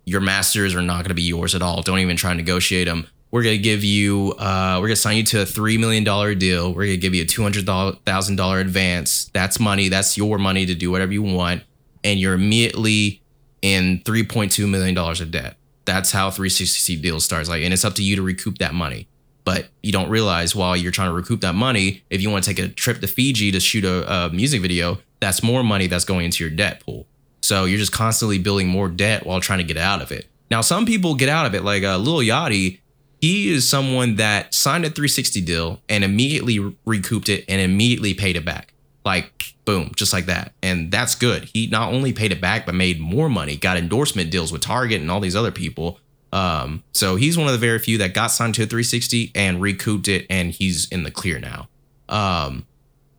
Your 0.06 0.20
masters 0.20 0.74
are 0.74 0.82
not 0.82 0.98
going 0.98 1.08
to 1.08 1.14
be 1.14 1.22
yours 1.22 1.54
at 1.54 1.62
all. 1.62 1.82
Don't 1.82 1.98
even 1.98 2.16
try 2.16 2.30
and 2.30 2.38
negotiate 2.38 2.86
them. 2.86 3.08
We're 3.32 3.42
going 3.42 3.56
to 3.56 3.62
give 3.62 3.82
you, 3.82 4.34
uh, 4.38 4.76
we're 4.76 4.86
going 4.86 4.94
to 4.94 5.00
sign 5.00 5.16
you 5.16 5.24
to 5.24 5.42
a 5.42 5.44
$3 5.44 5.78
million 5.80 6.04
deal. 6.38 6.68
We're 6.68 6.86
going 6.86 6.90
to 6.90 6.96
give 6.96 7.14
you 7.14 7.24
a 7.24 7.26
$200,000 7.26 8.60
advance. 8.60 9.30
That's 9.34 9.58
money. 9.58 9.88
That's 9.88 10.16
your 10.16 10.38
money 10.38 10.64
to 10.64 10.74
do 10.74 10.92
whatever 10.92 11.12
you 11.12 11.22
want. 11.22 11.64
And 12.04 12.20
you're 12.20 12.34
immediately 12.34 13.20
in 13.62 14.00
$3.2 14.04 14.68
million 14.68 14.96
of 14.96 15.30
debt. 15.32 15.56
That's 15.86 16.12
how 16.12 16.30
360 16.30 16.96
deals 16.96 17.24
starts. 17.24 17.48
Like, 17.48 17.62
and 17.62 17.74
it's 17.74 17.84
up 17.84 17.94
to 17.94 18.02
you 18.02 18.14
to 18.14 18.22
recoup 18.22 18.58
that 18.58 18.74
money. 18.74 19.08
But 19.44 19.68
you 19.82 19.92
don't 19.92 20.08
realize 20.08 20.54
while 20.54 20.76
you're 20.76 20.92
trying 20.92 21.10
to 21.10 21.14
recoup 21.14 21.40
that 21.40 21.54
money, 21.54 22.04
if 22.10 22.22
you 22.22 22.30
want 22.30 22.44
to 22.44 22.54
take 22.54 22.64
a 22.64 22.68
trip 22.68 23.00
to 23.00 23.06
Fiji 23.08 23.50
to 23.52 23.60
shoot 23.60 23.84
a, 23.84 24.26
a 24.26 24.30
music 24.30 24.62
video, 24.62 24.98
that's 25.20 25.42
more 25.42 25.62
money 25.62 25.88
that's 25.88 26.04
going 26.04 26.24
into 26.24 26.44
your 26.44 26.50
debt 26.50 26.80
pool. 26.84 27.06
So 27.46 27.64
you're 27.64 27.78
just 27.78 27.92
constantly 27.92 28.40
building 28.40 28.66
more 28.66 28.88
debt 28.88 29.24
while 29.24 29.40
trying 29.40 29.60
to 29.60 29.64
get 29.64 29.76
out 29.76 30.02
of 30.02 30.10
it. 30.10 30.26
Now, 30.50 30.62
some 30.62 30.84
people 30.84 31.14
get 31.14 31.28
out 31.28 31.46
of 31.46 31.54
it, 31.54 31.62
like 31.62 31.84
uh, 31.84 31.96
Lil 31.96 32.18
Yachty. 32.18 32.80
He 33.20 33.48
is 33.48 33.68
someone 33.68 34.16
that 34.16 34.52
signed 34.52 34.84
a 34.84 34.90
360 34.90 35.40
deal 35.42 35.80
and 35.88 36.02
immediately 36.02 36.74
recouped 36.84 37.28
it 37.28 37.44
and 37.48 37.60
immediately 37.60 38.14
paid 38.14 38.36
it 38.36 38.44
back. 38.44 38.74
Like, 39.04 39.54
boom, 39.64 39.92
just 39.94 40.12
like 40.12 40.26
that. 40.26 40.54
And 40.60 40.90
that's 40.90 41.14
good. 41.14 41.44
He 41.44 41.68
not 41.68 41.92
only 41.92 42.12
paid 42.12 42.32
it 42.32 42.40
back, 42.40 42.66
but 42.66 42.74
made 42.74 42.98
more 42.98 43.28
money, 43.28 43.56
got 43.56 43.76
endorsement 43.76 44.32
deals 44.32 44.52
with 44.52 44.60
Target 44.60 45.00
and 45.00 45.08
all 45.08 45.20
these 45.20 45.36
other 45.36 45.52
people. 45.52 46.00
Um, 46.32 46.82
so 46.92 47.14
he's 47.14 47.38
one 47.38 47.46
of 47.46 47.52
the 47.52 47.58
very 47.58 47.78
few 47.78 47.96
that 47.98 48.12
got 48.12 48.28
signed 48.28 48.56
to 48.56 48.64
a 48.64 48.66
360 48.66 49.30
and 49.36 49.62
recouped 49.62 50.08
it, 50.08 50.26
and 50.28 50.50
he's 50.50 50.88
in 50.88 51.04
the 51.04 51.12
clear 51.12 51.38
now. 51.38 51.68
Um, 52.08 52.66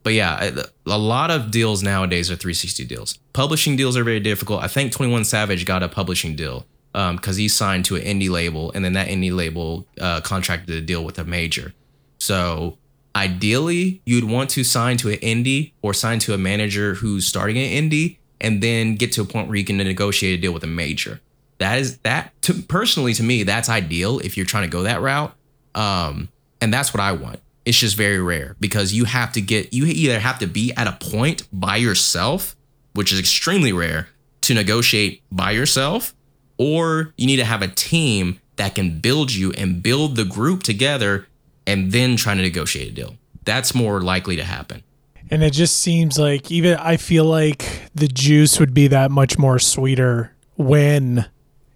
but 0.08 0.14
yeah, 0.14 0.62
a 0.86 0.98
lot 0.98 1.32
of 1.32 1.52
deals 1.52 1.84
nowadays 1.84 2.32
are 2.32 2.38
360 2.38 2.86
deals. 2.86 3.20
Publishing 3.34 3.76
deals 3.76 3.98
are 3.98 4.06
very 4.06 4.22
difficult. 4.22 4.64
I 4.64 4.70
think 4.70 4.94
21 4.94 5.26
Savage 5.26 5.66
got 5.66 5.84
a 5.84 5.90
publishing 5.90 6.34
deal 6.34 6.66
because 6.94 7.36
um, 7.36 7.38
he 7.38 7.50
signed 7.50 7.84
to 7.84 7.98
an 7.98 8.04
indie 8.04 8.30
label, 8.30 8.72
and 8.72 8.86
then 8.86 8.94
that 8.94 9.10
indie 9.10 9.36
label 9.36 9.86
uh, 10.00 10.22
contracted 10.22 10.74
a 10.74 10.80
deal 10.80 11.04
with 11.04 11.20
a 11.20 11.26
major. 11.26 11.74
So 12.20 12.78
ideally, 13.18 14.02
you'd 14.06 14.24
want 14.24 14.50
to 14.52 14.64
sign 14.64 14.96
to 14.96 15.10
an 15.10 15.18
indie 15.18 15.74
or 15.82 15.94
sign 15.94 16.20
to 16.20 16.34
a 16.34 16.38
manager 16.38 16.94
who's 16.94 17.28
starting 17.28 17.58
an 17.58 17.90
indie, 17.90 18.16
and 18.40 18.64
then 18.64 18.96
get 18.96 19.12
to 19.12 19.22
a 19.24 19.26
point 19.26 19.50
where 19.50 19.58
you 19.58 19.66
can 19.66 19.76
negotiate 19.76 20.40
a 20.40 20.42
deal 20.42 20.54
with 20.54 20.64
a 20.64 20.68
major. 20.68 21.20
That 21.58 21.80
is 21.80 21.98
that 21.98 22.32
to, 22.44 22.54
personally 22.54 23.14
to 23.16 23.24
me, 23.24 23.44
that's 23.44 23.68
ideal 23.68 24.20
if 24.20 24.38
you're 24.38 24.46
trying 24.46 24.64
to 24.64 24.70
go 24.70 24.84
that 24.84 25.02
route. 25.02 25.34
Um, 25.76 26.30
and 26.62 26.74
that's 26.74 26.94
what 26.94 27.02
I 27.02 27.12
want 27.12 27.42
it's 27.68 27.78
just 27.78 27.98
very 27.98 28.22
rare 28.22 28.56
because 28.62 28.94
you 28.94 29.04
have 29.04 29.34
to 29.34 29.42
get 29.42 29.74
you 29.74 29.86
either 29.86 30.20
have 30.20 30.40
to 30.40 30.48
be 30.48 30.72
at 30.78 30.88
a 30.88 30.94
point 30.94 31.46
by 31.52 31.76
yourself, 31.76 32.56
which 32.94 33.12
is 33.12 33.20
extremely 33.20 33.74
rare, 33.74 34.08
to 34.44 34.54
negotiate 34.54 35.22
by 35.30 35.52
yourself, 35.52 36.16
or 36.58 37.14
you 37.18 37.28
need 37.28 37.36
to 37.36 37.44
have 37.44 37.62
a 37.62 37.68
team 37.68 38.40
that 38.56 38.74
can 38.74 39.02
build 39.02 39.34
you 39.34 39.52
and 39.52 39.84
build 39.84 40.16
the 40.16 40.24
group 40.24 40.64
together 40.64 41.28
and 41.68 41.92
then 41.92 42.16
trying 42.16 42.38
to 42.38 42.44
negotiate 42.44 42.94
a 42.94 42.96
deal. 42.96 43.16
That's 43.44 43.76
more 43.76 44.00
likely 44.00 44.38
to 44.38 44.46
happen. 44.46 44.82
And 45.30 45.44
it 45.44 45.52
just 45.52 45.78
seems 45.80 46.18
like 46.18 46.50
even 46.50 46.78
I 46.78 46.96
feel 46.96 47.26
like 47.26 47.90
the 47.94 48.08
juice 48.08 48.62
would 48.62 48.74
be 48.74 48.88
that 48.88 49.12
much 49.12 49.38
more 49.38 49.60
sweeter 49.60 50.34
when 50.56 51.26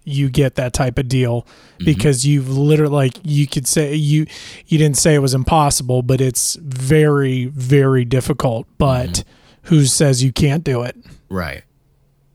you 0.04 0.28
get 0.28 0.56
that 0.56 0.72
type 0.72 0.98
of 0.98 1.08
deal 1.08 1.42
mm-hmm. 1.42 1.84
because 1.84 2.26
you've 2.26 2.48
literally 2.48 2.92
like 2.92 3.18
you 3.22 3.46
could 3.46 3.66
say 3.66 3.94
you 3.94 4.26
you 4.66 4.78
didn't 4.78 4.96
say 4.96 5.14
it 5.14 5.20
was 5.20 5.34
impossible 5.34 6.02
but 6.02 6.20
it's 6.20 6.54
very 6.56 7.46
very 7.46 8.04
difficult 8.04 8.66
but 8.78 9.08
mm-hmm. 9.08 9.68
who 9.68 9.84
says 9.86 10.22
you 10.22 10.32
can't 10.32 10.64
do 10.64 10.82
it? 10.82 10.96
Right. 11.28 11.62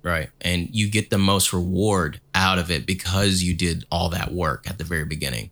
Right. 0.04 0.30
And 0.40 0.70
you 0.72 0.90
get 0.90 1.10
the 1.10 1.18
most 1.18 1.52
reward 1.52 2.22
out 2.34 2.60
of 2.60 2.72
it 2.72 2.86
because 2.86 3.44
you 3.44 3.54
did 3.54 3.84
all 3.92 4.10
that 4.10 4.32
work 4.34 4.70
at 4.70 4.78
the 4.78 4.86
very 4.86 5.04
beginning. 5.04 5.50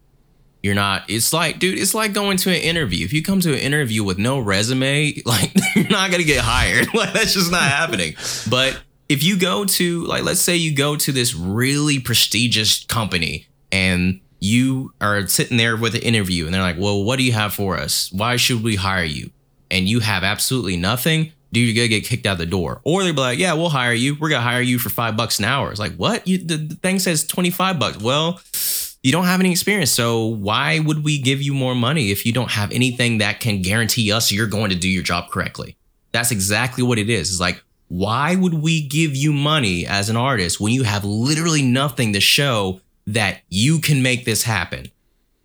You're 0.63 0.75
not 0.75 1.03
it's 1.09 1.31
like 1.33 1.59
dude 1.59 1.77
it's 1.77 1.93
like 1.93 2.13
going 2.13 2.37
to 2.37 2.49
an 2.49 2.61
interview. 2.61 3.05
If 3.05 3.13
you 3.13 3.21
come 3.21 3.39
to 3.41 3.53
an 3.53 3.59
interview 3.59 4.03
with 4.03 4.17
no 4.17 4.39
resume 4.39 5.13
like 5.25 5.51
you're 5.75 5.89
not 5.89 6.09
gonna 6.09 6.23
get 6.23 6.39
hired. 6.39 6.87
Like 6.93 7.13
that's 7.13 7.33
just 7.33 7.51
not 7.51 7.63
happening. 7.63 8.15
But 8.49 8.79
if 9.09 9.23
you 9.23 9.37
go 9.37 9.65
to 9.65 10.03
like 10.05 10.23
let's 10.23 10.41
say 10.41 10.55
you 10.55 10.75
go 10.75 10.95
to 10.95 11.11
this 11.11 11.33
really 11.35 11.99
prestigious 11.99 12.83
company 12.85 13.47
and 13.71 14.19
you 14.39 14.93
are 15.01 15.27
sitting 15.27 15.57
there 15.57 15.77
with 15.77 15.95
an 15.95 16.01
interview 16.01 16.45
and 16.45 16.53
they're 16.53 16.61
like, 16.61 16.77
"Well, 16.77 17.03
what 17.03 17.17
do 17.17 17.23
you 17.23 17.31
have 17.31 17.53
for 17.53 17.77
us? 17.77 18.11
Why 18.11 18.35
should 18.35 18.63
we 18.63 18.75
hire 18.75 19.03
you?" 19.03 19.31
And 19.71 19.87
you 19.87 19.99
have 20.01 20.23
absolutely 20.23 20.77
nothing, 20.77 21.31
dude, 21.51 21.67
you're 21.67 21.75
gonna 21.75 21.87
get 21.87 22.07
kicked 22.07 22.25
out 22.25 22.37
the 22.37 22.45
door. 22.45 22.81
Or 22.83 23.03
they'll 23.03 23.13
be 23.13 23.21
like, 23.21 23.39
"Yeah, 23.39 23.53
we'll 23.53 23.69
hire 23.69 23.93
you. 23.93 24.15
We're 24.19 24.29
gonna 24.29 24.43
hire 24.43 24.61
you 24.61 24.77
for 24.77 24.89
five 24.89 25.17
bucks 25.17 25.39
an 25.39 25.45
hour." 25.45 25.71
It's 25.71 25.79
like, 25.79 25.95
what? 25.95 26.27
You, 26.27 26.37
the, 26.37 26.57
the 26.57 26.75
thing 26.75 26.99
says 26.99 27.25
twenty 27.25 27.49
five 27.49 27.79
bucks. 27.79 27.97
Well, 27.97 28.39
you 29.03 29.11
don't 29.11 29.25
have 29.25 29.39
any 29.39 29.51
experience, 29.51 29.91
so 29.91 30.25
why 30.25 30.79
would 30.79 31.03
we 31.03 31.19
give 31.19 31.41
you 31.41 31.53
more 31.53 31.75
money 31.75 32.11
if 32.11 32.25
you 32.25 32.33
don't 32.33 32.51
have 32.51 32.71
anything 32.71 33.19
that 33.19 33.39
can 33.39 33.61
guarantee 33.61 34.11
us 34.11 34.31
you're 34.31 34.47
going 34.47 34.71
to 34.71 34.75
do 34.75 34.89
your 34.89 35.03
job 35.03 35.29
correctly? 35.29 35.77
That's 36.11 36.31
exactly 36.31 36.83
what 36.83 36.97
it 36.97 37.09
is. 37.09 37.29
It's 37.29 37.39
like 37.39 37.63
why 37.87 38.35
would 38.35 38.55
we 38.55 38.81
give 38.81 39.15
you 39.15 39.31
money 39.31 39.85
as 39.85 40.09
an 40.09 40.17
artist 40.17 40.59
when 40.59 40.73
you 40.73 40.83
have 40.83 41.05
literally 41.05 41.61
nothing 41.61 42.13
to 42.13 42.19
show 42.19 42.81
that 43.07 43.41
you 43.49 43.79
can 43.79 44.01
make 44.01 44.25
this 44.25 44.43
happen? 44.43 44.91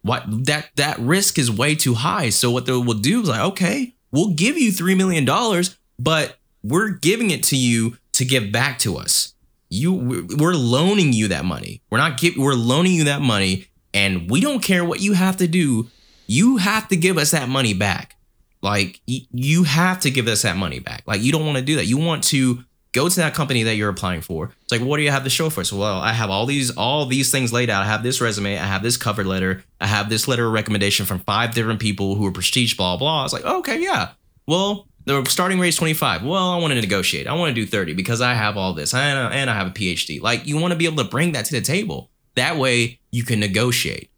What 0.02 0.24
that 0.46 0.70
that 0.76 0.98
risk 0.98 1.38
is 1.38 1.50
way 1.50 1.74
too 1.74 1.94
high. 1.94 2.30
So 2.30 2.50
what 2.50 2.66
they 2.66 2.72
will 2.72 2.94
do 2.94 3.22
is 3.22 3.28
like, 3.28 3.40
okay, 3.40 3.94
we'll 4.10 4.34
give 4.34 4.56
you 4.56 4.72
three 4.72 4.94
million 4.94 5.24
dollars, 5.24 5.76
but 5.98 6.38
we're 6.62 6.90
giving 6.90 7.30
it 7.30 7.42
to 7.44 7.56
you 7.56 7.98
to 8.12 8.24
give 8.24 8.50
back 8.50 8.78
to 8.80 8.96
us. 8.96 9.34
You 9.68 9.92
we're 10.38 10.54
loaning 10.54 11.12
you 11.12 11.28
that 11.28 11.44
money. 11.44 11.82
We're 11.90 11.98
not 11.98 12.18
give, 12.18 12.34
we're 12.36 12.54
loaning 12.54 12.92
you 12.92 13.04
that 13.04 13.20
money, 13.20 13.68
and 13.92 14.30
we 14.30 14.40
don't 14.40 14.62
care 14.62 14.84
what 14.84 15.00
you 15.00 15.12
have 15.12 15.36
to 15.36 15.46
do. 15.46 15.88
You 16.26 16.56
have 16.56 16.88
to 16.88 16.96
give 16.96 17.18
us 17.18 17.32
that 17.32 17.48
money 17.48 17.74
back. 17.74 18.16
Like 18.62 19.00
you 19.06 19.64
have 19.64 20.00
to 20.00 20.10
give 20.10 20.28
us 20.28 20.42
that 20.42 20.56
money 20.56 20.80
back. 20.80 21.02
Like 21.06 21.22
you 21.22 21.32
don't 21.32 21.46
want 21.46 21.58
to 21.58 21.64
do 21.64 21.76
that. 21.76 21.86
You 21.86 21.96
want 21.98 22.24
to 22.24 22.62
go 22.92 23.08
to 23.08 23.16
that 23.16 23.34
company 23.34 23.62
that 23.62 23.76
you're 23.76 23.88
applying 23.88 24.20
for. 24.20 24.52
It's 24.62 24.72
like, 24.72 24.80
what 24.80 24.96
do 24.96 25.02
you 25.02 25.10
have 25.10 25.24
to 25.24 25.30
show 25.30 25.48
for? 25.48 25.64
So, 25.64 25.76
well, 25.76 26.00
I 26.00 26.12
have 26.12 26.30
all 26.30 26.46
these 26.46 26.70
all 26.76 27.06
these 27.06 27.30
things 27.30 27.52
laid 27.52 27.70
out. 27.70 27.82
I 27.82 27.86
have 27.86 28.02
this 28.02 28.20
resume. 28.20 28.58
I 28.58 28.66
have 28.66 28.82
this 28.82 28.96
cover 28.96 29.24
letter. 29.24 29.64
I 29.80 29.86
have 29.86 30.10
this 30.10 30.28
letter 30.28 30.46
of 30.46 30.52
recommendation 30.52 31.06
from 31.06 31.20
five 31.20 31.54
different 31.54 31.80
people 31.80 32.16
who 32.16 32.26
are 32.26 32.32
prestige. 32.32 32.76
Blah 32.76 32.96
blah. 32.96 33.24
It's 33.24 33.32
like, 33.32 33.44
okay, 33.44 33.82
yeah. 33.82 34.10
Well, 34.46 34.88
the 35.06 35.24
starting 35.24 35.58
rate 35.58 35.68
is 35.68 35.76
25. 35.76 36.24
Well, 36.24 36.50
I 36.50 36.56
want 36.58 36.72
to 36.74 36.80
negotiate. 36.80 37.26
I 37.26 37.34
want 37.34 37.54
to 37.54 37.60
do 37.60 37.66
30 37.66 37.94
because 37.94 38.20
I 38.20 38.34
have 38.34 38.56
all 38.56 38.74
this 38.74 38.92
and, 38.92 39.32
and 39.32 39.48
I 39.48 39.54
have 39.54 39.68
a 39.68 39.70
PhD. 39.70 40.20
Like 40.20 40.46
you 40.46 40.58
want 40.58 40.72
to 40.72 40.78
be 40.78 40.84
able 40.84 41.02
to 41.02 41.08
bring 41.08 41.32
that 41.32 41.46
to 41.46 41.54
the 41.54 41.60
table. 41.60 42.10
That 42.34 42.56
way 42.56 43.00
you 43.10 43.24
can 43.24 43.40
negotiate. 43.40 44.10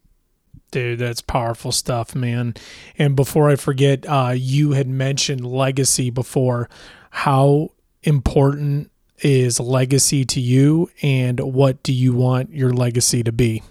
Dude, 0.73 0.97
that's 0.97 1.21
powerful 1.21 1.71
stuff, 1.71 2.15
man. 2.15 2.55
And 2.97 3.15
before 3.15 3.47
I 3.51 3.57
forget, 3.57 4.07
uh, 4.09 4.33
you 4.35 4.71
had 4.71 4.87
mentioned 4.87 5.45
legacy 5.45 6.09
before. 6.09 6.67
How 7.11 7.73
important 8.01 8.89
is 9.19 9.59
legacy 9.59 10.25
to 10.25 10.39
you, 10.39 10.89
and 11.03 11.39
what 11.39 11.83
do 11.83 11.93
you 11.93 12.13
want 12.13 12.55
your 12.55 12.73
legacy 12.73 13.21
to 13.21 13.31
be? 13.31 13.61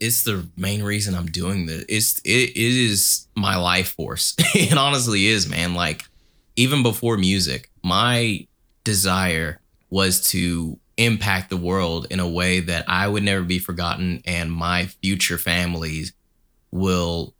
It's 0.00 0.24
the 0.24 0.48
main 0.56 0.82
reason 0.82 1.14
I'm 1.14 1.26
doing 1.26 1.66
this. 1.66 1.84
It's 1.88 2.18
it, 2.24 2.50
it 2.50 2.56
is 2.56 3.28
my 3.36 3.54
life 3.54 3.92
force. 3.92 4.34
it 4.56 4.76
honestly 4.76 5.26
is, 5.26 5.48
man. 5.48 5.74
Like 5.74 6.02
even 6.56 6.82
before 6.82 7.16
music, 7.16 7.70
my 7.84 8.48
desire 8.82 9.60
was 9.88 10.20
to 10.30 10.80
impact 10.96 11.50
the 11.50 11.56
world 11.56 12.08
in 12.10 12.18
a 12.18 12.28
way 12.28 12.58
that 12.58 12.84
I 12.88 13.06
would 13.06 13.22
never 13.22 13.44
be 13.44 13.60
forgotten 13.60 14.20
and 14.26 14.50
my 14.50 14.86
future 14.86 15.38
families 15.38 16.12
will 16.74 17.34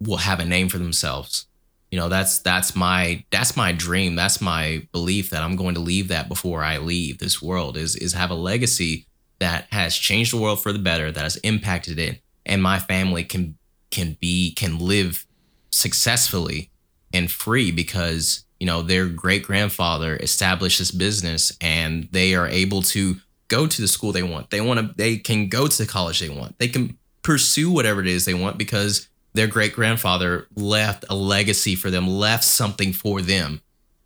will 0.00 0.18
have 0.18 0.40
a 0.40 0.44
name 0.44 0.68
for 0.68 0.78
themselves. 0.78 1.46
You 1.90 1.98
know, 1.98 2.08
that's 2.08 2.38
that's 2.38 2.74
my 2.74 3.24
that's 3.30 3.56
my 3.56 3.72
dream. 3.72 4.14
That's 4.14 4.40
my 4.40 4.86
belief 4.92 5.30
that 5.30 5.42
I'm 5.42 5.56
going 5.56 5.74
to 5.74 5.80
leave 5.80 6.08
that 6.08 6.28
before 6.28 6.62
I 6.62 6.78
leave 6.78 7.18
this 7.18 7.42
world 7.42 7.76
is 7.76 7.96
is 7.96 8.14
have 8.14 8.30
a 8.30 8.34
legacy 8.34 9.06
that 9.38 9.66
has 9.70 9.96
changed 9.96 10.32
the 10.32 10.40
world 10.40 10.62
for 10.62 10.72
the 10.72 10.78
better, 10.78 11.12
that 11.12 11.20
has 11.20 11.36
impacted 11.38 11.98
it, 11.98 12.20
and 12.46 12.62
my 12.62 12.78
family 12.78 13.24
can 13.24 13.58
can 13.90 14.16
be 14.20 14.54
can 14.54 14.78
live 14.78 15.26
successfully 15.70 16.70
and 17.12 17.30
free 17.30 17.70
because 17.70 18.44
you 18.60 18.66
know 18.66 18.82
their 18.82 19.06
great 19.06 19.42
grandfather 19.42 20.16
established 20.16 20.78
this 20.78 20.90
business 20.90 21.52
and 21.60 22.08
they 22.12 22.34
are 22.34 22.48
able 22.48 22.82
to 22.82 23.16
go 23.48 23.66
to 23.66 23.80
the 23.80 23.88
school 23.88 24.12
they 24.12 24.22
want. 24.22 24.50
They 24.50 24.60
want 24.60 24.80
to 24.80 24.94
they 24.96 25.16
can 25.16 25.48
go 25.48 25.66
to 25.66 25.78
the 25.78 25.90
college 25.90 26.20
they 26.20 26.28
want. 26.28 26.58
They 26.58 26.68
can 26.68 26.98
pursue 27.26 27.72
whatever 27.72 28.00
it 28.00 28.06
is 28.06 28.24
they 28.24 28.34
want 28.34 28.56
because 28.56 29.08
their 29.34 29.48
great 29.48 29.74
grandfather 29.74 30.46
left 30.54 31.04
a 31.10 31.14
legacy 31.16 31.74
for 31.74 31.90
them, 31.90 32.06
left 32.06 32.44
something 32.44 32.92
for 32.92 33.20
them, 33.20 33.60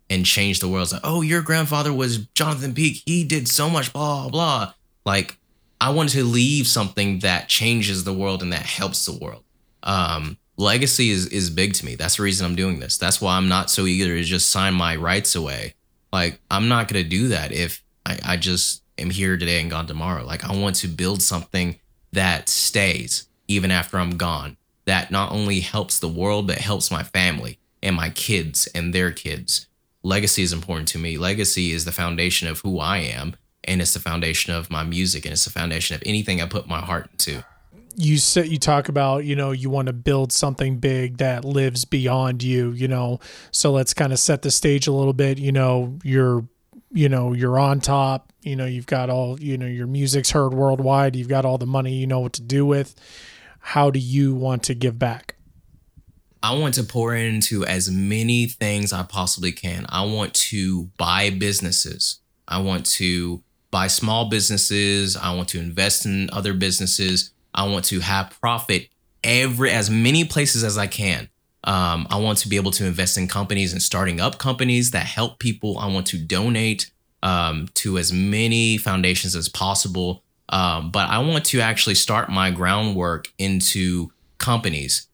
and 0.09 0.25
changed 0.25 0.61
the 0.61 0.67
world. 0.67 0.85
It's 0.85 0.93
like, 0.93 1.03
oh, 1.03 1.21
your 1.21 1.43
grandfather 1.43 1.93
was 1.93 2.25
Jonathan 2.33 2.73
Peak. 2.73 3.03
He 3.05 3.23
did 3.23 3.47
so 3.47 3.69
much, 3.69 3.93
blah, 3.93 4.27
blah. 4.27 4.73
Like, 5.05 5.37
I 5.79 5.91
wanted 5.91 6.13
to 6.13 6.23
leave 6.23 6.65
something 6.65 7.19
that 7.19 7.47
changes 7.47 8.03
the 8.03 8.13
world 8.13 8.41
and 8.41 8.51
that 8.53 8.65
helps 8.65 9.05
the 9.05 9.13
world. 9.13 9.43
Um, 9.83 10.37
legacy 10.57 11.11
is 11.11 11.27
is 11.27 11.49
big 11.51 11.73
to 11.75 11.85
me. 11.85 11.95
That's 11.95 12.17
the 12.17 12.23
reason 12.23 12.45
I'm 12.45 12.55
doing 12.55 12.79
this. 12.79 12.97
That's 12.97 13.21
why 13.21 13.37
I'm 13.37 13.47
not 13.47 13.69
so 13.69 13.85
eager 13.85 14.15
to 14.15 14.23
just 14.23 14.49
sign 14.49 14.73
my 14.73 14.95
rights 14.95 15.35
away 15.35 15.73
Like 16.13 16.39
I'm 16.49 16.67
not 16.67 16.87
gonna 16.87 17.03
do 17.03 17.29
that 17.29 17.51
if 17.51 17.83
I, 18.05 18.19
I 18.23 18.37
just 18.37 18.83
am 18.97 19.09
here 19.09 19.37
today 19.37 19.61
and 19.61 19.71
gone 19.71 19.87
tomorrow. 19.87 20.23
Like 20.25 20.43
I 20.43 20.55
want 20.55 20.75
to 20.77 20.87
build 20.87 21.21
something 21.21 21.79
that 22.11 22.49
stays 22.49 23.27
even 23.47 23.71
after 23.71 23.97
I'm 23.97 24.17
gone. 24.17 24.57
That 24.85 25.11
not 25.11 25.31
only 25.31 25.59
helps 25.59 25.99
the 25.99 26.07
world, 26.07 26.47
but 26.47 26.57
helps 26.57 26.91
my 26.91 27.03
family 27.03 27.59
and 27.83 27.95
my 27.95 28.09
kids 28.09 28.67
and 28.73 28.93
their 28.93 29.11
kids. 29.11 29.67
Legacy 30.03 30.41
is 30.41 30.53
important 30.53 30.87
to 30.89 30.97
me. 30.97 31.17
Legacy 31.17 31.71
is 31.71 31.85
the 31.85 31.91
foundation 31.91 32.47
of 32.47 32.59
who 32.61 32.79
I 32.79 32.97
am, 32.97 33.35
and 33.63 33.81
it's 33.81 33.93
the 33.93 33.99
foundation 33.99 34.53
of 34.53 34.71
my 34.71 34.83
music, 34.83 35.25
and 35.25 35.33
it's 35.33 35.45
the 35.45 35.51
foundation 35.51 35.95
of 35.95 36.03
anything 36.05 36.41
I 36.41 36.47
put 36.47 36.67
my 36.67 36.79
heart 36.79 37.09
into 37.11 37.43
you 37.95 38.17
said 38.17 38.47
you 38.47 38.57
talk 38.57 38.89
about 38.89 39.25
you 39.25 39.35
know 39.35 39.51
you 39.51 39.69
want 39.69 39.87
to 39.87 39.93
build 39.93 40.31
something 40.31 40.77
big 40.77 41.17
that 41.17 41.43
lives 41.43 41.85
beyond 41.85 42.41
you 42.41 42.71
you 42.71 42.87
know 42.87 43.19
so 43.51 43.71
let's 43.71 43.93
kind 43.93 44.13
of 44.13 44.19
set 44.19 44.41
the 44.41 44.51
stage 44.51 44.87
a 44.87 44.91
little 44.91 45.13
bit 45.13 45.37
you 45.37 45.51
know 45.51 45.97
you're 46.03 46.47
you 46.91 47.09
know 47.09 47.33
you're 47.33 47.59
on 47.59 47.79
top 47.79 48.31
you 48.41 48.55
know 48.55 48.65
you've 48.65 48.85
got 48.85 49.09
all 49.09 49.39
you 49.39 49.57
know 49.57 49.65
your 49.65 49.87
music's 49.87 50.31
heard 50.31 50.53
worldwide 50.53 51.15
you've 51.15 51.29
got 51.29 51.45
all 51.45 51.57
the 51.57 51.65
money 51.65 51.93
you 51.93 52.07
know 52.07 52.19
what 52.19 52.33
to 52.33 52.41
do 52.41 52.65
with 52.65 52.95
how 53.59 53.89
do 53.89 53.99
you 53.99 54.33
want 54.33 54.63
to 54.63 54.73
give 54.73 54.97
back 54.97 55.35
I 56.43 56.55
want 56.55 56.73
to 56.75 56.83
pour 56.83 57.13
into 57.13 57.63
as 57.65 57.91
many 57.91 58.47
things 58.47 58.91
I 58.91 59.03
possibly 59.03 59.51
can. 59.51 59.85
I 59.89 60.05
want 60.05 60.33
to 60.33 60.85
buy 60.97 61.29
businesses. 61.29 62.19
I 62.47 62.59
want 62.61 62.87
to 62.87 63.43
buy 63.69 63.87
small 63.87 64.27
businesses. 64.27 65.15
I 65.15 65.35
want 65.35 65.49
to 65.49 65.59
invest 65.59 66.05
in 66.05 66.29
other 66.33 66.53
businesses. 66.53 67.31
I 67.53 67.67
want 67.67 67.85
to 67.85 67.99
have 67.99 68.35
profit 68.41 68.89
every 69.23 69.69
as 69.69 69.91
many 69.91 70.25
places 70.25 70.63
as 70.63 70.79
I 70.79 70.87
can. 70.87 71.29
Um, 71.63 72.07
I 72.09 72.17
want 72.17 72.39
to 72.39 72.49
be 72.49 72.55
able 72.55 72.71
to 72.71 72.85
invest 72.85 73.17
in 73.17 73.27
companies 73.27 73.71
and 73.71 73.81
starting 73.81 74.19
up 74.19 74.37
companies 74.37 74.91
that 74.91 75.05
help 75.05 75.39
people. 75.39 75.77
I 75.77 75.87
want 75.87 76.07
to 76.07 76.17
donate 76.17 76.91
um, 77.21 77.67
to 77.75 77.97
as 77.97 78.11
many 78.11 78.77
foundations 78.77 79.35
as 79.35 79.47
possible. 79.47 80.23
Um, 80.49 80.91
but 80.91 81.09
I 81.09 81.19
want 81.19 81.45
to 81.45 81.61
actually 81.61 81.95
start 81.95 82.29
my 82.29 82.51
groundwork 82.51 83.31
into 83.37 84.11
companies 84.37 85.07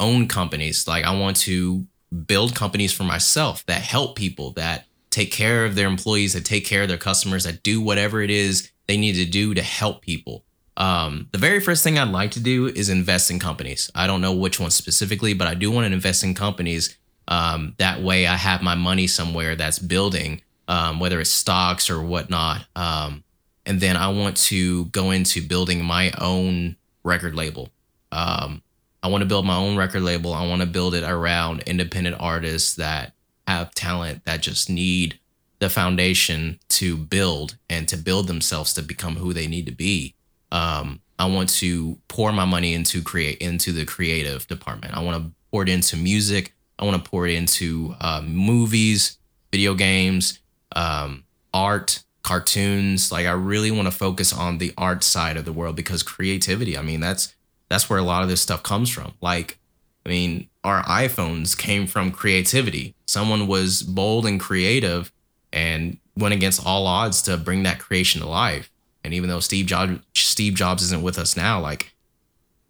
own 0.00 0.28
companies. 0.28 0.86
Like 0.86 1.04
I 1.04 1.18
want 1.18 1.36
to 1.38 1.86
build 2.26 2.54
companies 2.54 2.92
for 2.92 3.04
myself 3.04 3.64
that 3.66 3.82
help 3.82 4.16
people, 4.16 4.52
that 4.52 4.86
take 5.10 5.32
care 5.32 5.64
of 5.64 5.74
their 5.74 5.88
employees, 5.88 6.32
that 6.34 6.44
take 6.44 6.66
care 6.66 6.82
of 6.82 6.88
their 6.88 6.98
customers, 6.98 7.44
that 7.44 7.62
do 7.62 7.80
whatever 7.80 8.22
it 8.22 8.30
is 8.30 8.70
they 8.86 8.96
need 8.96 9.14
to 9.14 9.24
do 9.24 9.54
to 9.54 9.62
help 9.62 10.02
people. 10.02 10.44
Um, 10.76 11.28
the 11.32 11.38
very 11.38 11.60
first 11.60 11.84
thing 11.84 11.98
I'd 11.98 12.08
like 12.08 12.32
to 12.32 12.40
do 12.40 12.66
is 12.66 12.88
invest 12.88 13.30
in 13.30 13.38
companies. 13.38 13.90
I 13.94 14.06
don't 14.06 14.20
know 14.20 14.32
which 14.32 14.58
one 14.58 14.70
specifically, 14.70 15.34
but 15.34 15.46
I 15.46 15.54
do 15.54 15.70
want 15.70 15.86
to 15.86 15.92
invest 15.92 16.24
in 16.24 16.34
companies. 16.34 16.96
Um, 17.28 17.74
that 17.78 18.02
way, 18.02 18.26
I 18.26 18.36
have 18.36 18.62
my 18.62 18.74
money 18.74 19.06
somewhere 19.06 19.54
that's 19.54 19.78
building, 19.78 20.42
um, 20.68 21.00
whether 21.00 21.20
it's 21.20 21.30
stocks 21.30 21.88
or 21.88 22.02
whatnot. 22.02 22.66
Um, 22.74 23.24
and 23.66 23.80
then 23.80 23.96
I 23.96 24.08
want 24.08 24.36
to 24.38 24.86
go 24.86 25.10
into 25.10 25.46
building 25.46 25.84
my 25.84 26.12
own 26.20 26.76
record 27.02 27.34
label. 27.34 27.70
Um, 28.12 28.62
I 29.02 29.08
want 29.08 29.22
to 29.22 29.28
build 29.28 29.46
my 29.46 29.56
own 29.56 29.76
record 29.76 30.02
label. 30.02 30.32
I 30.34 30.46
want 30.46 30.62
to 30.62 30.66
build 30.66 30.94
it 30.94 31.04
around 31.04 31.62
independent 31.66 32.16
artists 32.18 32.74
that 32.76 33.12
have 33.46 33.74
talent 33.74 34.24
that 34.24 34.40
just 34.40 34.70
need 34.70 35.18
the 35.58 35.68
foundation 35.68 36.58
to 36.68 36.96
build 36.96 37.56
and 37.70 37.86
to 37.88 37.96
build 37.96 38.26
themselves 38.26 38.72
to 38.74 38.82
become 38.82 39.16
who 39.16 39.32
they 39.32 39.46
need 39.46 39.66
to 39.66 39.72
be. 39.72 40.14
Um, 40.54 41.00
I 41.18 41.26
want 41.26 41.48
to 41.50 41.98
pour 42.06 42.32
my 42.32 42.44
money 42.44 42.74
into 42.74 43.02
create 43.02 43.38
into 43.38 43.72
the 43.72 43.84
creative 43.84 44.46
department. 44.46 44.96
I 44.96 45.02
want 45.02 45.22
to 45.22 45.32
pour 45.50 45.64
it 45.64 45.68
into 45.68 45.96
music. 45.96 46.54
I 46.78 46.84
want 46.84 47.04
to 47.04 47.10
pour 47.10 47.26
it 47.26 47.34
into 47.34 47.94
uh, 48.00 48.22
movies, 48.24 49.18
video 49.52 49.74
games, 49.74 50.38
um, 50.74 51.24
art, 51.52 52.04
cartoons. 52.22 53.10
Like 53.10 53.26
I 53.26 53.32
really 53.32 53.72
want 53.72 53.86
to 53.86 53.92
focus 53.92 54.32
on 54.32 54.58
the 54.58 54.72
art 54.78 55.02
side 55.02 55.36
of 55.36 55.44
the 55.44 55.52
world 55.52 55.74
because 55.74 56.04
creativity. 56.04 56.78
I 56.78 56.82
mean, 56.82 57.00
that's 57.00 57.34
that's 57.68 57.90
where 57.90 57.98
a 57.98 58.02
lot 58.02 58.22
of 58.22 58.28
this 58.28 58.40
stuff 58.40 58.62
comes 58.62 58.90
from. 58.90 59.14
Like, 59.20 59.58
I 60.06 60.08
mean, 60.08 60.48
our 60.62 60.84
iPhones 60.84 61.58
came 61.58 61.88
from 61.88 62.12
creativity. 62.12 62.94
Someone 63.06 63.48
was 63.48 63.82
bold 63.82 64.24
and 64.24 64.38
creative 64.38 65.12
and 65.52 65.98
went 66.16 66.34
against 66.34 66.64
all 66.64 66.86
odds 66.86 67.22
to 67.22 67.36
bring 67.36 67.64
that 67.64 67.80
creation 67.80 68.20
to 68.20 68.28
life. 68.28 68.70
And 69.04 69.12
even 69.14 69.28
though 69.28 69.40
Steve 69.40 69.66
Jobs 69.66 70.00
Steve 70.14 70.54
Jobs 70.54 70.82
isn't 70.82 71.02
with 71.02 71.18
us 71.18 71.36
now, 71.36 71.60
like 71.60 71.94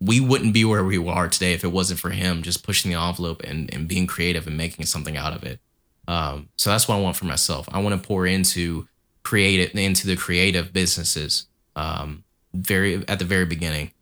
we 0.00 0.20
wouldn't 0.20 0.52
be 0.52 0.64
where 0.64 0.84
we 0.84 0.98
are 1.08 1.28
today 1.28 1.52
if 1.52 1.64
it 1.64 1.72
wasn't 1.72 2.00
for 2.00 2.10
him 2.10 2.42
just 2.42 2.64
pushing 2.64 2.90
the 2.90 3.00
envelope 3.00 3.42
and, 3.42 3.72
and 3.72 3.88
being 3.88 4.06
creative 4.06 4.46
and 4.46 4.56
making 4.56 4.84
something 4.86 5.16
out 5.16 5.32
of 5.32 5.44
it. 5.44 5.60
Um, 6.06 6.48
so 6.56 6.70
that's 6.70 6.86
what 6.86 6.96
I 6.96 7.00
want 7.00 7.16
for 7.16 7.24
myself. 7.24 7.68
I 7.72 7.80
want 7.80 8.00
to 8.00 8.06
pour 8.06 8.26
into 8.26 8.88
create 9.22 9.60
it 9.60 9.74
into 9.74 10.06
the 10.06 10.16
creative 10.16 10.72
businesses 10.72 11.46
um, 11.76 12.24
very 12.52 13.06
at 13.08 13.18
the 13.18 13.24
very 13.24 13.46
beginning 13.46 13.92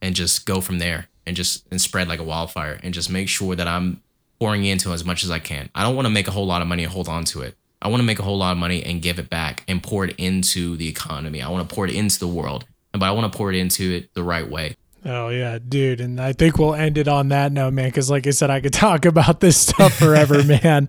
and 0.00 0.14
just 0.14 0.46
go 0.46 0.60
from 0.60 0.78
there 0.78 1.08
and 1.26 1.34
just 1.34 1.66
and 1.70 1.80
spread 1.80 2.08
like 2.08 2.20
a 2.20 2.24
wildfire 2.24 2.78
and 2.82 2.94
just 2.94 3.10
make 3.10 3.28
sure 3.28 3.56
that 3.56 3.66
I'm 3.66 4.02
pouring 4.38 4.64
into 4.64 4.92
as 4.92 5.04
much 5.04 5.24
as 5.24 5.30
I 5.30 5.38
can. 5.38 5.68
I 5.74 5.82
don't 5.82 5.96
want 5.96 6.06
to 6.06 6.10
make 6.10 6.28
a 6.28 6.30
whole 6.30 6.46
lot 6.46 6.62
of 6.62 6.68
money 6.68 6.84
and 6.84 6.92
hold 6.92 7.08
on 7.08 7.24
to 7.26 7.42
it. 7.42 7.56
I 7.86 7.88
want 7.88 8.00
to 8.00 8.04
make 8.04 8.18
a 8.18 8.24
whole 8.24 8.36
lot 8.36 8.50
of 8.50 8.58
money 8.58 8.82
and 8.82 9.00
give 9.00 9.20
it 9.20 9.30
back 9.30 9.62
and 9.68 9.80
pour 9.80 10.04
it 10.04 10.16
into 10.18 10.76
the 10.76 10.88
economy. 10.88 11.40
I 11.40 11.48
want 11.48 11.68
to 11.68 11.72
pour 11.72 11.86
it 11.86 11.94
into 11.94 12.18
the 12.18 12.26
world, 12.26 12.64
but 12.90 13.04
I 13.04 13.12
want 13.12 13.32
to 13.32 13.38
pour 13.38 13.48
it 13.52 13.56
into 13.56 13.92
it 13.92 14.12
the 14.12 14.24
right 14.24 14.50
way. 14.50 14.74
Oh 15.04 15.28
yeah, 15.28 15.60
dude, 15.60 16.00
and 16.00 16.20
I 16.20 16.32
think 16.32 16.58
we'll 16.58 16.74
end 16.74 16.98
it 16.98 17.06
on 17.06 17.28
that 17.28 17.52
note, 17.52 17.74
man. 17.74 17.86
Because 17.86 18.10
like 18.10 18.26
I 18.26 18.30
said, 18.30 18.50
I 18.50 18.60
could 18.60 18.72
talk 18.72 19.04
about 19.04 19.38
this 19.38 19.56
stuff 19.56 19.94
forever, 19.94 20.42
man. 20.64 20.88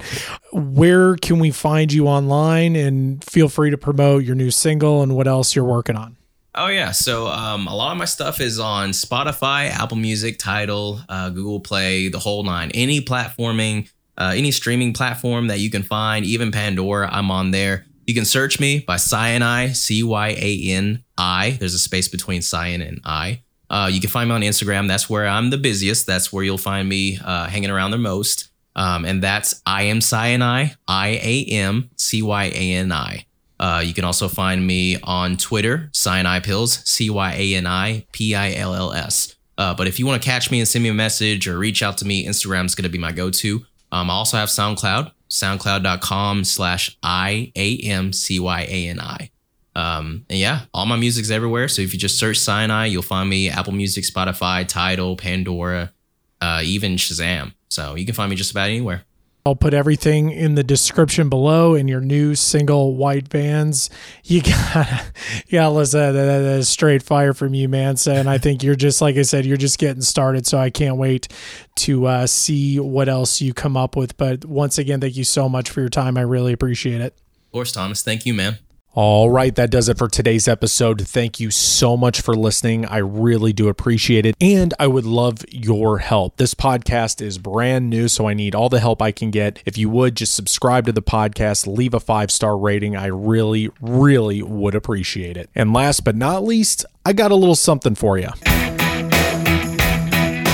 Where 0.52 1.18
can 1.18 1.38
we 1.38 1.52
find 1.52 1.94
you 1.94 2.08
online? 2.08 2.76
And 2.76 3.24
feel 3.24 3.48
free 3.48 3.70
to 3.70 3.78
promote 3.78 4.24
your 4.24 4.34
new 4.34 4.50
single 4.50 5.04
and 5.04 5.16
what 5.16 5.28
else 5.28 5.56
you're 5.56 5.66
working 5.66 5.96
on. 5.96 6.18
Oh 6.56 6.66
yeah, 6.66 6.94
so 6.94 7.28
um, 7.28 7.68
a 7.68 7.76
lot 7.76 7.92
of 7.92 8.00
my 8.00 8.06
stuff 8.06 8.42
is 8.42 8.60
on 8.60 8.90
Spotify, 8.90 9.70
Apple 9.70 9.98
Music, 9.98 10.40
Tidal, 10.40 11.00
uh, 11.08 11.30
Google 11.30 11.60
Play, 11.60 12.08
the 12.08 12.18
whole 12.18 12.42
nine. 12.42 12.72
Any 12.74 13.02
platforming, 13.02 13.88
uh, 14.18 14.34
any 14.36 14.52
streaming 14.52 14.94
platform 14.94 15.48
that 15.48 15.60
you 15.60 15.70
can 15.70 15.84
find, 15.84 16.26
even 16.26 16.52
Pandora, 16.52 17.10
I'm 17.12 17.32
on 17.32 17.52
there. 17.52 17.86
You 18.06 18.14
can 18.14 18.26
search 18.26 18.60
me 18.60 18.80
by 18.80 18.98
Cyan 18.98 19.44
I, 19.44 19.74
C 19.74 20.02
Y 20.02 20.30
A 20.30 20.72
N 20.72 21.04
I. 21.18 21.58
There's 21.60 21.74
a 21.74 21.80
space 21.80 22.08
between 22.08 22.42
Cyan 22.42 22.82
and 22.82 23.02
I. 23.04 23.44
Uh, 23.70 23.90
you 23.92 24.00
can 24.00 24.10
find 24.10 24.30
me 24.30 24.36
on 24.36 24.42
Instagram. 24.42 24.88
That's 24.88 25.10
where 25.10 25.28
I'm 25.28 25.50
the 25.50 25.58
busiest. 25.58 26.08
That's 26.08 26.32
where 26.32 26.44
you'll 26.44 26.58
find 26.58 26.88
me 26.88 27.20
uh, 27.24 27.48
hanging 27.48 27.70
around 27.70 27.92
the 27.92 27.98
most. 27.98 28.50
Um, 28.78 29.06
and 29.06 29.22
that's 29.22 29.62
I 29.66 29.84
am 29.84 30.00
Cyani, 30.00 30.76
I 30.88 31.08
A 31.22 31.46
M 31.52 31.90
C 31.98 32.22
Y 32.22 32.46
A 32.46 32.74
N 32.76 32.92
I. 32.92 33.26
Uh, 33.60 33.82
you 33.84 33.94
can 33.94 34.04
also 34.06 34.28
find 34.28 34.66
me 34.66 34.98
on 35.02 35.36
Twitter, 35.36 35.90
Cyani 35.94 36.44
Pills, 36.44 36.88
C 36.90 37.10
Y 37.10 37.34
A 37.34 37.56
N 37.56 37.68
I 37.68 38.06
P 38.12 38.36
I 38.36 38.54
L 38.54 38.74
L 38.74 38.94
S. 38.94 39.36
Uh, 39.58 39.74
but 39.74 39.88
if 39.88 40.00
you 40.00 40.06
want 40.06 40.22
to 40.22 40.26
catch 40.26 40.52
me 40.52 40.60
and 40.60 40.68
send 40.68 40.84
me 40.84 40.90
a 40.90 40.94
message 40.94 41.48
or 41.48 41.58
reach 41.58 41.82
out 41.82 41.98
to 41.98 42.06
me, 42.06 42.26
Instagram 42.26 42.66
is 42.66 42.76
going 42.76 42.84
to 42.84 42.90
be 42.90 43.00
my 43.00 43.12
go 43.12 43.32
to. 43.32 43.66
Um, 43.98 44.12
I 44.12 44.14
also 44.14 44.38
have 44.38 44.50
SoundCloud, 44.50 45.12
soundcloud.com 45.30 46.44
slash 46.44 46.98
I 47.02 47.52
A 47.56 47.78
M 47.80 48.14
C 48.14 48.40
Y 48.40 48.62
A 48.62 48.88
N 48.90 49.00
I. 49.00 49.32
Um, 49.76 50.26
and 50.30 50.38
yeah, 50.38 50.62
all 50.74 50.86
my 50.86 50.96
music's 50.96 51.32
everywhere. 51.32 51.68
So 51.68 51.82
if 51.82 51.94
you 51.94 52.00
just 52.00 52.20
search 52.20 52.38
Cyan 52.38 52.70
I, 52.70 52.86
you'll 52.86 53.02
find 53.02 53.28
me 53.28 53.50
Apple 53.50 53.74
Music, 53.74 54.04
Spotify, 54.04 54.68
Tidal, 54.68 55.18
Pandora, 55.18 55.94
uh, 56.42 56.62
even 56.64 56.96
Shazam. 56.96 57.54
So 57.70 57.96
you 57.96 58.06
can 58.06 58.14
find 58.14 58.30
me 58.30 58.36
just 58.36 58.52
about 58.52 58.70
anywhere. 58.70 59.04
I'll 59.48 59.56
put 59.56 59.74
everything 59.74 60.30
in 60.30 60.56
the 60.56 60.64
description 60.64 61.30
below 61.30 61.74
in 61.74 61.88
your 61.88 62.02
new 62.02 62.36
single 62.36 62.96
white 62.96 63.30
vans. 63.30 63.90
You 64.26 64.42
got 64.42 65.06
you 65.48 65.54
got 65.54 65.74
listen 65.74 66.02
that, 66.02 66.12
that, 66.12 66.40
that 66.40 66.60
is 66.60 66.68
straight 66.68 67.02
fire 67.02 67.34
from 67.34 67.54
you, 67.54 67.70
man. 67.70 67.96
So, 67.96 68.14
and 68.14 68.30
I 68.30 68.38
think 68.40 68.62
you're 68.62 68.76
just 68.76 69.02
like 69.02 69.16
I 69.16 69.22
said, 69.22 69.46
you're 69.46 69.56
just 69.56 69.80
getting 69.80 70.02
started. 70.02 70.46
So 70.46 70.58
I 70.58 70.70
can't 70.70 70.98
wait 70.98 71.30
to 71.78 72.06
uh, 72.08 72.28
see 72.28 72.78
what 72.78 73.08
else 73.08 73.40
you 73.40 73.54
come 73.54 73.78
up 73.78 73.96
with. 73.96 74.18
But 74.18 74.44
once 74.44 74.78
again, 74.78 75.00
thank 75.00 75.16
you 75.16 75.24
so 75.24 75.48
much 75.48 75.70
for 75.70 75.80
your 75.80 75.90
time. 75.90 76.18
I 76.18 76.22
really 76.22 76.52
appreciate 76.52 77.00
it. 77.00 77.14
Of 77.46 77.52
course, 77.54 77.72
Thomas. 77.72 78.02
Thank 78.02 78.26
you, 78.26 78.34
man. 78.34 78.58
All 78.98 79.30
right, 79.30 79.54
that 79.54 79.70
does 79.70 79.90
it 79.90 80.00
for 80.00 80.08
today's 80.08 80.48
episode. 80.48 81.08
Thank 81.08 81.40
you 81.40 81.52
so 81.52 81.96
much 81.96 82.20
for 82.20 82.34
listening. 82.34 82.84
I 82.84 82.98
really 82.98 83.54
do 83.54 83.68
appreciate 83.68 84.26
it. 84.26 84.36
And 84.42 84.74
I 84.80 84.88
would 84.88 85.06
love 85.06 85.46
your 85.52 86.00
help. 86.00 86.38
This 86.38 86.56
podcast 86.56 87.22
is 87.22 87.38
brand 87.38 87.92
new, 87.92 88.08
so 88.08 88.28
I 88.28 88.34
need 88.34 88.56
all 88.56 88.70
the 88.70 88.80
help 88.80 89.00
I 89.00 89.12
can 89.12 89.30
get. 89.30 89.62
If 89.68 89.78
you 89.78 89.88
would 89.92 90.16
just 90.16 90.34
subscribe 90.34 90.88
to 90.88 90.92
the 90.92 91.04
podcast, 91.04 91.68
leave 91.68 91.94
a 91.94 92.00
five 92.00 92.32
star 92.32 92.58
rating, 92.58 92.96
I 92.96 93.06
really, 93.06 93.70
really 93.80 94.42
would 94.42 94.74
appreciate 94.74 95.38
it. 95.38 95.52
And 95.54 95.74
last 95.74 96.04
but 96.04 96.16
not 96.16 96.44
least, 96.44 96.84
I 97.06 97.14
got 97.14 97.30
a 97.30 97.36
little 97.36 97.54
something 97.54 97.94
for 97.94 98.18
you. 98.18 98.30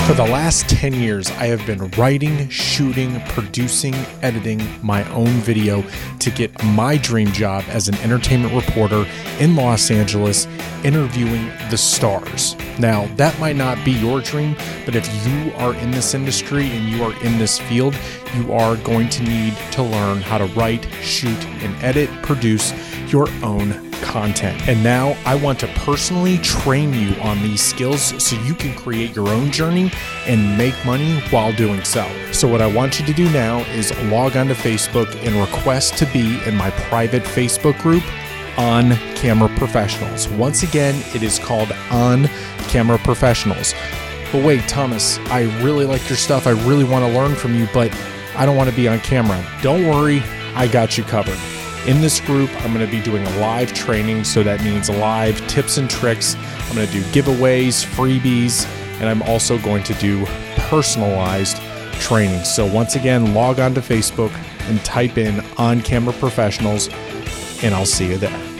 For 0.06 0.12
the 0.12 0.26
last 0.26 0.68
10 0.68 0.92
years, 0.92 1.30
I 1.30 1.46
have 1.46 1.64
been 1.66 1.88
writing, 1.92 2.50
shooting, 2.50 3.18
producing, 3.28 3.94
editing 4.20 4.62
my 4.82 5.02
own 5.14 5.28
video 5.40 5.82
to 6.18 6.30
get 6.30 6.62
my 6.62 6.98
dream 6.98 7.32
job 7.32 7.64
as 7.68 7.88
an 7.88 7.94
entertainment 7.96 8.52
reporter 8.52 9.06
in 9.40 9.56
Los 9.56 9.90
Angeles, 9.90 10.46
interviewing 10.84 11.50
the 11.70 11.78
stars. 11.78 12.54
Now, 12.78 13.06
that 13.16 13.38
might 13.40 13.56
not 13.56 13.82
be 13.82 13.92
your 13.92 14.20
dream, 14.20 14.56
but 14.84 14.94
if 14.94 15.08
you 15.26 15.54
are 15.54 15.74
in 15.74 15.90
this 15.90 16.12
industry 16.12 16.68
and 16.68 16.86
you 16.90 17.02
are 17.02 17.24
in 17.24 17.38
this 17.38 17.58
field, 17.58 17.96
you 18.36 18.52
are 18.52 18.76
going 18.76 19.08
to 19.08 19.22
need 19.22 19.56
to 19.72 19.82
learn 19.82 20.20
how 20.20 20.36
to 20.36 20.46
write, 20.48 20.86
shoot, 21.00 21.42
and 21.62 21.74
edit, 21.82 22.10
produce 22.22 22.72
your 23.14 23.28
own 23.44 23.92
content. 24.02 24.68
And 24.68 24.82
now 24.82 25.16
I 25.24 25.36
want 25.36 25.60
to 25.60 25.68
personally 25.68 26.38
train 26.38 26.92
you 26.92 27.14
on 27.20 27.40
these 27.44 27.62
skills 27.62 28.20
so 28.20 28.34
you 28.42 28.54
can 28.54 28.74
create 28.74 29.14
your 29.14 29.28
own 29.28 29.52
journey 29.52 29.92
and 30.26 30.58
make 30.58 30.74
money 30.84 31.20
while 31.30 31.52
doing 31.52 31.84
so. 31.84 32.04
So, 32.32 32.48
what 32.48 32.60
I 32.60 32.66
want 32.66 32.98
you 32.98 33.06
to 33.06 33.12
do 33.12 33.30
now 33.30 33.60
is 33.70 33.96
log 34.06 34.36
onto 34.36 34.54
Facebook 34.54 35.14
and 35.24 35.36
request 35.36 35.96
to 35.98 36.06
be 36.06 36.42
in 36.44 36.56
my 36.56 36.70
private 36.90 37.22
Facebook 37.22 37.80
group 37.82 38.02
on 38.58 38.96
camera 39.14 39.48
professionals. 39.56 40.28
Once 40.30 40.64
again, 40.64 40.96
it 41.14 41.22
is 41.22 41.38
called 41.38 41.70
On 41.92 42.26
Camera 42.66 42.98
Professionals. 42.98 43.74
But 44.32 44.44
wait, 44.44 44.66
Thomas, 44.66 45.18
I 45.26 45.42
really 45.62 45.84
like 45.84 46.08
your 46.08 46.18
stuff. 46.18 46.48
I 46.48 46.50
really 46.66 46.84
want 46.84 47.04
to 47.04 47.12
learn 47.16 47.36
from 47.36 47.54
you, 47.54 47.68
but 47.72 47.96
I 48.34 48.44
don't 48.44 48.56
want 48.56 48.70
to 48.70 48.74
be 48.74 48.88
on 48.88 48.98
camera. 48.98 49.40
Don't 49.62 49.86
worry, 49.86 50.20
I 50.56 50.66
got 50.66 50.98
you 50.98 51.04
covered. 51.04 51.38
In 51.86 52.00
this 52.00 52.18
group, 52.18 52.50
I'm 52.64 52.72
going 52.72 52.84
to 52.84 52.90
be 52.90 53.02
doing 53.02 53.26
a 53.26 53.38
live 53.38 53.74
training, 53.74 54.24
so 54.24 54.42
that 54.42 54.64
means 54.64 54.88
live 54.88 55.46
tips 55.48 55.76
and 55.76 55.88
tricks. 55.90 56.34
I'm 56.34 56.76
going 56.76 56.86
to 56.86 56.92
do 56.92 57.02
giveaways, 57.02 57.84
freebies, 57.84 58.66
and 59.00 59.04
I'm 59.04 59.20
also 59.24 59.58
going 59.58 59.82
to 59.82 59.94
do 59.94 60.24
personalized 60.56 61.60
training. 62.00 62.42
So, 62.44 62.64
once 62.64 62.96
again, 62.96 63.34
log 63.34 63.60
on 63.60 63.74
to 63.74 63.82
Facebook 63.82 64.32
and 64.66 64.82
type 64.82 65.18
in 65.18 65.44
on 65.58 65.82
camera 65.82 66.14
professionals, 66.14 66.88
and 67.62 67.74
I'll 67.74 67.84
see 67.84 68.08
you 68.08 68.16
there. 68.16 68.53